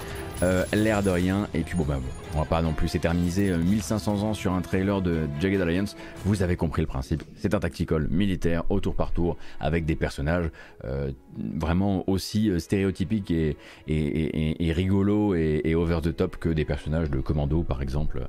euh, 0.43 0.65
l'air 0.73 1.03
de 1.03 1.09
rien. 1.09 1.47
Et 1.53 1.61
puis 1.61 1.75
bon, 1.75 1.83
bah, 1.83 1.99
on 2.35 2.39
va 2.39 2.45
pas 2.45 2.61
non 2.61 2.73
plus 2.73 2.87
s'éterniser 2.87 3.55
1500 3.55 4.13
euh, 4.13 4.21
ans 4.25 4.33
sur 4.33 4.53
un 4.53 4.61
trailer 4.61 5.01
de 5.01 5.27
Jagged 5.39 5.61
Alliance. 5.61 5.95
Vous 6.25 6.41
avez 6.43 6.55
compris 6.55 6.81
le 6.81 6.87
principe. 6.87 7.23
C'est 7.35 7.53
un 7.53 7.59
tactical 7.59 8.07
militaire 8.09 8.63
au 8.69 8.79
tour 8.79 8.95
par 8.95 9.11
tour 9.11 9.37
avec 9.59 9.85
des 9.85 9.95
personnages 9.95 10.49
euh, 10.85 11.11
vraiment 11.37 12.09
aussi 12.09 12.51
stéréotypiques 12.59 13.31
et, 13.31 13.57
et, 13.87 14.67
et, 14.67 14.73
rigolos 14.73 15.35
et, 15.35 15.75
over 15.75 15.99
the 16.01 16.15
top 16.15 16.37
que 16.37 16.49
des 16.49 16.65
personnages 16.65 17.09
de 17.09 17.21
Commando 17.21 17.63
par 17.63 17.81
exemple 17.81 18.27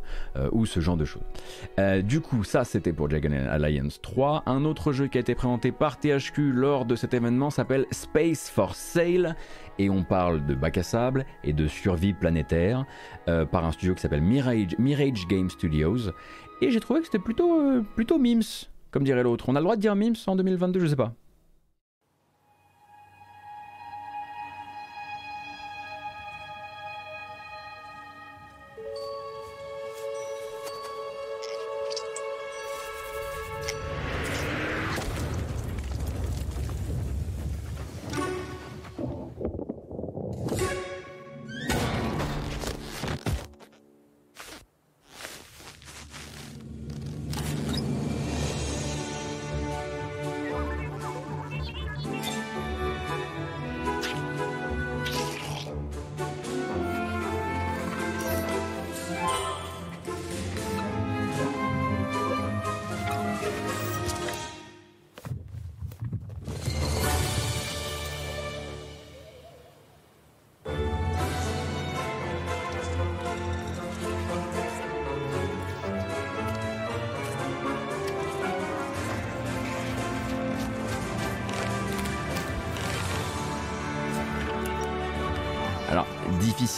ou 0.53 0.67
ce 0.67 0.81
genre 0.81 0.97
de 0.97 1.05
choses. 1.05 1.23
du 2.05 2.21
coup, 2.21 2.45
ça 2.45 2.65
c'était 2.65 2.93
pour 2.93 3.11
Jagged 3.11 3.33
Alliance 3.33 4.01
3. 4.01 4.45
Un 4.47 4.65
autre 4.65 4.93
jeu 4.93 5.09
qui 5.09 5.19
a 5.19 5.21
été 5.21 5.35
présenté 5.35 5.73
par 5.73 5.99
THQ 5.99 6.53
lors 6.53 6.85
de 6.85 6.95
cet 6.95 7.15
événement 7.15 7.51
s'appelle 7.51 7.87
Space 7.91 8.49
for 8.49 8.75
Sale 8.75 9.37
et 9.79 9.91
on 9.91 10.05
parle 10.05 10.45
de 10.47 10.55
bac 10.55 10.79
à 10.79 10.83
sable 10.83 11.25
et 11.45 11.53
de 11.53 11.67
survie 11.67 12.13
planétaire 12.13 12.85
euh, 13.29 13.45
par 13.45 13.65
un 13.65 13.73
studio 13.73 13.95
qui 13.95 14.01
s'appelle 14.01 14.23
Mirage, 14.23 14.77
Mirage 14.79 15.27
Game 15.29 15.51
Studios. 15.51 16.11
Et 16.61 16.71
j'ai 16.71 16.81
trouvé 16.81 17.01
que 17.01 17.07
c'était 17.07 17.19
plutôt, 17.19 17.61
euh, 17.61 17.83
plutôt 17.95 18.19
mims, 18.19 18.69
comme 18.91 19.05
dirait 19.05 19.23
l'autre. 19.23 19.47
On 19.49 19.57
a 19.57 19.61
le 19.61 19.65
droit 19.65 19.77
de 19.77 19.81
dire 19.81 19.97
mims 19.97 20.15
en 20.27 20.37
2022, 20.37 20.81
je 20.81 20.87
sais 20.87 20.97
pas. 20.97 21.15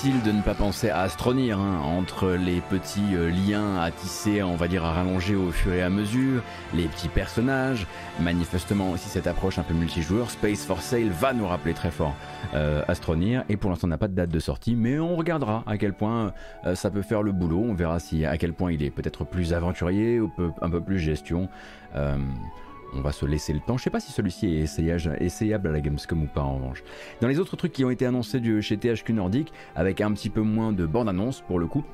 De 0.03 0.32
ne 0.32 0.42
pas 0.42 0.55
penser 0.55 0.90
à 0.90 1.03
Astronir, 1.03 1.61
hein, 1.61 1.78
entre 1.82 2.30
les 2.30 2.61
petits 2.61 3.14
euh, 3.14 3.30
liens 3.30 3.80
à 3.80 3.92
tisser, 3.92 4.42
on 4.42 4.57
va 4.57 4.66
dire 4.66 4.84
à 4.84 4.92
rallonger 4.92 5.36
au 5.36 5.53
fur 5.53 5.72
et 5.72 5.82
à 5.82 5.88
mesure, 5.88 6.42
les 6.74 6.88
petits 6.88 7.09
personnages, 7.09 7.86
manifestement 8.20 8.90
aussi 8.90 9.09
cette 9.09 9.28
approche 9.28 9.59
un 9.59 9.62
peu 9.62 9.72
multijoueur, 9.72 10.30
Space 10.30 10.64
for 10.64 10.82
Sale 10.82 11.11
va 11.11 11.32
nous 11.32 11.47
rappeler 11.47 11.74
très 11.74 11.92
fort 11.92 12.14
euh, 12.55 12.82
Astronir, 12.88 13.45
et 13.49 13.57
pour 13.57 13.70
l'instant 13.70 13.86
on 13.86 13.90
n'a 13.90 13.97
pas 13.99 14.09
de 14.09 14.14
date 14.14 14.30
de 14.30 14.40
sortie, 14.40 14.74
mais 14.74 14.99
on 14.99 15.14
regardera 15.14 15.62
à 15.64 15.78
quel 15.78 15.95
point 15.95 16.32
euh, 16.66 16.74
ça 16.74 16.90
peut 16.90 17.03
faire 17.03 17.22
le 17.22 17.30
boulot, 17.30 17.64
on 17.64 17.74
verra 17.74 18.01
si 18.01 18.26
à 18.26 18.36
quel 18.36 18.53
point 18.53 18.72
il 18.72 18.82
est 18.82 18.90
peut-être 18.90 19.24
plus 19.24 19.55
aventurier 19.55 20.18
ou 20.18 20.30
un 20.61 20.70
peu 20.70 20.80
plus 20.80 20.99
gestion 20.99 21.49
on 22.95 23.01
va 23.01 23.12
se 23.12 23.26
laisser 23.26 23.53
le 23.53 23.61
temps. 23.61 23.76
Je 23.76 23.84
sais 23.84 23.90
pas 23.90 24.01
si 24.01 24.12
celui-ci 24.12 24.47
est 24.47 25.20
essayable 25.20 25.68
à 25.68 25.72
la 25.72 25.80
Gamescom 25.80 26.22
ou 26.22 26.26
pas 26.26 26.42
en 26.42 26.57
revanche. 26.57 26.82
Dans 27.20 27.28
les 27.28 27.38
autres 27.38 27.57
trucs 27.57 27.72
qui 27.72 27.84
ont 27.84 27.90
été 27.90 28.07
annoncés 28.07 28.40
du, 28.40 28.62
chez 28.62 28.76
THQ 28.76 29.12
Nordic, 29.12 29.53
avec 29.74 30.01
un 30.01 30.12
petit 30.12 30.30
peu 30.30 30.42
moins 30.42 30.72
de 30.72 30.86
bande-annonce 30.86 31.40
pour 31.42 31.59
le 31.59 31.66
coup, 31.66 31.84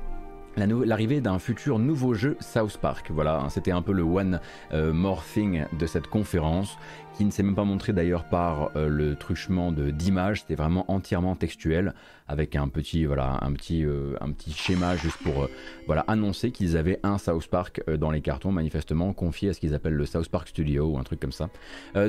l'arrivée 0.57 1.21
d'un 1.21 1.39
futur 1.39 1.79
nouveau 1.79 2.13
jeu 2.13 2.37
South 2.39 2.77
Park. 2.77 3.09
Voilà, 3.11 3.39
hein, 3.39 3.49
c'était 3.49 3.71
un 3.71 3.81
peu 3.81 3.93
le 3.93 4.03
one 4.03 4.39
euh, 4.73 4.93
more 4.93 5.23
thing 5.23 5.65
de 5.77 5.85
cette 5.85 6.07
conférence 6.07 6.77
qui 7.13 7.25
ne 7.25 7.31
s'est 7.31 7.43
même 7.43 7.55
pas 7.55 7.63
montré 7.63 7.93
d'ailleurs 7.93 8.23
par 8.25 8.71
euh, 8.75 8.87
le 8.87 9.15
truchement 9.15 9.71
d'images, 9.71 10.41
c'était 10.41 10.55
vraiment 10.55 10.85
entièrement 10.89 11.35
textuel 11.35 11.93
avec 12.27 12.55
un 12.55 12.69
petit 12.69 13.05
voilà 13.05 13.39
un 13.41 13.51
petit 13.51 13.83
euh, 13.83 14.15
un 14.21 14.31
petit 14.31 14.53
schéma 14.53 14.95
juste 14.95 15.17
pour 15.17 15.43
euh, 15.43 15.49
voilà 15.85 16.05
annoncer 16.07 16.51
qu'ils 16.51 16.77
avaient 16.77 16.99
un 17.03 17.17
South 17.17 17.47
Park 17.47 17.81
dans 17.99 18.09
les 18.09 18.21
cartons 18.21 18.51
manifestement 18.51 19.11
confié 19.11 19.49
à 19.49 19.53
ce 19.53 19.59
qu'ils 19.59 19.73
appellent 19.73 19.95
le 19.95 20.05
South 20.05 20.29
Park 20.29 20.47
Studio 20.47 20.91
ou 20.91 20.97
un 20.97 21.03
truc 21.03 21.19
comme 21.19 21.31
ça. 21.33 21.49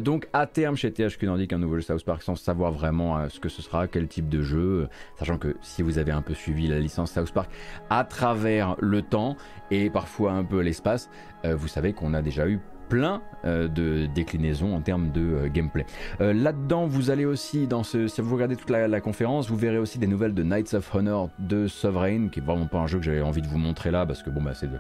donc 0.00 0.28
à 0.32 0.46
terme 0.46 0.76
chez 0.76 0.92
THQ 0.92 1.26
Nordic 1.26 1.52
un 1.52 1.58
nouveau 1.58 1.80
South 1.80 2.04
Park 2.04 2.22
sans 2.22 2.36
savoir 2.36 2.70
vraiment 2.70 3.28
ce 3.28 3.40
que 3.40 3.48
ce 3.48 3.62
sera, 3.62 3.88
quel 3.88 4.06
type 4.06 4.28
de 4.28 4.42
jeu, 4.42 4.88
sachant 5.18 5.38
que 5.38 5.56
si 5.60 5.82
vous 5.82 5.98
avez 5.98 6.12
un 6.12 6.22
peu 6.22 6.34
suivi 6.34 6.68
la 6.68 6.78
licence 6.78 7.12
South 7.12 7.32
Park 7.32 7.50
à 7.90 8.04
travers 8.04 8.76
le 8.78 9.02
temps 9.02 9.36
et 9.70 9.90
parfois 9.90 10.32
un 10.32 10.44
peu 10.44 10.60
l'espace, 10.60 11.10
vous 11.44 11.68
savez 11.68 11.92
qu'on 11.92 12.14
a 12.14 12.22
déjà 12.22 12.48
eu 12.48 12.60
plein 12.92 13.22
euh, 13.46 13.68
de 13.68 14.04
déclinaisons 14.04 14.76
en 14.76 14.82
termes 14.82 15.12
de 15.12 15.22
euh, 15.22 15.48
gameplay. 15.48 15.86
Euh, 16.20 16.34
là-dedans, 16.34 16.86
vous 16.86 17.08
allez 17.08 17.24
aussi, 17.24 17.66
dans 17.66 17.84
ce, 17.84 18.06
si 18.06 18.20
vous 18.20 18.34
regardez 18.34 18.54
toute 18.54 18.68
la, 18.68 19.00
conférence, 19.00 19.48
vous 19.48 19.56
verrez 19.56 19.78
aussi 19.78 19.98
des 19.98 20.06
nouvelles 20.06 20.34
de 20.34 20.42
Knights 20.42 20.74
of 20.74 20.94
Honor 20.94 21.30
de 21.38 21.68
Sovereign, 21.68 22.28
qui 22.28 22.40
est 22.40 22.42
vraiment 22.42 22.66
pas 22.66 22.80
un 22.80 22.86
jeu 22.86 22.98
que 22.98 23.04
j'avais 23.06 23.22
envie 23.22 23.40
de 23.40 23.46
vous 23.46 23.56
montrer 23.56 23.90
là, 23.90 24.04
parce 24.04 24.22
que 24.22 24.28
bon, 24.28 24.42
bah, 24.42 24.52
c'est 24.52 24.70
de, 24.70 24.76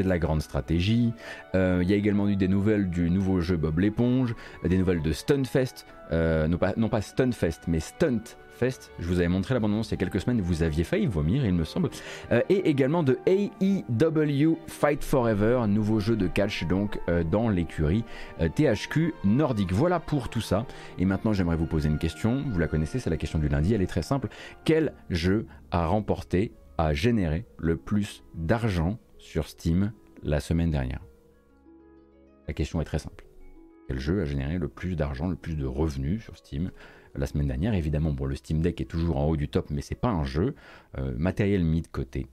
de, 0.00 0.08
la 0.08 0.20
grande 0.20 0.42
stratégie. 0.42 1.12
Il 1.54 1.90
y 1.90 1.92
a 1.92 1.96
également 1.96 2.28
eu 2.28 2.36
des 2.36 2.46
nouvelles 2.46 2.88
du 2.88 3.10
nouveau 3.10 3.40
jeu 3.40 3.56
Bob 3.56 3.80
l'éponge, 3.80 4.36
des 4.62 4.78
nouvelles 4.78 5.02
de 5.02 5.10
Stunfest, 5.10 5.86
non, 6.12 6.58
pas, 6.58 6.74
non 6.76 6.88
pas 6.88 7.00
Stunfest, 7.00 7.62
mais 7.66 7.80
Stunt 7.80 8.36
Fest. 8.56 8.90
Je 8.98 9.06
vous 9.06 9.18
avais 9.18 9.28
montré 9.28 9.54
l'abondance 9.54 9.88
il 9.88 9.90
y 9.92 9.94
a 9.94 9.96
quelques 9.98 10.20
semaines, 10.20 10.40
vous 10.40 10.62
aviez 10.62 10.82
failli 10.82 11.06
vomir, 11.06 11.44
il 11.44 11.54
me 11.54 11.64
semble. 11.64 11.90
Euh, 12.32 12.40
et 12.48 12.68
également 12.68 13.02
de 13.02 13.18
AEW 13.26 14.58
Fight 14.66 15.04
Forever, 15.04 15.64
nouveau 15.68 16.00
jeu 16.00 16.16
de 16.16 16.26
catch 16.26 16.64
donc 16.64 16.98
euh, 17.08 17.22
dans 17.22 17.48
l'écurie 17.48 18.04
euh, 18.40 18.48
THQ 18.48 19.14
nordique. 19.24 19.72
Voilà 19.72 20.00
pour 20.00 20.28
tout 20.28 20.40
ça. 20.40 20.66
Et 20.98 21.04
maintenant, 21.04 21.32
j'aimerais 21.32 21.56
vous 21.56 21.66
poser 21.66 21.88
une 21.88 21.98
question. 21.98 22.44
Vous 22.48 22.58
la 22.58 22.68
connaissez, 22.68 22.98
c'est 22.98 23.10
la 23.10 23.16
question 23.16 23.38
du 23.38 23.48
lundi. 23.48 23.74
Elle 23.74 23.82
est 23.82 23.86
très 23.86 24.02
simple. 24.02 24.28
Quel 24.64 24.94
jeu 25.10 25.46
a 25.70 25.86
remporté, 25.86 26.52
a 26.78 26.94
généré 26.94 27.44
le 27.58 27.76
plus 27.76 28.24
d'argent 28.34 28.98
sur 29.18 29.48
Steam 29.48 29.92
la 30.22 30.40
semaine 30.40 30.70
dernière? 30.70 31.00
La 32.48 32.54
question 32.54 32.80
est 32.80 32.84
très 32.84 32.98
simple. 32.98 33.24
Quel 33.88 33.98
jeu 33.98 34.20
a 34.20 34.24
généré 34.24 34.58
le 34.58 34.68
plus 34.68 34.96
d'argent, 34.96 35.28
le 35.28 35.36
plus 35.36 35.54
de 35.54 35.66
revenus 35.66 36.22
sur 36.22 36.36
Steam 36.36 36.70
la 37.18 37.26
semaine 37.26 37.48
dernière. 37.48 37.74
Évidemment, 37.74 38.14
le 38.24 38.34
Steam 38.34 38.62
Deck 38.62 38.80
est 38.80 38.86
toujours 38.86 39.16
en 39.18 39.26
haut 39.26 39.36
du 39.36 39.48
top, 39.48 39.70
mais 39.70 39.82
c'est 39.82 39.94
pas 39.94 40.10
un 40.10 40.24
jeu. 40.24 40.54
Euh, 40.98 41.14
matériel 41.16 41.64
mis 41.64 41.82
de 41.82 41.88
côté. 41.88 42.26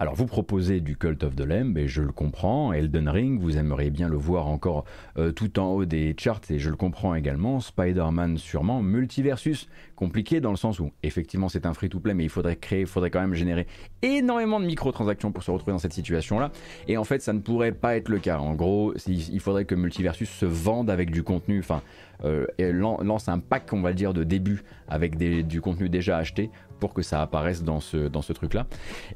Alors 0.00 0.14
vous 0.14 0.24
proposez 0.24 0.80
du 0.80 0.96
Cult 0.96 1.22
of 1.24 1.36
the 1.36 1.44
Lamb 1.44 1.76
et 1.76 1.86
je 1.86 2.00
le 2.00 2.10
comprends, 2.10 2.72
Elden 2.72 3.06
Ring, 3.06 3.38
vous 3.38 3.58
aimeriez 3.58 3.90
bien 3.90 4.08
le 4.08 4.16
voir 4.16 4.46
encore 4.46 4.86
euh, 5.18 5.30
tout 5.30 5.58
en 5.58 5.72
haut 5.72 5.84
des 5.84 6.16
charts 6.18 6.40
et 6.48 6.58
je 6.58 6.70
le 6.70 6.76
comprends 6.76 7.14
également, 7.14 7.60
Spider-Man 7.60 8.38
sûrement, 8.38 8.80
Multiversus, 8.80 9.68
compliqué 10.00 10.40
dans 10.40 10.50
le 10.50 10.56
sens 10.56 10.80
où 10.80 10.92
effectivement 11.02 11.50
c'est 11.50 11.66
un 11.66 11.74
free-to-play 11.74 12.14
mais 12.14 12.24
il 12.24 12.30
faudrait 12.30 12.56
créer, 12.56 12.80
il 12.80 12.86
faudrait 12.86 13.10
quand 13.10 13.20
même 13.20 13.34
générer 13.34 13.66
énormément 14.00 14.58
de 14.58 14.64
microtransactions 14.64 15.30
pour 15.30 15.42
se 15.42 15.50
retrouver 15.50 15.72
dans 15.72 15.78
cette 15.78 15.92
situation-là 15.92 16.52
et 16.88 16.96
en 16.96 17.04
fait 17.04 17.20
ça 17.20 17.34
ne 17.34 17.40
pourrait 17.40 17.72
pas 17.72 17.96
être 17.96 18.08
le 18.08 18.18
cas. 18.18 18.38
En 18.38 18.54
gros, 18.54 18.94
il 19.06 19.40
faudrait 19.40 19.66
que 19.66 19.74
Multiversus 19.74 20.30
se 20.30 20.46
vende 20.46 20.88
avec 20.88 21.10
du 21.10 21.22
contenu, 21.22 21.58
enfin 21.58 21.82
euh, 22.24 22.46
lance 22.58 23.28
un 23.28 23.40
pack 23.40 23.70
on 23.74 23.82
va 23.82 23.92
dire 23.92 24.14
de 24.14 24.24
début 24.24 24.62
avec 24.88 25.18
du 25.18 25.60
contenu 25.60 25.90
déjà 25.90 26.16
acheté 26.16 26.50
pour 26.78 26.94
que 26.94 27.02
ça 27.02 27.20
apparaisse 27.20 27.62
dans 27.62 27.80
ce, 27.80 28.08
dans 28.08 28.22
ce 28.22 28.32
truc-là. 28.32 28.66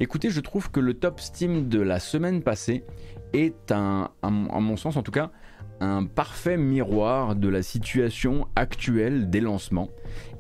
Écoutez, 0.01 0.29
je 0.29 0.41
trouve 0.41 0.71
que 0.71 0.81
le 0.81 0.93
top 0.93 1.19
Steam 1.19 1.71
de 1.71 1.81
la 1.81 1.99
semaine 1.99 2.43
passée 2.43 2.85
est 3.33 3.73
un, 3.73 4.11
à 4.23 4.31
mon 4.31 4.77
sens 4.77 4.99
en 4.99 5.03
tout 5.03 5.13
cas, 5.13 5.31
un 5.81 6.05
parfait 6.05 6.57
miroir 6.57 7.37
de 7.37 7.49
la 7.49 7.63
situation 7.63 8.47
actuelle 8.55 9.31
des 9.31 9.41
lancements. 9.41 9.89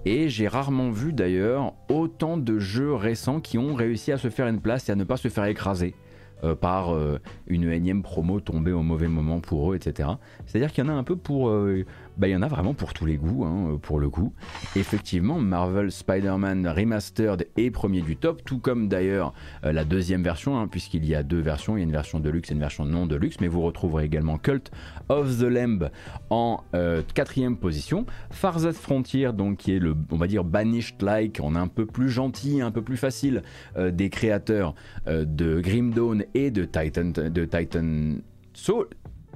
Et 0.06 0.28
j'ai 0.28 0.48
rarement 0.48 0.90
vu 0.90 1.12
d'ailleurs 1.12 1.72
autant 1.89 2.36
de 2.36 2.59
jeux 2.59 2.94
récents 2.94 3.40
qui 3.40 3.56
ont 3.56 3.74
réussi 3.74 4.12
à 4.12 4.18
se 4.18 4.28
faire 4.28 4.47
une 4.48 4.60
place 4.60 4.89
et 4.89 4.93
à 4.93 4.97
ne 4.97 5.05
pas 5.05 5.16
se 5.16 5.28
faire 5.28 5.47
écraser. 5.47 5.94
Euh, 6.43 6.55
par 6.55 6.94
euh, 6.94 7.20
une 7.47 7.70
énième 7.70 8.02
promo 8.02 8.40
tombée 8.40 8.73
au 8.73 8.82
mauvais 8.82 9.09
moment 9.09 9.40
pour 9.40 9.73
eux, 9.73 9.77
etc. 9.77 10.09
C'est-à-dire 10.47 10.73
qu'il 10.73 10.85
y 10.85 10.86
en 10.86 10.90
a 10.90 10.94
un 10.94 11.05
peu 11.05 11.16
pour 11.16 11.48
euh, 11.48 11.85
bah, 12.19 12.28
il 12.28 12.32
y 12.32 12.36
en 12.36 12.43
a 12.43 12.48
vraiment 12.48 12.74
pour 12.74 12.93
tous 12.93 13.06
les 13.06 13.16
goûts, 13.16 13.44
hein, 13.44 13.78
pour 13.81 13.98
le 13.98 14.11
coup. 14.11 14.32
Effectivement, 14.77 15.39
Marvel 15.39 15.90
Spider-Man 15.90 16.66
Remastered 16.66 17.48
est 17.56 17.70
premier 17.70 18.02
du 18.02 18.16
top, 18.16 18.44
tout 18.44 18.59
comme 18.59 18.89
d'ailleurs 18.89 19.32
la 19.62 19.85
deuxième 19.85 20.23
version, 20.23 20.59
hein, 20.59 20.69
puisqu'il 20.69 21.05
y 21.06 21.15
a 21.15 21.23
deux 21.23 21.40
versions, 21.40 21.77
il 21.77 21.81
y 21.81 21.82
a 21.82 21.85
une 21.85 21.93
version 21.93 22.20
de 22.20 22.31
luxe 22.31 22.51
et 22.51 22.55
une 22.55 22.61
version 22.61 22.85
non 22.85 23.06
de 23.06 23.16
luxe, 23.16 23.36
mais 23.40 23.48
vous 23.48 23.62
retrouverez 23.62 24.05
également 24.05 24.39
Cult 24.39 24.70
of 25.09 25.39
the 25.39 25.44
Lamb 25.44 25.90
en 26.31 26.62
quatrième 27.15 27.56
position. 27.56 28.06
Farthest 28.31 28.78
Frontier, 28.78 29.32
donc 29.32 29.59
qui 29.59 29.74
est 29.74 29.78
le, 29.78 29.97
on 30.11 30.16
va 30.16 30.27
dire, 30.27 30.44
banished-like, 30.44 31.40
on 31.43 31.56
est 31.56 31.59
un 31.59 31.69
peu 31.69 31.86
plus 31.86 32.11
gentil, 32.11 32.61
un 32.61 32.70
peu 32.70 32.82
plus 32.82 32.97
facile 32.97 33.43
des 33.77 34.11
créateurs 34.11 34.74
de 35.06 35.61
Grim 35.61 35.90
Dawn 35.90 36.24
et 36.35 36.51
de 36.51 36.65
Titan, 36.65 37.12
de 37.31 37.44
Titan 37.44 38.16
Soul. 38.52 38.86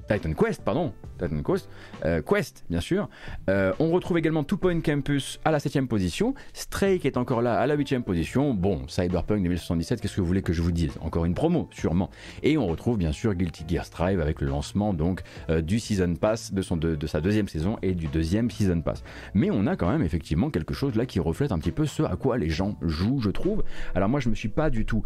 Titan 0.09 0.33
Quest, 0.33 0.63
pardon, 0.65 0.95
Titan 1.19 1.43
Quest, 1.43 1.69
euh, 2.07 2.23
Quest 2.23 2.65
bien 2.71 2.81
sûr. 2.81 3.11
Euh, 3.51 3.73
on 3.79 3.91
retrouve 3.91 4.17
également 4.17 4.43
Two 4.43 4.57
Point 4.57 4.81
Campus 4.81 5.39
à 5.45 5.51
la 5.51 5.59
7ème 5.59 5.87
position, 5.87 6.35
Stray 6.55 6.99
qui 6.99 7.07
est 7.07 7.19
encore 7.19 7.43
là 7.43 7.59
à 7.59 7.67
la 7.67 7.77
8ème 7.77 8.03
position. 8.03 8.55
Bon, 8.55 8.89
Cyberpunk 8.89 9.43
2077, 9.43 10.01
qu'est-ce 10.01 10.17
que 10.17 10.21
vous 10.23 10.27
voulez 10.27 10.41
que 10.41 10.55
je 10.55 10.63
vous 10.63 10.73
dise? 10.73 10.93
Encore 11.03 11.27
une 11.27 11.35
promo, 11.35 11.69
sûrement. 11.73 12.09
Et 12.43 12.57
on 12.57 12.67
retrouve 12.67 12.97
bien 12.97 13.13
sûr 13.13 13.35
Guilty 13.35 13.65
Gear 13.69 13.85
Strive 13.85 14.21
avec 14.21 14.41
le 14.41 14.49
lancement 14.49 14.95
donc 14.95 15.23
euh, 15.51 15.61
du 15.61 15.79
Season 15.79 16.15
Pass 16.15 16.55
de, 16.55 16.63
son, 16.63 16.79
de, 16.79 17.07
sa 17.07 17.21
deuxième 17.21 17.49
saison 17.49 17.77
et 17.83 17.93
du 17.93 18.07
deuxième 18.07 18.51
Season 18.51 18.81
Pass. 18.81 19.05
Mais 19.35 19.51
on 19.51 19.67
a 19.67 19.77
quand 19.77 19.91
même 19.91 20.03
effectivement 20.03 20.49
quelque 20.49 20.73
chose 20.73 20.95
là 20.95 21.05
qui 21.05 21.21
reflète 21.21 21.53
un 21.53 21.59
petit 21.59 21.73
peu 21.73 21.85
ce 21.85 22.03
à 22.03 22.17
quoi 22.17 22.39
les 22.39 22.49
gens 22.49 22.77
jouent, 22.81 23.21
je 23.21 23.31
trouve. 23.31 23.63
Alors 23.95 24.09
moi 24.09 24.21
je 24.21 24.31
me 24.31 24.35
suis 24.35 24.49
pas 24.49 24.71
du 24.71 24.87
tout 24.87 25.03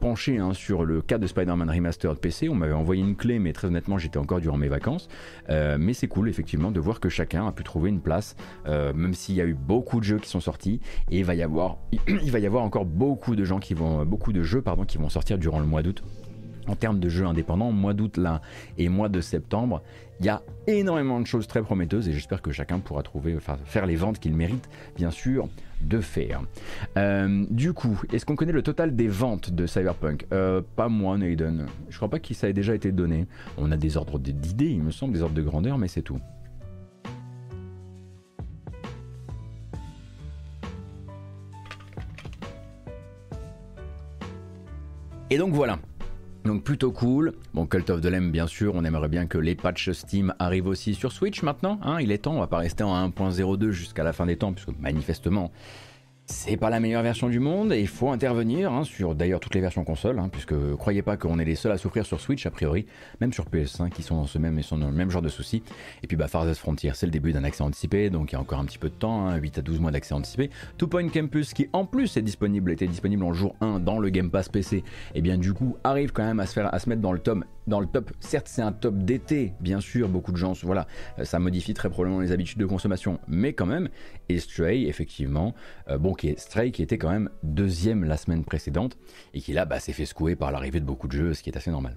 penché 0.00 0.38
hein, 0.38 0.52
sur 0.52 0.84
le 0.84 1.02
cas 1.02 1.18
de 1.18 1.26
Spider-Man 1.26 1.68
Remastered 1.68 2.18
PC, 2.18 2.48
on 2.48 2.54
m'avait 2.54 2.72
envoyé 2.72 3.02
une 3.02 3.16
clé 3.16 3.38
mais 3.38 3.52
très 3.52 3.66
honnêtement 3.66 3.98
j'étais 3.98 4.19
encore 4.20 4.40
durant 4.40 4.56
mes 4.56 4.68
vacances. 4.68 5.08
Euh, 5.48 5.76
mais 5.78 5.92
c'est 5.92 6.08
cool 6.08 6.28
effectivement 6.28 6.70
de 6.70 6.80
voir 6.80 7.00
que 7.00 7.08
chacun 7.08 7.46
a 7.46 7.52
pu 7.52 7.64
trouver 7.64 7.90
une 7.90 8.00
place, 8.00 8.36
euh, 8.66 8.92
même 8.92 9.14
s'il 9.14 9.34
y 9.34 9.40
a 9.40 9.46
eu 9.46 9.54
beaucoup 9.54 9.98
de 9.98 10.04
jeux 10.04 10.18
qui 10.18 10.28
sont 10.28 10.40
sortis 10.40 10.80
et 11.10 11.18
il 11.18 11.24
va 11.24 11.34
y 11.34 11.42
avoir, 11.42 11.78
encore 12.54 12.84
beaucoup 12.84 13.36
de 13.36 13.44
gens 13.44 13.58
qui 13.58 13.74
vont, 13.74 14.04
beaucoup 14.04 14.32
de 14.32 14.42
jeux 14.42 14.62
pardon 14.62 14.84
qui 14.84 14.98
vont 14.98 15.08
sortir 15.08 15.38
durant 15.38 15.60
le 15.60 15.66
mois 15.66 15.82
d'août. 15.82 16.02
En 16.68 16.76
termes 16.76 17.00
de 17.00 17.08
jeux 17.08 17.26
indépendants, 17.26 17.72
mois 17.72 17.94
d'août 17.94 18.16
là 18.16 18.42
et 18.78 18.88
mois 18.88 19.08
de 19.08 19.20
septembre, 19.20 19.82
il 20.20 20.26
y 20.26 20.28
a 20.28 20.42
énormément 20.66 21.18
de 21.18 21.26
choses 21.26 21.46
très 21.46 21.62
prometteuses 21.62 22.08
et 22.08 22.12
j'espère 22.12 22.42
que 22.42 22.52
chacun 22.52 22.78
pourra 22.78 23.02
trouver, 23.02 23.34
enfin, 23.36 23.56
faire 23.64 23.86
les 23.86 23.96
ventes 23.96 24.18
qu'il 24.18 24.34
mérite, 24.34 24.68
bien 24.96 25.10
sûr, 25.10 25.48
de 25.80 26.00
faire. 26.00 26.42
Euh, 26.96 27.44
du 27.50 27.72
coup, 27.72 28.00
est-ce 28.12 28.24
qu'on 28.24 28.36
connaît 28.36 28.52
le 28.52 28.62
total 28.62 28.94
des 28.94 29.08
ventes 29.08 29.50
de 29.50 29.66
Cyberpunk 29.66 30.26
euh, 30.32 30.60
Pas 30.76 30.88
moi, 30.88 31.18
Naiden. 31.18 31.66
Je 31.88 31.96
crois 31.96 32.08
pas 32.08 32.18
que 32.18 32.34
ça 32.34 32.48
ait 32.48 32.52
déjà 32.52 32.74
été 32.74 32.92
donné. 32.92 33.26
On 33.58 33.70
a 33.72 33.76
des 33.76 33.96
ordres 33.96 34.18
d'idées, 34.18 34.70
il 34.70 34.82
me 34.82 34.90
semble, 34.90 35.14
des 35.14 35.22
ordres 35.22 35.34
de 35.34 35.42
grandeur, 35.42 35.78
mais 35.78 35.88
c'est 35.88 36.02
tout. 36.02 36.18
Et 45.32 45.38
donc 45.38 45.54
voilà, 45.54 45.78
donc 46.44 46.64
plutôt 46.64 46.90
cool. 46.90 47.32
Bon, 47.54 47.66
Cult 47.66 47.90
of 47.90 48.00
the 48.00 48.06
Lamb, 48.06 48.30
bien 48.30 48.46
sûr, 48.46 48.74
on 48.74 48.84
aimerait 48.84 49.08
bien 49.08 49.26
que 49.26 49.38
les 49.38 49.54
patchs 49.54 49.90
Steam 49.92 50.34
arrivent 50.38 50.66
aussi 50.66 50.94
sur 50.94 51.12
Switch 51.12 51.42
maintenant. 51.42 51.78
Hein, 51.82 52.00
il 52.00 52.12
est 52.12 52.18
temps, 52.18 52.34
on 52.34 52.40
va 52.40 52.46
pas 52.46 52.58
rester 52.58 52.82
en 52.82 53.08
1.02 53.08 53.70
jusqu'à 53.70 54.04
la 54.04 54.12
fin 54.12 54.26
des 54.26 54.36
temps, 54.36 54.52
puisque 54.52 54.78
manifestement, 54.78 55.50
c'est 56.30 56.56
pas 56.56 56.70
la 56.70 56.80
meilleure 56.80 57.02
version 57.02 57.28
du 57.28 57.40
monde 57.40 57.72
et 57.72 57.80
il 57.80 57.88
faut 57.88 58.10
intervenir 58.10 58.72
hein, 58.72 58.84
sur 58.84 59.14
d'ailleurs 59.14 59.40
toutes 59.40 59.54
les 59.54 59.60
versions 59.60 59.84
console, 59.84 60.18
hein, 60.18 60.28
puisque 60.30 60.54
croyez 60.76 61.02
pas 61.02 61.16
qu'on 61.16 61.38
est 61.38 61.44
les 61.44 61.56
seuls 61.56 61.72
à 61.72 61.78
souffrir 61.78 62.06
sur 62.06 62.20
Switch 62.20 62.46
a 62.46 62.50
priori, 62.50 62.86
même 63.20 63.32
sur 63.32 63.46
PS5 63.46 63.90
qui 63.90 64.02
sont 64.02 64.16
dans 64.16 64.26
ce 64.26 64.38
même, 64.38 64.62
sont 64.62 64.78
dans 64.78 64.88
le 64.88 64.94
même 64.94 65.10
genre 65.10 65.22
de 65.22 65.28
soucis. 65.28 65.62
Et 66.02 66.06
puis 66.06 66.16
bah 66.16 66.28
Farthest 66.28 66.60
Frontier, 66.60 66.92
c'est 66.94 67.06
le 67.06 67.12
début 67.12 67.32
d'un 67.32 67.44
accès 67.44 67.62
anticipé, 67.62 68.10
donc 68.10 68.30
il 68.30 68.34
y 68.34 68.38
a 68.38 68.40
encore 68.40 68.60
un 68.60 68.64
petit 68.64 68.78
peu 68.78 68.88
de 68.88 68.94
temps, 68.94 69.34
8 69.34 69.58
à 69.58 69.62
12 69.62 69.80
mois 69.80 69.90
d'accès 69.90 70.14
anticipé. 70.14 70.50
Two 70.78 70.86
Point 70.86 71.08
Campus 71.08 71.52
qui 71.52 71.68
en 71.72 71.84
plus 71.84 72.16
est 72.16 72.22
disponible, 72.22 72.70
était 72.70 72.86
disponible 72.86 73.24
en 73.24 73.32
jour 73.32 73.56
1 73.60 73.80
dans 73.80 73.98
le 73.98 74.08
Game 74.08 74.30
Pass 74.30 74.48
PC, 74.48 74.76
et 74.76 74.84
eh 75.16 75.22
bien 75.22 75.36
du 75.36 75.52
coup 75.52 75.76
arrive 75.82 76.12
quand 76.12 76.24
même 76.24 76.40
à 76.40 76.46
se 76.46 76.52
faire 76.52 76.72
à 76.72 76.78
se 76.78 76.88
mettre 76.88 77.02
dans 77.02 77.12
le 77.12 77.18
tome 77.18 77.44
dans 77.70 77.80
le 77.80 77.86
top. 77.86 78.10
Certes, 78.20 78.48
c'est 78.48 78.60
un 78.60 78.72
top 78.72 78.98
d'été, 78.98 79.54
bien 79.60 79.80
sûr, 79.80 80.10
beaucoup 80.10 80.32
de 80.32 80.36
gens, 80.36 80.52
voilà, 80.62 80.86
euh, 81.18 81.24
ça 81.24 81.38
modifie 81.38 81.72
très 81.72 81.88
probablement 81.88 82.20
les 82.20 82.32
habitudes 82.32 82.58
de 82.58 82.66
consommation, 82.66 83.18
mais 83.26 83.54
quand 83.54 83.64
même. 83.64 83.88
Et 84.28 84.38
Stray, 84.38 84.86
effectivement, 84.86 85.54
euh, 85.88 85.96
bon, 85.96 86.12
qui 86.12 86.28
est 86.28 86.38
Stray, 86.38 86.72
qui 86.72 86.82
était 86.82 86.98
quand 86.98 87.10
même 87.10 87.30
deuxième 87.42 88.04
la 88.04 88.18
semaine 88.18 88.44
précédente, 88.44 88.98
et 89.32 89.40
qui 89.40 89.54
là, 89.54 89.64
bah, 89.64 89.80
s'est 89.80 89.94
fait 89.94 90.04
secouer 90.04 90.36
par 90.36 90.52
l'arrivée 90.52 90.80
de 90.80 90.84
beaucoup 90.84 91.06
de 91.08 91.12
jeux, 91.12 91.32
ce 91.32 91.42
qui 91.42 91.48
est 91.48 91.56
assez 91.56 91.70
normal. 91.70 91.96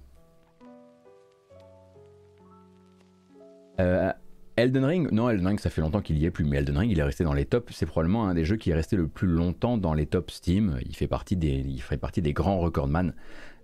Euh, 3.79 4.13
Elden 4.55 4.85
Ring, 4.85 5.11
non, 5.11 5.29
Elden 5.29 5.47
Ring, 5.47 5.59
ça 5.59 5.71
fait 5.71 5.81
longtemps 5.81 6.01
qu'il 6.01 6.19
y 6.19 6.25
est 6.25 6.31
plus, 6.31 6.45
mais 6.45 6.57
Elden 6.57 6.77
Ring, 6.77 6.91
il 6.91 6.99
est 6.99 7.03
resté 7.03 7.23
dans 7.23 7.33
les 7.33 7.45
tops. 7.45 7.73
C'est 7.73 7.87
probablement 7.87 8.27
un 8.27 8.35
des 8.35 8.45
jeux 8.45 8.55
qui 8.55 8.69
est 8.69 8.75
resté 8.75 8.95
le 8.95 9.07
plus 9.07 9.27
longtemps 9.27 9.79
dans 9.79 9.95
les 9.95 10.05
tops 10.05 10.31
Steam. 10.35 10.77
Il 10.85 10.95
fait 10.95 11.07
partie 11.07 11.35
des, 11.35 11.63
il 11.67 11.81
fait 11.81 11.97
partie 11.97 12.21
des 12.21 12.33
grands 12.33 12.59
recordman. 12.59 13.15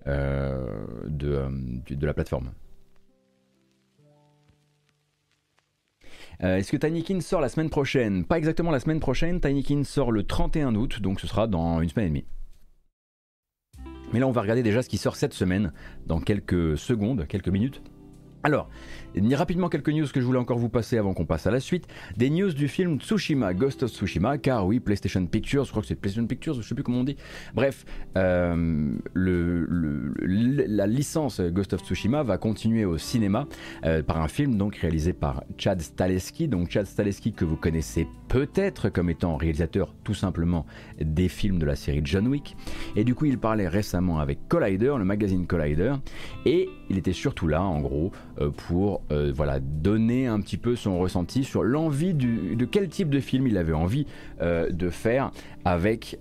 Euh, 0.08 0.86
de, 1.08 1.30
euh, 1.30 1.50
de, 1.90 2.06
la 2.06 2.14
plateforme. 2.14 2.52
Euh, 6.42 6.56
est-ce 6.56 6.72
que 6.72 6.78
Tinykin 6.78 7.20
sort 7.20 7.42
la 7.42 7.50
semaine 7.50 7.70
prochaine? 7.70 8.24
Pas 8.24 8.38
exactement 8.38 8.72
la 8.72 8.80
semaine 8.80 9.02
prochaine, 9.02 9.42
Tinykin 9.42 9.84
sort 9.84 10.14
le 10.14 10.24
31 10.24 10.76
août, 10.76 11.02
donc 11.02 11.20
ce 11.20 11.28
sera 11.28 11.48
dans 11.48 11.82
une 11.82 11.90
semaine 11.90 12.06
et 12.06 12.10
demie. 12.10 12.26
Mais 14.14 14.20
là 14.20 14.28
on 14.28 14.32
va 14.32 14.42
regarder 14.42 14.64
déjà 14.64 14.82
ce 14.82 14.88
qui 14.88 14.98
sort 14.98 15.18
cette 15.18 15.34
semaine, 15.34 15.74
dans 16.08 16.22
quelques 16.22 16.78
secondes, 16.78 17.28
quelques 17.28 17.50
minutes. 17.50 17.82
Alors, 18.44 18.70
rapidement 19.34 19.70
quelques 19.70 19.90
news 19.90 20.08
que 20.14 20.22
je 20.22 20.26
voulais 20.26 20.40
encore 20.40 20.58
vous 20.58 20.70
passer 20.70 20.98
avant 20.98 21.14
qu'on 21.14 21.26
passe 21.26 21.48
à 21.48 21.52
la 21.52 21.60
suite. 21.60 21.88
Des 22.18 22.30
news 22.30 22.52
du 22.54 22.68
film 22.68 23.00
Tsushima, 23.00 23.54
Ghost 23.54 23.84
of 23.84 23.92
Tsushima, 23.92 24.38
car 24.38 24.66
oui, 24.66 24.80
PlayStation 24.80 25.26
Pictures, 25.26 25.66
je 25.66 25.72
crois 25.72 25.82
que 25.82 25.88
c'est 25.88 25.96
PlayStation 25.96 26.28
Pictures, 26.28 26.56
je 26.56 26.62
sais 26.62 26.76
plus 26.76 26.84
comment 26.84 27.00
on 27.00 27.04
dit. 27.04 27.18
Bref, 27.54 27.86
euh, 28.18 28.92
la 29.16 30.88
licence 30.88 31.42
Ghost 31.42 31.74
of 31.74 31.82
Tsushima 31.82 32.24
va 32.24 32.38
continuer 32.38 32.86
au 32.86 32.98
cinéma 32.98 33.48
euh, 33.86 34.04
par 34.04 34.22
un 34.22 34.28
film 34.28 34.56
donc 34.56 34.76
réalisé 34.76 35.14
par 35.14 35.44
Chad 35.58 35.82
Staleski. 35.82 36.48
Donc 36.48 36.70
Chad 36.70 36.86
Staleski 36.86 37.34
que 37.34 37.46
vous 37.46 37.58
connaissez 37.58 38.08
peut-être 38.28 38.90
comme 38.90 39.10
étant 39.10 39.36
réalisateur 39.36 39.94
tout 40.04 40.14
simplement 40.14 40.66
des 41.02 41.28
films 41.28 41.60
de 41.60 41.66
la 41.66 41.76
série 41.76 42.02
John 42.04 42.28
Wick. 42.28 42.56
Et 42.96 43.04
du 43.04 43.16
coup, 43.16 43.26
il 43.26 43.38
parlait 43.38 43.68
récemment 43.68 44.20
avec 44.20 44.48
Collider, 44.48 44.96
le 44.98 45.04
magazine 45.04 45.48
Collider, 45.48 45.96
et 46.46 46.70
il 46.90 46.98
était 46.98 47.14
surtout 47.14 47.48
là, 47.48 47.62
en 47.62 47.82
gros, 47.82 48.12
euh, 48.40 48.52
euh, 49.12 49.32
voilà, 49.36 49.60
donner 49.60 50.28
un 50.28 50.40
petit 50.40 50.58
peu 50.58 50.76
son 50.76 51.00
ressenti 51.00 51.44
sur 51.44 51.64
l'envie 51.64 52.14
de 52.14 52.66
quel 52.66 52.90
type 52.90 53.10
de 53.10 53.20
film 53.20 53.48
il 53.48 53.58
avait 53.58 53.74
envie 53.74 54.06
euh, 54.42 54.70
de 54.70 54.90
faire 54.90 55.32
avec, 55.66 56.20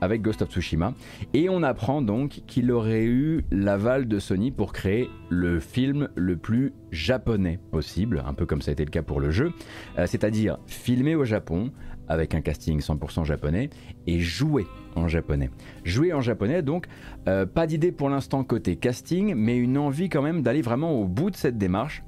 avec 0.00 0.22
Ghost 0.22 0.42
of 0.42 0.50
Tsushima. 0.50 0.94
Et 1.34 1.48
on 1.48 1.62
apprend 1.62 2.02
donc 2.02 2.42
qu'il 2.46 2.70
aurait 2.72 3.04
eu 3.04 3.44
l'aval 3.50 4.08
de 4.08 4.18
Sony 4.18 4.50
pour 4.50 4.72
créer 4.72 5.08
le 5.30 5.60
film 5.60 6.08
le 6.14 6.36
plus 6.36 6.72
japonais 6.90 7.58
possible, 7.70 8.22
un 8.26 8.34
peu 8.34 8.44
comme 8.44 8.60
ça 8.60 8.70
a 8.70 8.72
été 8.72 8.84
le 8.84 8.90
cas 8.90 9.02
pour 9.02 9.20
le 9.20 9.30
jeu, 9.30 9.52
c'est-à-dire 9.96 10.58
filmé 10.66 11.14
au 11.14 11.24
Japon, 11.24 11.70
avec 12.08 12.34
un 12.34 12.40
casting 12.40 12.80
100% 12.80 13.24
japonais 13.24 13.70
et 14.06 14.18
jouer 14.18 14.66
en 14.96 15.08
japonais. 15.08 15.50
Jouer 15.84 16.12
en 16.12 16.20
japonais, 16.20 16.62
donc 16.62 16.86
pas 17.24 17.66
d'idée 17.66 17.92
pour 17.92 18.10
l'instant 18.10 18.44
côté 18.44 18.76
casting, 18.76 19.34
mais 19.34 19.56
une 19.56 19.78
envie 19.78 20.08
quand 20.08 20.22
même 20.22 20.42
d'aller 20.42 20.62
vraiment 20.62 20.92
au 20.92 21.06
bout 21.06 21.30
de 21.30 21.36
cette 21.36 21.56
démarche 21.56 22.02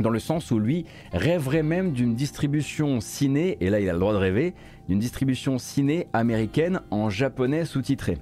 dans 0.00 0.10
le 0.10 0.18
sens 0.18 0.50
où 0.50 0.58
lui 0.58 0.86
rêverait 1.12 1.62
même 1.62 1.92
d'une 1.92 2.14
distribution 2.14 3.00
ciné, 3.00 3.56
et 3.60 3.70
là 3.70 3.80
il 3.80 3.88
a 3.88 3.92
le 3.92 3.98
droit 3.98 4.12
de 4.12 4.18
rêver, 4.18 4.54
d'une 4.88 4.98
distribution 4.98 5.58
ciné 5.58 6.08
américaine 6.12 6.80
en 6.90 7.10
japonais 7.10 7.64
sous-titré. 7.64 8.18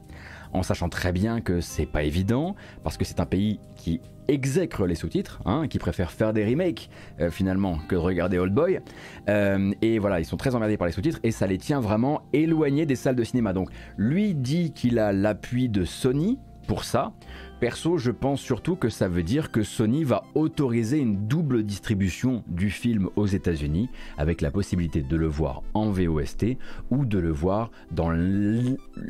en 0.52 0.62
sachant 0.62 0.88
très 0.88 1.12
bien 1.12 1.42
que 1.42 1.60
c'est 1.60 1.86
pas 1.86 2.02
évident, 2.04 2.56
parce 2.82 2.96
que 2.96 3.04
c'est 3.04 3.20
un 3.20 3.26
pays 3.26 3.60
qui 3.76 4.00
exècre 4.28 4.86
les 4.86 4.94
sous-titres, 4.94 5.40
hein, 5.46 5.66
qui 5.68 5.78
préfère 5.78 6.10
faire 6.10 6.32
des 6.32 6.44
remakes 6.44 6.88
euh, 7.20 7.30
finalement 7.30 7.78
que 7.88 7.94
de 7.94 8.00
regarder 8.00 8.38
Old 8.38 8.54
Boy. 8.54 8.80
Euh, 9.28 9.72
et 9.82 9.98
voilà, 9.98 10.20
ils 10.20 10.24
sont 10.24 10.36
très 10.36 10.54
emmerdés 10.54 10.76
par 10.76 10.86
les 10.86 10.92
sous-titres 10.92 11.18
et 11.22 11.30
ça 11.30 11.46
les 11.46 11.58
tient 11.58 11.80
vraiment 11.80 12.22
éloignés 12.32 12.86
des 12.86 12.96
salles 12.96 13.16
de 13.16 13.24
cinéma. 13.24 13.52
Donc 13.52 13.70
lui 13.96 14.34
dit 14.34 14.72
qu'il 14.72 14.98
a 14.98 15.12
l'appui 15.12 15.68
de 15.68 15.84
Sony 15.84 16.38
pour 16.66 16.84
ça. 16.84 17.12
Perso, 17.60 17.98
je 17.98 18.12
pense 18.12 18.40
surtout 18.40 18.76
que 18.76 18.88
ça 18.88 19.08
veut 19.08 19.24
dire 19.24 19.50
que 19.50 19.64
Sony 19.64 20.04
va 20.04 20.22
autoriser 20.36 20.98
une 20.98 21.26
double 21.26 21.64
distribution 21.64 22.44
du 22.46 22.70
film 22.70 23.08
aux 23.16 23.26
États-Unis, 23.26 23.88
avec 24.16 24.42
la 24.42 24.52
possibilité 24.52 25.02
de 25.02 25.16
le 25.16 25.26
voir 25.26 25.64
en 25.74 25.90
VOST 25.90 26.56
ou 26.90 27.04
de 27.04 27.18
le 27.18 27.32
voir 27.32 27.72
dans 27.90 28.10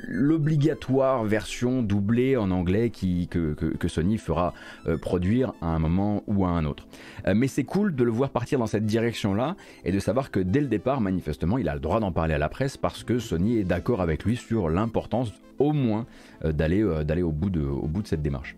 l'obligatoire 0.09 1.25
version 1.25 1.83
doublée 1.83 2.39
en 2.39 2.51
anglais 2.51 2.91
que, 2.91 3.87
Sony 3.87 4.17
fera 4.17 4.55
euh, 4.87 4.97
produire 4.97 5.53
à 5.61 5.67
un 5.67 5.79
moment 5.79 6.23
ou 6.27 6.47
à 6.47 6.49
un 6.49 6.65
autre. 6.65 6.87
Euh, 7.27 7.35
mais 7.35 7.49
c'est 7.49 7.65
cool 7.65 7.95
de 7.95 8.05
le 8.05 8.11
voir 8.11 8.31
partir 8.31 8.59
dans 8.59 8.67
cette 8.67 8.87
direction-là 8.87 9.57
et 9.85 9.93
de 9.93 9.99
savoir 9.99 10.31
que 10.31 10.41
dès 10.41 10.63
le 10.63 10.69
départ, 10.69 11.03
manifestement, 11.03 11.59
il 11.59 11.69
a 11.69 11.75
le 11.75 11.81
droit 11.81 12.01
d'en 12.01 12.13
parler 12.13 12.33
à 12.33 12.39
la 12.39 12.49
presse 12.49 12.79
parce 12.79 13.05
que 13.05 13.19
Sony 13.19 13.59
est 13.59 13.65
d'accord 13.65 14.01
avec 14.01 14.25
lui 14.25 14.37
sur 14.37 14.71
l'importance 14.71 15.33
au 15.59 15.73
moins 15.73 16.07
euh, 16.45 16.53
d'aller 16.53 16.85
d'aller 17.05 17.23
au, 17.23 17.33
bout 17.33 17.51
de, 17.51 17.63
au 17.63 17.87
bout 17.87 18.03
de 18.03 18.09
cette 18.09 18.23
démarche. 18.23 18.57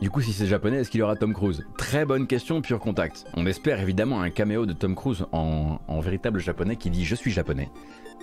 Du 0.00 0.08
coup, 0.08 0.22
si 0.22 0.32
c'est 0.32 0.46
japonais, 0.46 0.78
est-ce 0.78 0.90
qu'il 0.90 1.00
y 1.00 1.02
aura 1.02 1.14
Tom 1.14 1.34
Cruise? 1.34 1.62
Très 1.76 2.06
bonne 2.06 2.26
question, 2.26 2.62
pure 2.62 2.80
contact. 2.80 3.26
On 3.34 3.44
espère 3.44 3.80
évidemment 3.80 4.22
un 4.22 4.30
caméo 4.30 4.64
de 4.64 4.72
Tom 4.72 4.94
Cruise 4.94 5.26
en, 5.30 5.78
véritable 6.00 6.40
japonais 6.40 6.76
qui 6.76 6.88
dit 6.88 7.04
Je 7.04 7.14
suis 7.14 7.30
japonais 7.30 7.68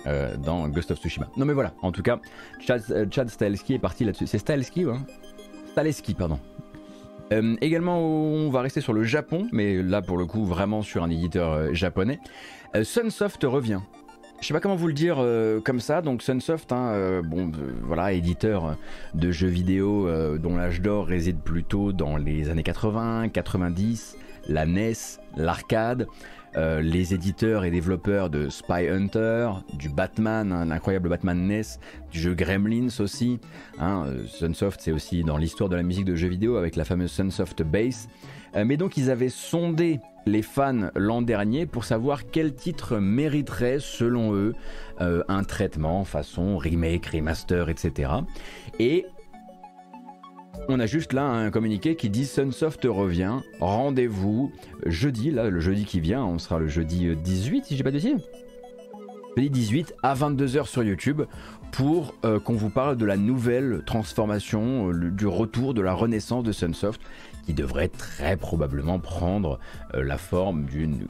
euh, 0.06 0.36
dans 0.36 0.68
Ghost 0.68 0.90
of 0.90 0.98
Tsushima. 0.98 1.28
Non, 1.36 1.46
mais 1.46 1.52
voilà, 1.52 1.74
en 1.82 1.92
tout 1.92 2.02
cas, 2.02 2.18
Chad, 2.58 2.82
euh, 2.90 3.06
Chad 3.08 3.30
est 3.40 3.78
parti 3.78 4.04
là-dessus. 4.04 4.26
C'est 4.26 4.38
Stahelski, 4.38 4.84
hein? 4.84 5.06
Stahelski, 5.70 6.14
pardon. 6.14 6.40
Euh, 7.32 7.56
également, 7.60 7.98
on 8.00 8.50
va 8.50 8.60
rester 8.62 8.80
sur 8.80 8.92
le 8.92 9.02
Japon, 9.02 9.48
mais 9.52 9.82
là 9.82 10.02
pour 10.02 10.16
le 10.16 10.26
coup 10.26 10.44
vraiment 10.44 10.82
sur 10.82 11.02
un 11.02 11.10
éditeur 11.10 11.52
euh, 11.52 11.72
japonais. 11.72 12.20
Euh, 12.74 12.84
Sunsoft 12.84 13.44
revient. 13.44 13.80
Je 14.40 14.46
sais 14.46 14.54
pas 14.54 14.60
comment 14.60 14.76
vous 14.76 14.86
le 14.86 14.92
dire 14.92 15.16
comme 15.64 15.80
ça. 15.80 16.00
Donc 16.00 16.22
Sunsoft, 16.22 16.70
hein, 16.70 17.22
bon, 17.24 17.50
voilà, 17.82 18.12
éditeur 18.12 18.76
de 19.14 19.32
jeux 19.32 19.48
vidéo 19.48 20.08
dont 20.38 20.54
l'âge 20.54 20.80
d'or 20.80 21.08
réside 21.08 21.40
plutôt 21.40 21.92
dans 21.92 22.16
les 22.16 22.48
années 22.48 22.62
80, 22.62 23.30
90, 23.30 24.16
la 24.46 24.64
NES, 24.64 24.92
l'arcade. 25.36 26.06
Euh, 26.58 26.80
les 26.80 27.14
éditeurs 27.14 27.64
et 27.64 27.70
développeurs 27.70 28.30
de 28.30 28.48
Spy 28.48 28.88
Hunter, 28.88 29.50
du 29.74 29.88
Batman, 29.88 30.50
un 30.50 30.72
incroyable 30.72 31.08
Batman 31.08 31.46
NES, 31.46 31.62
du 32.10 32.18
jeu 32.18 32.34
Gremlins 32.34 32.88
aussi. 32.98 33.38
Hein, 33.78 34.06
euh, 34.08 34.26
Sunsoft, 34.26 34.80
c'est 34.80 34.90
aussi 34.90 35.22
dans 35.22 35.36
l'histoire 35.36 35.68
de 35.68 35.76
la 35.76 35.84
musique 35.84 36.04
de 36.04 36.16
jeux 36.16 36.26
vidéo 36.26 36.56
avec 36.56 36.74
la 36.74 36.84
fameuse 36.84 37.12
Sunsoft 37.12 37.62
Bass. 37.62 38.08
Euh, 38.56 38.64
mais 38.64 38.76
donc 38.76 38.96
ils 38.96 39.08
avaient 39.08 39.28
sondé 39.28 40.00
les 40.26 40.42
fans 40.42 40.90
l'an 40.96 41.22
dernier 41.22 41.64
pour 41.64 41.84
savoir 41.84 42.28
quel 42.28 42.52
titre 42.52 42.96
mériterait 42.96 43.78
selon 43.78 44.34
eux 44.34 44.54
un 45.00 45.44
traitement 45.44 46.04
façon 46.04 46.58
remake, 46.58 47.06
remaster, 47.06 47.68
etc. 47.68 48.10
Et 48.80 49.06
on 50.68 50.80
a 50.80 50.86
juste 50.86 51.12
là 51.12 51.24
un 51.24 51.50
communiqué 51.50 51.96
qui 51.96 52.10
dit 52.10 52.26
Sunsoft 52.26 52.84
revient, 52.84 53.36
rendez-vous 53.60 54.52
jeudi, 54.86 55.30
là 55.30 55.48
le 55.50 55.60
jeudi 55.60 55.84
qui 55.84 56.00
vient, 56.00 56.24
on 56.24 56.38
sera 56.38 56.58
le 56.58 56.68
jeudi 56.68 57.14
18 57.14 57.66
si 57.66 57.76
j'ai 57.76 57.84
pas 57.84 57.90
de 57.90 57.98
dire. 57.98 58.16
Jeudi 59.36 59.50
18 59.50 59.94
à 60.02 60.14
22h 60.14 60.66
sur 60.66 60.82
YouTube 60.82 61.22
pour 61.70 62.14
euh, 62.24 62.40
qu'on 62.40 62.54
vous 62.54 62.70
parle 62.70 62.96
de 62.96 63.04
la 63.04 63.16
nouvelle 63.16 63.82
transformation, 63.86 64.90
euh, 64.90 65.10
du 65.10 65.26
retour 65.26 65.74
de 65.74 65.80
la 65.80 65.92
renaissance 65.92 66.42
de 66.42 66.52
Sunsoft 66.52 67.00
qui 67.46 67.54
devrait 67.54 67.88
très 67.88 68.36
probablement 68.36 68.98
prendre 68.98 69.58
euh, 69.94 70.02
la 70.02 70.18
forme 70.18 70.64
d'une 70.64 71.06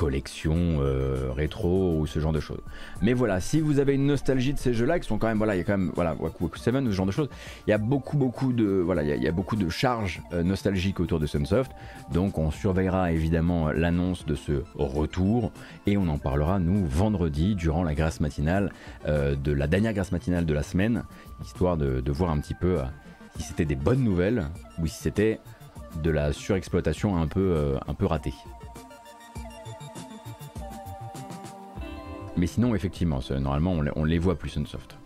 collection 0.00 0.78
euh, 0.80 1.30
rétro 1.30 1.98
ou 1.98 2.06
ce 2.06 2.20
genre 2.20 2.32
de 2.32 2.40
choses. 2.40 2.62
Mais 3.02 3.12
voilà, 3.12 3.38
si 3.38 3.60
vous 3.60 3.80
avez 3.80 3.94
une 3.94 4.06
nostalgie 4.06 4.54
de 4.54 4.58
ces 4.58 4.72
jeux-là, 4.72 4.98
qui 4.98 5.06
sont 5.06 5.18
quand 5.18 5.26
même, 5.26 5.36
voilà, 5.36 5.54
il 5.54 5.58
y 5.58 5.60
a 5.60 5.64
quand 5.64 5.76
même, 5.76 5.92
voilà, 5.94 6.16
Waku 6.18 6.50
7 6.56 6.74
ou 6.74 6.86
ce 6.86 6.90
genre 6.92 7.04
de 7.04 7.12
choses, 7.12 7.28
il 7.66 7.70
y 7.70 7.74
a 7.74 7.78
beaucoup, 7.78 8.16
beaucoup 8.16 8.54
de, 8.54 8.64
voilà, 8.64 9.02
il 9.02 9.22
y 9.22 9.30
beaucoup 9.30 9.56
de 9.56 9.68
charges 9.68 10.22
euh, 10.32 10.42
nostalgiques 10.42 11.00
autour 11.00 11.20
de 11.20 11.26
Sunsoft. 11.26 11.72
Donc 12.10 12.38
on 12.38 12.50
surveillera 12.50 13.12
évidemment 13.12 13.72
l'annonce 13.72 14.24
de 14.24 14.34
ce 14.34 14.62
retour 14.74 15.52
et 15.86 15.98
on 15.98 16.08
en 16.08 16.16
parlera 16.16 16.58
nous 16.58 16.86
vendredi 16.86 17.54
durant 17.54 17.82
la 17.82 17.94
grâce 17.94 18.20
matinale 18.20 18.72
euh, 19.06 19.36
de 19.36 19.52
la 19.52 19.66
dernière 19.66 19.92
grâce 19.92 20.12
matinale 20.12 20.46
de 20.46 20.54
la 20.54 20.62
semaine, 20.62 21.04
histoire 21.44 21.76
de, 21.76 22.00
de 22.00 22.10
voir 22.10 22.30
un 22.30 22.38
petit 22.38 22.54
peu 22.54 22.78
si 23.36 23.42
c'était 23.42 23.66
des 23.66 23.76
bonnes 23.76 24.02
nouvelles 24.02 24.46
ou 24.78 24.86
si 24.86 24.96
c'était 24.96 25.40
de 26.02 26.10
la 26.10 26.32
surexploitation 26.32 27.18
un 27.18 27.26
peu, 27.26 27.76
un 27.86 27.94
peu 27.94 28.06
ratée. 28.06 28.32
Mais 32.36 32.46
sinon, 32.46 32.74
effectivement, 32.74 33.20
normalement, 33.40 33.76
on, 33.96 34.04
les 34.04 34.18
voit 34.18 34.36
plus 34.36 34.50
Sunsoft. 34.50 34.98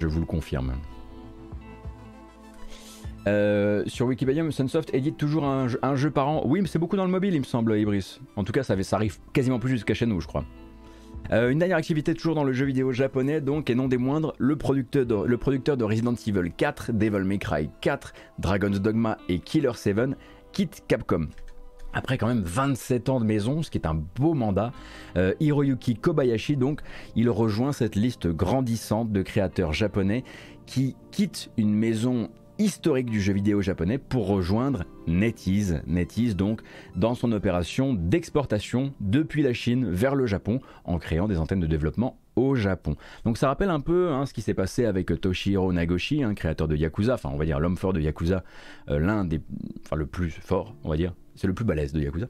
Je 0.00 0.06
vous 0.06 0.20
le 0.20 0.26
confirme. 0.26 0.74
Euh, 3.26 3.82
sur 3.86 4.06
Wikipédia, 4.06 4.48
Sunsoft 4.50 4.94
édite 4.94 5.16
toujours 5.16 5.44
un, 5.44 5.96
jeu 5.96 6.10
par 6.10 6.28
an. 6.28 6.42
Oui, 6.46 6.60
mais 6.60 6.68
c'est 6.68 6.78
beaucoup 6.78 6.96
dans 6.96 7.04
le 7.04 7.10
mobile, 7.10 7.34
il 7.34 7.40
me 7.40 7.44
semble, 7.44 7.78
Ibris. 7.78 8.20
En 8.36 8.44
tout 8.44 8.52
cas, 8.52 8.62
ça, 8.62 8.74
arrive 8.92 9.18
quasiment 9.32 9.58
plus 9.58 9.70
jusqu'à 9.70 9.94
chez 9.94 10.06
nous, 10.06 10.20
je 10.20 10.26
crois. 10.26 10.44
Euh, 11.30 11.50
une 11.50 11.58
dernière 11.58 11.76
activité 11.76 12.14
toujours 12.14 12.34
dans 12.34 12.44
le 12.44 12.52
jeu 12.52 12.64
vidéo 12.64 12.92
japonais, 12.92 13.40
donc, 13.40 13.68
et 13.68 13.74
non 13.74 13.88
des 13.88 13.98
moindres, 13.98 14.34
le 14.38 14.56
producteur 14.56 15.04
de, 15.04 15.26
le 15.26 15.36
producteur 15.36 15.76
de 15.76 15.84
Resident 15.84 16.14
Evil 16.14 16.50
4, 16.56 16.92
Devil 16.92 17.24
May 17.24 17.38
Cry 17.38 17.68
4, 17.82 18.14
Dragon's 18.38 18.80
Dogma 18.80 19.18
et 19.28 19.40
Killer 19.40 19.72
7 19.74 20.16
quitte 20.52 20.84
Capcom. 20.88 21.28
Après 21.92 22.18
quand 22.18 22.26
même 22.28 22.42
27 22.42 23.08
ans 23.08 23.20
de 23.20 23.24
maison, 23.24 23.62
ce 23.62 23.70
qui 23.70 23.78
est 23.78 23.86
un 23.86 23.94
beau 23.94 24.34
mandat, 24.34 24.72
euh, 25.16 25.34
Hiroyuki 25.40 25.96
Kobayashi, 25.96 26.56
donc, 26.56 26.80
il 27.16 27.30
rejoint 27.30 27.72
cette 27.72 27.96
liste 27.96 28.28
grandissante 28.28 29.10
de 29.10 29.22
créateurs 29.22 29.72
japonais 29.72 30.24
qui 30.66 30.96
quittent 31.10 31.50
une 31.56 31.74
maison 31.74 32.28
historique 32.58 33.08
du 33.08 33.20
jeu 33.20 33.32
vidéo 33.32 33.62
japonais 33.62 33.98
pour 33.98 34.26
rejoindre 34.26 34.84
NetEase. 35.06 35.80
NetEase 35.86 36.36
donc 36.36 36.60
dans 36.96 37.14
son 37.14 37.32
opération 37.32 37.94
d'exportation 37.94 38.92
depuis 39.00 39.42
la 39.42 39.52
Chine 39.52 39.88
vers 39.90 40.14
le 40.14 40.26
Japon 40.26 40.60
en 40.84 40.98
créant 40.98 41.28
des 41.28 41.38
antennes 41.38 41.60
de 41.60 41.66
développement 41.66 42.18
au 42.36 42.54
Japon. 42.54 42.96
Donc 43.24 43.38
ça 43.38 43.48
rappelle 43.48 43.70
un 43.70 43.80
peu 43.80 44.10
hein, 44.10 44.26
ce 44.26 44.34
qui 44.34 44.42
s'est 44.42 44.54
passé 44.54 44.84
avec 44.84 45.20
Toshihiro 45.20 45.72
Nagoshi, 45.72 46.22
un 46.22 46.34
créateur 46.34 46.68
de 46.68 46.76
Yakuza, 46.76 47.14
enfin 47.14 47.30
on 47.32 47.36
va 47.36 47.44
dire 47.44 47.60
l'homme 47.60 47.76
fort 47.76 47.92
de 47.92 48.00
Yakuza, 48.00 48.44
euh, 48.90 48.98
l'un 48.98 49.24
des, 49.24 49.40
enfin 49.84 49.96
le 49.96 50.06
plus 50.06 50.30
fort 50.30 50.74
on 50.84 50.90
va 50.90 50.96
dire, 50.96 51.14
c'est 51.38 51.46
le 51.46 51.54
plus 51.54 51.64
balèze 51.64 51.92
de 51.92 52.00
Yakuza. 52.00 52.28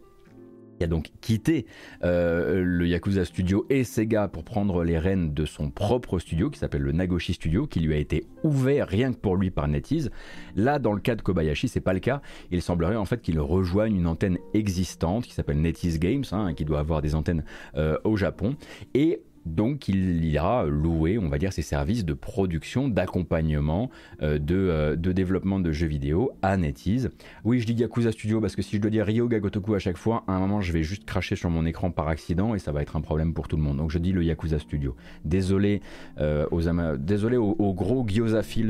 Il 0.81 0.85
a 0.85 0.87
donc 0.87 1.11
quitté 1.21 1.67
euh, 2.05 2.63
le 2.65 2.87
Yakuza 2.87 3.25
Studio 3.25 3.67
et 3.69 3.83
Sega 3.83 4.29
pour 4.29 4.45
prendre 4.45 4.85
les 4.85 4.99
rênes 4.99 5.35
de 5.35 5.45
son 5.45 5.71
propre 5.71 6.21
studio 6.21 6.51
qui 6.51 6.59
s'appelle 6.59 6.83
le 6.83 6.93
Nagoshi 6.93 7.35
Studio, 7.35 7.67
qui 7.67 7.81
lui 7.81 7.95
a 7.95 7.97
été 7.97 8.27
ouvert 8.45 8.87
rien 8.87 9.13
que 9.13 9.19
pour 9.19 9.37
lui 9.37 9.51
par 9.51 9.67
NetEase. 9.67 10.11
Là, 10.55 10.79
dans 10.79 10.93
le 10.93 11.01
cas 11.01 11.17
de 11.17 11.23
Kobayashi, 11.23 11.67
c'est 11.67 11.81
pas 11.81 11.95
le 11.95 11.99
cas. 11.99 12.23
Il 12.53 12.63
semblerait 12.63 12.97
en 12.97 13.07
fait 13.07 13.21
qu'il 13.21 13.41
rejoigne 13.41 13.97
une 13.97 14.07
antenne 14.07 14.39
existante 14.55 15.25
qui 15.25 15.35
s'appelle 15.35 15.61
NetEase 15.61 15.99
Games, 15.99 16.25
hein, 16.31 16.55
qui 16.55 16.65
doit 16.65 16.79
avoir 16.79 17.03
des 17.03 17.17
antennes 17.17 17.43
euh, 17.77 17.99
au 18.05 18.17
Japon. 18.17 18.55
Et 18.95 19.23
donc 19.55 19.89
il 19.89 20.25
ira 20.25 20.65
louer, 20.67 21.19
on 21.19 21.29
va 21.29 21.39
dire, 21.39 21.53
ses 21.53 21.63
services 21.63 22.05
de 22.05 22.15
production, 22.15 22.89
d'accompagnement, 22.89 23.91
euh, 24.23 24.39
euh, 24.51 24.97
de, 24.97 25.13
développement 25.13 25.59
de 25.61 25.73
jeux 25.73 25.87
vidéo 25.87 26.33
à 26.43 26.57
NetEase. 26.57 27.11
Oui, 27.45 27.61
je 27.61 27.67
dis 27.67 27.75
Yakuza 27.75 28.13
Studio 28.13 28.41
parce 28.41 28.55
que 28.55 28.63
si 28.63 28.77
je 28.77 28.81
dois 28.81 28.91
dire 28.91 29.07
Ryo 29.07 29.29
Gagotoku 29.29 29.75
à 29.75 29.79
chaque 29.79 29.97
fois, 29.97 30.25
à 30.27 30.33
un 30.33 30.39
moment 30.39 30.61
je 30.61 30.73
vais 30.73 30.83
juste 30.83 31.05
cracher 31.05 31.37
sur 31.37 31.51
mon 31.51 31.65
écran 31.67 31.91
par 31.91 32.09
accident 32.09 32.55
et 32.55 32.59
ça 32.59 32.73
va 32.73 32.83
être 32.83 32.97
un 32.97 33.01
problème 33.01 33.35
pour 33.35 33.49
tout 33.49 33.57
le 33.57 33.63
monde. 33.63 33.79
Donc 33.79 33.91
je 33.91 33.99
dis 33.99 34.13
le 34.13 34.23
Yakuza 34.23 34.59
Studio. 34.59 34.95
Désolé, 35.25 35.81
euh, 36.21 36.47
aux, 36.51 37.75
gros 37.75 38.07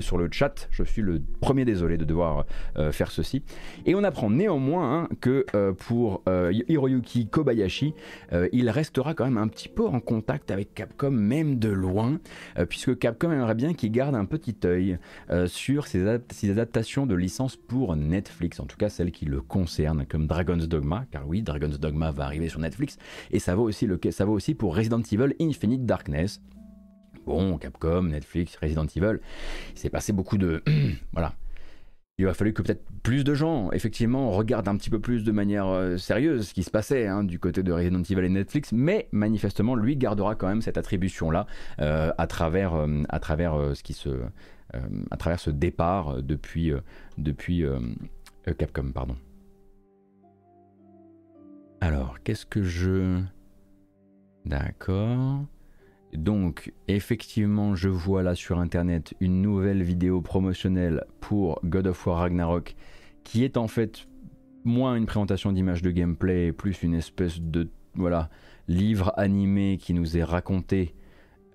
sur 0.00 0.18
le 0.18 0.28
chat, 0.30 0.68
je 0.70 0.82
suis 0.82 1.02
le 1.02 1.20
premier 1.40 1.64
désolé 1.64 1.96
de 1.96 2.05
devoir 2.05 2.44
faire 2.92 3.10
ceci. 3.10 3.42
Et 3.86 3.94
on 3.94 4.05
apprend 4.05 4.30
néanmoins 4.30 5.02
hein, 5.02 5.09
que 5.20 5.46
pour 5.72 6.22
Hiroyuki 6.68 7.28
Kobayashi, 7.28 7.94
il 8.52 8.70
restera 8.70 9.14
quand 9.14 9.24
même 9.24 9.38
un 9.38 9.48
petit 9.48 9.68
peu 9.68 9.86
en 9.86 10.00
contact 10.00 10.50
avec 10.50 10.67
Capcom 10.74 11.10
même 11.10 11.58
de 11.58 11.68
loin, 11.68 12.18
euh, 12.58 12.66
puisque 12.66 12.98
Capcom 12.98 13.30
aimerait 13.30 13.54
bien 13.54 13.74
qu'il 13.74 13.92
garde 13.92 14.14
un 14.14 14.24
petit 14.24 14.56
œil 14.64 14.98
euh, 15.30 15.46
sur 15.46 15.86
ses, 15.86 16.06
adaptations 16.50 17.06
de 17.06 17.14
licences 17.14 17.56
pour 17.56 17.96
Netflix, 17.96 18.60
en 18.60 18.66
tout 18.66 18.76
cas 18.76 18.88
celles 18.88 19.10
qui 19.10 19.24
le 19.24 19.40
concernent, 19.40 20.06
comme 20.06 20.26
Dragon's 20.26 20.68
Dogma, 20.68 21.06
car 21.10 21.26
oui, 21.26 21.42
Dragon's 21.42 21.78
Dogma 21.78 22.10
va 22.10 22.24
arriver 22.24 22.48
sur 22.48 22.60
Netflix, 22.60 22.98
et 23.30 23.38
ça 23.38 23.54
vaut 23.54 23.64
aussi, 23.64 23.86
le, 23.86 23.98
ça 24.10 24.24
vaut 24.24 24.34
aussi 24.34 24.54
pour 24.54 24.76
Resident 24.76 25.00
Evil 25.00 25.34
Infinite 25.40 25.86
Darkness. 25.86 26.40
Bon, 27.26 27.58
Capcom, 27.58 28.04
Netflix, 28.04 28.56
Resident 28.62 28.86
Evil, 28.86 29.18
il 29.74 29.78
s'est 29.78 29.90
passé 29.90 30.12
beaucoup 30.12 30.38
de... 30.38 30.62
voilà 31.12 31.34
il 32.18 32.26
a 32.26 32.34
fallu 32.34 32.52
que 32.52 32.62
peut-être 32.62 32.84
plus 33.04 33.22
de 33.22 33.32
gens, 33.32 33.70
effectivement, 33.70 34.32
regardent 34.32 34.68
un 34.68 34.76
petit 34.76 34.90
peu 34.90 34.98
plus 34.98 35.22
de 35.22 35.30
manière 35.30 35.68
euh, 35.68 35.96
sérieuse 35.96 36.48
ce 36.48 36.54
qui 36.54 36.64
se 36.64 36.70
passait 36.70 37.06
hein, 37.06 37.22
du 37.22 37.38
côté 37.38 37.62
de 37.62 37.72
Resident 37.72 38.02
Evil 38.02 38.24
et 38.24 38.28
Netflix, 38.28 38.72
mais 38.72 39.08
manifestement, 39.12 39.76
lui 39.76 39.96
gardera 39.96 40.34
quand 40.34 40.48
même 40.48 40.60
cette 40.60 40.78
attribution-là 40.78 41.46
euh, 41.80 42.10
à 42.18 42.26
travers, 42.26 42.74
euh, 42.74 43.04
ce 45.38 45.50
départ 45.50 46.20
depuis, 46.22 46.72
depuis 47.18 47.64
Capcom, 48.58 48.90
pardon. 48.92 49.16
Alors, 51.80 52.16
qu'est-ce 52.24 52.46
que 52.46 52.64
je... 52.64 53.22
D'accord. 54.44 55.44
Donc, 56.14 56.72
effectivement, 56.89 57.74
je 57.74 57.89
vois 57.89 58.22
là 58.22 58.35
sur 58.35 58.59
internet 58.59 59.14
une 59.20 59.43
nouvelle 59.43 59.82
vidéo 59.82 60.20
promotionnelle 60.22 61.05
pour 61.20 61.60
God 61.64 61.89
of 61.89 62.06
War 62.06 62.18
Ragnarok 62.18 62.74
qui 63.24 63.44
est 63.44 63.59
en 63.59 63.68
fait 63.68 64.09
moins 64.64 64.97
une 64.97 65.06
présentation 65.06 65.52
d'image 65.52 65.82
de 65.82 65.90
gameplay, 65.90 66.52
plus 66.52 66.82
une 66.82 66.94
espèce 66.94 67.40
de 67.40 67.68
voilà, 67.94 68.30
livre 68.68 69.12
animé 69.16 69.76
qui 69.78 69.93
nous 69.93 70.16
est 70.16 70.22
raconté 70.22 70.94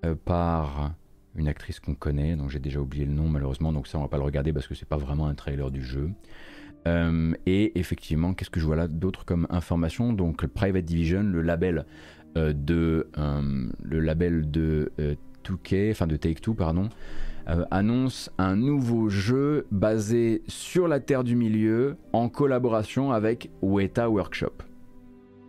euh, 0.04 0.14
par 0.14 0.94
une 1.34 1.48
actrice 1.48 1.80
qu'on 1.80 1.94
connaît, 1.94 2.36
dont 2.36 2.48
j'ai 2.48 2.60
déjà 2.60 2.78
oublié 2.80 3.04
le 3.04 3.12
nom 3.12 3.28
malheureusement, 3.28 3.72
donc 3.72 3.88
ça 3.88 3.98
on 3.98 4.02
va 4.02 4.08
pas 4.08 4.18
le 4.18 4.22
regarder 4.22 4.52
parce 4.52 4.68
que 4.68 4.74
c'est 4.74 4.88
pas 4.88 4.96
vraiment 4.96 5.26
un 5.26 5.34
trailer 5.34 5.70
du 5.70 5.82
jeu. 5.82 6.10
Euh, 6.86 7.32
et 7.46 7.78
effectivement, 7.78 8.34
qu'est-ce 8.34 8.50
que 8.50 8.60
je 8.60 8.66
vois 8.66 8.76
là 8.76 8.88
d'autre 8.88 9.24
comme 9.24 9.46
information? 9.50 10.12
Donc 10.12 10.46
Private 10.46 10.84
Division, 10.84 11.22
le 11.22 11.40
label 11.40 11.86
de 12.34 13.08
euh, 13.18 13.68
le 13.82 14.00
label 14.00 14.50
de 14.50 14.90
2K, 14.98 15.74
euh, 15.74 15.90
enfin 15.92 16.06
de 16.06 16.16
Take 16.16 16.40
Two 16.40 16.54
pardon, 16.54 16.88
annonce 17.70 18.30
un 18.38 18.56
nouveau 18.56 19.10
jeu 19.10 19.66
basé 19.70 20.42
sur 20.48 20.88
la 20.88 21.00
Terre 21.00 21.24
du 21.24 21.36
Milieu 21.36 21.96
en 22.14 22.30
collaboration 22.30 23.12
avec 23.12 23.50
Weta 23.60 24.08
Workshop. 24.08 24.62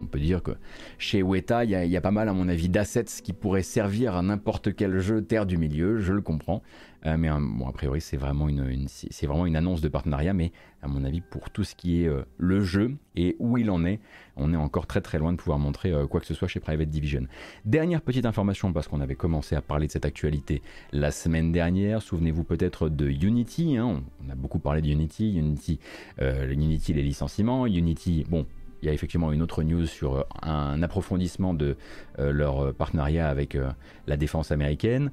On 0.02 0.06
peut 0.06 0.20
dire 0.20 0.44
que 0.44 0.52
chez 0.98 1.24
Weta, 1.24 1.64
il 1.64 1.72
y, 1.72 1.98
a 1.98 2.02
pas 2.02 2.12
mal, 2.12 2.28
à 2.28 2.34
mon 2.34 2.50
avis, 2.50 2.68
d'assets 2.68 3.06
qui 3.24 3.34
pourraient 3.34 3.64
servir 3.64 4.16
à 4.16 4.22
n'importe 4.22 4.76
quel 4.76 5.00
jeu 5.00 5.22
Terre 5.22 5.46
du 5.46 5.58
Milieu, 5.58 6.00
je 6.00 6.14
le 6.14 6.22
comprends. 6.22 6.62
Euh, 7.06 7.18
mais 7.18 7.30
bon, 7.30 7.68
a 7.68 7.72
priori, 7.72 8.02
c'est 8.02 8.18
vraiment 8.18 8.50
une, 8.50 8.88
c'est 8.88 9.28
vraiment 9.28 9.46
une 9.46 9.56
annonce 9.56 9.82
de 9.82 9.88
partenariat, 9.88 10.34
mais 10.34 10.52
à 10.82 10.88
mon 10.88 11.04
avis, 11.04 11.22
pour 11.22 11.50
tout 11.50 11.64
ce 11.64 11.76
qui 11.76 12.02
est 12.04 12.08
euh, 12.08 12.24
le 12.38 12.62
jeu 12.62 12.96
et 13.16 13.36
où 13.40 13.58
il 13.58 13.70
en 13.70 13.86
est, 13.86 14.00
on 14.36 14.54
est 14.54 14.58
encore 14.58 14.88
très 14.88 15.02
très 15.02 15.20
loin 15.20 15.32
de 15.32 15.38
pouvoir 15.38 15.60
montrer 15.60 15.92
euh, 15.92 16.08
quoi 16.08 16.20
que 16.20 16.26
ce 16.26 16.34
soit 16.34 16.48
chez 16.48 16.60
Private 16.60 16.90
Division. 16.90 17.28
Dernière 17.64 18.02
petite 18.02 18.26
information, 18.26 18.74
parce 18.74 18.88
qu'on 18.88 19.02
avait 19.02 19.16
commencé 19.16 19.56
à 19.56 19.62
parler 19.62 19.88
de 19.88 19.92
cette 19.92 20.06
actualité 20.06 20.62
la 20.92 21.12
semaine 21.12 21.52
dernière. 21.52 22.02
Souvenez-vous 22.02 22.44
peut-être 22.44 22.90
de 22.90 23.08
Unity. 23.08 23.78
Hein. 23.78 24.02
on, 24.26 24.30
a 24.32 24.36
beaucoup 24.36 24.60
parlé 24.60 24.82
de 24.82 24.88
Unity, 24.88 25.38
Unity, 25.38 25.80
Unity, 26.20 26.94
les 26.94 27.04
licenciements, 27.04 27.68
Unity, 27.68 28.26
bon 28.30 28.46
il 28.86 28.90
y 28.90 28.92
a 28.92 28.94
effectivement 28.94 29.32
une 29.32 29.42
autre 29.42 29.64
news 29.64 29.88
sur 29.88 30.18
euh, 30.18 30.24
un 30.44 30.84
approfondissement 30.84 31.56
de 31.56 31.76
euh, 32.20 32.32
leur 32.32 32.72
partenariat 32.76 33.28
avec 33.28 33.56
euh, 33.56 33.72
la 34.06 34.16
défense 34.16 34.52
américaine. 34.52 35.12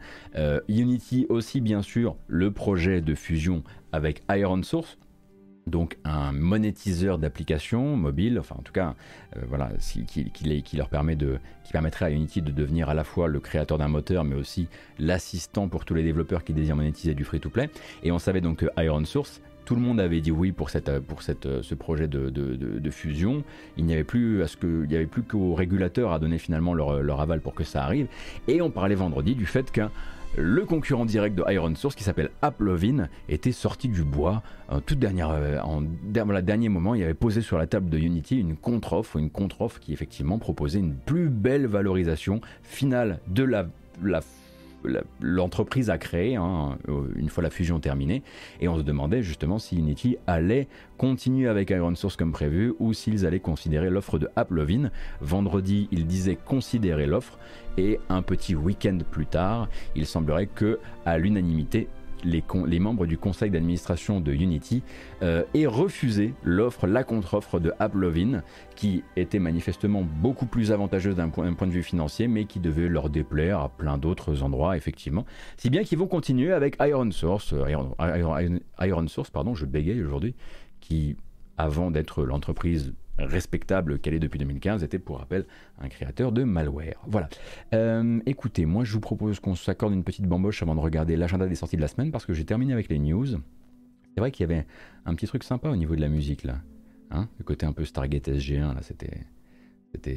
Unity 0.69 1.27
aussi, 1.31 1.61
bien 1.61 1.81
sûr, 1.81 2.16
le 2.27 2.51
projet 2.51 3.01
de 3.01 3.15
fusion 3.15 3.62
avec 3.93 4.23
Iron 4.31 4.62
Source, 4.62 4.99
donc 5.66 5.97
un 6.05 6.32
monétiseur 6.32 7.19
d'applications 7.19 7.97
mobiles, 7.97 8.39
enfin 8.39 8.57
en 8.59 8.62
tout 8.62 8.73
cas, 8.73 8.94
voilà, 9.49 9.70
qui, 9.78 10.77
leur 10.77 10.89
permet 10.89 11.16
de, 11.16 11.39
qui 11.65 11.73
permettrait 11.73 12.07
à 12.07 12.11
Unity 12.11 12.43
de 12.43 12.51
devenir 12.51 12.89
à 12.89 12.94
la 12.94 13.05
fois 13.05 13.28
le 13.28 13.40
créateur 13.40 13.78
d'un 13.78 13.89
moteur, 13.89 14.24
mais 14.24 14.35
aussi 14.35 14.69
l'assistant 14.99 15.69
pour 15.69 15.85
tous 15.85 15.94
les 15.94 16.03
développeurs 16.03 16.44
qui 16.44 16.53
désirent 16.53 16.77
monétiser 16.77 17.15
du 17.15 17.24
free-to-play. 17.24 17.70
Et 18.03 18.12
on 18.12 18.19
savait 18.19 18.40
donc 18.40 18.59
que 18.59 18.82
Iron 18.82 19.05
Source 19.05 19.40
tout 19.64 19.74
le 19.74 19.80
monde 19.80 20.01
avait 20.01 20.20
dit 20.20 20.30
oui 20.30 20.52
pour, 20.52 20.70
cette, 20.70 20.90
ce 20.90 21.74
projet 21.74 22.09
de, 22.09 22.90
fusion. 22.90 23.43
Il 23.76 23.84
n'y 23.84 23.93
avait 23.93 24.05
plus 24.05 24.43
qu'aux 25.28 25.55
régulateurs 25.55 26.12
à 26.12 26.18
donner 26.18 26.39
finalement 26.39 26.74
leur, 26.74 27.20
aval 27.20 27.40
pour 27.40 27.55
que 27.55 27.64
ça 27.64 27.84
arrive. 27.84 28.06
Et 28.48 28.60
on 28.60 28.70
parlait 28.70 28.94
vendredi 28.94 29.34
du 29.34 29.47
fait 29.47 29.70
que 29.70 29.82
le 30.36 30.64
concurrent 30.64 31.05
direct 31.05 31.36
de 31.36 31.44
Iron 31.52 31.74
Source 31.74 31.94
qui 31.94 32.05
s'appelle 32.05 32.30
Applovin 32.40 33.09
était 33.28 33.52
sorti 33.52 33.89
du 33.89 34.02
bois 34.02 34.43
en 34.70 34.80
toute 34.80 34.98
dernière 34.98 35.28
euh, 35.30 35.59
en, 35.60 35.82
dernier 35.82 36.70
moment 36.70 36.94
il 36.94 37.02
avait 37.02 37.12
posé 37.12 37.43
sur 37.43 37.59
la 37.59 37.66
table 37.66 37.90
de 37.90 37.98
Unity 37.98 38.39
une 38.39 38.56
contre-offre 38.56 39.18
une 39.18 39.28
contre-offre 39.28 39.78
qui 39.78 39.93
effectivement 39.93 40.39
proposait 40.39 40.78
une 40.78 40.94
plus 40.94 41.28
belle 41.28 41.66
valorisation 41.66 42.40
finale 42.62 43.18
de 43.28 43.44
la, 43.44 43.66
la 44.02 44.22
l'entreprise 45.20 45.90
a 45.90 45.98
créé 45.98 46.36
hein, 46.36 46.78
euh, 46.88 47.02
une 47.16 47.28
fois 47.28 47.42
la 47.42 47.50
fusion 47.50 47.80
terminée. 47.80 48.22
Et 48.60 48.68
on 48.68 48.76
se 48.76 48.82
demandait 48.82 49.22
justement 49.22 49.59
si 49.59 49.76
Unity 49.76 50.16
allait 50.26 50.68
continuer 50.98 51.48
avec 51.48 51.70
Iron 51.70 51.94
Source 51.94 52.16
comme 52.16 52.32
prévu 52.32 52.74
ou 52.78 52.92
s'ils 52.92 53.26
allaient 53.26 53.40
considérer 53.40 53.90
l'offre 53.90 54.18
de 54.18 54.28
Applovin. 54.36 54.90
Vendredi, 55.20 55.88
ils 55.90 56.06
disaient 56.06 56.36
considérer 56.36 57.06
l'offre 57.06 57.38
et 57.78 57.98
un 58.09 58.22
petit 58.22 58.54
week-end 58.54 58.98
plus 59.10 59.26
tard, 59.26 59.68
il 59.96 60.06
semblerait 60.06 60.46
que 60.46 60.78
à 61.06 61.18
l'unanimité, 61.18 61.88
les, 62.24 62.78
membres 62.78 63.07
du 63.07 63.19
conseil 63.19 63.51
d'administration 63.51 64.20
de 64.20 64.32
Unity 64.32 64.82
euh, 65.23 65.44
aient 65.55 65.66
refusé 65.66 66.35
l'offre, 66.43 66.86
la 66.86 67.05
contre-offre 67.05 67.61
de 67.61 67.73
Applovin, 67.78 68.43
qui 68.77 69.03
était 69.16 69.39
manifestement 69.39 70.03
beaucoup 70.03 70.47
plus 70.47 70.73
avantageuse 70.73 71.16
d'un 71.16 71.28
point, 71.28 71.51
de 71.51 71.73
vue 71.73 71.82
financier, 71.82 72.28
mais 72.28 72.44
qui 72.44 72.61
devait 72.61 72.89
leur 72.89 73.11
déplaire 73.11 73.61
à 73.61 73.69
plein 73.69 73.99
d'autres 73.99 74.43
endroits, 74.43 74.77
effectivement. 74.77 75.24
Si 75.57 75.70
bien 75.70 75.85
qu'ils 75.85 75.99
vont 75.99 76.07
continuer 76.07 76.53
avec 76.53 76.77
Iron 76.81 77.11
Source, 77.11 77.53
euh, 77.53 77.66
Iron 78.81 79.09
Source, 79.09 79.31
pardon, 79.31 79.55
je 79.55 79.66
bégaye 79.66 80.03
aujourd'hui, 80.03 80.35
qui, 80.81 81.16
avant 81.59 81.90
d'être 81.90 82.24
l'entreprise 82.24 82.94
respectable 83.27 83.99
qu'elle 83.99 84.15
est 84.15 84.19
depuis 84.19 84.39
2015 84.39 84.82
était 84.82 84.99
pour 84.99 85.19
rappel 85.19 85.47
un 85.81 85.89
créateur 85.89 86.32
de 86.32 86.44
malware. 86.44 87.01
Voilà. 87.07 87.28
Euh, 87.74 88.20
écoutez, 88.27 88.66
moi 88.66 88.85
je 88.85 88.93
vous 88.93 89.01
propose 89.01 89.40
qu'on 89.40 89.55
s'accorde 89.55 89.93
une 89.93 90.05
petite 90.05 90.27
bamboche 90.27 90.62
avant 90.62 90.74
de 90.74 90.81
regarder 90.81 91.16
l'agenda 91.16 91.47
des 91.47 91.55
sorties 91.55 91.77
de 91.77 91.81
la 91.81 91.89
semaine 91.89 92.11
parce 92.11 92.27
que 92.27 92.32
j'ai 92.32 92.44
terminé 92.44 92.73
avec 92.73 92.89
les 92.89 92.99
news. 92.99 93.27
C'est 93.27 94.20
vrai 94.20 94.31
qu'il 94.31 94.49
y 94.49 94.53
avait 94.53 94.66
un 95.07 95.15
petit 95.15 95.27
truc 95.27 95.44
sympa 95.44 95.69
au 95.69 95.77
niveau 95.77 95.97
de 95.97 96.01
la 96.01 96.09
musique 96.09 96.44
là. 96.44 96.59
Hein 97.11 97.28
le 97.39 97.44
côté 97.44 97.66
un 97.66 97.73
peu 97.73 97.85
Stargate 97.85 98.28
SG1 98.28 98.74
là, 98.74 98.82
c'était, 98.82 99.27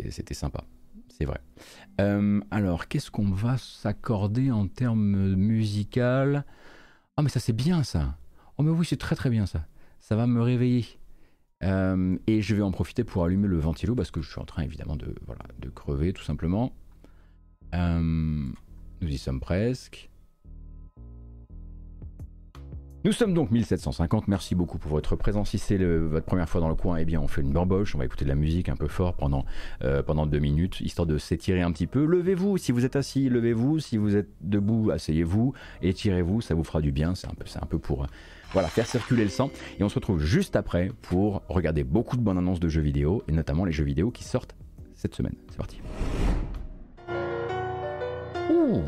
c'était, 0.09 0.33
sympa. 0.33 0.63
C'est 1.09 1.25
vrai. 1.25 1.39
Euh, 2.01 2.41
alors, 2.51 2.87
qu'est-ce 2.87 3.11
qu'on 3.11 3.31
va 3.31 3.57
s'accorder 3.57 4.51
en 4.51 4.67
termes 4.67 5.35
musical? 5.35 6.45
Ah, 7.17 7.21
mais 7.21 7.29
ça 7.29 7.39
c'est 7.39 7.53
bien 7.53 7.83
ça. 7.83 8.17
Oh, 8.57 8.63
mais 8.63 8.71
oui, 8.71 8.85
c'est 8.85 8.97
très 8.97 9.15
très 9.15 9.29
bien 9.29 9.45
ça. 9.45 9.65
Ça 9.99 10.15
va 10.15 10.27
me 10.27 10.41
réveiller. 10.41 10.85
Euh, 11.63 12.17
et 12.27 12.41
je 12.41 12.55
vais 12.55 12.61
en 12.61 12.71
profiter 12.71 13.03
pour 13.03 13.23
allumer 13.23 13.47
le 13.47 13.57
ventilo 13.57 13.95
parce 13.95 14.11
que 14.11 14.21
je 14.21 14.29
suis 14.29 14.41
en 14.41 14.45
train 14.45 14.63
évidemment 14.63 14.95
de, 14.95 15.15
voilà, 15.25 15.43
de 15.59 15.69
crever 15.69 16.13
tout 16.13 16.23
simplement. 16.23 16.73
Euh, 17.73 17.99
nous 19.01 19.07
y 19.07 19.17
sommes 19.17 19.39
presque. 19.39 20.09
Nous 23.05 23.11
sommes 23.11 23.35
donc 23.35 23.51
1750, 23.51 24.27
merci 24.27 24.55
beaucoup 24.55 24.79
pour 24.79 24.89
votre 24.89 25.15
présence. 25.15 25.51
Si 25.51 25.59
c'est 25.59 25.77
votre 25.77 26.25
première 26.25 26.49
fois 26.49 26.59
dans 26.59 26.69
le 26.69 26.75
coin, 26.75 26.97
eh 26.97 27.05
bien 27.05 27.21
on 27.21 27.27
fait 27.27 27.41
une 27.41 27.53
bamboche, 27.53 27.93
on 27.93 27.99
va 27.99 28.05
écouter 28.05 28.25
de 28.25 28.29
la 28.29 28.35
musique 28.35 28.67
un 28.67 28.75
peu 28.75 28.87
fort 28.87 29.13
pendant, 29.13 29.45
euh, 29.83 30.01
pendant 30.01 30.25
deux 30.25 30.39
minutes, 30.39 30.81
histoire 30.81 31.05
de 31.05 31.19
s'étirer 31.19 31.61
un 31.61 31.71
petit 31.71 31.85
peu. 31.85 32.03
Levez-vous, 32.03 32.57
si 32.57 32.71
vous 32.71 32.83
êtes 32.83 32.95
assis, 32.95 33.29
levez-vous, 33.29 33.79
si 33.79 33.97
vous 33.97 34.15
êtes 34.15 34.31
debout, 34.41 34.89
asseyez-vous, 34.89 35.53
étirez-vous, 35.83 36.41
ça 36.41 36.55
vous 36.55 36.63
fera 36.63 36.81
du 36.81 36.91
bien, 36.91 37.13
c'est 37.13 37.27
un 37.27 37.35
un 37.61 37.65
peu 37.67 37.77
pour 37.77 38.07
voilà, 38.53 38.67
faire 38.67 38.87
circuler 38.87 39.23
le 39.23 39.29
sang. 39.29 39.51
Et 39.79 39.83
on 39.83 39.89
se 39.89 39.95
retrouve 39.95 40.23
juste 40.23 40.55
après 40.55 40.91
pour 41.03 41.41
regarder 41.49 41.83
beaucoup 41.83 42.17
de 42.17 42.21
bonnes 42.21 42.37
annonces 42.37 42.59
de 42.59 42.69
jeux 42.69 42.81
vidéo, 42.81 43.23
et 43.27 43.31
notamment 43.31 43.65
les 43.65 43.71
jeux 43.71 43.83
vidéo 43.83 44.11
qui 44.11 44.23
sortent 44.23 44.55
cette 44.95 45.15
semaine. 45.15 45.35
C'est 45.49 45.57
parti. 45.57 45.81
Ouh 48.51 48.83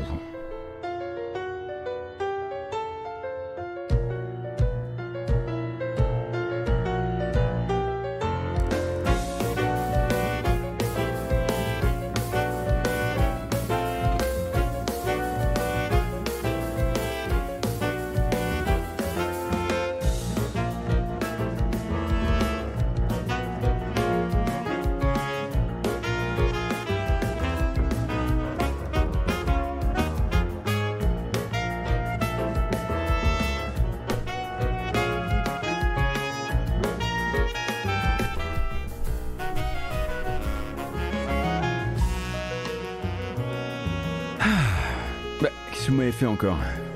encore 46.38 46.87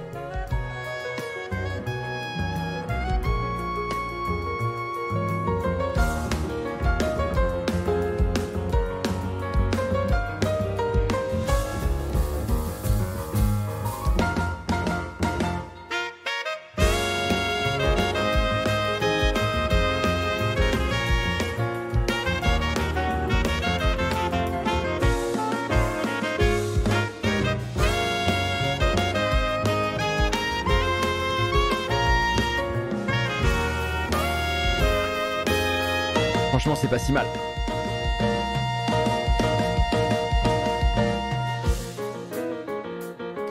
si 36.98 37.12
mal. 37.12 37.27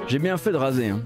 J'ai 0.07 0.19
bien 0.19 0.38
fait 0.38 0.51
de 0.51 0.57
raser. 0.57 0.89
Hein. 0.89 0.99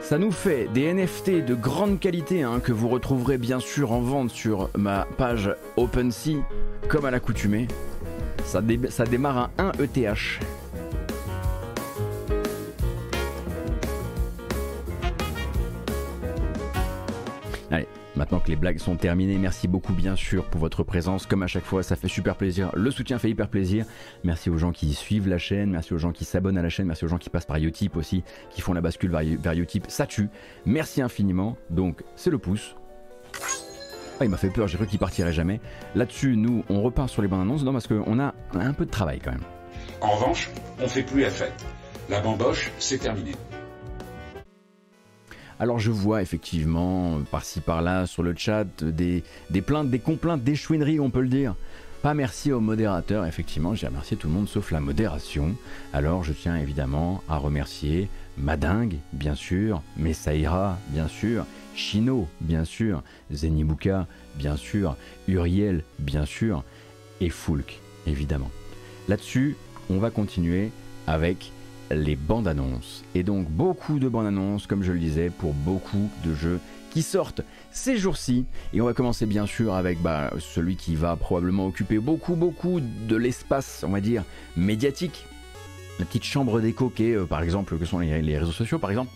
Ça 0.00 0.18
nous 0.18 0.32
fait 0.32 0.68
des 0.74 0.92
NFT 0.92 1.44
de 1.46 1.54
grande 1.54 2.00
qualité 2.00 2.42
hein, 2.42 2.60
que 2.60 2.72
vous 2.72 2.88
retrouverez 2.88 3.38
bien 3.38 3.60
sûr 3.60 3.92
en 3.92 4.00
vente 4.00 4.30
sur 4.30 4.70
ma 4.76 5.06
page 5.16 5.54
OpenSea, 5.76 6.42
comme 6.88 7.04
à 7.04 7.10
l'accoutumée. 7.10 7.68
Ça, 8.44 8.60
ça 8.90 9.04
démarre 9.04 9.50
à 9.56 9.62
1 9.62 9.72
ETH. 9.80 10.40
Blagues 18.64 18.78
sont 18.78 18.96
terminées, 18.96 19.36
merci 19.36 19.68
beaucoup 19.68 19.92
bien 19.92 20.16
sûr 20.16 20.46
pour 20.46 20.58
votre 20.58 20.84
présence. 20.84 21.26
Comme 21.26 21.42
à 21.42 21.46
chaque 21.46 21.66
fois, 21.66 21.82
ça 21.82 21.96
fait 21.96 22.08
super 22.08 22.34
plaisir. 22.34 22.70
Le 22.74 22.90
soutien 22.90 23.18
fait 23.18 23.28
hyper 23.28 23.48
plaisir. 23.48 23.84
Merci 24.22 24.48
aux 24.48 24.56
gens 24.56 24.72
qui 24.72 24.94
suivent 24.94 25.28
la 25.28 25.36
chaîne, 25.36 25.68
merci 25.68 25.92
aux 25.92 25.98
gens 25.98 26.12
qui 26.12 26.24
s'abonnent 26.24 26.56
à 26.56 26.62
la 26.62 26.70
chaîne, 26.70 26.86
merci 26.86 27.04
aux 27.04 27.08
gens 27.08 27.18
qui 27.18 27.28
passent 27.28 27.44
par 27.44 27.58
Utip 27.58 27.94
aussi, 27.94 28.24
qui 28.48 28.62
font 28.62 28.72
la 28.72 28.80
bascule 28.80 29.10
vers, 29.10 29.52
Utip. 29.52 29.84
Ça 29.88 30.06
tue. 30.06 30.30
Merci 30.64 31.02
infiniment. 31.02 31.58
Donc, 31.68 32.04
c'est 32.16 32.30
le 32.30 32.38
pouce. 32.38 32.74
Ah, 34.18 34.24
il 34.24 34.30
m'a 34.30 34.38
fait 34.38 34.48
peur, 34.48 34.66
j'ai 34.66 34.78
cru 34.78 34.86
qu'il 34.86 34.98
partirait 34.98 35.34
jamais. 35.34 35.60
Là-dessus, 35.94 36.34
nous, 36.34 36.64
on 36.70 36.80
repart 36.80 37.10
sur 37.10 37.20
les 37.20 37.28
bandes 37.28 37.42
annonces, 37.42 37.64
non, 37.64 37.72
parce 37.74 37.86
qu'on 37.86 38.18
a 38.18 38.32
un 38.54 38.72
peu 38.72 38.86
de 38.86 38.90
travail 38.90 39.20
quand 39.22 39.32
même. 39.32 39.44
En 40.00 40.12
revanche, 40.12 40.48
on 40.80 40.88
fait 40.88 41.02
plus 41.02 41.20
la 41.20 41.30
fête. 41.30 41.66
La 42.08 42.22
bamboche, 42.22 42.72
c'est 42.78 42.96
terminé. 42.96 43.32
Alors 45.60 45.78
je 45.78 45.90
vois 45.90 46.22
effectivement 46.22 47.20
par-ci 47.30 47.60
par-là 47.60 48.06
sur 48.06 48.22
le 48.22 48.34
chat 48.36 48.66
des, 48.82 49.22
plaintes, 49.64 49.90
des 49.90 49.98
complaintes, 50.00 50.42
des 50.42 50.56
chouineries 50.56 51.00
on 51.00 51.10
peut 51.10 51.20
le 51.20 51.28
dire. 51.28 51.54
Pas 52.02 52.12
merci 52.12 52.52
au 52.52 52.60
modérateur, 52.60 53.24
effectivement 53.24 53.74
j'ai 53.74 53.86
remercié 53.86 54.16
tout 54.16 54.26
le 54.26 54.34
monde 54.34 54.48
sauf 54.48 54.72
la 54.72 54.80
modération. 54.80 55.54
Alors 55.92 56.24
je 56.24 56.32
tiens 56.32 56.56
évidemment 56.56 57.22
à 57.28 57.38
remercier 57.38 58.08
Madingue, 58.36 58.96
bien 59.12 59.34
sûr, 59.34 59.80
Messaïra, 59.96 60.76
bien 60.88 61.08
sûr, 61.08 61.46
Chino, 61.74 62.26
bien 62.40 62.64
sûr, 62.64 63.02
Zenibuka, 63.32 64.06
bien 64.36 64.56
sûr, 64.56 64.96
Uriel, 65.28 65.84
bien 66.00 66.26
sûr, 66.26 66.64
et 67.20 67.30
Foulk, 67.30 67.78
évidemment. 68.06 68.50
Là-dessus, 69.08 69.56
on 69.88 69.98
va 69.98 70.10
continuer 70.10 70.72
avec 71.06 71.52
les 71.90 72.16
bandes 72.16 72.48
annonces. 72.48 73.04
Et 73.14 73.22
donc 73.22 73.48
beaucoup 73.48 73.98
de 73.98 74.08
bandes 74.08 74.26
annonces, 74.26 74.66
comme 74.66 74.82
je 74.82 74.92
le 74.92 74.98
disais, 74.98 75.30
pour 75.30 75.52
beaucoup 75.52 76.10
de 76.24 76.34
jeux 76.34 76.60
qui 76.90 77.02
sortent 77.02 77.42
ces 77.70 77.96
jours-ci. 77.98 78.46
Et 78.72 78.80
on 78.80 78.86
va 78.86 78.94
commencer 78.94 79.26
bien 79.26 79.46
sûr 79.46 79.74
avec 79.74 80.00
bah, 80.00 80.32
celui 80.38 80.76
qui 80.76 80.94
va 80.94 81.16
probablement 81.16 81.66
occuper 81.66 81.98
beaucoup, 81.98 82.36
beaucoup 82.36 82.80
de 82.80 83.16
l'espace, 83.16 83.84
on 83.86 83.90
va 83.90 84.00
dire, 84.00 84.24
médiatique. 84.56 85.26
La 85.98 86.04
petite 86.04 86.24
chambre 86.24 86.60
d'écho 86.60 86.88
qui 86.88 87.06
est, 87.06 87.16
euh, 87.16 87.24
par 87.24 87.42
exemple, 87.42 87.78
que 87.78 87.84
sont 87.84 87.98
les, 87.98 88.22
les 88.22 88.38
réseaux 88.38 88.52
sociaux, 88.52 88.78
par 88.78 88.90
exemple. 88.90 89.10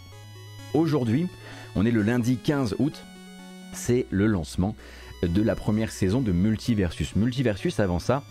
Aujourd'hui, 0.75 1.29
on 1.77 1.87
est 1.87 1.91
le 1.91 2.03
lundi 2.03 2.37
15 2.37 2.77
août, 2.79 3.03
c'est 3.73 4.07
le 4.11 4.27
lancement 4.27 4.75
de 5.23 5.43
la 5.43 5.55
première 5.55 5.91
saison 5.91 6.21
de 6.21 6.33
Multiversus. 6.33 7.17
Multiversus, 7.17 7.81
avant 7.81 7.99
ça, 7.99 8.23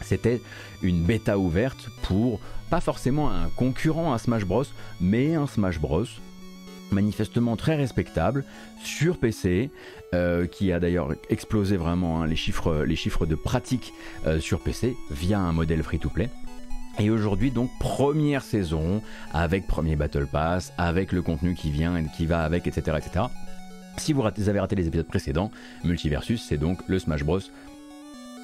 c'était 0.00 0.40
une 0.82 1.04
bêta 1.04 1.38
ouverte 1.38 1.88
pour 2.02 2.40
pas 2.70 2.80
forcément 2.80 3.30
un 3.30 3.48
concurrent 3.56 4.14
à 4.14 4.18
Smash 4.18 4.44
Bros, 4.44 4.64
mais 5.00 5.34
un 5.34 5.46
Smash 5.46 5.80
Bros 5.80 6.04
manifestement 6.92 7.56
très 7.56 7.76
respectable 7.76 8.44
sur 8.82 9.18
PC, 9.18 9.70
euh, 10.14 10.46
qui 10.46 10.72
a 10.72 10.80
d'ailleurs 10.80 11.14
explosé 11.28 11.76
vraiment 11.76 12.22
hein, 12.22 12.26
les, 12.26 12.36
chiffres, 12.36 12.84
les 12.84 12.96
chiffres 12.96 13.26
de 13.26 13.34
pratique 13.34 13.92
euh, 14.26 14.40
sur 14.40 14.60
PC 14.60 14.96
via 15.10 15.38
un 15.38 15.52
modèle 15.52 15.82
free-to-play. 15.82 16.30
Et 16.98 17.10
aujourd'hui 17.10 17.50
donc 17.50 17.70
première 17.78 18.42
saison 18.42 19.02
avec 19.32 19.66
premier 19.66 19.96
Battle 19.96 20.26
Pass, 20.26 20.72
avec 20.78 21.12
le 21.12 21.22
contenu 21.22 21.54
qui 21.54 21.70
vient 21.70 21.96
et 21.96 22.04
qui 22.16 22.26
va 22.26 22.42
avec, 22.42 22.66
etc. 22.66 22.98
etc. 22.98 23.26
Si 23.96 24.12
vous 24.12 24.22
avez 24.22 24.60
raté 24.60 24.76
les 24.76 24.86
épisodes 24.86 25.06
précédents, 25.06 25.50
Multiversus 25.84 26.44
c'est 26.48 26.58
donc 26.58 26.80
le 26.88 26.98
Smash 26.98 27.24
Bros 27.24 27.40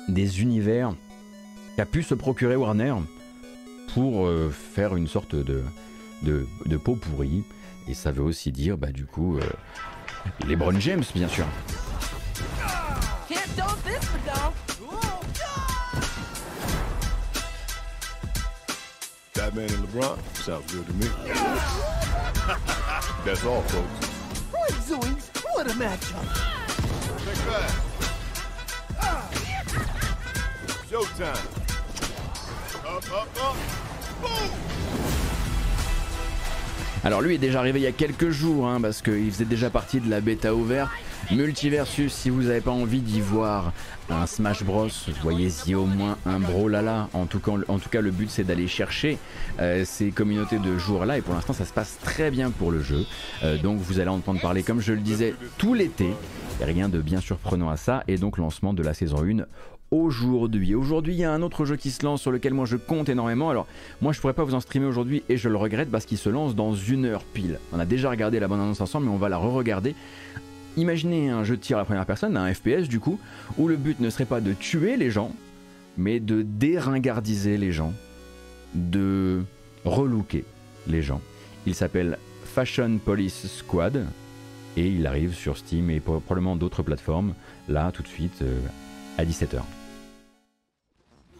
des 0.09 0.41
univers 0.41 0.95
qu'a 1.77 1.87
pu 1.87 2.03
se 2.03 2.15
procurer 2.15 2.55
Warner 2.55 2.95
pour 3.97 4.27
euh, 4.27 4.51
faire 4.51 4.95
une 4.95 5.09
sorte 5.09 5.35
de, 5.35 5.65
de, 6.21 6.47
de, 6.67 6.77
pot 6.77 6.97
pourri. 6.97 7.45
Et 7.89 7.95
ça 7.95 8.13
veut 8.13 8.23
aussi 8.23 8.53
dire, 8.53 8.77
bah, 8.77 8.93
du 8.93 9.07
coup, 9.07 9.39
euh, 9.39 9.49
les 10.47 10.55
Brown 10.55 10.79
James, 10.79 11.03
bien 11.15 11.29
sûr. 11.29 11.47
Batman 19.35 19.67
and 19.71 19.81
LeBron 19.87 20.19
sounds 20.45 20.61
good 20.71 20.87
to 20.87 20.93
me. 20.93 21.07
That's 23.25 23.47
all, 23.47 23.63
folks. 23.63 24.11
What 24.53 24.73
zoinks? 24.73 25.31
What 25.55 25.71
a 25.71 25.75
matchup! 25.75 26.21
Take 27.25 27.43
that. 27.49 27.73
Showtime. 30.91 31.66
Alors 37.05 37.21
lui 37.21 37.37
est 37.37 37.39
déjà 37.39 37.61
arrivé 37.61 37.79
il 37.79 37.85
y 37.85 37.87
a 37.87 37.93
quelques 37.93 38.31
jours, 38.31 38.67
hein, 38.67 38.81
parce 38.81 39.01
qu'il 39.01 39.31
faisait 39.31 39.45
déjà 39.45 39.71
partie 39.71 40.01
de 40.01 40.11
la 40.11 40.21
bêta 40.21 40.55
ouverte. 40.55 40.91
Multiversus, 41.31 42.13
si 42.13 42.31
vous 42.31 42.43
n'avez 42.43 42.61
pas 42.61 42.73
envie 42.73 43.01
d'y 43.01 43.21
voir 43.21 43.73
un 44.11 44.27
Smash 44.27 44.65
Bros, 44.65 44.89
voyez-y 45.23 45.75
au 45.75 45.85
moins 45.85 46.19
un 46.27 46.41
Brawlhalla. 46.41 47.09
En 47.13 47.27
tout 47.27 47.39
cas, 47.39 47.53
en 47.69 47.79
tout 47.79 47.89
cas 47.89 48.01
le 48.01 48.11
but 48.11 48.31
c'est 48.31 48.45
d'aller 48.45 48.69
chercher 48.69 49.19
euh, 49.61 49.85
ces 49.85 50.11
communautés 50.11 50.59
de 50.59 50.79
joueurs-là, 50.79 51.19
et 51.19 51.21
pour 51.23 51.35
l'instant 51.35 51.53
ça 51.53 51.65
se 51.65 51.73
passe 51.73 51.99
très 52.03 52.31
bien 52.31 52.51
pour 52.51 52.71
le 52.73 52.83
jeu. 52.83 53.05
Euh, 53.45 53.57
donc 53.57 53.79
vous 53.79 54.01
allez 54.01 54.11
entendre 54.11 54.41
parler, 54.41 54.63
comme 54.63 54.81
je 54.81 54.93
le 54.93 55.01
disais, 55.01 55.35
tout 55.59 55.75
l'été. 55.75 56.11
Rien 56.61 56.89
de 56.89 57.01
bien 57.01 57.21
surprenant 57.21 57.69
à 57.69 57.77
ça, 57.77 58.03
et 58.09 58.17
donc 58.17 58.39
lancement 58.39 58.73
de 58.73 58.83
la 58.83 58.95
saison 58.95 59.23
1 59.23 59.45
aujourd'hui. 59.91 60.75
Aujourd'hui, 60.75 61.15
il 61.15 61.19
y 61.19 61.25
a 61.25 61.33
un 61.33 61.43
autre 61.43 61.65
jeu 61.65 61.77
qui 61.77 61.91
se 61.91 62.05
lance 62.05 62.21
sur 62.21 62.33
lequel 62.33 62.55
moi 62.55 62.67
je 62.67 62.77
compte 62.77 63.09
énormément. 63.09 63.51
Alors, 63.51 63.67
moi 64.01 64.13
je 64.13 64.21
pourrais 64.21 64.33
pas 64.33 64.45
vous 64.45 64.55
en 64.55 64.61
streamer 64.61 64.87
aujourd'hui 64.87 65.23
et 65.29 65.37
je 65.37 65.49
le 65.49 65.57
regrette 65.57 65.91
parce 65.91 66.05
qu'il 66.07 66.19
se 66.19 66.29
lance 66.29 66.55
dans 66.55 66.75
une 66.75 67.05
heure 67.05 67.25
pile. 67.25 67.59
On 67.73 67.79
a 67.79 67.85
déjà 67.85 68.11
regardé 68.11 68.41
la 68.41 68.49
bande 68.49 68.61
annonce 68.61 68.81
ensemble, 68.81 69.07
mais 69.07 69.13
on 69.13 69.19
va 69.19 69.29
la 69.29 69.39
re-regarder. 69.39 69.95
Imaginez 70.77 71.31
un 71.31 71.45
jeu 71.45 71.57
de 71.57 71.63
tir 71.63 71.79
à 71.79 71.81
la 71.81 71.85
première 71.85 72.05
personne, 72.05 72.37
un 72.37 72.53
FPS 72.53 72.89
du 72.89 73.01
coup, 73.01 73.19
où 73.57 73.69
le 73.69 73.77
but 73.77 73.99
ne 74.01 74.11
serait 74.11 74.27
pas 74.27 74.41
de 74.41 74.53
tuer 74.53 74.97
les 74.97 75.11
gens, 75.11 75.33
mais 75.97 76.21
de 76.21 76.43
déringardiser 76.43 77.57
les 77.57 77.73
gens, 77.73 77.95
de 78.75 79.43
relooker 79.85 80.45
les 80.87 81.01
gens. 81.01 81.21
Il 81.67 81.75
s'appelle 81.75 82.19
Fashion 82.45 82.99
Police 83.03 83.47
Squad 83.47 84.05
et 84.77 84.87
il 84.87 85.07
arrive 85.07 85.35
sur 85.35 85.57
Steam 85.57 85.91
et 85.91 86.01
probablement 86.01 86.57
d'autres 86.57 86.83
plateformes. 86.83 87.33
Là, 87.69 87.91
tout 87.93 88.03
de 88.03 88.09
suite, 88.09 88.43
euh, 88.43 88.61
à 89.19 89.25
17h. 89.25 89.63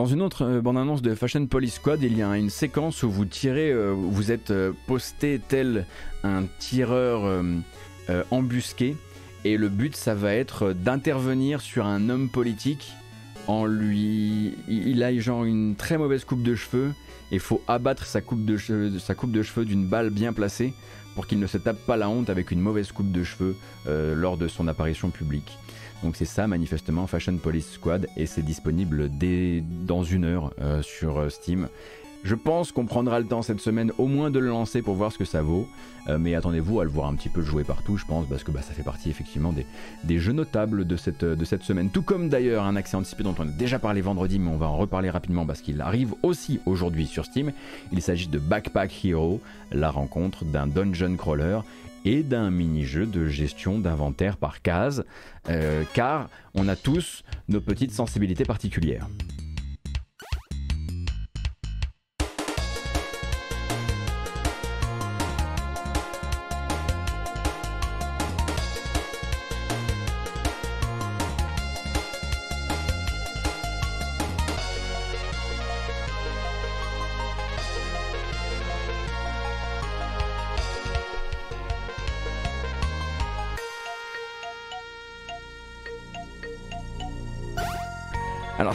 Dans 0.00 0.06
une 0.06 0.22
autre 0.22 0.46
euh, 0.46 0.60
bande-annonce 0.62 1.02
de 1.02 1.14
Fashion 1.14 1.44
Police 1.44 1.74
Squad, 1.74 2.02
il 2.02 2.16
y 2.16 2.22
a 2.22 2.34
une 2.34 2.48
séquence 2.48 3.02
où 3.02 3.10
vous 3.10 3.26
tirez, 3.26 3.70
euh, 3.70 3.90
vous 3.92 4.32
êtes 4.32 4.50
euh, 4.50 4.72
posté 4.86 5.38
tel 5.46 5.84
un 6.24 6.44
tireur 6.58 7.44
embusqué, 8.30 8.96
et 9.44 9.58
le 9.58 9.68
but 9.68 9.94
ça 9.94 10.14
va 10.14 10.34
être 10.34 10.72
d'intervenir 10.72 11.60
sur 11.60 11.84
un 11.84 12.08
homme 12.08 12.30
politique 12.30 12.94
lui, 13.66 14.54
il 14.68 15.02
a 15.02 15.16
genre 15.18 15.44
une 15.44 15.74
très 15.76 15.98
mauvaise 15.98 16.24
coupe 16.24 16.42
de 16.42 16.54
cheveux 16.54 16.92
et 17.32 17.38
faut 17.38 17.62
abattre 17.68 18.06
sa 18.06 18.20
coupe 18.20 18.44
de 18.44 18.56
cheveux, 18.56 18.98
sa 18.98 19.14
coupe 19.14 19.32
de 19.32 19.42
cheveux 19.42 19.64
d'une 19.64 19.86
balle 19.86 20.10
bien 20.10 20.32
placée 20.32 20.72
pour 21.14 21.26
qu'il 21.26 21.40
ne 21.40 21.46
se 21.46 21.58
tape 21.58 21.78
pas 21.86 21.96
la 21.96 22.08
honte 22.08 22.30
avec 22.30 22.50
une 22.50 22.60
mauvaise 22.60 22.92
coupe 22.92 23.12
de 23.12 23.22
cheveux 23.24 23.56
euh, 23.86 24.14
lors 24.14 24.36
de 24.36 24.48
son 24.48 24.68
apparition 24.68 25.10
publique. 25.10 25.58
Donc 26.02 26.16
c'est 26.16 26.24
ça 26.24 26.46
manifestement 26.46 27.06
Fashion 27.06 27.36
Police 27.36 27.72
Squad 27.72 28.06
et 28.16 28.26
c'est 28.26 28.42
disponible 28.42 29.10
dès 29.10 29.62
dans 29.86 30.02
une 30.02 30.24
heure 30.24 30.52
euh, 30.60 30.82
sur 30.82 31.18
euh, 31.18 31.28
Steam. 31.28 31.68
Je 32.22 32.34
pense 32.34 32.70
qu'on 32.70 32.84
prendra 32.84 33.18
le 33.18 33.26
temps 33.26 33.42
cette 33.42 33.60
semaine 33.60 33.92
au 33.98 34.06
moins 34.06 34.30
de 34.30 34.38
le 34.38 34.48
lancer 34.48 34.82
pour 34.82 34.94
voir 34.94 35.10
ce 35.10 35.18
que 35.18 35.24
ça 35.24 35.42
vaut. 35.42 35.66
Euh, 36.08 36.18
mais 36.18 36.34
attendez-vous 36.34 36.80
à 36.80 36.84
le 36.84 36.90
voir 36.90 37.08
un 37.08 37.14
petit 37.14 37.28
peu 37.28 37.42
jouer 37.42 37.64
partout, 37.64 37.96
je 37.96 38.04
pense, 38.04 38.26
parce 38.28 38.44
que 38.44 38.50
bah, 38.50 38.62
ça 38.62 38.72
fait 38.72 38.82
partie 38.82 39.10
effectivement 39.10 39.54
des, 40.04 40.18
jeux 40.18 40.32
notables 40.32 40.86
de 40.86 40.96
cette, 40.96 41.62
semaine. 41.62 41.90
Tout 41.90 42.02
comme 42.02 42.28
d'ailleurs 42.28 42.64
un 42.64 42.76
accès 42.76 42.96
anticipé 42.96 43.22
dont 43.22 43.34
on 43.38 43.42
a 43.42 43.50
déjà 43.50 43.78
parlé 43.78 44.00
vendredi, 44.00 44.38
mais 44.38 44.50
on 44.50 44.56
va 44.56 44.66
en 44.66 44.76
reparler 44.76 45.10
rapidement 45.10 45.46
parce 45.46 45.60
qu'il 45.60 45.80
arrive 45.80 46.14
aussi 46.22 46.60
aujourd'hui 46.66 47.06
sur 47.06 47.24
Steam. 47.24 47.52
Il 47.92 48.02
s'agit 48.02 48.28
de 48.28 48.38
Backpack 48.38 49.04
Hero, 49.04 49.40
la 49.72 49.90
rencontre 49.90 50.44
d'un 50.44 50.66
dungeon 50.66 51.16
crawler 51.16 51.60
et 52.04 52.22
d'un 52.22 52.50
mini-jeu 52.50 53.06
de 53.06 53.26
gestion 53.26 53.78
d'inventaire 53.78 54.36
par 54.36 54.62
case, 54.62 55.04
euh, 55.48 55.84
car 55.94 56.28
on 56.54 56.68
a 56.68 56.76
tous 56.76 57.22
nos 57.48 57.60
petites 57.60 57.92
sensibilités 57.92 58.44
particulières. 58.44 59.06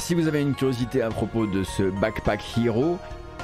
Si 0.05 0.13
vous 0.13 0.27
avez 0.27 0.39
une 0.39 0.53
curiosité 0.53 1.01
à 1.01 1.09
propos 1.09 1.47
de 1.47 1.63
ce 1.63 1.81
Backpack 1.81 2.39
Hero, 2.59 2.99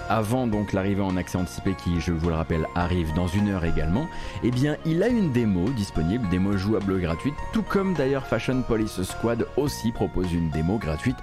avant 0.10 0.46
donc 0.46 0.74
l'arrivée 0.74 1.02
en 1.02 1.18
accès 1.18 1.40
anticipé 1.40 1.74
qui, 1.74 2.00
je 2.00 2.12
vous 2.12 2.30
le 2.30 2.36
rappelle, 2.36 2.68
arrive 2.76 3.12
dans 3.16 3.26
une 3.26 3.50
heure 3.50 3.66
également, 3.66 4.08
eh 4.44 4.52
bien 4.52 4.78
il 4.86 5.02
a 5.02 5.08
une 5.08 5.32
démo 5.32 5.68
disponible, 5.72 6.30
démo 6.30 6.58
jouable 6.58 7.02
gratuite, 7.02 7.34
tout 7.52 7.64
comme 7.64 7.96
d'ailleurs 7.96 8.28
Fashion 8.28 8.62
Police 8.62 9.02
Squad 9.02 9.48
aussi 9.58 9.92
propose 9.92 10.32
une 10.34 10.52
démo 10.52 10.78
gratuite 10.78 11.18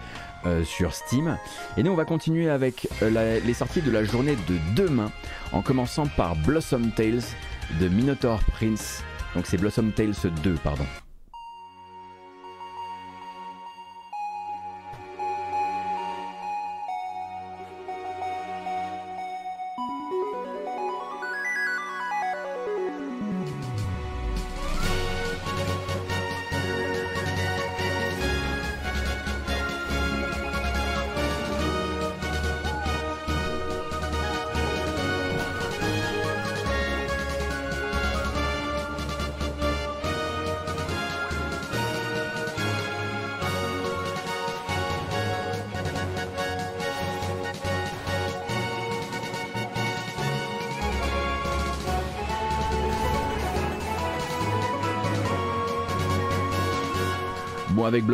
euh, 0.44 0.64
sur 0.64 0.92
Steam. 0.92 1.38
Et 1.76 1.84
nous 1.84 1.92
on 1.92 1.96
va 1.96 2.04
continuer 2.04 2.50
avec 2.50 2.88
euh, 3.02 3.38
les 3.38 3.54
sorties 3.54 3.82
de 3.82 3.92
la 3.92 4.02
journée 4.02 4.34
de 4.48 4.56
demain, 4.74 5.12
en 5.52 5.62
commençant 5.62 6.08
par 6.16 6.34
Blossom 6.34 6.90
Tales 6.96 7.22
de 7.80 7.86
Minotaur 7.86 8.40
Prince. 8.54 9.04
Donc 9.36 9.46
c'est 9.46 9.56
Blossom 9.56 9.92
Tales 9.92 10.16
2, 10.42 10.54
pardon. 10.64 10.84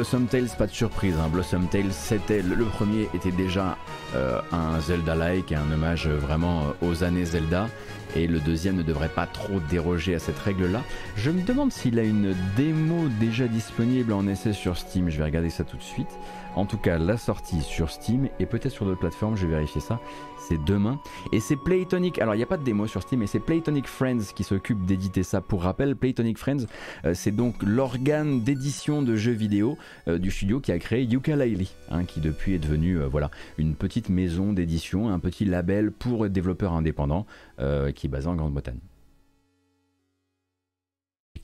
Blossom 0.04 0.26
Tales, 0.26 0.50
pas 0.58 0.66
de 0.66 0.70
surprise. 0.70 1.14
Hein. 1.18 1.30
Blossom 1.32 1.66
Tales, 1.66 1.90
c'était 1.90 2.42
le, 2.42 2.66
premier 2.66 3.08
était 3.14 3.30
déjà 3.30 3.78
euh, 4.14 4.38
un 4.52 4.78
Zelda-like, 4.78 5.50
un 5.52 5.72
hommage 5.72 6.08
vraiment 6.08 6.64
euh, 6.82 6.86
aux 6.86 7.04
années 7.04 7.24
Zelda. 7.24 7.68
Et 8.16 8.26
le 8.26 8.38
deuxième 8.40 8.76
ne 8.76 8.82
devrait 8.82 9.08
pas 9.08 9.26
trop 9.26 9.58
déroger 9.70 10.14
à 10.14 10.18
cette 10.18 10.38
règle-là. 10.38 10.82
Je 11.16 11.30
me 11.30 11.42
demande 11.42 11.72
s'il 11.72 11.98
a 11.98 12.02
une 12.02 12.34
démo 12.56 13.08
déjà 13.18 13.48
disponible 13.48 14.12
en 14.12 14.26
essai 14.28 14.52
sur 14.52 14.76
Steam. 14.76 15.10
Je 15.10 15.18
vais 15.18 15.24
regarder 15.24 15.50
ça 15.50 15.64
tout 15.64 15.76
de 15.76 15.82
suite. 15.82 16.18
En 16.56 16.66
tout 16.66 16.78
cas, 16.78 16.98
la 16.98 17.16
sortie 17.16 17.62
sur 17.62 17.90
Steam 17.90 18.28
et 18.38 18.46
peut-être 18.46 18.70
sur 18.70 18.86
d'autres 18.86 19.00
plateformes, 19.00 19.36
je 19.36 19.46
vais 19.46 19.54
vérifier 19.54 19.80
ça. 19.80 19.98
C'est 20.38 20.62
demain. 20.62 21.00
Et 21.32 21.40
c'est 21.40 21.56
Playtonic. 21.56 22.20
Alors, 22.20 22.34
il 22.34 22.38
n'y 22.38 22.44
a 22.44 22.46
pas 22.46 22.58
de 22.58 22.62
démo 22.62 22.86
sur 22.86 23.02
Steam, 23.02 23.20
mais 23.20 23.26
c'est 23.26 23.40
Playtonic 23.40 23.88
Friends 23.88 24.32
qui 24.36 24.44
s'occupe 24.44 24.84
d'éditer 24.84 25.22
ça. 25.22 25.40
Pour 25.40 25.62
rappel, 25.62 25.96
Playtonic 25.96 26.38
Friends, 26.38 26.66
euh, 27.04 27.14
c'est 27.14 27.32
donc 27.32 27.56
l'organe 27.62 28.42
d'édition 28.42 29.02
de 29.02 29.16
jeux 29.16 29.32
vidéo 29.32 29.78
euh, 30.06 30.18
du 30.18 30.30
studio 30.30 30.60
qui 30.60 30.70
a 30.70 30.78
créé 30.78 31.04
Yooka-Laylee, 31.04 31.72
hein, 31.90 32.04
qui 32.04 32.20
depuis 32.20 32.54
est 32.54 32.58
devenu 32.58 33.00
euh, 33.00 33.08
voilà, 33.08 33.30
une 33.58 33.74
petite 33.74 34.08
maison 34.08 34.52
d'édition, 34.52 35.08
un 35.08 35.18
petit 35.18 35.44
label 35.44 35.90
pour 35.90 36.28
développeurs 36.28 36.74
indépendants 36.74 37.26
qui 37.58 38.06
est 38.06 38.10
basé 38.10 38.28
en 38.28 38.36
Grande-Bretagne 38.36 38.80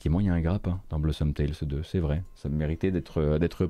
effectivement, 0.01 0.19
il 0.19 0.25
y 0.25 0.29
a 0.29 0.33
un 0.33 0.41
grappin 0.41 0.79
dans 0.89 0.97
Blossom 0.97 1.31
Tales 1.31 1.51
2, 1.61 1.83
c'est 1.83 1.99
vrai. 1.99 2.23
Ça 2.33 2.49
méritait 2.49 2.89
d'être 2.89 3.19
euh, 3.19 3.37
d'être 3.37 3.67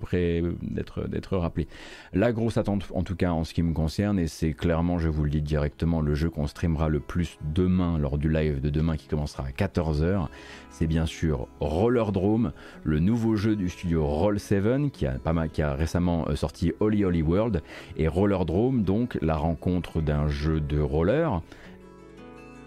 d'être 1.09 1.35
rappelé. 1.35 1.67
La 2.13 2.31
grosse 2.31 2.55
attente, 2.55 2.89
en 2.95 3.03
tout 3.03 3.17
cas 3.17 3.31
en 3.31 3.43
ce 3.43 3.53
qui 3.53 3.61
me 3.63 3.73
concerne, 3.73 4.17
et 4.17 4.27
c'est 4.27 4.53
clairement, 4.53 4.97
je 4.97 5.09
vous 5.09 5.25
le 5.25 5.29
dis 5.29 5.41
directement, 5.41 5.99
le 5.99 6.15
jeu 6.15 6.29
qu'on 6.29 6.47
streamera 6.47 6.87
le 6.87 7.01
plus 7.01 7.37
demain 7.53 7.97
lors 7.97 8.17
du 8.17 8.29
live 8.29 8.61
de 8.61 8.69
demain 8.69 8.95
qui 8.95 9.09
commencera 9.09 9.43
à 9.43 9.49
14h, 9.51 10.27
c'est 10.69 10.87
bien 10.87 11.05
sûr 11.05 11.49
Roller 11.59 12.13
Drome, 12.13 12.53
le 12.85 12.99
nouveau 12.99 13.35
jeu 13.35 13.57
du 13.57 13.67
studio 13.67 14.05
Roll7 14.05 14.89
qui 14.89 15.05
a 15.05 15.19
pas 15.19 15.33
mal, 15.33 15.49
qui 15.49 15.61
a 15.61 15.73
récemment 15.73 16.29
euh, 16.29 16.37
sorti 16.37 16.71
Holy 16.79 17.03
Holy 17.03 17.23
World 17.23 17.61
et 17.97 18.07
Roller 18.07 18.45
Drome, 18.45 18.83
donc 18.83 19.17
la 19.21 19.35
rencontre 19.35 19.99
d'un 19.99 20.29
jeu 20.29 20.61
de 20.61 20.79
roller 20.79 21.41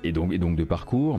et 0.05 0.13
donc 0.13 0.57
de 0.57 0.65
parcours 0.65 1.19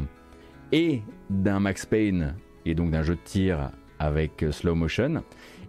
et 0.71 1.01
d'un 1.29 1.59
Max 1.59 1.85
Payne 1.85 2.35
et 2.65 2.75
donc 2.75 2.91
d'un 2.91 3.03
jeu 3.03 3.15
de 3.15 3.19
tir 3.23 3.71
avec 3.99 4.43
euh, 4.43 4.51
slow 4.51 4.75
motion, 4.75 5.23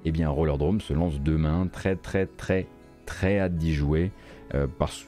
eh 0.05 0.13
bien 0.13 0.29
Roller 0.29 0.59
Drome 0.59 0.81
se 0.81 0.93
lance 0.93 1.21
demain. 1.21 1.67
Très 1.67 1.97
très 1.97 2.27
très 2.27 2.67
très 3.07 3.41
hâte 3.41 3.57
d'y 3.57 3.75
jouer 3.75 4.13
euh, 4.55 4.67
parce 4.79 5.07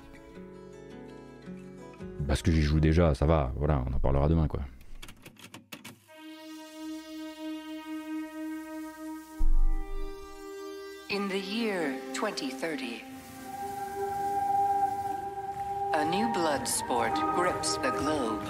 que 2.43 2.51
j'y 2.51 2.62
joue 2.62 2.80
déjà, 2.80 3.14
ça 3.14 3.26
va, 3.26 3.52
voilà, 3.56 3.82
on 3.89 3.94
en 3.94 3.98
parlera 3.98 4.28
demain 4.28 4.48
quoi. 4.48 4.60
In 11.10 11.26
the 11.28 11.43
year 11.43 11.94
2030, 12.14 13.07
a 15.94 16.05
new 16.05 16.28
blood 16.32 16.69
sport 16.69 17.15
grips 17.35 17.77
the 17.78 17.90
globe. 17.90 18.43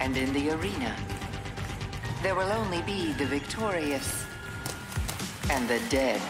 And 0.00 0.16
in 0.16 0.32
the 0.32 0.50
arena, 0.50 0.96
there 2.22 2.34
will 2.34 2.50
only 2.50 2.82
be 2.82 3.12
the 3.12 3.26
victorious 3.26 4.24
and 5.50 5.68
the 5.68 5.80
dead. 5.90 6.22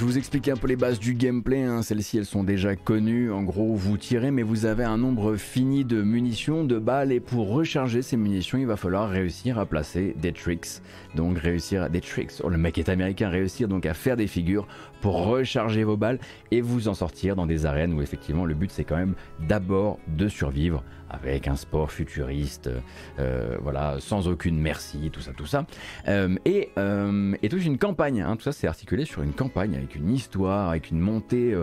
Je 0.00 0.06
vous 0.06 0.16
explique 0.16 0.48
un 0.48 0.56
peu 0.56 0.66
les 0.66 0.76
bases 0.76 0.98
du 0.98 1.12
gameplay, 1.12 1.62
hein. 1.62 1.82
celles-ci 1.82 2.16
elles 2.16 2.24
sont 2.24 2.42
déjà 2.42 2.74
connues, 2.74 3.30
en 3.30 3.42
gros 3.42 3.74
vous 3.74 3.98
tirez 3.98 4.30
mais 4.30 4.42
vous 4.42 4.64
avez 4.64 4.82
un 4.82 4.96
nombre 4.96 5.36
fini 5.36 5.84
de 5.84 6.00
munitions, 6.00 6.64
de 6.64 6.78
balles. 6.78 7.12
Et 7.12 7.20
pour 7.20 7.50
recharger 7.50 8.00
ces 8.00 8.16
munitions 8.16 8.56
il 8.56 8.66
va 8.66 8.76
falloir 8.76 9.10
réussir 9.10 9.58
à 9.58 9.66
placer 9.66 10.16
des 10.18 10.32
tricks, 10.32 10.80
donc 11.14 11.36
réussir 11.36 11.82
à 11.82 11.90
des 11.90 12.00
tricks, 12.00 12.32
oh 12.42 12.48
le 12.48 12.56
mec 12.56 12.78
est 12.78 12.88
américain, 12.88 13.28
réussir 13.28 13.68
donc 13.68 13.84
à 13.84 13.92
faire 13.92 14.16
des 14.16 14.26
figures 14.26 14.66
pour 15.02 15.26
recharger 15.26 15.84
vos 15.84 15.98
balles 15.98 16.18
et 16.50 16.62
vous 16.62 16.88
en 16.88 16.94
sortir 16.94 17.36
dans 17.36 17.44
des 17.44 17.66
arènes 17.66 17.92
où 17.92 18.00
effectivement 18.00 18.46
le 18.46 18.54
but 18.54 18.70
c'est 18.70 18.84
quand 18.84 18.96
même 18.96 19.16
d'abord 19.46 19.98
de 20.08 20.28
survivre 20.28 20.82
avec 21.10 21.48
un 21.48 21.56
sport 21.56 21.90
futuriste, 21.90 22.70
euh, 23.18 23.56
voilà, 23.60 23.96
sans 23.98 24.28
aucune 24.28 24.58
merci, 24.58 25.10
tout 25.12 25.20
ça, 25.20 25.32
tout 25.36 25.46
ça. 25.46 25.66
Euh, 26.08 26.36
et, 26.44 26.70
euh, 26.78 27.34
et 27.42 27.48
toute 27.48 27.64
une 27.64 27.78
campagne, 27.78 28.22
hein, 28.22 28.36
tout 28.36 28.42
ça 28.44 28.52
c'est 28.52 28.66
articulé 28.66 29.04
sur 29.04 29.22
une 29.22 29.32
campagne 29.32 29.74
avec 29.74 29.94
une 29.94 30.10
histoire, 30.10 30.68
avec 30.70 30.90
une 30.90 31.00
montée, 31.00 31.54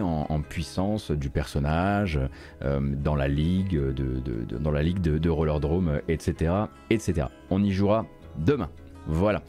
en, 0.00 0.26
puissance 0.40 1.10
du 1.10 1.30
personnage 1.30 2.18
dans 2.60 3.14
la 3.14 3.28
ligue 3.28 3.72
de, 3.76 3.92
de- 3.92 4.44
de- 4.44 4.56
la 4.70 4.82
ligue 4.82 5.00
de, 5.00 5.18
etc., 6.08 6.52
etc. 6.90 7.28
On 7.50 7.62
y 7.62 7.72
jouera 7.72 8.06
demain. 8.38 8.68
Voilà. 9.06 9.42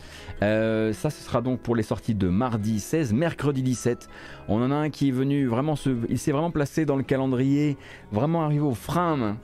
Euh, 0.43 0.93
ça, 0.93 1.09
ce 1.09 1.23
sera 1.23 1.41
donc 1.41 1.59
pour 1.59 1.75
les 1.75 1.83
sorties 1.83 2.15
de 2.15 2.27
mardi 2.27 2.79
16, 2.79 3.13
mercredi 3.13 3.63
17. 3.63 4.07
On 4.47 4.61
en 4.61 4.71
a 4.71 4.75
un 4.75 4.89
qui 4.89 5.09
est 5.09 5.11
venu 5.11 5.47
vraiment 5.47 5.75
se. 5.75 5.89
Il 6.09 6.19
s'est 6.19 6.31
vraiment 6.31 6.51
placé 6.51 6.85
dans 6.85 6.95
le 6.95 7.03
calendrier, 7.03 7.77
vraiment 8.11 8.43
arrivé 8.43 8.61
au 8.61 8.75
frame. 8.75 9.37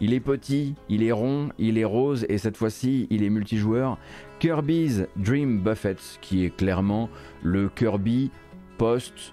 Il 0.00 0.12
est 0.12 0.20
petit, 0.20 0.76
il 0.88 1.02
est 1.02 1.10
rond, 1.10 1.48
il 1.58 1.76
est 1.76 1.84
rose 1.84 2.24
et 2.28 2.38
cette 2.38 2.56
fois-ci 2.56 3.08
il 3.10 3.24
est 3.24 3.30
multijoueur. 3.30 3.98
Kirby's 4.38 5.06
Dream 5.16 5.60
Buffet, 5.60 5.96
qui 6.20 6.44
est 6.44 6.54
clairement 6.54 7.08
le 7.42 7.68
Kirby 7.68 8.30
post 8.76 9.32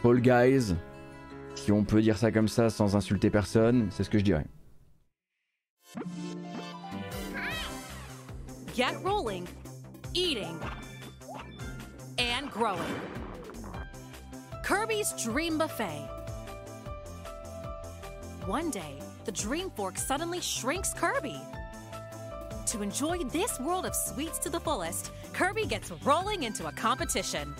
Fall 0.00 0.20
Guys, 0.20 0.76
si 1.56 1.72
on 1.72 1.82
peut 1.82 2.00
dire 2.00 2.16
ça 2.16 2.30
comme 2.30 2.46
ça 2.46 2.70
sans 2.70 2.94
insulter 2.94 3.30
personne, 3.30 3.88
c'est 3.90 4.04
ce 4.04 4.10
que 4.10 4.18
je 4.18 4.24
dirais. 4.24 4.46
Get 8.78 9.02
rolling, 9.02 9.48
eating, 10.14 10.56
and 12.16 12.48
growing. 12.48 12.94
Kirby's 14.62 15.12
Dream 15.20 15.58
Buffet. 15.58 16.08
One 18.46 18.70
day, 18.70 19.00
the 19.24 19.32
Dream 19.32 19.70
Fork 19.70 19.98
suddenly 19.98 20.40
shrinks 20.40 20.94
Kirby. 20.94 21.40
To 22.66 22.80
enjoy 22.80 23.24
this 23.24 23.58
world 23.58 23.84
of 23.84 23.96
sweets 23.96 24.38
to 24.38 24.48
the 24.48 24.60
fullest, 24.60 25.10
Kirby 25.32 25.66
gets 25.66 25.90
rolling 26.04 26.44
into 26.44 26.68
a 26.68 26.72
competition. 26.72 27.52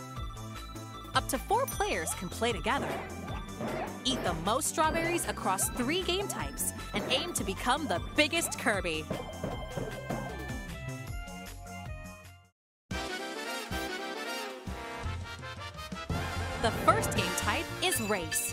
Up 1.16 1.27
to 1.31 1.39
four 1.39 1.66
players 1.66 2.15
can 2.15 2.28
play 2.28 2.53
together. 2.53 2.89
Eat 4.05 4.23
the 4.23 4.35
most 4.47 4.69
strawberries 4.69 5.27
across 5.27 5.69
three 5.70 6.03
game 6.03 6.28
types 6.28 6.73
and 6.95 7.03
aim 7.11 7.32
to 7.32 7.43
become 7.43 7.89
the 7.89 8.01
biggest 8.15 8.57
Kirby. 8.61 9.05
The 16.61 16.73
first 16.73 17.17
game 17.17 17.31
type 17.37 17.65
is 17.85 18.01
race. 18.01 18.53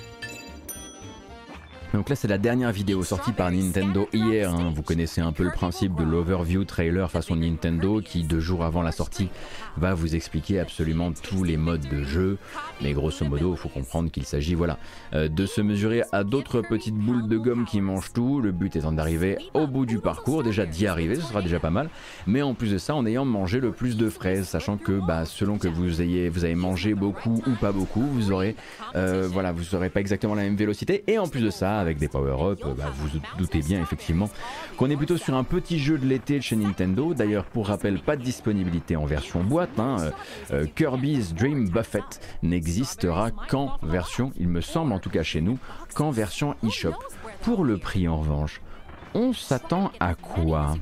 Donc 1.93 2.09
là 2.09 2.15
c'est 2.15 2.27
la 2.27 2.37
dernière 2.37 2.71
vidéo 2.71 3.03
sortie 3.03 3.31
par 3.31 3.51
Nintendo 3.51 4.09
hier, 4.11 4.53
hein. 4.53 4.71
vous 4.75 4.81
connaissez 4.81 5.21
un 5.21 5.31
peu 5.31 5.43
le 5.43 5.51
principe 5.51 5.95
de 5.95 6.03
l'overview 6.03 6.63
trailer 6.65 7.09
façon 7.09 7.35
Nintendo 7.35 8.01
qui 8.01 8.23
deux 8.23 8.39
jours 8.39 8.65
avant 8.65 8.81
la 8.81 8.91
sortie 8.91 9.29
va 9.77 9.93
vous 9.93 10.15
expliquer 10.15 10.59
absolument 10.59 11.11
tous 11.11 11.43
les 11.43 11.57
modes 11.57 11.87
de 11.89 12.03
jeu, 12.03 12.37
mais 12.81 12.93
grosso 12.93 13.25
modo 13.25 13.53
il 13.53 13.57
faut 13.57 13.69
comprendre 13.69 14.11
qu'il 14.11 14.25
s'agit 14.25 14.55
voilà, 14.55 14.77
euh, 15.13 15.27
de 15.27 15.45
se 15.45 15.61
mesurer 15.61 16.03
à 16.11 16.23
d'autres 16.23 16.61
petites 16.61 16.95
boules 16.95 17.27
de 17.27 17.37
gomme 17.37 17.65
qui 17.65 17.81
mangent 17.81 18.13
tout, 18.13 18.41
le 18.41 18.51
but 18.51 18.75
étant 18.75 18.91
d'arriver 18.91 19.37
au 19.53 19.67
bout 19.67 19.85
du 19.85 19.99
parcours, 19.99 20.43
déjà 20.43 20.65
d'y 20.65 20.87
arriver, 20.87 21.15
ce 21.15 21.21
sera 21.21 21.41
déjà 21.41 21.59
pas 21.59 21.69
mal, 21.69 21.89
mais 22.27 22.41
en 22.41 22.53
plus 22.53 22.71
de 22.71 22.77
ça 22.77 22.95
en 22.95 23.05
ayant 23.05 23.25
mangé 23.25 23.59
le 23.59 23.71
plus 23.71 23.95
de 23.97 24.09
fraises, 24.09 24.47
sachant 24.47 24.77
que 24.77 24.99
bah, 25.05 25.25
selon 25.25 25.57
que 25.57 25.67
vous 25.67 26.01
ayez, 26.01 26.27
avez 26.27 26.55
mangé 26.55 26.93
beaucoup 26.93 27.41
ou 27.47 27.51
pas 27.59 27.71
beaucoup, 27.71 28.01
vous 28.01 28.31
aurez, 28.31 28.55
euh, 28.95 29.27
voilà, 29.31 29.51
vous 29.51 29.75
aurez 29.75 29.89
pas 29.89 29.99
exactement 29.99 30.35
la 30.35 30.43
même 30.43 30.55
vélocité, 30.55 31.03
et 31.07 31.17
en 31.17 31.27
plus 31.27 31.41
de 31.41 31.49
ça 31.49 31.84
avec 31.85 31.97
des 31.97 32.07
power-up, 32.07 32.59
euh, 32.65 32.73
bah, 32.73 32.91
vous 32.95 33.07
vous 33.07 33.19
doutez 33.37 33.59
bien 33.59 33.81
effectivement 33.81 34.29
qu'on 34.77 34.89
est 34.89 34.97
plutôt 34.97 35.17
sur 35.17 35.35
un 35.35 35.43
petit 35.43 35.79
jeu 35.79 35.97
de 35.97 36.05
l'été 36.05 36.41
chez 36.41 36.55
Nintendo. 36.55 37.13
D'ailleurs, 37.13 37.45
pour 37.45 37.67
rappel, 37.67 37.99
pas 37.99 38.15
de 38.15 38.23
disponibilité 38.23 38.95
en 38.95 39.05
version 39.05 39.43
boîte. 39.43 39.79
hein. 39.79 39.97
Euh, 39.99 40.11
euh, 40.51 40.65
Kirby's 40.75 41.33
Dream 41.33 41.69
Buffet 41.69 41.99
n'existera 42.43 43.31
qu'en 43.31 43.77
version, 43.83 44.31
il 44.39 44.47
me 44.47 44.61
semble 44.61 44.91
en 44.93 44.99
tout 44.99 45.09
cas 45.09 45.23
chez 45.23 45.41
nous, 45.41 45.57
qu'en 45.93 46.11
version 46.11 46.55
eShop. 46.63 46.95
Pour 47.41 47.63
le 47.63 47.77
prix 47.77 48.07
en 48.07 48.17
revanche, 48.17 48.61
on 49.13 49.33
s'attend 49.33 49.91
à 49.99 50.15
quoi? 50.15 50.75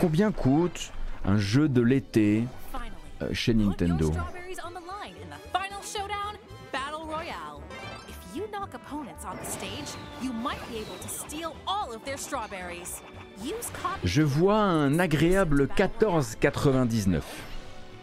Combien 0.00 0.32
coûte 0.32 0.92
un 1.24 1.38
jeu 1.38 1.68
de 1.68 1.80
l'été 1.80 2.44
euh, 3.22 3.28
chez 3.32 3.54
Nintendo? 3.54 4.12
You 8.34 8.44
knock 8.50 8.74
opponents 8.74 9.24
on 9.24 9.36
the 9.36 9.44
stage, 9.44 9.94
you 10.22 10.32
might 10.32 10.60
be 10.68 10.78
able 10.78 10.96
to 11.00 11.08
steal 11.08 11.54
all 11.66 11.92
of 11.92 12.04
their 12.04 12.16
strawberries. 12.16 13.02
Use 13.42 13.70
copy. 13.72 14.00
Je 14.02 14.22
vois 14.22 14.58
un 14.58 14.98
agréable 14.98 15.68
14,99. 15.76 17.22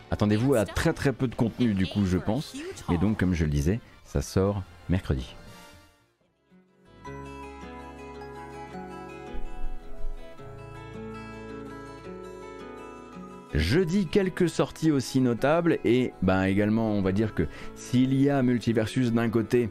Attendez-vous 0.09 0.55
à 0.55 0.65
très 0.65 0.93
très 0.93 1.13
peu 1.13 1.27
de 1.27 1.35
contenu 1.35 1.73
du 1.73 1.87
coup 1.87 2.05
je 2.05 2.17
pense. 2.17 2.55
Mais 2.89 2.97
donc 2.97 3.17
comme 3.17 3.33
je 3.33 3.43
le 3.43 3.51
disais, 3.51 3.79
ça 4.05 4.21
sort 4.21 4.63
mercredi. 4.89 5.35
Jeudi, 13.53 14.07
quelques 14.07 14.47
sorties 14.47 14.91
aussi 14.91 15.19
notables 15.19 15.79
et 15.83 16.13
ben 16.21 16.43
également 16.43 16.93
on 16.93 17.01
va 17.01 17.11
dire 17.11 17.35
que 17.35 17.43
s'il 17.75 18.13
y 18.13 18.29
a 18.29 18.41
Multiversus 18.43 19.11
d'un 19.11 19.29
côté 19.29 19.69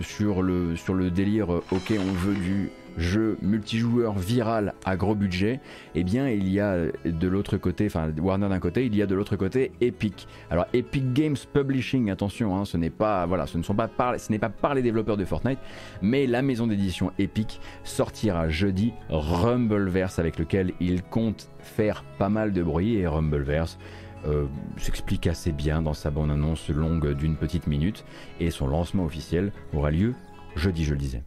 sur 0.00 0.42
le, 0.42 0.74
délire 1.10 1.52
euh, 1.52 1.64
ok 1.70 1.94
on 1.98 2.12
veut 2.12 2.34
du 2.34 2.70
jeu 2.96 3.38
multijoueur 3.42 4.14
viral 4.14 4.74
à 4.84 4.96
gros 4.96 5.14
budget, 5.14 5.60
eh 5.94 6.04
bien 6.04 6.28
il 6.28 6.48
y 6.48 6.60
a 6.60 6.86
de 7.04 7.28
l'autre 7.28 7.56
côté, 7.56 7.86
enfin 7.86 8.12
Warner 8.20 8.48
d'un 8.48 8.60
côté, 8.60 8.86
il 8.86 8.94
y 8.94 9.02
a 9.02 9.06
de 9.06 9.14
l'autre 9.14 9.36
côté 9.36 9.72
Epic. 9.80 10.28
Alors 10.50 10.66
Epic 10.72 11.12
Games 11.12 11.36
Publishing, 11.52 12.10
attention, 12.10 12.56
hein, 12.56 12.64
ce 12.64 12.76
n'est 12.76 12.90
pas 12.90 13.26
ce 13.46 13.72
par, 13.72 14.14
n'est 14.30 14.38
pas 14.38 14.74
les 14.74 14.82
développeurs 14.82 15.16
de 15.16 15.24
Fortnite, 15.24 15.58
mais 16.02 16.26
la 16.26 16.42
maison 16.42 16.66
d'édition 16.66 17.12
Epic 17.18 17.60
sortira 17.82 18.48
jeudi 18.48 18.92
Rumbleverse 19.10 20.18
avec 20.18 20.38
lequel 20.38 20.72
il 20.80 21.02
compte 21.02 21.50
faire 21.58 22.04
pas 22.18 22.28
mal 22.28 22.52
de 22.52 22.62
bruit 22.62 22.96
et 22.96 23.06
Rumbleverse 23.06 23.78
euh, 24.26 24.46
s'explique 24.78 25.26
assez 25.26 25.52
bien 25.52 25.82
dans 25.82 25.94
sa 25.94 26.10
bande-annonce 26.10 26.68
longue 26.68 27.12
d'une 27.12 27.36
petite 27.36 27.66
minute 27.66 28.04
et 28.40 28.50
son 28.50 28.66
lancement 28.66 29.04
officiel 29.04 29.52
aura 29.72 29.90
lieu 29.90 30.14
jeudi, 30.56 30.84
je 30.84 30.92
le 30.92 30.98
disais. 30.98 31.22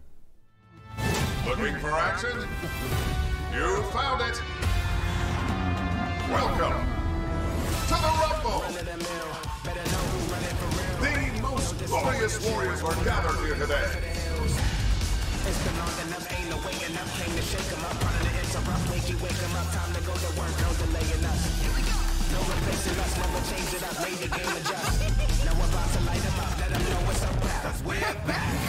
No 22.38 22.44
replacing 22.54 23.00
us, 23.02 23.18
never 23.18 23.42
change 23.50 23.74
it 23.74 23.82
up, 23.82 23.98
made 23.98 24.20
the 24.22 24.30
game 24.30 24.54
adjust. 24.62 25.02
now 25.42 25.58
we're 25.58 25.66
about 25.74 25.90
to 25.90 26.02
light 26.06 26.22
them 26.22 26.38
up, 26.38 26.54
let 26.62 26.70
them 26.70 26.84
know 26.86 27.02
what's 27.10 27.24
up, 27.26 27.34
cause 27.66 27.82
we're 27.82 28.14
back. 28.30 28.62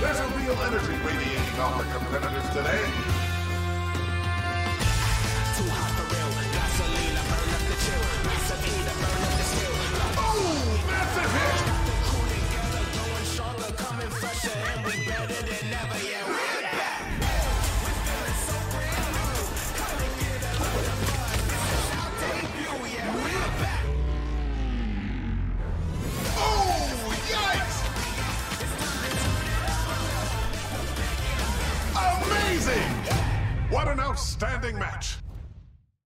There's 0.00 0.20
a 0.24 0.28
real 0.40 0.56
energy 0.56 0.96
radiating 1.04 1.60
off 1.60 1.76
the 1.76 1.84
competitors 1.92 2.48
today. 2.56 2.80
Too 5.52 5.68
hot 5.68 5.92
for 6.00 6.08
real, 6.16 6.32
the 7.68 7.76
chill. 7.84 8.04
Massive 8.24 8.64
the 11.12 11.28
hit! 11.28 11.60
Got 11.68 11.84
the 11.84 11.96
crew 12.08 12.24
together, 12.40 12.84
going 12.96 13.26
stronger, 13.28 13.70
coming 13.76 14.08
fresher, 14.16 14.56
and 14.72 14.80
we 14.88 15.04
better 15.04 15.42
than 15.44 15.69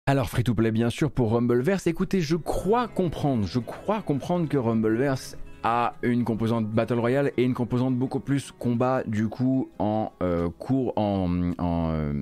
Alors 0.07 0.29
free 0.29 0.43
to 0.43 0.53
play 0.53 0.71
bien 0.71 0.89
sûr 0.89 1.11
pour 1.11 1.33
Rumbleverse. 1.33 1.87
Écoutez, 1.87 2.21
je 2.21 2.35
crois 2.35 2.87
comprendre, 2.87 3.45
je 3.45 3.59
crois 3.59 4.01
comprendre 4.01 4.47
que 4.47 4.57
Rumbleverse 4.57 5.35
a 5.63 5.95
une 6.03 6.23
composante 6.23 6.69
Battle 6.69 6.99
Royale 6.99 7.31
et 7.37 7.43
une 7.43 7.55
composante 7.55 7.95
beaucoup 7.95 8.19
plus 8.19 8.51
combat 8.51 9.03
du 9.05 9.27
coup 9.27 9.69
en 9.79 10.11
euh, 10.21 10.47
cours 10.59 10.93
en, 10.95 11.27
euh, 11.59 12.13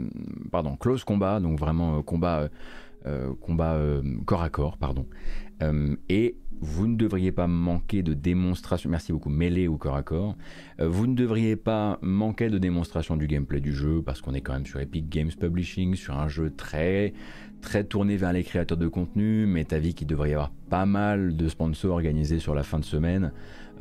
pardon 0.50 0.78
close 0.78 1.04
combat 1.04 1.42
donc 1.42 1.60
vraiment 1.60 1.98
euh, 1.98 2.02
combat 2.02 2.48
combat 3.42 3.78
corps 4.26 4.44
à 4.44 4.50
corps 4.50 4.78
pardon 4.78 5.06
et 6.08 6.38
vous 6.64 6.88
ne 6.88 6.95
devriez 6.95 7.31
pas 7.34 7.45
manquer 7.48 8.03
de 8.03 8.14
démonstration 8.14 8.90
merci 8.90 9.11
beaucoup 9.11 9.30
mêlée 9.30 9.68
ou 9.68 9.77
corps 9.77 9.95
à 9.98 10.03
corps 10.03 10.35
Euh, 10.80 10.88
vous 10.88 11.07
ne 11.07 11.14
devriez 11.14 11.56
pas 11.56 11.99
manquer 12.02 12.49
de 12.49 12.57
démonstration 12.57 13.18
du 13.18 13.27
gameplay 13.27 13.60
du 13.60 13.73
jeu 13.73 14.02
parce 14.02 14.22
qu'on 14.22 14.34
est 14.34 14.41
quand 14.41 14.53
même 14.53 14.65
sur 14.65 14.80
Epic 14.80 15.10
Games 15.10 15.31
Publishing 15.38 15.95
sur 15.95 16.18
un 16.18 16.27
jeu 16.27 16.52
très 16.56 17.14
très 17.61 17.84
tourné 17.84 18.18
vers 18.18 18.34
les 18.34 18.44
créateurs 18.44 18.77
de 18.77 18.90
contenu, 18.90 19.45
mais 19.45 19.64
t'as 19.64 19.80
vu 19.80 19.94
qu'il 19.94 20.07
devrait 20.07 20.31
y 20.31 20.34
avoir 20.34 20.52
pas 20.69 20.85
mal 20.85 21.35
de 21.38 21.48
sponsors 21.48 21.91
organisés 21.91 22.40
sur 22.40 22.53
la 22.53 22.64
fin 22.64 22.77
de 22.77 22.84
semaine, 22.84 23.31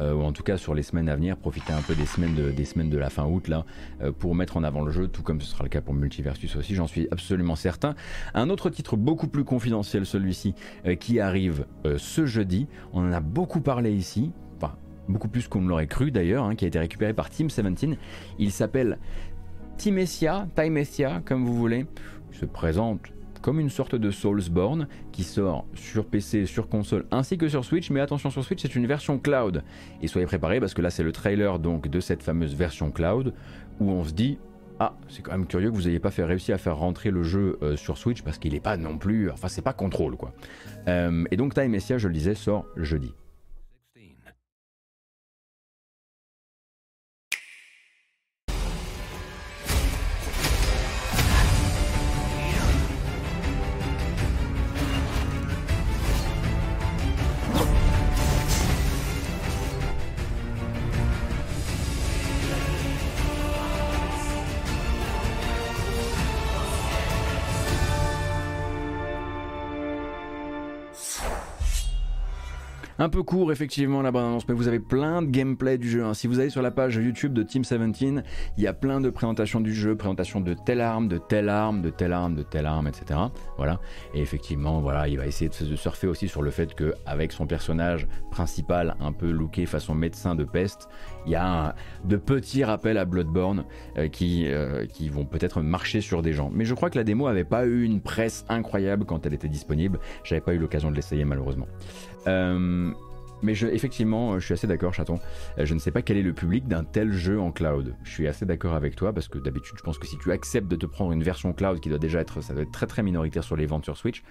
euh, 0.02 0.14
ou 0.14 0.22
en 0.22 0.32
tout 0.32 0.42
cas 0.42 0.56
sur 0.56 0.74
les 0.74 0.82
semaines 0.82 1.08
à 1.08 1.16
venir, 1.16 1.36
profiter 1.36 1.72
un 1.72 1.80
peu 1.80 1.94
des 1.94 2.06
semaines 2.06 2.34
de, 2.34 2.50
des 2.50 2.64
semaines 2.64 2.90
de 2.90 2.98
la 2.98 3.10
fin 3.10 3.24
août 3.24 3.48
là, 3.48 3.64
euh, 4.02 4.12
pour 4.12 4.34
mettre 4.34 4.56
en 4.56 4.64
avant 4.64 4.82
le 4.82 4.90
jeu, 4.90 5.08
tout 5.08 5.22
comme 5.22 5.40
ce 5.40 5.46
sera 5.46 5.64
le 5.64 5.68
cas 5.68 5.80
pour 5.80 5.94
Multiversus 5.94 6.56
aussi, 6.56 6.74
j'en 6.74 6.86
suis 6.86 7.08
absolument 7.10 7.56
certain. 7.56 7.94
Un 8.34 8.50
autre 8.50 8.70
titre 8.70 8.96
beaucoup 8.96 9.28
plus 9.28 9.44
confidentiel, 9.44 10.06
celui-ci, 10.06 10.54
euh, 10.86 10.94
qui 10.94 11.20
arrive 11.20 11.66
euh, 11.86 11.96
ce 11.98 12.26
jeudi, 12.26 12.66
on 12.92 13.06
en 13.06 13.12
a 13.12 13.20
beaucoup 13.20 13.60
parlé 13.60 13.92
ici, 13.92 14.32
enfin 14.56 14.74
beaucoup 15.08 15.28
plus 15.28 15.48
qu'on 15.48 15.60
ne 15.60 15.68
l'aurait 15.68 15.86
cru 15.86 16.10
d'ailleurs, 16.10 16.44
hein, 16.44 16.54
qui 16.54 16.64
a 16.64 16.68
été 16.68 16.78
récupéré 16.78 17.14
par 17.14 17.30
Team 17.30 17.48
17, 17.48 17.98
il 18.38 18.50
s'appelle 18.50 18.98
Timesia, 19.76 20.46
Timesia 20.54 21.22
comme 21.24 21.44
vous 21.44 21.54
voulez, 21.54 21.86
il 22.32 22.38
se 22.38 22.46
présente 22.46 23.12
comme 23.42 23.60
une 23.60 23.68
sorte 23.68 23.94
de 23.94 24.10
Soulsborne 24.10 24.88
qui 25.10 25.24
sort 25.24 25.66
sur 25.74 26.06
PC, 26.06 26.46
sur 26.46 26.68
console 26.68 27.04
ainsi 27.10 27.36
que 27.36 27.48
sur 27.48 27.64
Switch. 27.64 27.90
Mais 27.90 28.00
attention 28.00 28.30
sur 28.30 28.44
Switch, 28.44 28.62
c'est 28.62 28.74
une 28.74 28.86
version 28.86 29.18
cloud. 29.18 29.62
Et 30.00 30.06
soyez 30.06 30.26
préparés 30.26 30.60
parce 30.60 30.72
que 30.72 30.80
là, 30.80 30.90
c'est 30.90 31.02
le 31.02 31.12
trailer 31.12 31.58
donc 31.58 31.88
de 31.88 32.00
cette 32.00 32.22
fameuse 32.22 32.54
version 32.54 32.90
cloud 32.90 33.34
où 33.80 33.90
on 33.90 34.04
se 34.04 34.12
dit. 34.12 34.38
Ah, 34.80 34.96
c'est 35.08 35.22
quand 35.22 35.32
même 35.32 35.46
curieux 35.46 35.70
que 35.70 35.76
vous 35.76 35.82
n'ayez 35.82 36.00
pas 36.00 36.10
réussi 36.16 36.52
à 36.52 36.58
faire 36.58 36.76
rentrer 36.76 37.10
le 37.10 37.22
jeu 37.22 37.58
euh, 37.62 37.76
sur 37.76 37.98
Switch 37.98 38.22
parce 38.22 38.38
qu'il 38.38 38.52
n'est 38.52 38.60
pas 38.60 38.76
non 38.76 38.98
plus. 38.98 39.30
Enfin, 39.30 39.48
c'est 39.48 39.62
pas 39.62 39.74
contrôle 39.74 40.16
quoi. 40.16 40.32
Euh, 40.88 41.24
et 41.30 41.36
donc, 41.36 41.54
Time 41.54 41.68
Messia, 41.68 41.98
je 41.98 42.08
le 42.08 42.14
disais, 42.14 42.34
sort 42.34 42.64
jeudi. 42.76 43.12
Un 73.02 73.08
peu 73.08 73.24
court 73.24 73.50
effectivement 73.50 74.00
la 74.00 74.12
bande 74.12 74.26
annonce, 74.26 74.46
mais 74.46 74.54
vous 74.54 74.68
avez 74.68 74.78
plein 74.78 75.22
de 75.22 75.26
gameplay 75.26 75.76
du 75.76 75.90
jeu. 75.90 76.04
hein. 76.04 76.14
Si 76.14 76.28
vous 76.28 76.38
allez 76.38 76.50
sur 76.50 76.62
la 76.62 76.70
page 76.70 76.94
YouTube 76.94 77.32
de 77.32 77.42
Team 77.42 77.62
17, 77.62 78.24
il 78.56 78.62
y 78.62 78.68
a 78.68 78.72
plein 78.72 79.00
de 79.00 79.10
présentations 79.10 79.60
du 79.60 79.74
jeu, 79.74 79.96
présentation 79.96 80.40
de 80.40 80.54
telle 80.54 80.80
arme, 80.80 81.08
de 81.08 81.18
telle 81.18 81.48
arme, 81.48 81.82
de 81.82 81.90
telle 81.90 82.12
arme, 82.12 82.36
de 82.36 82.44
telle 82.44 82.64
arme, 82.64 82.86
etc. 82.86 83.18
Voilà. 83.56 83.80
Et 84.14 84.20
effectivement, 84.20 84.80
voilà, 84.80 85.08
il 85.08 85.18
va 85.18 85.26
essayer 85.26 85.50
de, 85.50 85.74
surfer 85.74 86.06
aussi 86.06 86.28
sur 86.28 86.42
le 86.42 86.52
fait 86.52 86.76
que 86.76 86.94
avec 87.04 87.32
son 87.32 87.44
personnage 87.44 88.06
principal 88.30 88.94
un 89.00 89.10
peu 89.10 89.32
looké 89.32 89.66
façon 89.66 89.96
médecin 89.96 90.36
de 90.36 90.44
peste, 90.44 90.88
il 91.26 91.32
y 91.32 91.34
a 91.34 91.74
de 92.04 92.16
petits 92.16 92.62
rappels 92.62 92.98
à 92.98 93.04
Bloodborne 93.04 93.64
euh, 93.98 94.06
qui, 94.06 94.46
euh, 94.46 94.86
qui 94.86 95.08
vont 95.08 95.24
peut-être 95.24 95.60
marcher 95.60 96.02
sur 96.02 96.22
des 96.22 96.34
gens. 96.34 96.52
Mais 96.54 96.64
je 96.64 96.74
crois 96.74 96.88
que 96.88 96.98
la 96.98 97.04
démo 97.04 97.26
avait 97.26 97.42
pas 97.42 97.66
eu 97.66 97.82
une 97.82 98.00
presse 98.00 98.44
incroyable 98.48 99.06
quand 99.06 99.26
elle 99.26 99.34
était 99.34 99.48
disponible. 99.48 99.98
J'avais 100.22 100.40
pas 100.40 100.54
eu 100.54 100.58
l'occasion 100.58 100.92
de 100.92 100.94
l'essayer 100.94 101.24
malheureusement. 101.24 101.66
Euh, 102.26 102.92
mais 103.42 103.60
effectivement, 103.60 104.38
je 104.38 104.44
suis 104.44 104.54
assez 104.54 104.68
d'accord, 104.68 104.94
chaton. 104.94 105.18
Euh, 105.58 105.66
Je 105.66 105.74
ne 105.74 105.80
sais 105.80 105.90
pas 105.90 106.02
quel 106.02 106.16
est 106.16 106.22
le 106.22 106.32
public 106.32 106.68
d'un 106.68 106.84
tel 106.84 107.12
jeu 107.12 107.40
en 107.40 107.50
cloud. 107.50 107.96
Je 108.04 108.10
suis 108.10 108.28
assez 108.28 108.46
d'accord 108.46 108.74
avec 108.74 108.94
toi 108.94 109.12
parce 109.12 109.26
que 109.28 109.38
d'habitude, 109.38 109.76
je 109.76 109.82
pense 109.82 109.98
que 109.98 110.06
si 110.06 110.16
tu 110.18 110.30
acceptes 110.30 110.68
de 110.68 110.76
te 110.76 110.86
prendre 110.86 111.12
une 111.12 111.24
version 111.24 111.52
cloud 111.52 111.80
qui 111.80 111.88
doit 111.88 111.98
déjà 111.98 112.20
être, 112.20 112.40
ça 112.40 112.54
doit 112.54 112.62
être 112.62 112.72
très 112.72 112.86
très 112.86 113.02
minoritaire 113.02 113.42
sur 113.42 113.56
les 113.56 113.66
ventes 113.66 113.84
sur 113.84 113.96
Switch, 113.96 114.22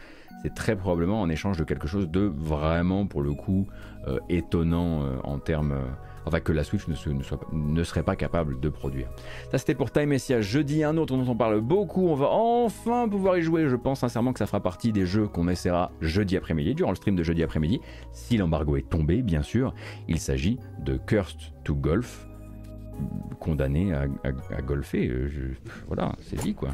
c'est 0.43 0.55
très 0.55 0.77
probablement 0.77 1.21
en 1.21 1.29
échange 1.29 1.57
de 1.57 1.65
quelque 1.65 1.87
chose 1.87 2.09
de 2.09 2.21
vraiment, 2.21 3.05
pour 3.05 3.21
le 3.21 3.33
coup, 3.33 3.67
euh, 4.07 4.19
étonnant 4.29 5.19
en 5.23 5.39
termes. 5.39 5.75
Enfin, 6.25 6.39
que 6.39 6.51
la 6.51 6.63
Switch 6.63 6.87
ne, 6.87 7.83
serait 7.83 8.03
pas 8.03 8.15
capable 8.15 8.59
de 8.59 8.69
produire. 8.69 9.07
Ça, 9.51 9.57
c'était 9.57 9.75
pour 9.75 9.91
Time 9.91 10.09
Messia. 10.09 10.41
Jeudi, 10.41 10.83
un 10.83 10.97
autre 10.97 11.15
dont 11.15 11.27
on 11.27 11.35
parle 11.35 11.61
beaucoup. 11.61 12.07
On 12.07 12.15
va 12.15 12.27
enfin 12.29 13.07
pouvoir 13.09 13.37
y 13.37 13.41
jouer. 13.41 13.67
Je 13.67 13.75
pense 13.75 13.99
sincèrement 13.99 14.33
que 14.33 14.39
ça 14.39 14.45
fera 14.45 14.59
partie 14.59 14.91
des 14.91 15.05
jeux 15.05 15.27
qu'on 15.27 15.47
essaiera 15.47 15.91
jeudi 16.01 16.37
après-midi, 16.37 16.75
durant 16.75 16.91
le 16.91 16.95
stream 16.95 17.15
de 17.15 17.23
jeudi 17.23 17.43
après-midi, 17.43 17.81
si 18.11 18.37
l'embargo 18.37 18.77
est 18.77 18.89
tombé, 18.89 19.21
bien 19.21 19.41
sûr. 19.41 19.73
Il 20.07 20.19
s'agit 20.19 20.59
de 20.79 20.97
Cursed 20.97 21.39
to 21.63 21.75
Golf, 21.75 22.27
condamné 23.39 23.93
à, 23.93 24.07
golfer. 24.61 25.07
Euh, 25.07 25.29
voilà, 25.87 26.13
c'est 26.21 26.39
dit 26.39 26.53
quoi. 26.53 26.69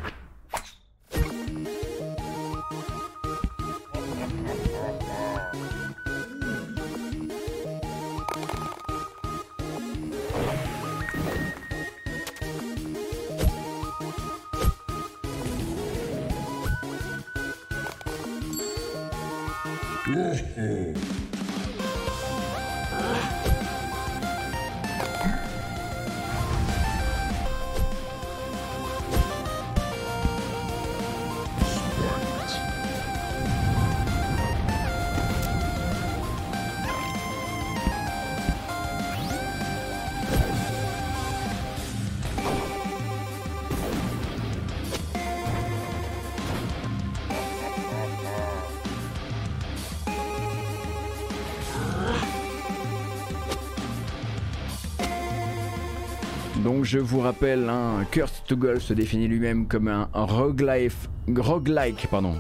Je 56.88 57.00
vous 57.00 57.20
rappelle, 57.20 57.68
un 57.68 58.06
Cursed 58.12 58.46
to 58.48 58.56
Golf 58.56 58.82
se 58.82 58.94
définit 58.94 59.28
lui-même 59.28 59.68
comme 59.68 59.90
un 59.90 60.08
roguelike, 60.14 60.94
roguelike 61.36 62.08
pardon, 62.10 62.36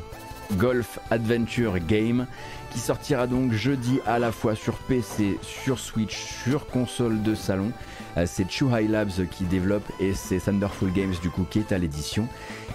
golf 0.53 0.99
adventure 1.11 1.77
game 1.85 2.25
qui 2.71 2.79
sortira 2.79 3.27
donc 3.27 3.51
jeudi 3.51 3.99
à 4.05 4.19
la 4.19 4.31
fois 4.31 4.55
sur 4.55 4.75
PC, 4.75 5.37
sur 5.41 5.77
Switch, 5.79 6.15
sur 6.15 6.65
console 6.67 7.21
de 7.23 7.35
salon. 7.35 7.73
Euh, 8.15 8.23
C'est 8.25 8.49
Chuhai 8.49 8.87
Labs 8.87 9.27
qui 9.29 9.43
développe 9.43 9.83
et 9.99 10.13
c'est 10.13 10.39
Thunderful 10.39 10.93
Games 10.93 11.15
du 11.21 11.29
coup 11.29 11.45
qui 11.49 11.59
est 11.59 11.73
à 11.73 11.77
l'édition. 11.77 12.25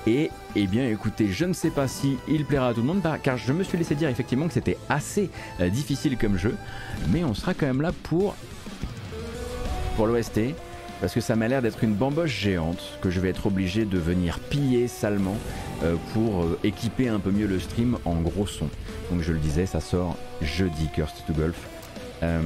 Et 0.07 0.31
eh 0.55 0.67
bien 0.67 0.87
écoutez, 0.87 1.29
je 1.29 1.47
ne 1.47 1.55
sais 1.55 1.71
pas 1.71 1.89
si 1.89 2.19
il 2.29 2.45
plaira 2.45 2.69
à 2.69 2.75
tout 2.75 2.83
le 2.83 2.87
monde 2.87 3.01
car 3.23 3.39
je 3.39 3.51
me 3.51 3.65
suis 3.65 3.79
laissé 3.79 3.95
dire 3.95 4.11
effectivement 4.11 4.47
que 4.47 4.53
c'était 4.53 4.77
assez 4.91 5.31
euh, 5.61 5.71
difficile 5.71 6.19
comme 6.19 6.37
jeu, 6.37 6.55
mais 7.09 7.25
on 7.25 7.33
sera 7.33 7.55
quand 7.55 7.67
même 7.67 7.81
là 7.81 7.93
pour 8.03 8.37
pour 9.97 10.07
l'OST 10.07 10.55
parce 11.03 11.15
que 11.15 11.21
ça 11.21 11.35
m'a 11.35 11.49
l'air 11.49 11.63
d'être 11.63 11.83
une 11.83 11.95
bamboche 11.95 12.31
géante 12.31 12.97
que 13.01 13.11
je 13.11 13.19
vais 13.19 13.29
être 13.29 13.47
obligé 13.47 13.85
de 13.85 13.99
venir 13.99 14.39
piller 14.39 14.87
salement 14.87 15.37
euh, 15.83 15.97
pour 16.15 16.45
euh, 16.45 16.59
équiper 16.63 17.09
un 17.09 17.19
peu 17.19 17.33
mieux 17.33 17.49
le 17.49 17.59
stream 17.59 17.99
en 18.05 18.21
gros 18.21 18.47
son. 18.47 18.69
Donc 19.11 19.21
je 19.21 19.33
le 19.33 19.41
disais, 19.41 19.67
ça 19.67 19.81
sort 19.81 20.17
jeudi 20.41 20.89
Cursed 20.95 21.27
to 21.27 21.33
Golf. 21.33 21.59
Euh, 22.23 22.41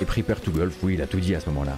et 0.00 0.04
Prepare 0.04 0.40
to 0.40 0.52
Golf, 0.52 0.76
oui, 0.84 0.94
il 0.94 1.02
a 1.02 1.08
tout 1.08 1.18
dit 1.18 1.34
à 1.34 1.40
ce 1.40 1.50
moment-là. 1.50 1.76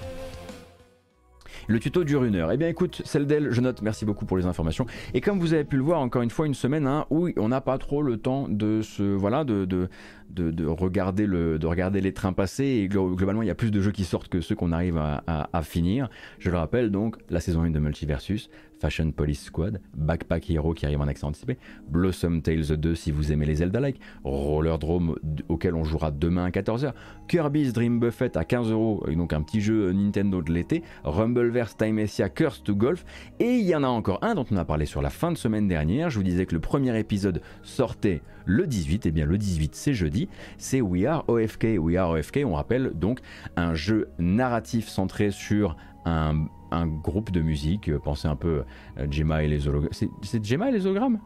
Le 1.68 1.78
tuto 1.80 2.04
dure 2.04 2.24
une 2.24 2.36
heure. 2.36 2.52
Eh 2.52 2.56
bien 2.56 2.68
écoute, 2.68 3.02
celle 3.04 3.26
d'elle, 3.26 3.50
je 3.50 3.60
note, 3.60 3.82
merci 3.82 4.04
beaucoup 4.04 4.26
pour 4.26 4.36
les 4.36 4.46
informations. 4.46 4.86
Et 5.14 5.20
comme 5.20 5.38
vous 5.38 5.54
avez 5.54 5.64
pu 5.64 5.76
le 5.76 5.82
voir, 5.82 6.00
encore 6.00 6.22
une 6.22 6.30
fois, 6.30 6.46
une 6.46 6.54
semaine 6.54 6.86
hein, 6.86 7.06
où 7.10 7.28
on 7.36 7.48
n'a 7.48 7.60
pas 7.60 7.78
trop 7.78 8.02
le 8.02 8.16
temps 8.18 8.46
de 8.48 8.82
se, 8.82 9.02
voilà, 9.02 9.44
de, 9.44 9.64
de, 9.64 9.88
de, 10.30 10.50
de 10.50 10.66
regarder 10.66 11.26
le, 11.26 11.58
de 11.58 11.66
regarder 11.66 12.00
les 12.00 12.12
trains 12.12 12.32
passer. 12.32 12.64
Et 12.64 12.88
glo- 12.88 13.14
globalement, 13.14 13.42
il 13.42 13.46
y 13.48 13.50
a 13.50 13.54
plus 13.54 13.70
de 13.70 13.80
jeux 13.80 13.92
qui 13.92 14.04
sortent 14.04 14.28
que 14.28 14.40
ceux 14.40 14.54
qu'on 14.54 14.72
arrive 14.72 14.98
à, 14.98 15.22
à- 15.26 15.48
à 15.52 15.62
finir. 15.62 16.08
Je 16.38 16.50
le 16.50 16.56
rappelle 16.58 16.90
donc, 16.90 17.16
la 17.30 17.40
saison 17.40 17.62
1 17.62 17.70
de 17.70 17.78
Multiversus, 17.78 18.50
Fashion 18.80 19.10
Police 19.12 19.44
Squad, 19.44 19.80
Backpack 19.96 20.50
Hero 20.50 20.74
qui 20.74 20.86
arrive 20.86 21.00
en 21.00 21.08
accès 21.08 21.24
anticipé, 21.24 21.58
Blossom 21.88 22.42
Tales 22.42 22.76
2 22.76 22.94
si 22.94 23.10
vous 23.10 23.32
aimez 23.32 23.46
les 23.46 23.56
Zelda-like, 23.56 24.00
Roller 24.24 24.78
Drome 24.78 25.16
auquel 25.48 25.74
on 25.74 25.84
jouera 25.84 26.10
demain 26.10 26.44
à 26.44 26.50
14h, 26.50 26.92
Kirby's 27.28 27.72
Dream 27.72 28.00
Buffet 28.00 28.36
à 28.36 28.42
15€, 28.42 29.14
donc 29.16 29.32
un 29.32 29.42
petit 29.42 29.60
jeu 29.60 29.92
Nintendo 29.92 30.42
de 30.42 30.52
l'été, 30.52 30.82
Rumbleverse 31.04 31.76
Time 31.76 31.98
Essia 31.98 32.28
Curse 32.28 32.62
to 32.62 32.74
Golf, 32.74 33.04
et 33.40 33.56
il 33.56 33.64
y 33.64 33.74
en 33.74 33.82
a 33.82 33.88
encore 33.88 34.18
un 34.22 34.34
dont 34.34 34.46
on 34.50 34.56
a 34.56 34.64
parlé 34.64 34.86
sur 34.86 35.02
la 35.02 35.10
fin 35.10 35.32
de 35.32 35.36
semaine 35.36 35.68
dernière, 35.68 36.10
je 36.10 36.18
vous 36.18 36.24
disais 36.24 36.46
que 36.46 36.54
le 36.54 36.60
premier 36.60 36.98
épisode 36.98 37.40
sortait 37.62 38.22
le 38.44 38.66
18, 38.66 39.06
et 39.06 39.10
bien 39.10 39.26
le 39.26 39.38
18 39.38 39.74
c'est 39.74 39.94
jeudi, 39.94 40.28
c'est 40.58 40.80
We 40.80 41.06
Are 41.06 41.24
OFK. 41.28 41.78
We 41.78 41.96
Are 41.96 42.10
OFK, 42.10 42.40
on 42.44 42.54
rappelle 42.54 42.92
donc 42.94 43.20
un 43.56 43.74
jeu 43.74 44.08
narratif 44.18 44.88
centré 44.88 45.30
sur 45.30 45.76
un, 46.04 46.86
groupe 46.86 47.30
de 47.30 47.40
musique, 47.40 47.88
euh, 47.88 47.98
pensez 47.98 48.26
un 48.26 48.36
peu 48.36 48.64
euh, 48.98 49.06
Gemma 49.10 49.42
et 49.44 49.48
les 49.48 49.68
hologrammes. 49.68 49.92
C'est 50.22 50.44
Gemma 50.44 50.68
et 50.68 50.72
les 50.72 50.86
hologrammes? 50.86 51.20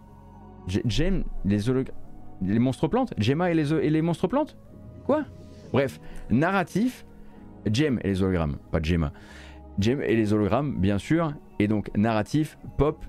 Jem, 0.66 1.24
les 1.44 1.58
Les 2.42 2.58
monstres 2.58 2.88
plantes? 2.88 3.14
Gemma 3.16 3.50
et 3.50 3.54
les, 3.54 3.72
et 3.72 3.90
les 3.90 4.02
monstres 4.02 4.28
plantes? 4.28 4.56
Quoi? 5.06 5.24
Bref, 5.72 6.00
narratif, 6.30 7.06
Jem 7.70 7.98
et 8.04 8.08
les 8.08 8.22
hologrammes, 8.22 8.56
pas 8.70 8.80
Gemma. 8.82 9.12
Jem 9.78 10.02
et 10.02 10.16
les 10.16 10.32
hologrammes, 10.32 10.78
bien 10.78 10.98
sûr, 10.98 11.32
et 11.58 11.68
donc 11.68 11.90
narratif, 11.96 12.58
pop, 12.76 13.04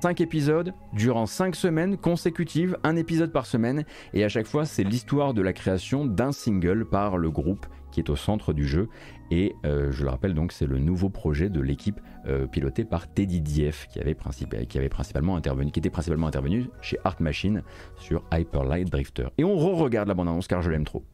5 0.00 0.20
épisodes 0.20 0.74
durant 0.92 1.26
5 1.26 1.56
semaines 1.56 1.96
consécutives, 1.96 2.78
un 2.84 2.96
épisode 2.96 3.32
par 3.32 3.46
semaine, 3.46 3.84
et 4.14 4.24
à 4.24 4.28
chaque 4.28 4.46
fois 4.46 4.64
c'est 4.64 4.84
l'histoire 4.84 5.34
de 5.34 5.42
la 5.42 5.52
création 5.52 6.06
d'un 6.06 6.30
single 6.30 6.84
par 6.84 7.18
le 7.18 7.30
groupe 7.30 7.66
qui 7.90 8.00
est 8.00 8.10
au 8.10 8.16
centre 8.16 8.52
du 8.52 8.66
jeu. 8.66 8.88
Et 9.30 9.54
euh, 9.64 9.90
je 9.90 10.04
le 10.04 10.10
rappelle 10.10 10.34
donc, 10.34 10.52
c'est 10.52 10.66
le 10.66 10.78
nouveau 10.78 11.10
projet 11.10 11.48
de 11.50 11.60
l'équipe 11.60 12.00
euh, 12.26 12.46
pilotée 12.46 12.84
par 12.84 13.12
Teddy 13.12 13.40
Dief 13.40 13.86
qui 13.90 13.98
était 13.98 14.88
principalement 14.88 15.36
intervenu 15.36 16.68
chez 16.80 16.98
Art 17.04 17.20
Machine 17.20 17.62
sur 17.96 18.24
Hyper 18.32 18.64
Light 18.64 18.90
Drifter. 18.90 19.28
Et 19.38 19.44
on 19.44 19.56
re-regarde 19.56 20.08
la 20.08 20.14
bande-annonce 20.14 20.48
car 20.48 20.62
je 20.62 20.70
l'aime 20.70 20.84
trop. 20.84 21.04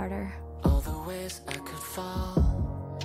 Carter. 0.00 0.32
All 0.64 0.80
the 0.80 0.98
ways 1.06 1.42
I 1.46 1.52
could 1.52 1.78
fall. 1.78 2.96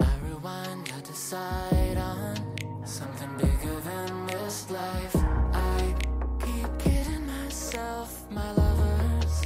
I 0.00 0.14
rewind, 0.26 0.90
I 0.96 1.00
decide 1.02 1.98
on 1.98 2.86
something 2.86 3.28
bigger 3.36 3.78
than 3.80 4.26
this 4.26 4.70
life. 4.70 5.14
I 5.52 5.94
keep 6.40 6.78
kidding 6.78 7.26
myself, 7.26 8.24
my 8.30 8.52
lovers. 8.52 9.42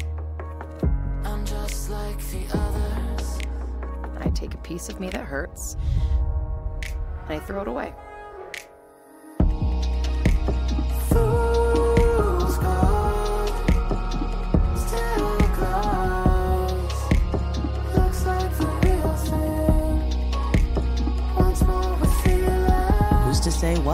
I'm 1.24 1.44
just 1.44 1.90
like 1.90 2.18
the 2.30 2.46
others. 2.56 3.40
I 4.20 4.30
take 4.30 4.54
a 4.54 4.58
piece 4.58 4.88
of 4.88 5.00
me 5.00 5.10
that 5.10 5.24
hurts, 5.24 5.76
and 7.24 7.34
I 7.34 7.40
throw 7.40 7.62
it 7.62 7.66
away. 7.66 7.92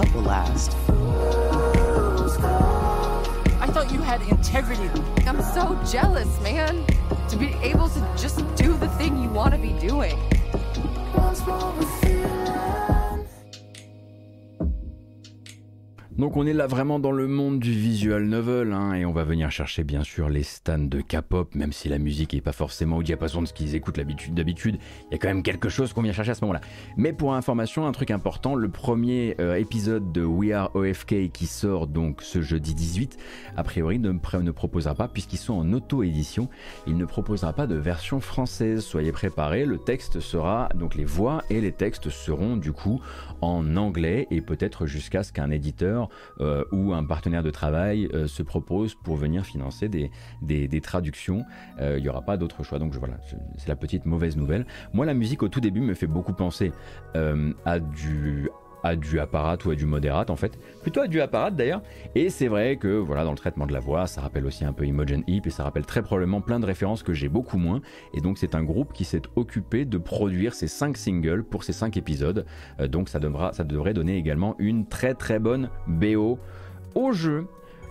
Say 0.02 0.12
will 0.12 0.22
last. 0.22 0.76
I 3.60 3.66
thought 3.66 3.90
you 3.92 4.00
had 4.00 4.22
integrity. 4.22 4.88
I'm 5.26 5.42
so 5.42 5.78
jealous, 5.90 6.40
man. 6.40 6.84
To 7.28 7.36
be 7.36 7.54
able 7.62 7.88
to 7.88 8.00
just 8.16 8.38
do 8.56 8.76
the 8.76 8.88
thing 8.88 9.22
you 9.22 9.28
want 9.28 9.52
to 9.54 9.58
be 9.58 9.72
doing. 9.74 10.18
Donc 16.18 16.36
on 16.36 16.46
est 16.46 16.52
là 16.52 16.66
vraiment 16.66 16.98
dans 16.98 17.10
le 17.10 17.26
monde 17.26 17.58
du 17.58 17.72
visual 17.72 18.24
novel 18.24 18.74
hein, 18.74 18.92
et 18.92 19.06
on 19.06 19.12
va 19.12 19.24
venir 19.24 19.50
chercher 19.50 19.82
bien 19.82 20.04
sûr 20.04 20.28
les 20.28 20.42
stands 20.42 20.78
de 20.78 21.00
K-pop, 21.00 21.54
même 21.54 21.72
si 21.72 21.88
la 21.88 21.98
musique 21.98 22.34
n'est 22.34 22.42
pas 22.42 22.52
forcément 22.52 22.98
au 22.98 23.02
diapason 23.02 23.40
de 23.40 23.46
ce 23.46 23.54
qu'ils 23.54 23.74
écoutent 23.74 23.96
d'habitude, 23.96 24.78
il 25.10 25.12
y 25.12 25.14
a 25.14 25.18
quand 25.18 25.28
même 25.28 25.42
quelque 25.42 25.70
chose 25.70 25.94
qu'on 25.94 26.02
vient 26.02 26.12
chercher 26.12 26.32
à 26.32 26.34
ce 26.34 26.42
moment-là. 26.42 26.60
Mais 26.98 27.14
pour 27.14 27.34
information, 27.34 27.86
un 27.86 27.92
truc 27.92 28.10
important, 28.10 28.54
le 28.54 28.68
premier 28.68 29.36
euh, 29.40 29.54
épisode 29.54 30.12
de 30.12 30.22
We 30.22 30.52
Are 30.52 30.70
OFK 30.74 31.32
qui 31.32 31.46
sort 31.46 31.86
donc 31.86 32.20
ce 32.20 32.42
jeudi 32.42 32.74
18, 32.74 33.16
a 33.56 33.62
priori 33.64 33.98
ne 33.98 34.50
proposera 34.50 34.94
pas, 34.94 35.08
puisqu'ils 35.08 35.38
sont 35.38 35.54
en 35.54 35.72
auto-édition, 35.72 36.50
il 36.86 36.98
ne 36.98 37.06
proposera 37.06 37.54
pas 37.54 37.66
de 37.66 37.76
version 37.76 38.20
française. 38.20 38.84
Soyez 38.84 39.12
préparés, 39.12 39.64
le 39.64 39.78
texte 39.78 40.20
sera, 40.20 40.68
donc 40.74 40.94
les 40.94 41.06
voix 41.06 41.42
et 41.48 41.62
les 41.62 41.72
textes 41.72 42.10
seront 42.10 42.58
du 42.58 42.72
coup 42.72 43.00
en 43.40 43.78
anglais 43.78 44.26
et 44.30 44.42
peut-être 44.42 44.84
jusqu'à 44.84 45.22
ce 45.22 45.32
qu'un 45.32 45.50
éditeur 45.50 46.02
euh, 46.40 46.64
ou 46.72 46.92
un 46.92 47.04
partenaire 47.04 47.42
de 47.42 47.50
travail 47.50 48.08
euh, 48.14 48.26
se 48.26 48.42
propose 48.42 48.94
pour 48.94 49.16
venir 49.16 49.44
financer 49.44 49.88
des, 49.88 50.80
traductions. 50.80 51.44
Euh, 51.80 51.98
il 51.98 52.02
n'y 52.02 52.08
aura 52.08 52.22
pas 52.22 52.36
d'autre 52.36 52.62
choix. 52.62 52.78
Donc 52.78 52.94
voilà, 52.94 53.16
c'est 53.56 53.68
la 53.68 53.76
petite 53.76 54.06
mauvaise 54.06 54.36
nouvelle. 54.36 54.66
Moi, 54.92 55.06
la 55.06 55.14
musique 55.14 55.42
au 55.42 55.48
tout 55.48 55.60
début 55.60 55.80
me 55.80 55.94
fait 55.94 56.06
beaucoup 56.06 56.32
penser 56.32 56.72
à 57.14 57.78
du 57.78 58.48
à 58.82 58.96
du 58.96 59.20
apparat 59.20 59.58
ou 59.64 59.70
à 59.70 59.74
du 59.74 59.86
modérate 59.86 60.30
en 60.30 60.36
fait, 60.36 60.58
plutôt 60.82 61.00
à 61.00 61.08
du 61.08 61.20
apparat 61.20 61.50
d'ailleurs. 61.50 61.82
Et 62.14 62.30
c'est 62.30 62.48
vrai 62.48 62.76
que 62.76 62.88
voilà 62.88 63.24
dans 63.24 63.30
le 63.30 63.36
traitement 63.36 63.66
de 63.66 63.72
la 63.72 63.80
voix, 63.80 64.06
ça 64.06 64.20
rappelle 64.20 64.46
aussi 64.46 64.64
un 64.64 64.72
peu 64.72 64.84
Imogen 64.84 65.22
Heap 65.26 65.46
et 65.46 65.50
ça 65.50 65.64
rappelle 65.64 65.86
très 65.86 66.02
probablement 66.02 66.40
plein 66.40 66.60
de 66.60 66.66
références 66.66 67.02
que 67.02 67.12
j'ai 67.12 67.28
beaucoup 67.28 67.58
moins. 67.58 67.80
Et 68.14 68.20
donc 68.20 68.38
c'est 68.38 68.54
un 68.54 68.62
groupe 68.62 68.92
qui 68.92 69.04
s'est 69.04 69.22
occupé 69.36 69.84
de 69.84 69.98
produire 69.98 70.54
ces 70.54 70.68
5 70.68 70.96
singles 70.96 71.44
pour 71.44 71.64
ces 71.64 71.72
5 71.72 71.96
épisodes. 71.96 72.44
Euh, 72.80 72.88
donc 72.88 73.08
ça, 73.08 73.18
devra, 73.18 73.52
ça 73.52 73.64
devrait 73.64 73.94
donner 73.94 74.16
également 74.16 74.56
une 74.58 74.86
très 74.86 75.14
très 75.14 75.38
bonne 75.38 75.70
BO 75.86 76.38
au 76.94 77.12
jeu. 77.12 77.46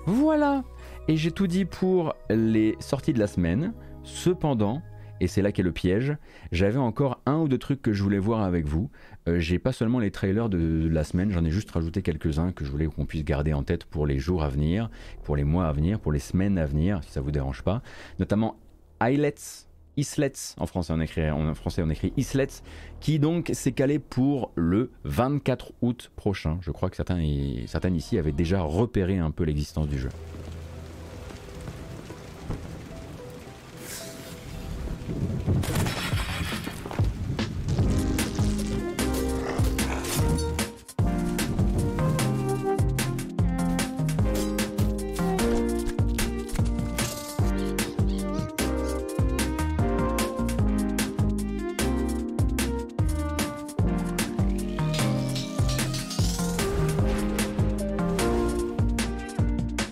Voilà. 0.05 0.63
Et 1.07 1.17
j'ai 1.17 1.31
tout 1.31 1.47
dit 1.47 1.65
pour 1.65 2.13
les 2.29 2.75
sorties 2.79 3.13
de 3.13 3.19
la 3.19 3.27
semaine. 3.27 3.73
Cependant, 4.03 4.81
et 5.21 5.27
c'est 5.27 5.43
là 5.43 5.51
qu'est 5.51 5.61
le 5.61 5.71
piège, 5.71 6.17
j'avais 6.51 6.79
encore 6.79 7.21
un 7.27 7.37
ou 7.37 7.47
deux 7.47 7.59
trucs 7.59 7.81
que 7.81 7.93
je 7.93 8.01
voulais 8.01 8.17
voir 8.17 8.41
avec 8.41 8.65
vous. 8.65 8.89
Euh, 9.29 9.39
j'ai 9.39 9.59
pas 9.59 9.71
seulement 9.71 9.99
les 9.99 10.09
trailers 10.09 10.49
de, 10.49 10.89
la 10.91 11.03
semaine, 11.03 11.31
j'en 11.31 11.45
ai 11.45 11.51
juste 11.51 11.69
rajouté 11.69 12.01
quelques-uns 12.01 12.51
que 12.51 12.65
je 12.65 12.71
voulais 12.71 12.87
qu'on 12.87 13.05
puisse 13.05 13.23
garder 13.23 13.53
en 13.53 13.61
tête 13.61 13.85
pour 13.85 14.07
les 14.07 14.17
jours 14.17 14.41
à 14.41 14.49
venir, 14.49 14.89
pour 15.23 15.35
les 15.35 15.43
mois 15.43 15.67
à 15.67 15.71
venir, 15.73 15.99
pour 15.99 16.11
les 16.11 16.19
semaines 16.19 16.57
à 16.57 16.65
venir, 16.65 17.03
si 17.03 17.11
ça 17.11 17.21
vous 17.21 17.29
dérange 17.29 17.61
pas. 17.61 17.83
Notamment 18.17 18.57
Islets, 18.99 19.67
Islets, 19.95 20.55
en 20.57 20.65
français 20.65 20.91
on 20.91 20.99
écrit, 20.99 21.29
en 21.29 21.53
français 21.53 21.83
on 21.85 21.89
écrit 21.91 22.13
Islets, 22.17 22.63
qui 22.99 23.19
donc 23.19 23.51
s'est 23.53 23.73
calé 23.73 23.99
pour 23.99 24.51
le 24.55 24.89
24 25.03 25.73
août 25.83 26.11
prochain. 26.15 26.57
Je 26.61 26.71
crois 26.71 26.89
que 26.89 26.95
certains, 26.95 27.21
ici 27.21 28.17
avaient 28.17 28.31
déjà 28.31 28.63
repéré 28.63 29.19
un 29.19 29.29
peu 29.29 29.43
l'existence 29.43 29.87
du 29.87 29.99
jeu. 29.99 30.09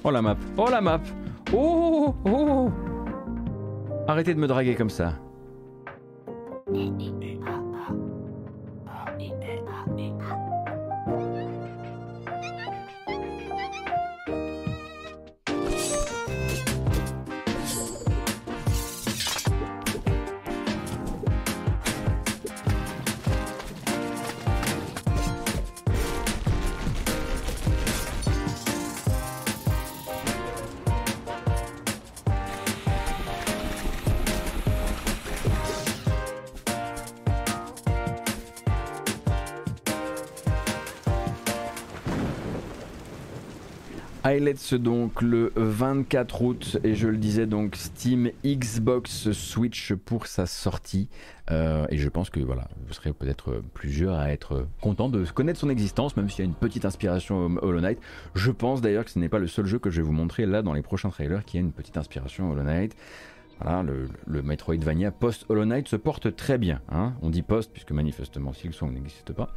Oh 0.09 0.11
la 0.11 0.23
map, 0.23 0.37
oh 0.57 0.69
la 0.71 0.81
map, 0.81 1.01
oh, 1.53 2.15
oh, 2.25 2.29
oh. 2.31 2.71
Arrêtez 4.07 4.33
de 4.33 4.39
me 4.39 4.47
draguer 4.47 4.73
comme 4.73 4.89
ça. 4.89 5.13
Andy. 6.79 7.08
Highlights 44.29 44.75
donc 44.75 45.23
le 45.23 45.51
24 45.55 46.43
août. 46.43 46.77
Et 46.83 46.93
je 46.93 47.07
le 47.07 47.17
disais 47.17 47.47
donc 47.47 47.75
Steam 47.75 48.29
Xbox 48.45 49.31
Switch 49.31 49.93
pour 49.93 50.27
sa 50.27 50.45
sortie. 50.45 51.09
Euh, 51.49 51.87
et 51.89 51.97
je 51.97 52.07
pense 52.09 52.29
que 52.29 52.39
voilà 52.39 52.67
vous 52.85 52.93
serez 52.93 53.11
peut-être 53.11 53.63
plusieurs 53.73 54.13
à 54.13 54.31
être 54.31 54.67
contents 54.81 55.09
de 55.09 55.25
connaître 55.25 55.59
son 55.59 55.71
existence 55.71 56.15
même 56.15 56.29
s'il 56.29 56.39
y 56.39 56.41
a 56.43 56.45
une 56.45 56.53
petite 56.53 56.85
inspiration 56.85 57.57
Hollow 57.59 57.81
Knight. 57.81 57.97
Je 58.35 58.51
pense 58.51 58.81
d'ailleurs 58.81 59.03
que 59.03 59.09
ce 59.09 59.17
n'est 59.17 59.29
pas 59.29 59.39
le 59.39 59.47
seul 59.47 59.65
jeu 59.65 59.79
que 59.79 59.89
je 59.89 59.97
vais 59.99 60.05
vous 60.05 60.13
montrer 60.13 60.45
là 60.45 60.61
dans 60.61 60.73
les 60.73 60.83
prochains 60.83 61.09
trailers 61.09 61.43
qui 61.43 61.57
a 61.57 61.61
une 61.61 61.71
petite 61.71 61.97
inspiration 61.97 62.51
Hollow 62.51 62.61
Knight 62.61 62.95
le, 63.65 64.41
Metroidvania 64.41 65.11
post-Hollow 65.11 65.65
Knight 65.65 65.87
se 65.87 65.95
porte 65.95 66.35
très 66.35 66.57
bien. 66.57 66.81
Hein 66.89 67.13
On 67.21 67.29
dit 67.29 67.41
post 67.41 67.71
puisque 67.71 67.91
manifestement 67.91 68.53
Silksong 68.53 68.93
n'existe 68.93 69.33
pas. 69.33 69.49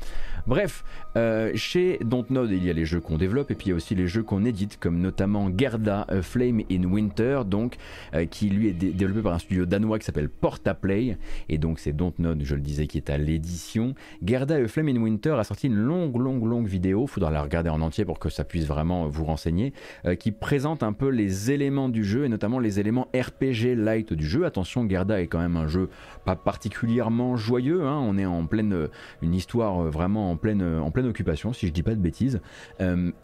Bref, 0.47 0.85
euh, 1.17 1.53
chez 1.55 1.99
Dontnod, 2.03 2.51
il 2.51 2.65
y 2.65 2.71
a 2.71 2.73
les 2.73 2.85
jeux 2.85 3.01
qu'on 3.01 3.19
développe 3.19 3.51
et 3.51 3.55
puis 3.55 3.67
il 3.67 3.71
y 3.71 3.73
a 3.73 3.77
aussi 3.77 3.95
les 3.95 4.07
jeux 4.07 4.23
qu'on 4.23 4.45
édite, 4.45 4.79
comme 4.79 5.01
notamment 5.01 5.51
Gerda 5.57 6.07
Flame 6.23 6.63
in 6.71 6.85
Winter, 6.85 7.43
donc 7.47 7.77
euh, 8.15 8.27
qui 8.27 8.49
lui 8.49 8.69
est 8.69 8.73
développé 8.73 9.23
par 9.23 9.35
un 9.35 9.39
studio 9.39 9.67
danois 9.67 9.99
qui 9.99 10.05
s'appelle 10.05 10.29
Portaplay. 10.29 11.17
Et 11.49 11.59
donc 11.59 11.79
c'est 11.79 11.93
Dontnod, 11.93 12.43
je 12.43 12.55
le 12.55 12.61
disais, 12.61 12.87
qui 12.87 12.99
est 12.99 13.11
à 13.11 13.19
l'édition. 13.19 13.95
Gerda 14.25 14.67
Flame 14.69 14.89
in 14.89 15.01
Winter 15.01 15.35
a 15.39 15.45
sorti 15.45 15.69
une 15.69 15.77
longue, 15.77 16.17
longue, 16.17 16.45
longue 16.45 16.67
vidéo. 16.67 17.07
Faudra 17.07 17.31
la 17.31 17.43
regarder 17.43 17.71
en 17.71 17.81
entier 17.81 18.05
pour 18.05 18.19
que 18.19 18.29
ça 18.29 18.45
puisse 18.45 18.67
vraiment 18.67 19.07
vous 19.07 19.25
renseigner, 19.25 19.73
euh, 20.07 20.15
qui 20.15 20.33
présente 20.33 20.83
un 20.83 20.93
peu 20.93 21.09
les 21.09 21.51
éléments 21.51 21.89
du 21.89 22.05
jeu 22.05 22.25
et 22.25 22.29
notamment 22.29 22.59
les 22.59 22.81
éléments 22.81 23.09
RPG 23.15 23.77
live 23.77 23.92
du 24.01 24.27
jeu. 24.27 24.45
Attention, 24.45 24.89
Gerda 24.89 25.21
est 25.21 25.27
quand 25.27 25.39
même 25.39 25.57
un 25.57 25.67
jeu 25.67 25.89
pas 26.25 26.37
particulièrement 26.37 27.37
joyeux. 27.37 27.85
Hein. 27.87 27.99
On 28.03 28.19
est 28.19 28.27
en 28.27 28.47
pleine, 28.47 28.73
euh, 28.73 28.89
une 29.21 29.35
histoire 29.35 29.83
euh, 29.83 29.91
vraiment 29.91 30.31
en 30.31 30.37
pleine, 30.37 30.63
euh, 30.63 30.81
en 30.81 30.91
pleine 30.91 31.07
occupation, 31.07 31.53
si 31.53 31.67
je 31.67 31.73
dis 31.73 31.83
pas 31.83 31.95
de 31.95 32.01
bêtises. 32.01 32.41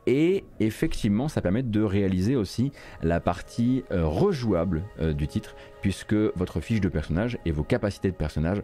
et 0.07 0.45
effectivement, 0.61 1.29
ça 1.29 1.41
permet 1.41 1.63
de 1.63 1.83
réaliser 1.83 2.37
aussi 2.37 2.73
la 3.03 3.21
partie 3.21 3.85
rejouable 3.91 4.83
du 5.17 5.27
titre, 5.27 5.55
puisque 5.81 6.15
votre 6.15 6.61
fiche 6.61 6.81
de 6.81 6.89
personnage 6.89 7.39
et 7.45 7.51
vos 7.51 7.63
capacités 7.63 8.11
de 8.11 8.17
personnage 8.17 8.63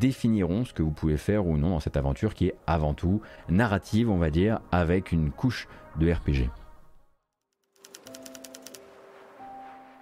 définiront 0.00 0.64
ce 0.64 0.72
que 0.72 0.82
vous 0.82 0.90
pouvez 0.90 1.16
faire 1.16 1.46
ou 1.46 1.56
non 1.56 1.70
dans 1.70 1.80
cette 1.80 1.96
aventure 1.96 2.34
qui 2.34 2.46
est 2.48 2.54
avant 2.66 2.94
tout 2.94 3.20
narrative, 3.48 4.10
on 4.10 4.18
va 4.18 4.30
dire, 4.30 4.60
avec 4.70 5.12
une 5.12 5.30
couche 5.30 5.68
de 5.98 6.10
RPG. 6.10 6.61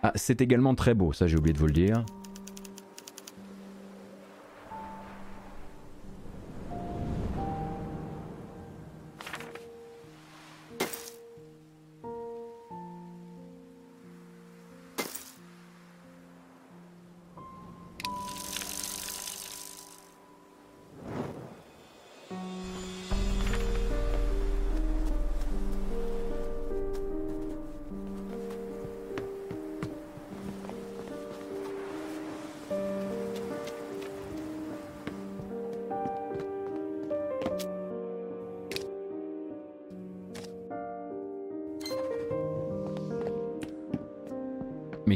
Ah, 0.02 0.12
c'est 0.14 0.40
également 0.40 0.74
très 0.74 0.94
beau, 0.94 1.12
ça 1.12 1.27
j'ai 1.27 1.36
oublié 1.36 1.52
de 1.52 1.59
vous 1.59 1.66
le 1.66 1.72
dire. 1.72 2.05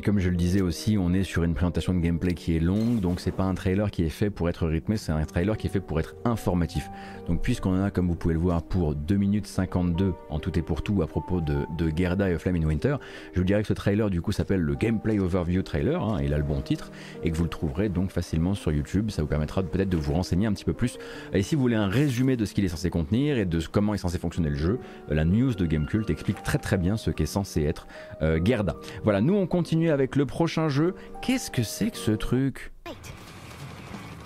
Comme 0.05 0.19
je 0.19 0.29
le 0.29 0.37
disais 0.37 0.61
aussi, 0.61 0.99
on 0.99 1.15
est 1.15 1.23
sur 1.23 1.45
une 1.45 1.55
présentation 1.55 1.95
de 1.95 1.99
gameplay 1.99 2.35
qui 2.35 2.55
est 2.55 2.61
longue, 2.61 3.01
donc 3.01 3.21
c'est 3.21 3.31
pas 3.31 3.45
un 3.45 3.55
trailer 3.55 3.91
qui 3.91 4.05
est 4.05 4.11
fait 4.11 4.29
pour 4.29 4.51
être 4.51 4.67
rythmé, 4.67 4.99
c'est 4.99 5.13
un 5.13 5.25
trailer 5.25 5.57
qui 5.57 5.67
est 5.67 5.71
fait 5.71 5.81
pour 5.81 5.99
être 5.99 6.15
informatif. 6.27 6.91
Donc 7.27 7.41
puisqu'on 7.41 7.71
en 7.71 7.83
a, 7.83 7.91
comme 7.91 8.09
vous 8.09 8.15
pouvez 8.15 8.35
le 8.35 8.41
voir, 8.41 8.63
pour 8.63 8.95
2 8.95 9.17
minutes 9.17 9.47
52 9.47 10.13
en 10.29 10.39
tout 10.39 10.59
et 10.59 10.63
pour 10.63 10.83
tout 10.83 11.01
à 11.03 11.07
propos 11.07 11.41
de, 11.41 11.65
Gerda 11.97 12.29
et 12.29 12.35
of 12.35 12.43
Flame 12.43 12.57
in 12.57 12.67
Winter, 12.67 12.97
je 13.33 13.41
vous 13.41 13.47
dirais 13.47 13.63
que 13.63 13.69
ce 13.69 13.73
trailer 13.73 14.11
du 14.11 14.21
coup 14.21 14.31
s'appelle 14.31 14.61
le 14.61 14.75
Gameplay 14.75 15.19
Overview 15.19 15.63
Trailer, 15.63 16.03
hein, 16.03 16.19
il 16.23 16.35
a 16.35 16.39
le 16.39 16.45
bon 16.45 16.61
titre, 16.61 16.91
et 17.23 17.31
que 17.31 17.37
vous 17.37 17.45
le 17.45 17.51
trouverez 17.51 17.89
donc 17.89 18.11
facilement 18.11 18.55
sur 18.55 18.73
YouTube, 18.73 19.11
ça 19.11 19.23
vous 19.23 19.29
permettra 19.29 19.63
peut-être 19.63 19.89
de 19.89 19.97
vous 19.97 20.13
renseigner 20.13 20.47
un 20.47 20.53
petit 20.53 20.67
peu 20.67 20.75
plus. 20.75 20.99
Et 21.33 21.43
si 21.43 21.55
vous 21.55 21.63
voulez 21.63 21.77
un 21.77 21.89
résumé 21.89 22.37
de 22.37 22.45
ce 22.45 22.53
qu'il 22.53 22.67
est 22.67 22.69
censé 22.69 22.91
contenir 22.91 23.39
et 23.39 23.47
de 23.47 23.59
comment 23.73 23.95
est 23.95 23.99
censé 23.99 24.19
fonctionner 24.19 24.51
le 24.51 24.57
jeu, 24.57 24.79
la 25.09 25.25
news 25.25 25.55
de 25.55 25.65
Gamecult 25.65 26.11
explique 26.11 26.43
très 26.43 26.59
très 26.59 26.77
bien 26.77 26.99
ce 26.99 27.11
qu'est 27.11 27.25
censé 27.25 27.63
être 27.63 27.87
euh, 28.21 28.39
Gerda. 28.45 28.77
Voilà, 29.03 29.23
nous 29.23 29.35
on 29.35 29.47
continue 29.47 29.94
avec 29.95 30.17
le 30.17 30.27
prochain 30.27 30.69
jeu. 30.69 30.95
Qu'est-ce 31.23 31.51
que 31.51 31.63
c'est 31.63 31.91
que 31.91 31.97
ce 31.97 32.11
truc? 32.11 32.73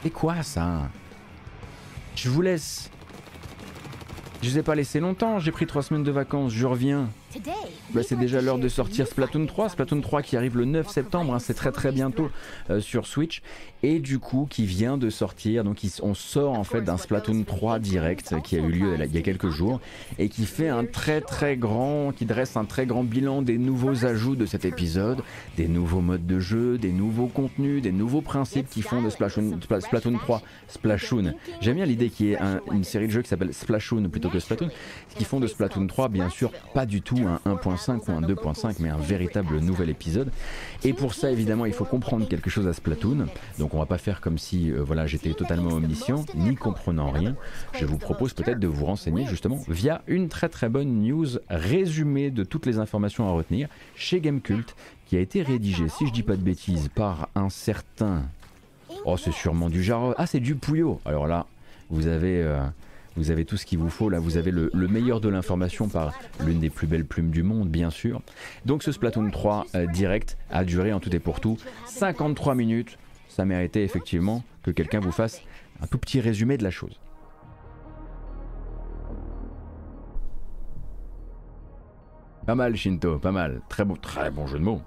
C'est 0.02 0.10
quoi 0.10 0.42
ça? 0.42 0.90
Je 2.16 2.28
vous 2.28 2.42
laisse. 2.42 2.90
Je 4.42 4.50
vous 4.50 4.58
ai 4.58 4.62
pas 4.62 4.74
laissé 4.74 4.98
longtemps, 4.98 5.38
j'ai 5.38 5.52
pris 5.52 5.66
trois 5.66 5.82
semaines 5.82 6.02
de 6.02 6.10
vacances, 6.10 6.52
je 6.52 6.66
reviens. 6.66 7.08
Bah, 7.92 8.00
c'est 8.02 8.16
déjà 8.16 8.40
l'heure 8.40 8.58
de 8.58 8.68
sortir 8.68 9.06
Splatoon 9.06 9.46
3, 9.46 9.70
Splatoon 9.70 10.00
3 10.00 10.22
qui 10.22 10.36
arrive 10.36 10.56
le 10.56 10.64
9 10.64 10.88
septembre, 10.88 11.34
hein, 11.34 11.38
c'est 11.38 11.54
très 11.54 11.72
très 11.72 11.92
bientôt 11.92 12.30
euh, 12.70 12.80
sur 12.80 13.06
Switch, 13.06 13.42
et 13.82 13.98
du 13.98 14.18
coup 14.18 14.46
qui 14.48 14.64
vient 14.64 14.96
de 14.96 15.10
sortir, 15.10 15.62
donc 15.62 15.80
on 16.02 16.14
sort 16.14 16.58
en 16.58 16.64
fait 16.64 16.80
d'un 16.80 16.96
Splatoon 16.96 17.44
3 17.44 17.78
direct 17.80 18.34
qui 18.42 18.56
a 18.56 18.60
eu 18.60 18.70
lieu 18.70 18.96
il 19.04 19.14
y 19.14 19.18
a 19.18 19.22
quelques 19.22 19.50
jours, 19.50 19.80
et 20.18 20.28
qui 20.28 20.46
fait 20.46 20.68
un 20.68 20.84
très 20.84 21.20
très 21.20 21.56
grand, 21.56 22.12
qui 22.12 22.24
dresse 22.24 22.56
un 22.56 22.64
très 22.64 22.86
grand 22.86 23.04
bilan 23.04 23.42
des 23.42 23.58
nouveaux 23.58 24.06
ajouts 24.06 24.36
de 24.36 24.46
cet 24.46 24.64
épisode, 24.64 25.22
des 25.56 25.68
nouveaux 25.68 26.00
modes 26.00 26.26
de 26.26 26.40
jeu, 26.40 26.78
des 26.78 26.92
nouveaux 26.92 27.28
contenus, 27.28 27.82
des 27.82 27.92
nouveaux 27.92 28.22
principes 28.22 28.68
qui 28.70 28.82
font 28.82 29.02
de 29.02 29.10
Splatoon, 29.10 29.58
Splatoon 29.80 30.18
3 30.18 30.42
Splashoon. 30.68 31.34
J'aime 31.60 31.76
bien 31.76 31.86
l'idée 31.86 32.08
qu'il 32.08 32.26
y 32.26 32.32
ait 32.32 32.38
une 32.72 32.84
série 32.84 33.06
de 33.06 33.12
jeux 33.12 33.22
qui 33.22 33.28
s'appelle 33.28 33.52
Splashoon 33.52 34.08
plutôt 34.08 34.30
que 34.30 34.40
Splatoon, 34.40 34.70
qui 35.16 35.24
font 35.24 35.40
de 35.40 35.46
Splatoon 35.46 35.86
3 35.86 36.08
bien 36.08 36.30
sûr 36.30 36.50
pas 36.74 36.86
du 36.86 37.02
tout 37.02 37.18
un 37.28 37.40
1.5 37.46 38.08
ou 38.08 38.12
un 38.12 38.20
2.5, 38.20 38.76
mais 38.80 38.88
un 38.88 38.96
véritable 38.96 39.58
nouvel 39.60 39.90
épisode. 39.90 40.30
Et 40.84 40.92
pour 40.92 41.14
ça, 41.14 41.30
évidemment, 41.30 41.66
il 41.66 41.72
faut 41.72 41.84
comprendre 41.84 42.26
quelque 42.26 42.50
chose 42.50 42.66
à 42.66 42.72
Splatoon. 42.72 43.26
Donc 43.58 43.74
on 43.74 43.78
va 43.78 43.86
pas 43.86 43.98
faire 43.98 44.20
comme 44.20 44.38
si 44.38 44.70
euh, 44.70 44.82
voilà, 44.82 45.06
j'étais 45.06 45.32
totalement 45.34 45.70
omniscient, 45.70 46.24
ni 46.34 46.56
comprenant 46.56 47.10
rien. 47.10 47.36
Je 47.74 47.86
vous 47.86 47.98
propose 47.98 48.32
peut-être 48.32 48.60
de 48.60 48.66
vous 48.66 48.86
renseigner 48.86 49.26
justement 49.26 49.58
via 49.68 50.02
une 50.06 50.28
très 50.28 50.48
très 50.48 50.68
bonne 50.68 51.02
news 51.02 51.26
résumée 51.48 52.30
de 52.30 52.44
toutes 52.44 52.66
les 52.66 52.78
informations 52.78 53.28
à 53.28 53.32
retenir 53.32 53.68
chez 53.94 54.20
Gamecult, 54.20 54.74
qui 55.06 55.16
a 55.16 55.20
été 55.20 55.42
rédigée, 55.42 55.88
si 55.88 56.06
je 56.06 56.12
dis 56.12 56.22
pas 56.22 56.36
de 56.36 56.42
bêtises, 56.42 56.88
par 56.94 57.28
un 57.34 57.48
certain... 57.48 58.24
Oh, 59.04 59.16
c'est 59.16 59.32
sûrement 59.32 59.70
du 59.70 59.82
genre... 59.82 60.14
Ah, 60.18 60.26
c'est 60.26 60.40
du 60.40 60.54
Pouillot. 60.54 61.00
Alors 61.04 61.26
là, 61.26 61.46
vous 61.90 62.06
avez... 62.06 62.42
Euh, 62.42 62.60
vous 63.18 63.30
avez 63.30 63.44
tout 63.44 63.56
ce 63.56 63.66
qu'il 63.66 63.78
vous 63.78 63.90
faut. 63.90 64.08
Là, 64.08 64.20
vous 64.20 64.36
avez 64.36 64.50
le, 64.50 64.70
meilleur 64.88 65.20
de 65.20 65.28
l'information 65.28 65.88
par 65.88 66.12
l'une 66.44 66.60
des 66.60 66.70
plus 66.70 66.86
belles 66.86 67.04
plumes 67.04 67.30
du 67.30 67.42
monde, 67.42 67.68
bien 67.68 67.90
sûr. 67.90 68.22
Donc, 68.64 68.82
ce 68.82 68.92
Splatoon 68.92 69.30
3 69.30 69.66
euh, 69.74 69.86
direct 69.86 70.38
a 70.50 70.64
duré 70.64 70.92
en 70.92 71.00
tout 71.00 71.14
et 71.14 71.18
pour 71.18 71.40
tout 71.40 71.58
53 71.86 72.54
minutes. 72.54 72.96
Ça 73.28 73.44
méritait 73.44 73.82
effectivement 73.82 74.42
que 74.62 74.70
quelqu'un 74.70 75.00
vous 75.00 75.12
fasse 75.12 75.42
un 75.82 75.86
tout 75.86 75.98
petit 75.98 76.20
résumé 76.20 76.56
de 76.56 76.64
la 76.64 76.70
chose. 76.70 76.98
Pas 82.46 82.54
mal, 82.54 82.76
Shinto, 82.76 83.18
pas 83.18 83.32
mal. 83.32 83.60
Très 83.68 83.84
bon, 83.84 83.94
très 83.94 84.30
bon 84.30 84.46
jeu 84.46 84.58
de 84.58 84.64
mots. 84.64 84.80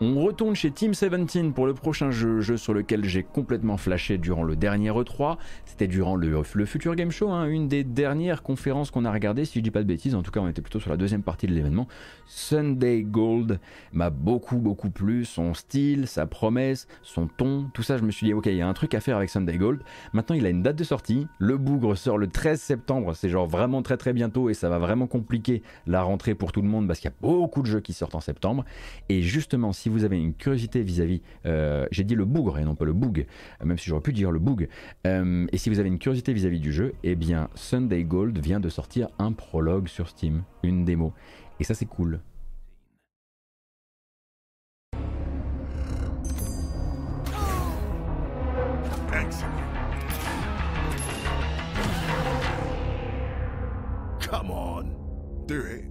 On 0.00 0.20
retourne 0.22 0.54
chez 0.54 0.70
Team 0.70 0.92
17 0.92 1.52
pour 1.52 1.66
le 1.66 1.74
prochain 1.74 2.12
jeu, 2.12 2.40
jeu 2.40 2.56
sur 2.56 2.72
lequel 2.72 3.04
j'ai 3.04 3.24
complètement 3.24 3.76
flashé 3.76 4.16
durant 4.16 4.44
le 4.44 4.54
dernier 4.54 4.90
E3. 4.90 5.38
C'était 5.64 5.88
durant 5.88 6.14
le, 6.14 6.40
le, 6.54 6.64
Future 6.66 6.94
Game 6.94 7.10
Show, 7.10 7.30
hein, 7.30 7.46
une 7.46 7.66
des 7.66 7.82
dernières 7.82 8.44
conférences 8.44 8.92
qu'on 8.92 9.04
a 9.04 9.10
regardées, 9.10 9.44
si 9.44 9.58
je 9.58 9.64
dis 9.64 9.72
pas 9.72 9.82
de 9.82 9.88
bêtises, 9.88 10.14
en 10.14 10.22
tout 10.22 10.30
cas 10.30 10.38
on 10.38 10.46
était 10.46 10.62
plutôt 10.62 10.78
sur 10.78 10.90
la 10.90 10.96
deuxième 10.96 11.24
partie 11.24 11.48
de 11.48 11.52
l'événement. 11.52 11.88
Sunday 12.26 13.02
Gold 13.02 13.58
m'a 13.92 14.10
beaucoup 14.10 14.58
beaucoup 14.58 14.88
plu, 14.88 15.24
son 15.24 15.52
style, 15.52 16.06
sa 16.06 16.26
promesse, 16.26 16.86
son 17.02 17.26
ton, 17.26 17.68
tout 17.74 17.82
ça 17.82 17.98
je 17.98 18.04
me 18.04 18.12
suis 18.12 18.24
dit 18.24 18.34
ok 18.34 18.46
il 18.46 18.54
y 18.54 18.62
a 18.62 18.68
un 18.68 18.74
truc 18.74 18.94
à 18.94 19.00
faire 19.00 19.16
avec 19.16 19.30
Sunday 19.30 19.58
Gold. 19.58 19.82
Maintenant 20.12 20.36
il 20.36 20.46
a 20.46 20.50
une 20.50 20.62
date 20.62 20.76
de 20.76 20.84
sortie, 20.84 21.26
le 21.40 21.56
bougre 21.56 21.96
sort 21.96 22.18
le 22.18 22.28
13 22.28 22.60
septembre, 22.60 23.16
c'est 23.16 23.30
genre 23.30 23.48
vraiment 23.48 23.82
très 23.82 23.96
très 23.96 24.12
bientôt 24.12 24.48
et 24.48 24.54
ça 24.54 24.68
va 24.68 24.78
vraiment 24.78 25.08
compliquer 25.08 25.64
la 25.88 26.02
rentrée 26.02 26.36
pour 26.36 26.52
tout 26.52 26.62
le 26.62 26.68
monde 26.68 26.86
parce 26.86 27.00
qu'il 27.00 27.10
y 27.10 27.12
a 27.12 27.16
beaucoup 27.20 27.62
de 27.62 27.66
jeux 27.66 27.80
qui 27.80 27.94
sortent 27.94 28.14
en 28.14 28.20
septembre. 28.20 28.64
Et 29.08 29.22
justement 29.22 29.72
si 29.88 29.92
vous 29.94 30.04
avez 30.04 30.18
une 30.18 30.34
curiosité 30.34 30.82
vis-à-vis, 30.82 31.22
euh, 31.46 31.86
j'ai 31.90 32.04
dit 32.04 32.14
le 32.14 32.26
bougre 32.26 32.58
et 32.58 32.64
non 32.64 32.74
pas 32.74 32.84
le 32.84 32.92
boug, 32.92 33.24
même 33.64 33.78
si 33.78 33.88
j'aurais 33.88 34.02
pu 34.02 34.12
dire 34.12 34.30
le 34.30 34.38
boug, 34.38 34.68
euh, 35.06 35.46
et 35.50 35.56
si 35.56 35.70
vous 35.70 35.78
avez 35.78 35.88
une 35.88 35.98
curiosité 35.98 36.34
vis-à-vis 36.34 36.60
du 36.60 36.74
jeu, 36.74 36.92
eh 37.04 37.14
bien 37.14 37.48
Sunday 37.54 38.04
Gold 38.04 38.38
vient 38.38 38.60
de 38.60 38.68
sortir 38.68 39.08
un 39.18 39.32
prologue 39.32 39.88
sur 39.88 40.10
Steam, 40.10 40.42
une 40.62 40.84
démo, 40.84 41.14
et 41.58 41.64
ça 41.64 41.72
c'est 41.72 41.86
cool. 41.86 42.20
Come 54.20 54.50
on, 54.50 55.46
do 55.46 55.54
it. 55.54 55.87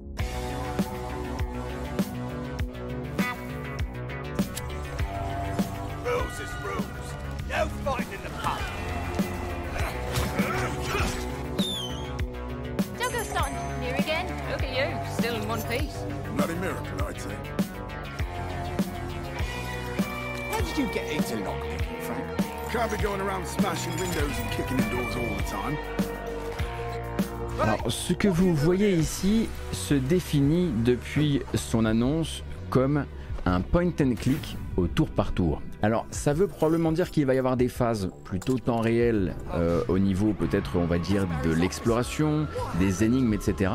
Did 20.77 20.85
you 20.85 20.93
get 20.93 21.11
into 21.11 21.37
lockpicking, 21.37 22.01
Frank? 22.01 22.71
Can't 22.71 22.91
be 22.91 22.97
going 22.97 23.19
around 23.19 23.47
smashing 23.47 23.95
windows 23.97 24.31
and 24.39 24.51
kicking 24.51 24.77
in 24.77 24.89
doors 24.89 25.15
all 25.15 25.35
the 25.35 25.43
time. 25.43 25.77
Alors, 27.59 27.91
ce 27.91 28.13
que 28.13 28.27
vous 28.27 28.53
voyez 28.53 28.95
ici 28.95 29.49
se 29.71 29.95
définit 29.95 30.69
depuis 30.85 31.41
son 31.55 31.85
annonce 31.85 32.43
comme 32.69 33.05
un 33.47 33.61
point 33.61 33.91
and 34.01 34.13
click 34.19 34.55
au 34.75 34.85
tour 34.85 35.09
par 35.09 35.31
tour. 35.31 35.61
Alors, 35.83 36.07
ça 36.09 36.33
veut 36.33 36.47
probablement 36.47 36.91
dire 36.91 37.11
qu'il 37.11 37.25
va 37.27 37.35
y 37.35 37.37
avoir 37.37 37.55
des 37.55 37.67
phases 37.67 38.09
plutôt 38.23 38.57
temps 38.57 38.81
réel 38.81 39.35
euh, 39.53 39.83
au 39.87 39.99
niveau 39.99 40.33
peut-être, 40.33 40.71
on 40.75 40.85
va 40.85 40.97
dire, 40.97 41.27
de 41.43 41.51
l'exploration, 41.51 42.47
des 42.79 43.03
énigmes, 43.03 43.33
etc. 43.33 43.71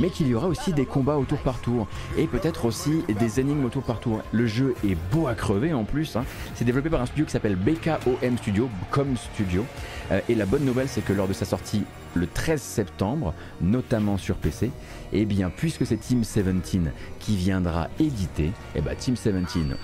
Mais 0.00 0.10
qu'il 0.10 0.26
y 0.26 0.34
aura 0.34 0.48
aussi 0.48 0.72
des 0.72 0.84
combats 0.84 1.16
au 1.16 1.24
tour 1.24 1.38
par 1.38 1.60
tour 1.60 1.86
et 2.18 2.26
peut-être 2.26 2.64
aussi 2.64 3.04
des 3.20 3.38
énigmes 3.38 3.64
au 3.64 3.68
tour 3.68 3.84
par 3.84 4.00
tour. 4.00 4.20
Le 4.32 4.46
jeu 4.46 4.74
est 4.84 4.96
beau 5.12 5.28
à 5.28 5.34
crever 5.34 5.72
en 5.72 5.84
plus. 5.84 6.16
hein. 6.16 6.24
C'est 6.54 6.64
développé 6.64 6.90
par 6.90 7.00
un 7.00 7.06
studio 7.06 7.24
qui 7.24 7.30
s'appelle 7.30 7.56
BKOM 7.56 8.36
Studio, 8.38 8.68
comme 8.90 9.16
Studio. 9.16 9.64
Euh, 10.10 10.20
et 10.28 10.34
la 10.34 10.46
bonne 10.46 10.64
nouvelle, 10.64 10.88
c'est 10.88 11.04
que 11.04 11.12
lors 11.12 11.28
de 11.28 11.32
sa 11.32 11.44
sortie 11.44 11.84
le 12.14 12.26
13 12.26 12.60
septembre, 12.60 13.34
notamment 13.60 14.16
sur 14.16 14.36
PC, 14.36 14.70
et 15.12 15.24
bien 15.24 15.50
puisque 15.50 15.86
c'est 15.86 15.96
Team 15.96 16.20
17 16.20 16.44
qui 17.20 17.36
viendra 17.36 17.88
éditer, 17.98 18.52
et 18.74 18.80
ben 18.80 18.94
Team 18.96 19.14
17 19.14 19.34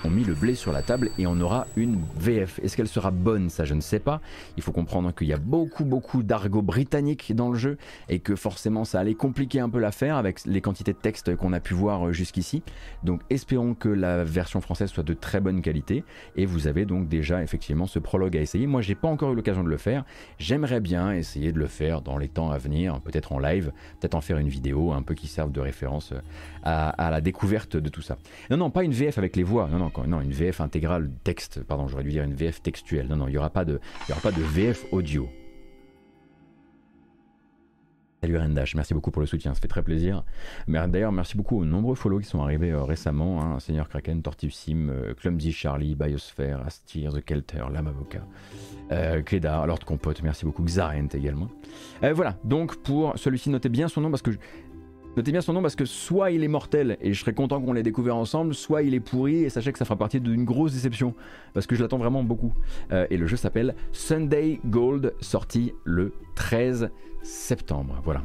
ont 0.03 0.09
mis 0.09 0.23
le 0.23 0.33
blé 0.33 0.55
sur 0.55 0.71
la 0.71 0.81
table 0.81 1.09
et 1.17 1.27
on 1.27 1.39
aura 1.39 1.67
une 1.75 1.99
VF. 2.19 2.59
Est-ce 2.63 2.77
qu'elle 2.77 2.87
sera 2.87 3.11
bonne? 3.11 3.49
Ça, 3.49 3.65
je 3.65 3.73
ne 3.73 3.81
sais 3.81 3.99
pas. 3.99 4.21
Il 4.57 4.63
faut 4.63 4.71
comprendre 4.71 5.13
qu'il 5.13 5.27
y 5.27 5.33
a 5.33 5.37
beaucoup, 5.37 5.85
beaucoup 5.85 6.23
d'argot 6.23 6.61
britannique 6.61 7.35
dans 7.35 7.49
le 7.49 7.57
jeu 7.57 7.77
et 8.09 8.19
que 8.19 8.35
forcément 8.35 8.85
ça 8.85 8.99
allait 8.99 9.15
compliquer 9.15 9.59
un 9.59 9.69
peu 9.69 9.79
l'affaire 9.79 10.17
avec 10.17 10.45
les 10.45 10.61
quantités 10.61 10.93
de 10.93 10.97
texte 10.97 11.35
qu'on 11.35 11.53
a 11.53 11.59
pu 11.59 11.73
voir 11.73 12.07
euh, 12.07 12.11
jusqu'ici. 12.11 12.63
Donc 13.03 13.21
espérons 13.29 13.73
que 13.73 13.89
la 13.89 14.23
version 14.23 14.61
française 14.61 14.89
soit 14.89 15.03
de 15.03 15.13
très 15.13 15.39
bonne 15.39 15.61
qualité 15.61 16.03
et 16.35 16.45
vous 16.45 16.67
avez 16.67 16.85
donc 16.85 17.07
déjà 17.07 17.41
effectivement 17.43 17.87
ce 17.87 17.99
prologue 17.99 18.37
à 18.37 18.41
essayer. 18.41 18.67
Moi, 18.67 18.81
j'ai 18.81 18.95
pas 18.95 19.07
encore 19.07 19.33
eu 19.33 19.35
l'occasion 19.35 19.63
de 19.63 19.69
le 19.69 19.77
faire. 19.77 20.03
J'aimerais 20.39 20.79
bien 20.79 21.13
essayer 21.13 21.51
de 21.51 21.59
le 21.59 21.67
faire 21.67 22.01
dans 22.01 22.17
les 22.21 22.29
temps 22.29 22.51
à 22.51 22.57
venir, 22.57 22.99
peut-être 23.01 23.31
en 23.33 23.39
live, 23.39 23.71
peut-être 23.99 24.15
en 24.15 24.21
faire 24.21 24.37
une 24.37 24.47
vidéo 24.47 24.91
un 24.91 25.01
peu 25.01 25.13
qui 25.13 25.27
serve 25.27 25.51
de 25.51 25.59
référence 25.59 26.13
euh, 26.13 26.19
à, 26.63 27.11
la 27.11 27.21
découverte 27.21 27.77
de 27.77 27.89
tout 27.89 28.01
ça. 28.01 28.17
Non, 28.49 28.57
non, 28.57 28.69
pas 28.69 28.83
une 28.83 28.93
VF 28.93 29.17
avec 29.17 29.35
les 29.35 29.43
voix. 29.43 29.67
Non, 29.67 29.77
non, 29.77 29.91
non, 30.07 30.21
une 30.21 30.31
VF 30.31 30.61
intégrale 30.61 31.09
texte. 31.23 31.63
Pardon, 31.63 31.87
j'aurais 31.87 32.03
dû 32.03 32.09
dire 32.09 32.23
une 32.23 32.35
VF 32.35 32.61
textuelle. 32.61 33.07
Non, 33.07 33.17
non, 33.17 33.27
il 33.27 33.31
n'y 33.31 33.37
aura 33.37 33.49
pas 33.49 33.65
de, 33.65 33.79
aura 34.09 34.21
pas 34.21 34.31
de 34.31 34.41
VF 34.41 34.85
audio. 34.91 35.29
Salut 38.23 38.37
Rendash, 38.37 38.75
merci 38.75 38.93
beaucoup 38.93 39.09
pour 39.09 39.21
le 39.21 39.25
soutien, 39.25 39.55
ça 39.55 39.59
fait 39.59 39.67
très 39.67 39.81
plaisir. 39.81 40.23
D'ailleurs, 40.67 41.11
merci 41.11 41.35
beaucoup 41.35 41.59
aux 41.59 41.65
nombreux 41.65 41.95
follow 41.95 42.19
qui 42.19 42.27
sont 42.27 42.39
arrivés 42.39 42.69
euh, 42.69 42.83
récemment. 42.83 43.41
Hein, 43.41 43.59
Seigneur 43.59 43.89
Kraken, 43.89 44.21
Tortive 44.21 44.53
Sim, 44.53 44.89
euh, 44.89 45.15
Clumsy 45.15 45.51
Charlie, 45.51 45.95
Biosphere, 45.95 46.61
Astir, 46.63 47.13
The 47.13 47.25
Kelter, 47.25 47.63
Lame 47.73 47.87
Avocat, 47.87 48.21
euh, 48.91 49.23
Clédar, 49.23 49.65
Lord 49.65 49.79
Compote, 49.85 50.21
merci 50.21 50.45
beaucoup, 50.45 50.61
Xarent 50.61 51.07
également. 51.15 51.47
Euh, 52.03 52.13
voilà, 52.13 52.37
donc 52.43 52.75
pour 52.83 53.17
celui-ci, 53.17 53.49
notez 53.49 53.69
bien 53.69 53.87
son 53.87 54.01
nom 54.01 54.11
parce 54.11 54.21
que 54.21 54.29
Notez 55.17 55.33
bien 55.33 55.41
son 55.41 55.51
nom 55.51 55.61
parce 55.61 55.75
que 55.75 55.83
soit 55.83 56.31
il 56.31 56.41
est 56.41 56.47
mortel 56.47 56.97
et 57.01 57.11
je 57.11 57.19
serais 57.19 57.33
content 57.33 57.61
qu'on 57.61 57.73
l'ait 57.73 57.83
découvert 57.83 58.15
ensemble, 58.15 58.55
soit 58.55 58.81
il 58.81 58.93
est 58.93 59.01
pourri 59.01 59.43
et 59.43 59.49
sachez 59.49 59.73
que 59.73 59.77
ça 59.77 59.83
fera 59.83 59.97
partie 59.97 60.21
d'une 60.21 60.45
grosse 60.45 60.71
déception 60.71 61.15
parce 61.53 61.67
que 61.67 61.75
je 61.75 61.81
l'attends 61.81 61.97
vraiment 61.97 62.23
beaucoup. 62.23 62.53
Euh, 62.93 63.07
et 63.09 63.17
le 63.17 63.27
jeu 63.27 63.35
s'appelle 63.35 63.75
Sunday 63.91 64.61
Gold, 64.65 65.13
sorti 65.19 65.73
le 65.83 66.13
13 66.35 66.91
septembre. 67.23 67.99
Voilà. 68.03 68.21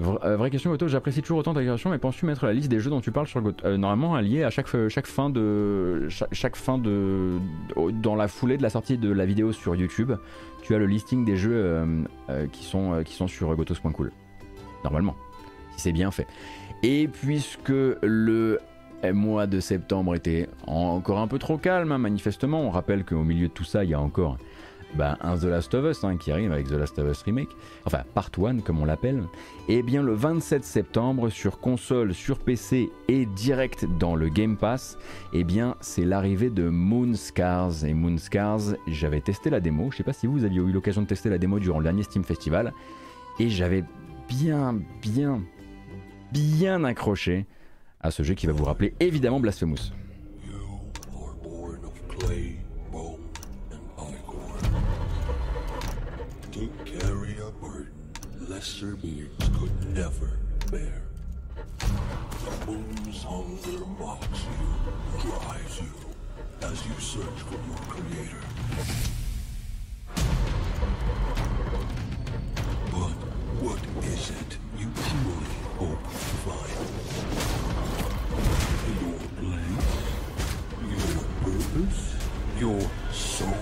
Euh, 0.00 0.36
vraie 0.36 0.50
question, 0.50 0.70
Otto, 0.70 0.88
j'apprécie 0.88 1.22
toujours 1.22 1.38
autant 1.38 1.54
ta 1.54 1.62
création, 1.62 1.90
mais 1.90 1.98
penses-tu 1.98 2.24
mettre 2.26 2.46
la 2.46 2.52
liste 2.52 2.68
des 2.68 2.80
jeux 2.80 2.90
dont 2.90 3.00
tu 3.00 3.10
parles 3.10 3.26
sur 3.26 3.40
Goto 3.40 3.66
Euh, 3.66 3.76
Normalement, 3.76 4.14
allié 4.14 4.44
à 4.44 4.50
chaque, 4.50 4.68
chaque 4.88 5.06
fin 5.06 5.30
de. 5.30 6.08
Chaque, 6.32 6.56
fin 6.56 6.78
de. 6.78 7.38
Dans 7.92 8.14
la 8.14 8.28
foulée 8.28 8.56
de 8.56 8.62
la 8.62 8.70
sortie 8.70 8.98
de 8.98 9.10
la 9.10 9.26
vidéo 9.26 9.52
sur 9.52 9.74
YouTube, 9.74 10.12
tu 10.62 10.74
as 10.74 10.78
le 10.78 10.86
listing 10.86 11.24
des 11.24 11.36
jeux 11.36 11.54
euh, 11.54 12.04
euh, 12.30 12.46
qui, 12.46 12.64
sont, 12.64 13.02
qui 13.04 13.14
sont 13.14 13.26
sur 13.26 13.54
gotos.cool. 13.54 14.12
Normalement, 14.84 15.16
si 15.72 15.82
c'est 15.82 15.92
bien 15.92 16.10
fait. 16.10 16.26
Et 16.82 17.08
puisque 17.08 17.70
le 17.70 18.60
mois 19.12 19.46
de 19.46 19.60
septembre 19.60 20.14
était 20.14 20.48
encore 20.66 21.18
un 21.18 21.28
peu 21.28 21.38
trop 21.38 21.58
calme, 21.58 21.92
hein, 21.92 21.98
manifestement, 21.98 22.62
on 22.62 22.70
rappelle 22.70 23.04
qu'au 23.04 23.22
milieu 23.22 23.48
de 23.48 23.52
tout 23.52 23.64
ça, 23.64 23.84
il 23.84 23.90
y 23.90 23.94
a 23.94 24.00
encore 24.00 24.38
bah, 24.94 25.16
un 25.20 25.36
The 25.36 25.44
Last 25.44 25.74
of 25.74 25.84
Us 25.84 26.04
hein, 26.04 26.16
qui 26.16 26.32
arrive 26.32 26.52
avec 26.52 26.66
The 26.66 26.72
Last 26.72 26.98
of 26.98 27.10
Us 27.10 27.22
Remake, 27.22 27.50
enfin 27.84 28.02
Part 28.14 28.30
1 28.42 28.60
comme 28.60 28.80
on 28.80 28.84
l'appelle, 28.84 29.22
et 29.68 29.82
bien 29.82 30.02
le 30.02 30.14
27 30.14 30.64
septembre 30.64 31.28
sur 31.28 31.60
console, 31.60 32.14
sur 32.14 32.38
PC 32.38 32.90
et 33.08 33.26
direct 33.26 33.86
dans 33.98 34.14
le 34.14 34.28
Game 34.28 34.56
Pass, 34.56 34.98
et 35.32 35.44
bien 35.44 35.76
c'est 35.80 36.04
l'arrivée 36.04 36.50
de 36.50 36.68
Moonscars. 36.68 37.84
Et 37.84 37.94
Moonscars, 37.94 38.74
j'avais 38.86 39.20
testé 39.20 39.50
la 39.50 39.60
démo, 39.60 39.90
je 39.90 39.98
sais 39.98 40.04
pas 40.04 40.12
si 40.12 40.26
vous 40.26 40.44
aviez 40.44 40.60
eu 40.60 40.72
l'occasion 40.72 41.02
de 41.02 41.06
tester 41.06 41.28
la 41.28 41.38
démo 41.38 41.58
durant 41.58 41.78
le 41.78 41.84
dernier 41.84 42.02
Steam 42.02 42.24
Festival, 42.24 42.72
et 43.38 43.48
j'avais 43.48 43.84
bien, 44.28 44.80
bien, 45.02 45.42
bien 46.32 46.84
accroché 46.84 47.46
à 48.00 48.10
ce 48.10 48.22
jeu 48.22 48.34
qui 48.34 48.46
va 48.46 48.52
vous 48.52 48.64
rappeler 48.64 48.94
évidemment 49.00 49.40
Blasphemous. 49.40 49.92
what 73.60 73.80
is 74.04 74.30
it 74.30 74.58
you 74.78 74.86
truly 74.94 75.46
hope 75.78 76.02
to 76.04 76.10
find? 76.46 76.97
Your 82.58 82.80
soul? 83.12 83.54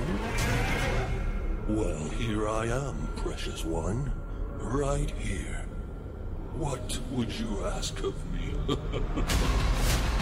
Well, 1.68 2.09
here 2.10 2.48
I 2.48 2.66
am, 2.66 3.09
precious 3.16 3.64
one. 3.64 4.10
Right 4.59 5.10
here. 5.10 5.66
What 6.55 6.98
would 7.10 7.30
you 7.30 7.66
ask 7.66 8.02
of 8.02 8.14
me? 8.32 8.55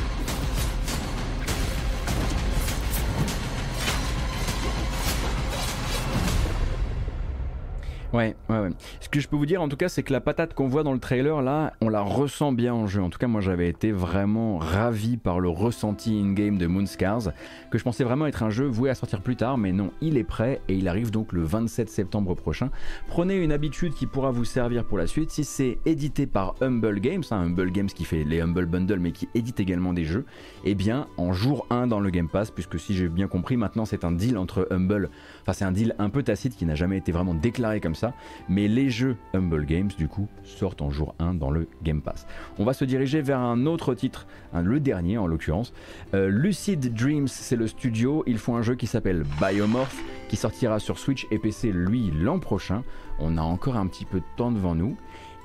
Ouais, 8.14 8.36
ouais, 8.48 8.60
ouais. 8.60 8.70
Ce 9.00 9.08
que 9.08 9.18
je 9.18 9.26
peux 9.26 9.34
vous 9.34 9.44
dire 9.44 9.60
en 9.60 9.68
tout 9.68 9.76
cas, 9.76 9.88
c'est 9.88 10.04
que 10.04 10.12
la 10.12 10.20
patate 10.20 10.54
qu'on 10.54 10.68
voit 10.68 10.84
dans 10.84 10.92
le 10.92 11.00
trailer 11.00 11.42
là, 11.42 11.72
on 11.80 11.88
la 11.88 12.00
ressent 12.00 12.52
bien 12.52 12.72
en 12.72 12.86
jeu. 12.86 13.02
En 13.02 13.10
tout 13.10 13.18
cas, 13.18 13.26
moi 13.26 13.40
j'avais 13.40 13.68
été 13.68 13.90
vraiment 13.90 14.58
ravi 14.58 15.16
par 15.16 15.40
le 15.40 15.48
ressenti 15.48 16.16
in-game 16.20 16.56
de 16.56 16.68
Moonscars, 16.68 17.32
que 17.72 17.78
je 17.78 17.82
pensais 17.82 18.04
vraiment 18.04 18.28
être 18.28 18.44
un 18.44 18.50
jeu 18.50 18.66
voué 18.66 18.88
à 18.88 18.94
sortir 18.94 19.20
plus 19.20 19.34
tard, 19.34 19.58
mais 19.58 19.72
non, 19.72 19.90
il 20.00 20.16
est 20.16 20.22
prêt 20.22 20.60
et 20.68 20.76
il 20.76 20.86
arrive 20.86 21.10
donc 21.10 21.32
le 21.32 21.42
27 21.42 21.90
septembre 21.90 22.36
prochain. 22.36 22.70
Prenez 23.08 23.34
une 23.34 23.50
habitude 23.50 23.94
qui 23.94 24.06
pourra 24.06 24.30
vous 24.30 24.44
servir 24.44 24.84
pour 24.84 24.96
la 24.96 25.08
suite. 25.08 25.32
Si 25.32 25.42
c'est 25.42 25.78
édité 25.84 26.26
par 26.26 26.54
Humble 26.60 27.00
Games, 27.00 27.24
hein, 27.32 27.38
Humble 27.38 27.72
Games 27.72 27.88
qui 27.88 28.04
fait 28.04 28.22
les 28.22 28.40
Humble 28.40 28.66
Bundle 28.66 29.00
mais 29.00 29.10
qui 29.10 29.28
édite 29.34 29.58
également 29.58 29.92
des 29.92 30.04
jeux, 30.04 30.24
eh 30.62 30.76
bien 30.76 31.08
en 31.16 31.32
jour 31.32 31.66
1 31.70 31.88
dans 31.88 31.98
le 31.98 32.10
Game 32.10 32.28
Pass, 32.28 32.52
puisque 32.52 32.78
si 32.78 32.94
j'ai 32.94 33.08
bien 33.08 33.26
compris, 33.26 33.56
maintenant 33.56 33.84
c'est 33.84 34.04
un 34.04 34.12
deal 34.12 34.38
entre 34.38 34.68
Humble, 34.70 35.10
enfin 35.44 35.52
c'est 35.52 35.64
un 35.64 35.72
deal 35.72 35.94
un 35.98 36.08
peu 36.08 36.22
tacite 36.22 36.56
qui 36.56 36.64
n'a 36.64 36.74
jamais 36.74 36.96
été 36.96 37.12
vraiment 37.12 37.34
déclaré 37.34 37.80
comme 37.80 37.94
ça, 37.94 38.14
mais 38.48 38.66
les 38.66 38.88
jeux 38.88 39.16
Humble 39.34 39.66
Games 39.66 39.90
du 39.98 40.08
coup 40.08 40.26
sortent 40.42 40.80
en 40.80 40.90
jour 40.90 41.14
1 41.18 41.34
dans 41.34 41.50
le 41.50 41.68
Game 41.82 42.00
Pass. 42.00 42.26
On 42.58 42.64
va 42.64 42.72
se 42.72 42.84
diriger 42.84 43.20
vers 43.20 43.38
un 43.38 43.66
autre 43.66 43.94
titre, 43.94 44.26
le 44.54 44.80
dernier 44.80 45.18
en 45.18 45.26
l'occurrence. 45.26 45.72
Euh, 46.14 46.28
Lucid 46.28 46.94
Dreams, 46.94 47.28
c'est 47.28 47.56
le 47.56 47.66
studio, 47.66 48.24
ils 48.26 48.38
font 48.38 48.56
un 48.56 48.62
jeu 48.62 48.74
qui 48.74 48.86
s'appelle 48.86 49.24
Biomorph, 49.40 50.02
qui 50.28 50.36
sortira 50.36 50.78
sur 50.78 50.98
Switch 50.98 51.26
et 51.30 51.38
PC 51.38 51.72
lui 51.72 52.10
l'an 52.10 52.38
prochain. 52.38 52.82
On 53.18 53.36
a 53.36 53.42
encore 53.42 53.76
un 53.76 53.86
petit 53.86 54.04
peu 54.04 54.20
de 54.20 54.24
temps 54.36 54.50
devant 54.50 54.74
nous, 54.74 54.96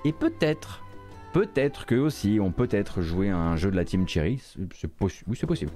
et 0.06 0.14
peut-être, 0.14 0.84
peut-être 1.34 1.86
que 1.86 1.96
aussi 1.96 2.40
on 2.42 2.52
peut 2.52 2.70
être 2.72 3.02
jouer 3.02 3.30
à 3.30 3.38
un 3.38 3.58
jeu 3.58 3.70
de 3.70 3.76
la 3.76 3.86
Team 3.86 4.08
Cherry, 4.08 4.42
oui 4.58 5.38
c'est 5.38 5.46
possible. 5.46 5.72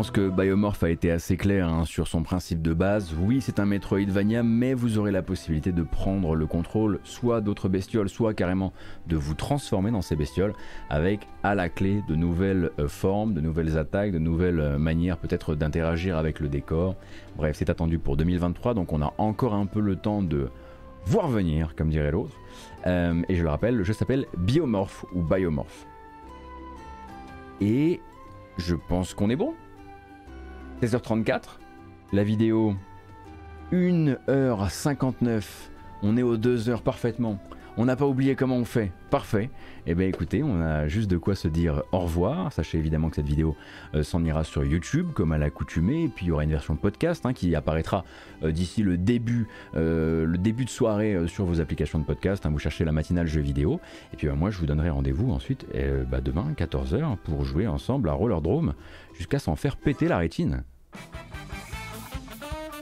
Pense 0.00 0.10
que 0.10 0.30
Biomorph 0.30 0.82
a 0.82 0.88
été 0.88 1.10
assez 1.10 1.36
clair 1.36 1.68
hein, 1.68 1.84
sur 1.84 2.08
son 2.08 2.22
principe 2.22 2.62
de 2.62 2.72
base. 2.72 3.14
Oui, 3.20 3.42
c'est 3.42 3.60
un 3.60 3.66
Metroidvania, 3.66 4.42
mais 4.42 4.72
vous 4.72 4.96
aurez 4.96 5.10
la 5.10 5.20
possibilité 5.20 5.72
de 5.72 5.82
prendre 5.82 6.34
le 6.34 6.46
contrôle 6.46 7.00
soit 7.04 7.42
d'autres 7.42 7.68
bestioles, 7.68 8.08
soit 8.08 8.32
carrément 8.32 8.72
de 9.08 9.16
vous 9.16 9.34
transformer 9.34 9.90
dans 9.90 10.00
ces 10.00 10.16
bestioles 10.16 10.54
avec 10.88 11.28
à 11.42 11.54
la 11.54 11.68
clé 11.68 12.02
de 12.08 12.14
nouvelles 12.14 12.70
euh, 12.78 12.88
formes, 12.88 13.34
de 13.34 13.42
nouvelles 13.42 13.76
attaques, 13.76 14.10
de 14.10 14.18
nouvelles 14.18 14.60
euh, 14.60 14.78
manières 14.78 15.18
peut-être 15.18 15.54
d'interagir 15.54 16.16
avec 16.16 16.40
le 16.40 16.48
décor. 16.48 16.96
Bref, 17.36 17.56
c'est 17.58 17.68
attendu 17.68 17.98
pour 17.98 18.16
2023, 18.16 18.72
donc 18.72 18.94
on 18.94 19.02
a 19.02 19.12
encore 19.18 19.52
un 19.52 19.66
peu 19.66 19.80
le 19.80 19.96
temps 19.96 20.22
de 20.22 20.48
voir 21.04 21.28
venir, 21.28 21.74
comme 21.76 21.90
dirait 21.90 22.10
l'autre. 22.10 22.32
Euh, 22.86 23.20
et 23.28 23.34
je 23.34 23.42
le 23.42 23.50
rappelle, 23.50 23.76
le 23.76 23.84
jeu 23.84 23.92
s'appelle 23.92 24.24
Biomorph 24.38 25.04
ou 25.12 25.20
Biomorph. 25.20 25.86
Et 27.60 28.00
je 28.56 28.74
pense 28.74 29.12
qu'on 29.12 29.28
est 29.28 29.36
bon. 29.36 29.52
16h34, 30.82 31.42
la 32.14 32.24
vidéo 32.24 32.74
1h59, 33.70 35.44
on 36.02 36.16
est 36.16 36.22
aux 36.22 36.38
2 36.38 36.70
heures 36.70 36.80
parfaitement. 36.80 37.38
On 37.80 37.86
n'a 37.86 37.96
pas 37.96 38.04
oublié 38.04 38.34
comment 38.34 38.56
on 38.56 38.66
fait. 38.66 38.92
Parfait. 39.08 39.48
Eh 39.86 39.94
bien 39.94 40.06
écoutez, 40.06 40.42
on 40.42 40.60
a 40.60 40.86
juste 40.86 41.10
de 41.10 41.16
quoi 41.16 41.34
se 41.34 41.48
dire 41.48 41.82
au 41.92 42.00
revoir. 42.00 42.52
Sachez 42.52 42.76
évidemment 42.76 43.08
que 43.08 43.16
cette 43.16 43.26
vidéo 43.26 43.56
euh, 43.94 44.02
s'en 44.02 44.22
ira 44.22 44.44
sur 44.44 44.62
YouTube 44.62 45.12
comme 45.14 45.32
à 45.32 45.38
l'accoutumée. 45.38 46.04
Et 46.04 46.08
puis 46.08 46.26
il 46.26 46.28
y 46.28 46.32
aura 46.32 46.44
une 46.44 46.50
version 46.50 46.76
podcast 46.76 47.24
hein, 47.24 47.32
qui 47.32 47.54
apparaîtra 47.54 48.04
euh, 48.42 48.52
d'ici 48.52 48.82
le 48.82 48.98
début, 48.98 49.48
euh, 49.76 50.26
le 50.26 50.36
début 50.36 50.66
de 50.66 50.70
soirée 50.70 51.26
sur 51.26 51.46
vos 51.46 51.62
applications 51.62 51.98
de 51.98 52.04
podcast. 52.04 52.44
Hein. 52.44 52.50
vous 52.50 52.58
cherchez 52.58 52.84
la 52.84 52.92
matinale 52.92 53.26
jeu 53.26 53.40
vidéo. 53.40 53.80
Et 54.12 54.18
puis 54.18 54.28
moi 54.28 54.50
je 54.50 54.58
vous 54.58 54.66
donnerai 54.66 54.90
rendez-vous 54.90 55.32
ensuite 55.32 55.64
bah, 56.10 56.20
demain 56.20 56.52
14h 56.58 57.16
pour 57.24 57.46
jouer 57.46 57.66
ensemble 57.66 58.10
à 58.10 58.12
Roller 58.12 58.42
Drome 58.42 58.74
jusqu'à 59.16 59.38
s'en 59.38 59.56
faire 59.56 59.78
péter 59.78 60.06
la 60.06 60.18
rétine. 60.18 60.64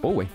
Oh 0.03 0.15
ouais. 0.15 0.27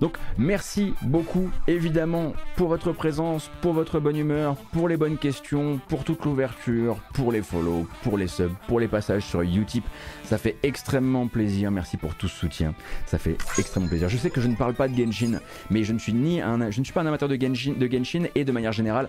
Donc 0.00 0.16
merci 0.38 0.94
beaucoup 1.02 1.50
évidemment 1.66 2.32
pour 2.56 2.68
votre 2.68 2.92
présence, 2.92 3.50
pour 3.60 3.72
votre 3.72 4.00
bonne 4.00 4.16
humeur, 4.16 4.56
pour 4.72 4.88
les 4.88 4.96
bonnes 4.96 5.18
questions, 5.18 5.80
pour 5.88 6.04
toute 6.04 6.24
l'ouverture, 6.24 6.98
pour 7.14 7.32
les 7.32 7.42
follow, 7.42 7.86
pour 8.02 8.18
les 8.18 8.28
subs, 8.28 8.54
pour 8.66 8.80
les 8.80 8.88
passages 8.88 9.24
sur 9.24 9.42
Utip. 9.42 9.84
Ça 10.24 10.38
fait 10.38 10.56
extrêmement 10.62 11.28
plaisir. 11.28 11.70
Merci 11.70 11.96
pour 11.96 12.14
tout 12.14 12.28
ce 12.28 12.36
soutien. 12.36 12.74
Ça 13.06 13.18
fait 13.18 13.36
extrêmement 13.58 13.88
plaisir. 13.88 14.08
Je 14.08 14.16
sais 14.16 14.30
que 14.30 14.40
je 14.40 14.48
ne 14.48 14.56
parle 14.56 14.74
pas 14.74 14.88
de 14.88 14.96
Genshin, 14.96 15.40
mais 15.70 15.84
je 15.84 15.92
ne 15.92 15.98
suis 15.98 16.12
ni 16.12 16.40
un, 16.40 16.70
je 16.70 16.80
ne 16.80 16.84
suis 16.84 16.92
pas 16.92 17.02
un 17.02 17.06
amateur 17.06 17.28
de 17.28 17.36
Genshin, 17.36 17.74
de 17.78 17.86
Genshin 17.86 18.24
et 18.34 18.44
de 18.44 18.52
manière 18.52 18.72
générale, 18.72 19.08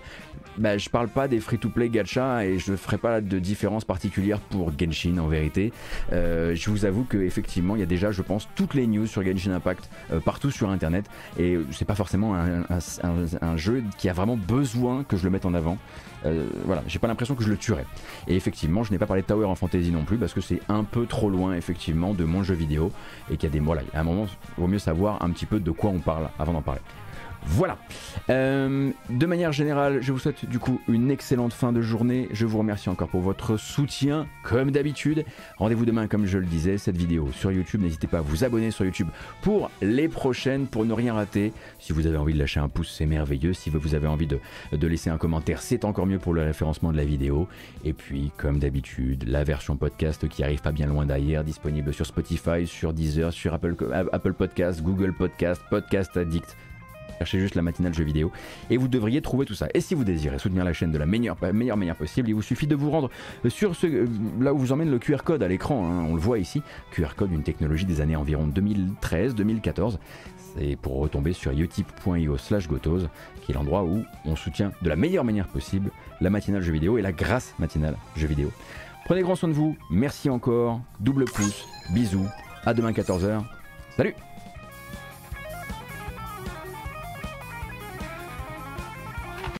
bah, 0.56 0.78
je 0.78 0.88
parle 0.88 1.08
pas 1.08 1.28
des 1.28 1.40
free-to-play 1.40 1.88
gacha 1.88 2.44
et 2.44 2.58
je 2.58 2.72
ne 2.72 2.76
ferai 2.76 2.98
pas 2.98 3.20
de 3.20 3.38
différence 3.38 3.84
particulière 3.84 4.40
pour 4.40 4.72
Genshin 4.78 5.18
en 5.18 5.28
vérité. 5.28 5.72
Euh, 6.12 6.54
je 6.54 6.70
vous 6.70 6.84
avoue 6.84 7.04
que 7.04 7.18
effectivement, 7.18 7.76
il 7.76 7.80
y 7.80 7.82
a 7.82 7.86
déjà, 7.86 8.10
je 8.10 8.22
pense, 8.22 8.48
toutes 8.54 8.74
les 8.74 8.86
news 8.86 9.06
sur 9.06 9.24
Genshin 9.24 9.52
Impact 9.52 9.88
euh, 10.12 10.20
partout 10.20 10.50
sur 10.50 10.70
et 11.38 11.58
c'est 11.72 11.84
pas 11.84 11.94
forcément 11.94 12.34
un, 12.34 13.56
jeu 13.56 13.84
qui 13.96 14.08
a 14.08 14.12
vraiment 14.12 14.36
besoin 14.36 15.04
que 15.04 15.16
je 15.16 15.24
le 15.24 15.30
mette 15.30 15.46
en 15.46 15.54
avant. 15.54 15.78
Euh, 16.26 16.48
voilà, 16.64 16.82
j'ai 16.86 16.98
pas 16.98 17.06
l'impression 17.06 17.34
que 17.34 17.44
je 17.44 17.48
le 17.48 17.56
tuerais. 17.56 17.86
Et 18.26 18.34
effectivement, 18.34 18.82
je 18.82 18.90
n'ai 18.90 18.98
pas 18.98 19.06
parlé 19.06 19.22
de 19.22 19.26
Tower 19.26 19.46
en 19.46 19.54
Fantasy 19.54 19.90
non 19.92 20.04
plus 20.04 20.16
parce 20.16 20.32
que 20.32 20.40
c'est 20.40 20.60
un 20.68 20.84
peu 20.84 21.06
trop 21.06 21.30
loin 21.30 21.54
effectivement 21.54 22.12
de 22.14 22.24
mon 22.24 22.42
jeu 22.42 22.54
vidéo 22.54 22.90
et 23.30 23.36
qu'il 23.36 23.48
y 23.48 23.52
a 23.52 23.52
des 23.52 23.60
voilà, 23.60 23.82
à 23.94 24.00
un 24.00 24.04
moment, 24.04 24.26
il 24.56 24.60
vaut 24.60 24.66
mieux 24.66 24.78
savoir 24.78 25.22
un 25.22 25.30
petit 25.30 25.46
peu 25.46 25.60
de 25.60 25.70
quoi 25.70 25.90
on 25.90 26.00
parle 26.00 26.28
avant 26.38 26.52
d'en 26.52 26.62
parler. 26.62 26.80
Voilà. 27.50 27.78
Euh, 28.28 28.90
de 29.08 29.26
manière 29.26 29.52
générale, 29.52 30.00
je 30.02 30.12
vous 30.12 30.18
souhaite 30.18 30.44
du 30.44 30.58
coup 30.58 30.80
une 30.86 31.10
excellente 31.10 31.54
fin 31.54 31.72
de 31.72 31.80
journée. 31.80 32.28
Je 32.30 32.44
vous 32.44 32.58
remercie 32.58 32.90
encore 32.90 33.08
pour 33.08 33.22
votre 33.22 33.56
soutien, 33.56 34.26
comme 34.42 34.70
d'habitude. 34.70 35.24
Rendez-vous 35.56 35.86
demain, 35.86 36.08
comme 36.08 36.26
je 36.26 36.36
le 36.36 36.44
disais, 36.44 36.76
cette 36.76 36.96
vidéo 36.96 37.30
sur 37.32 37.50
YouTube. 37.50 37.80
N'hésitez 37.80 38.06
pas 38.06 38.18
à 38.18 38.20
vous 38.20 38.44
abonner 38.44 38.70
sur 38.70 38.84
YouTube 38.84 39.08
pour 39.40 39.70
les 39.80 40.08
prochaines, 40.08 40.66
pour 40.66 40.84
ne 40.84 40.92
rien 40.92 41.14
rater. 41.14 41.52
Si 41.78 41.94
vous 41.94 42.06
avez 42.06 42.18
envie 42.18 42.34
de 42.34 42.38
lâcher 42.38 42.60
un 42.60 42.68
pouce, 42.68 42.94
c'est 42.96 43.06
merveilleux. 43.06 43.54
Si 43.54 43.70
vous 43.70 43.94
avez 43.94 44.06
envie 44.06 44.26
de, 44.26 44.38
laisser 44.86 45.08
un 45.08 45.18
commentaire, 45.18 45.62
c'est 45.62 45.86
encore 45.86 46.06
mieux 46.06 46.18
pour 46.18 46.34
le 46.34 46.42
référencement 46.42 46.92
de 46.92 46.98
la 46.98 47.04
vidéo. 47.04 47.48
Et 47.82 47.94
puis, 47.94 48.30
comme 48.36 48.58
d'habitude, 48.58 49.24
la 49.26 49.42
version 49.42 49.76
podcast 49.76 50.28
qui 50.28 50.44
arrive 50.44 50.60
pas 50.60 50.72
bien 50.72 50.86
loin 50.86 51.06
d'ailleurs, 51.06 51.44
disponible 51.44 51.94
sur 51.94 52.04
Spotify, 52.04 52.66
sur 52.66 52.92
Deezer, 52.92 53.32
sur 53.32 53.54
Apple, 53.54 53.74
Apple 54.12 54.34
Podcast, 54.34 54.82
Google 54.82 55.14
Podcast, 55.14 55.62
Podcast 55.70 56.14
Addict 56.16 56.56
Cherchez 57.18 57.40
juste 57.40 57.54
la 57.54 57.62
matinale 57.62 57.94
jeux 57.94 58.04
vidéo 58.04 58.30
et 58.70 58.76
vous 58.76 58.88
devriez 58.88 59.20
trouver 59.22 59.44
tout 59.44 59.54
ça. 59.54 59.66
Et 59.74 59.80
si 59.80 59.94
vous 59.94 60.04
désirez 60.04 60.38
soutenir 60.38 60.64
la 60.64 60.72
chaîne 60.72 60.92
de 60.92 60.98
la 60.98 61.06
meilleure, 61.06 61.36
meilleure 61.52 61.76
manière 61.76 61.96
possible, 61.96 62.28
il 62.28 62.34
vous 62.34 62.42
suffit 62.42 62.66
de 62.66 62.76
vous 62.76 62.90
rendre 62.90 63.10
sur 63.48 63.74
ce, 63.74 63.86
euh, 63.86 64.06
là 64.40 64.54
où 64.54 64.58
vous 64.58 64.72
emmène 64.72 64.90
le 64.90 64.98
QR 64.98 65.18
code 65.24 65.42
à 65.42 65.48
l'écran. 65.48 65.84
Hein. 65.84 66.04
on 66.08 66.14
le 66.14 66.20
voit 66.20 66.38
ici, 66.38 66.62
QR 66.92 67.14
code, 67.16 67.32
une 67.32 67.42
technologie 67.42 67.86
des 67.86 68.00
années 68.00 68.16
environ 68.16 68.46
2013-2014. 68.46 69.98
C'est 70.36 70.76
pour 70.76 70.98
retomber 70.98 71.32
sur 71.32 71.52
utip.io 71.52 72.36
slash 72.38 72.68
gotos, 72.68 73.06
qui 73.42 73.52
est 73.52 73.54
l'endroit 73.54 73.84
où 73.84 74.04
on 74.24 74.36
soutient 74.36 74.72
de 74.82 74.88
la 74.88 74.96
meilleure 74.96 75.24
manière 75.24 75.48
possible 75.48 75.90
la 76.20 76.30
matinale 76.30 76.62
jeux 76.62 76.72
vidéo 76.72 76.98
et 76.98 77.02
la 77.02 77.12
grâce 77.12 77.54
matinale 77.58 77.96
jeux 78.16 78.28
vidéo. 78.28 78.50
Prenez 79.04 79.22
grand 79.22 79.36
soin 79.36 79.48
de 79.48 79.54
vous, 79.54 79.76
merci 79.90 80.28
encore, 80.28 80.80
double 81.00 81.24
pouce, 81.24 81.66
bisous, 81.94 82.26
à 82.66 82.74
demain 82.74 82.92
14h, 82.92 83.42
salut 83.96 84.14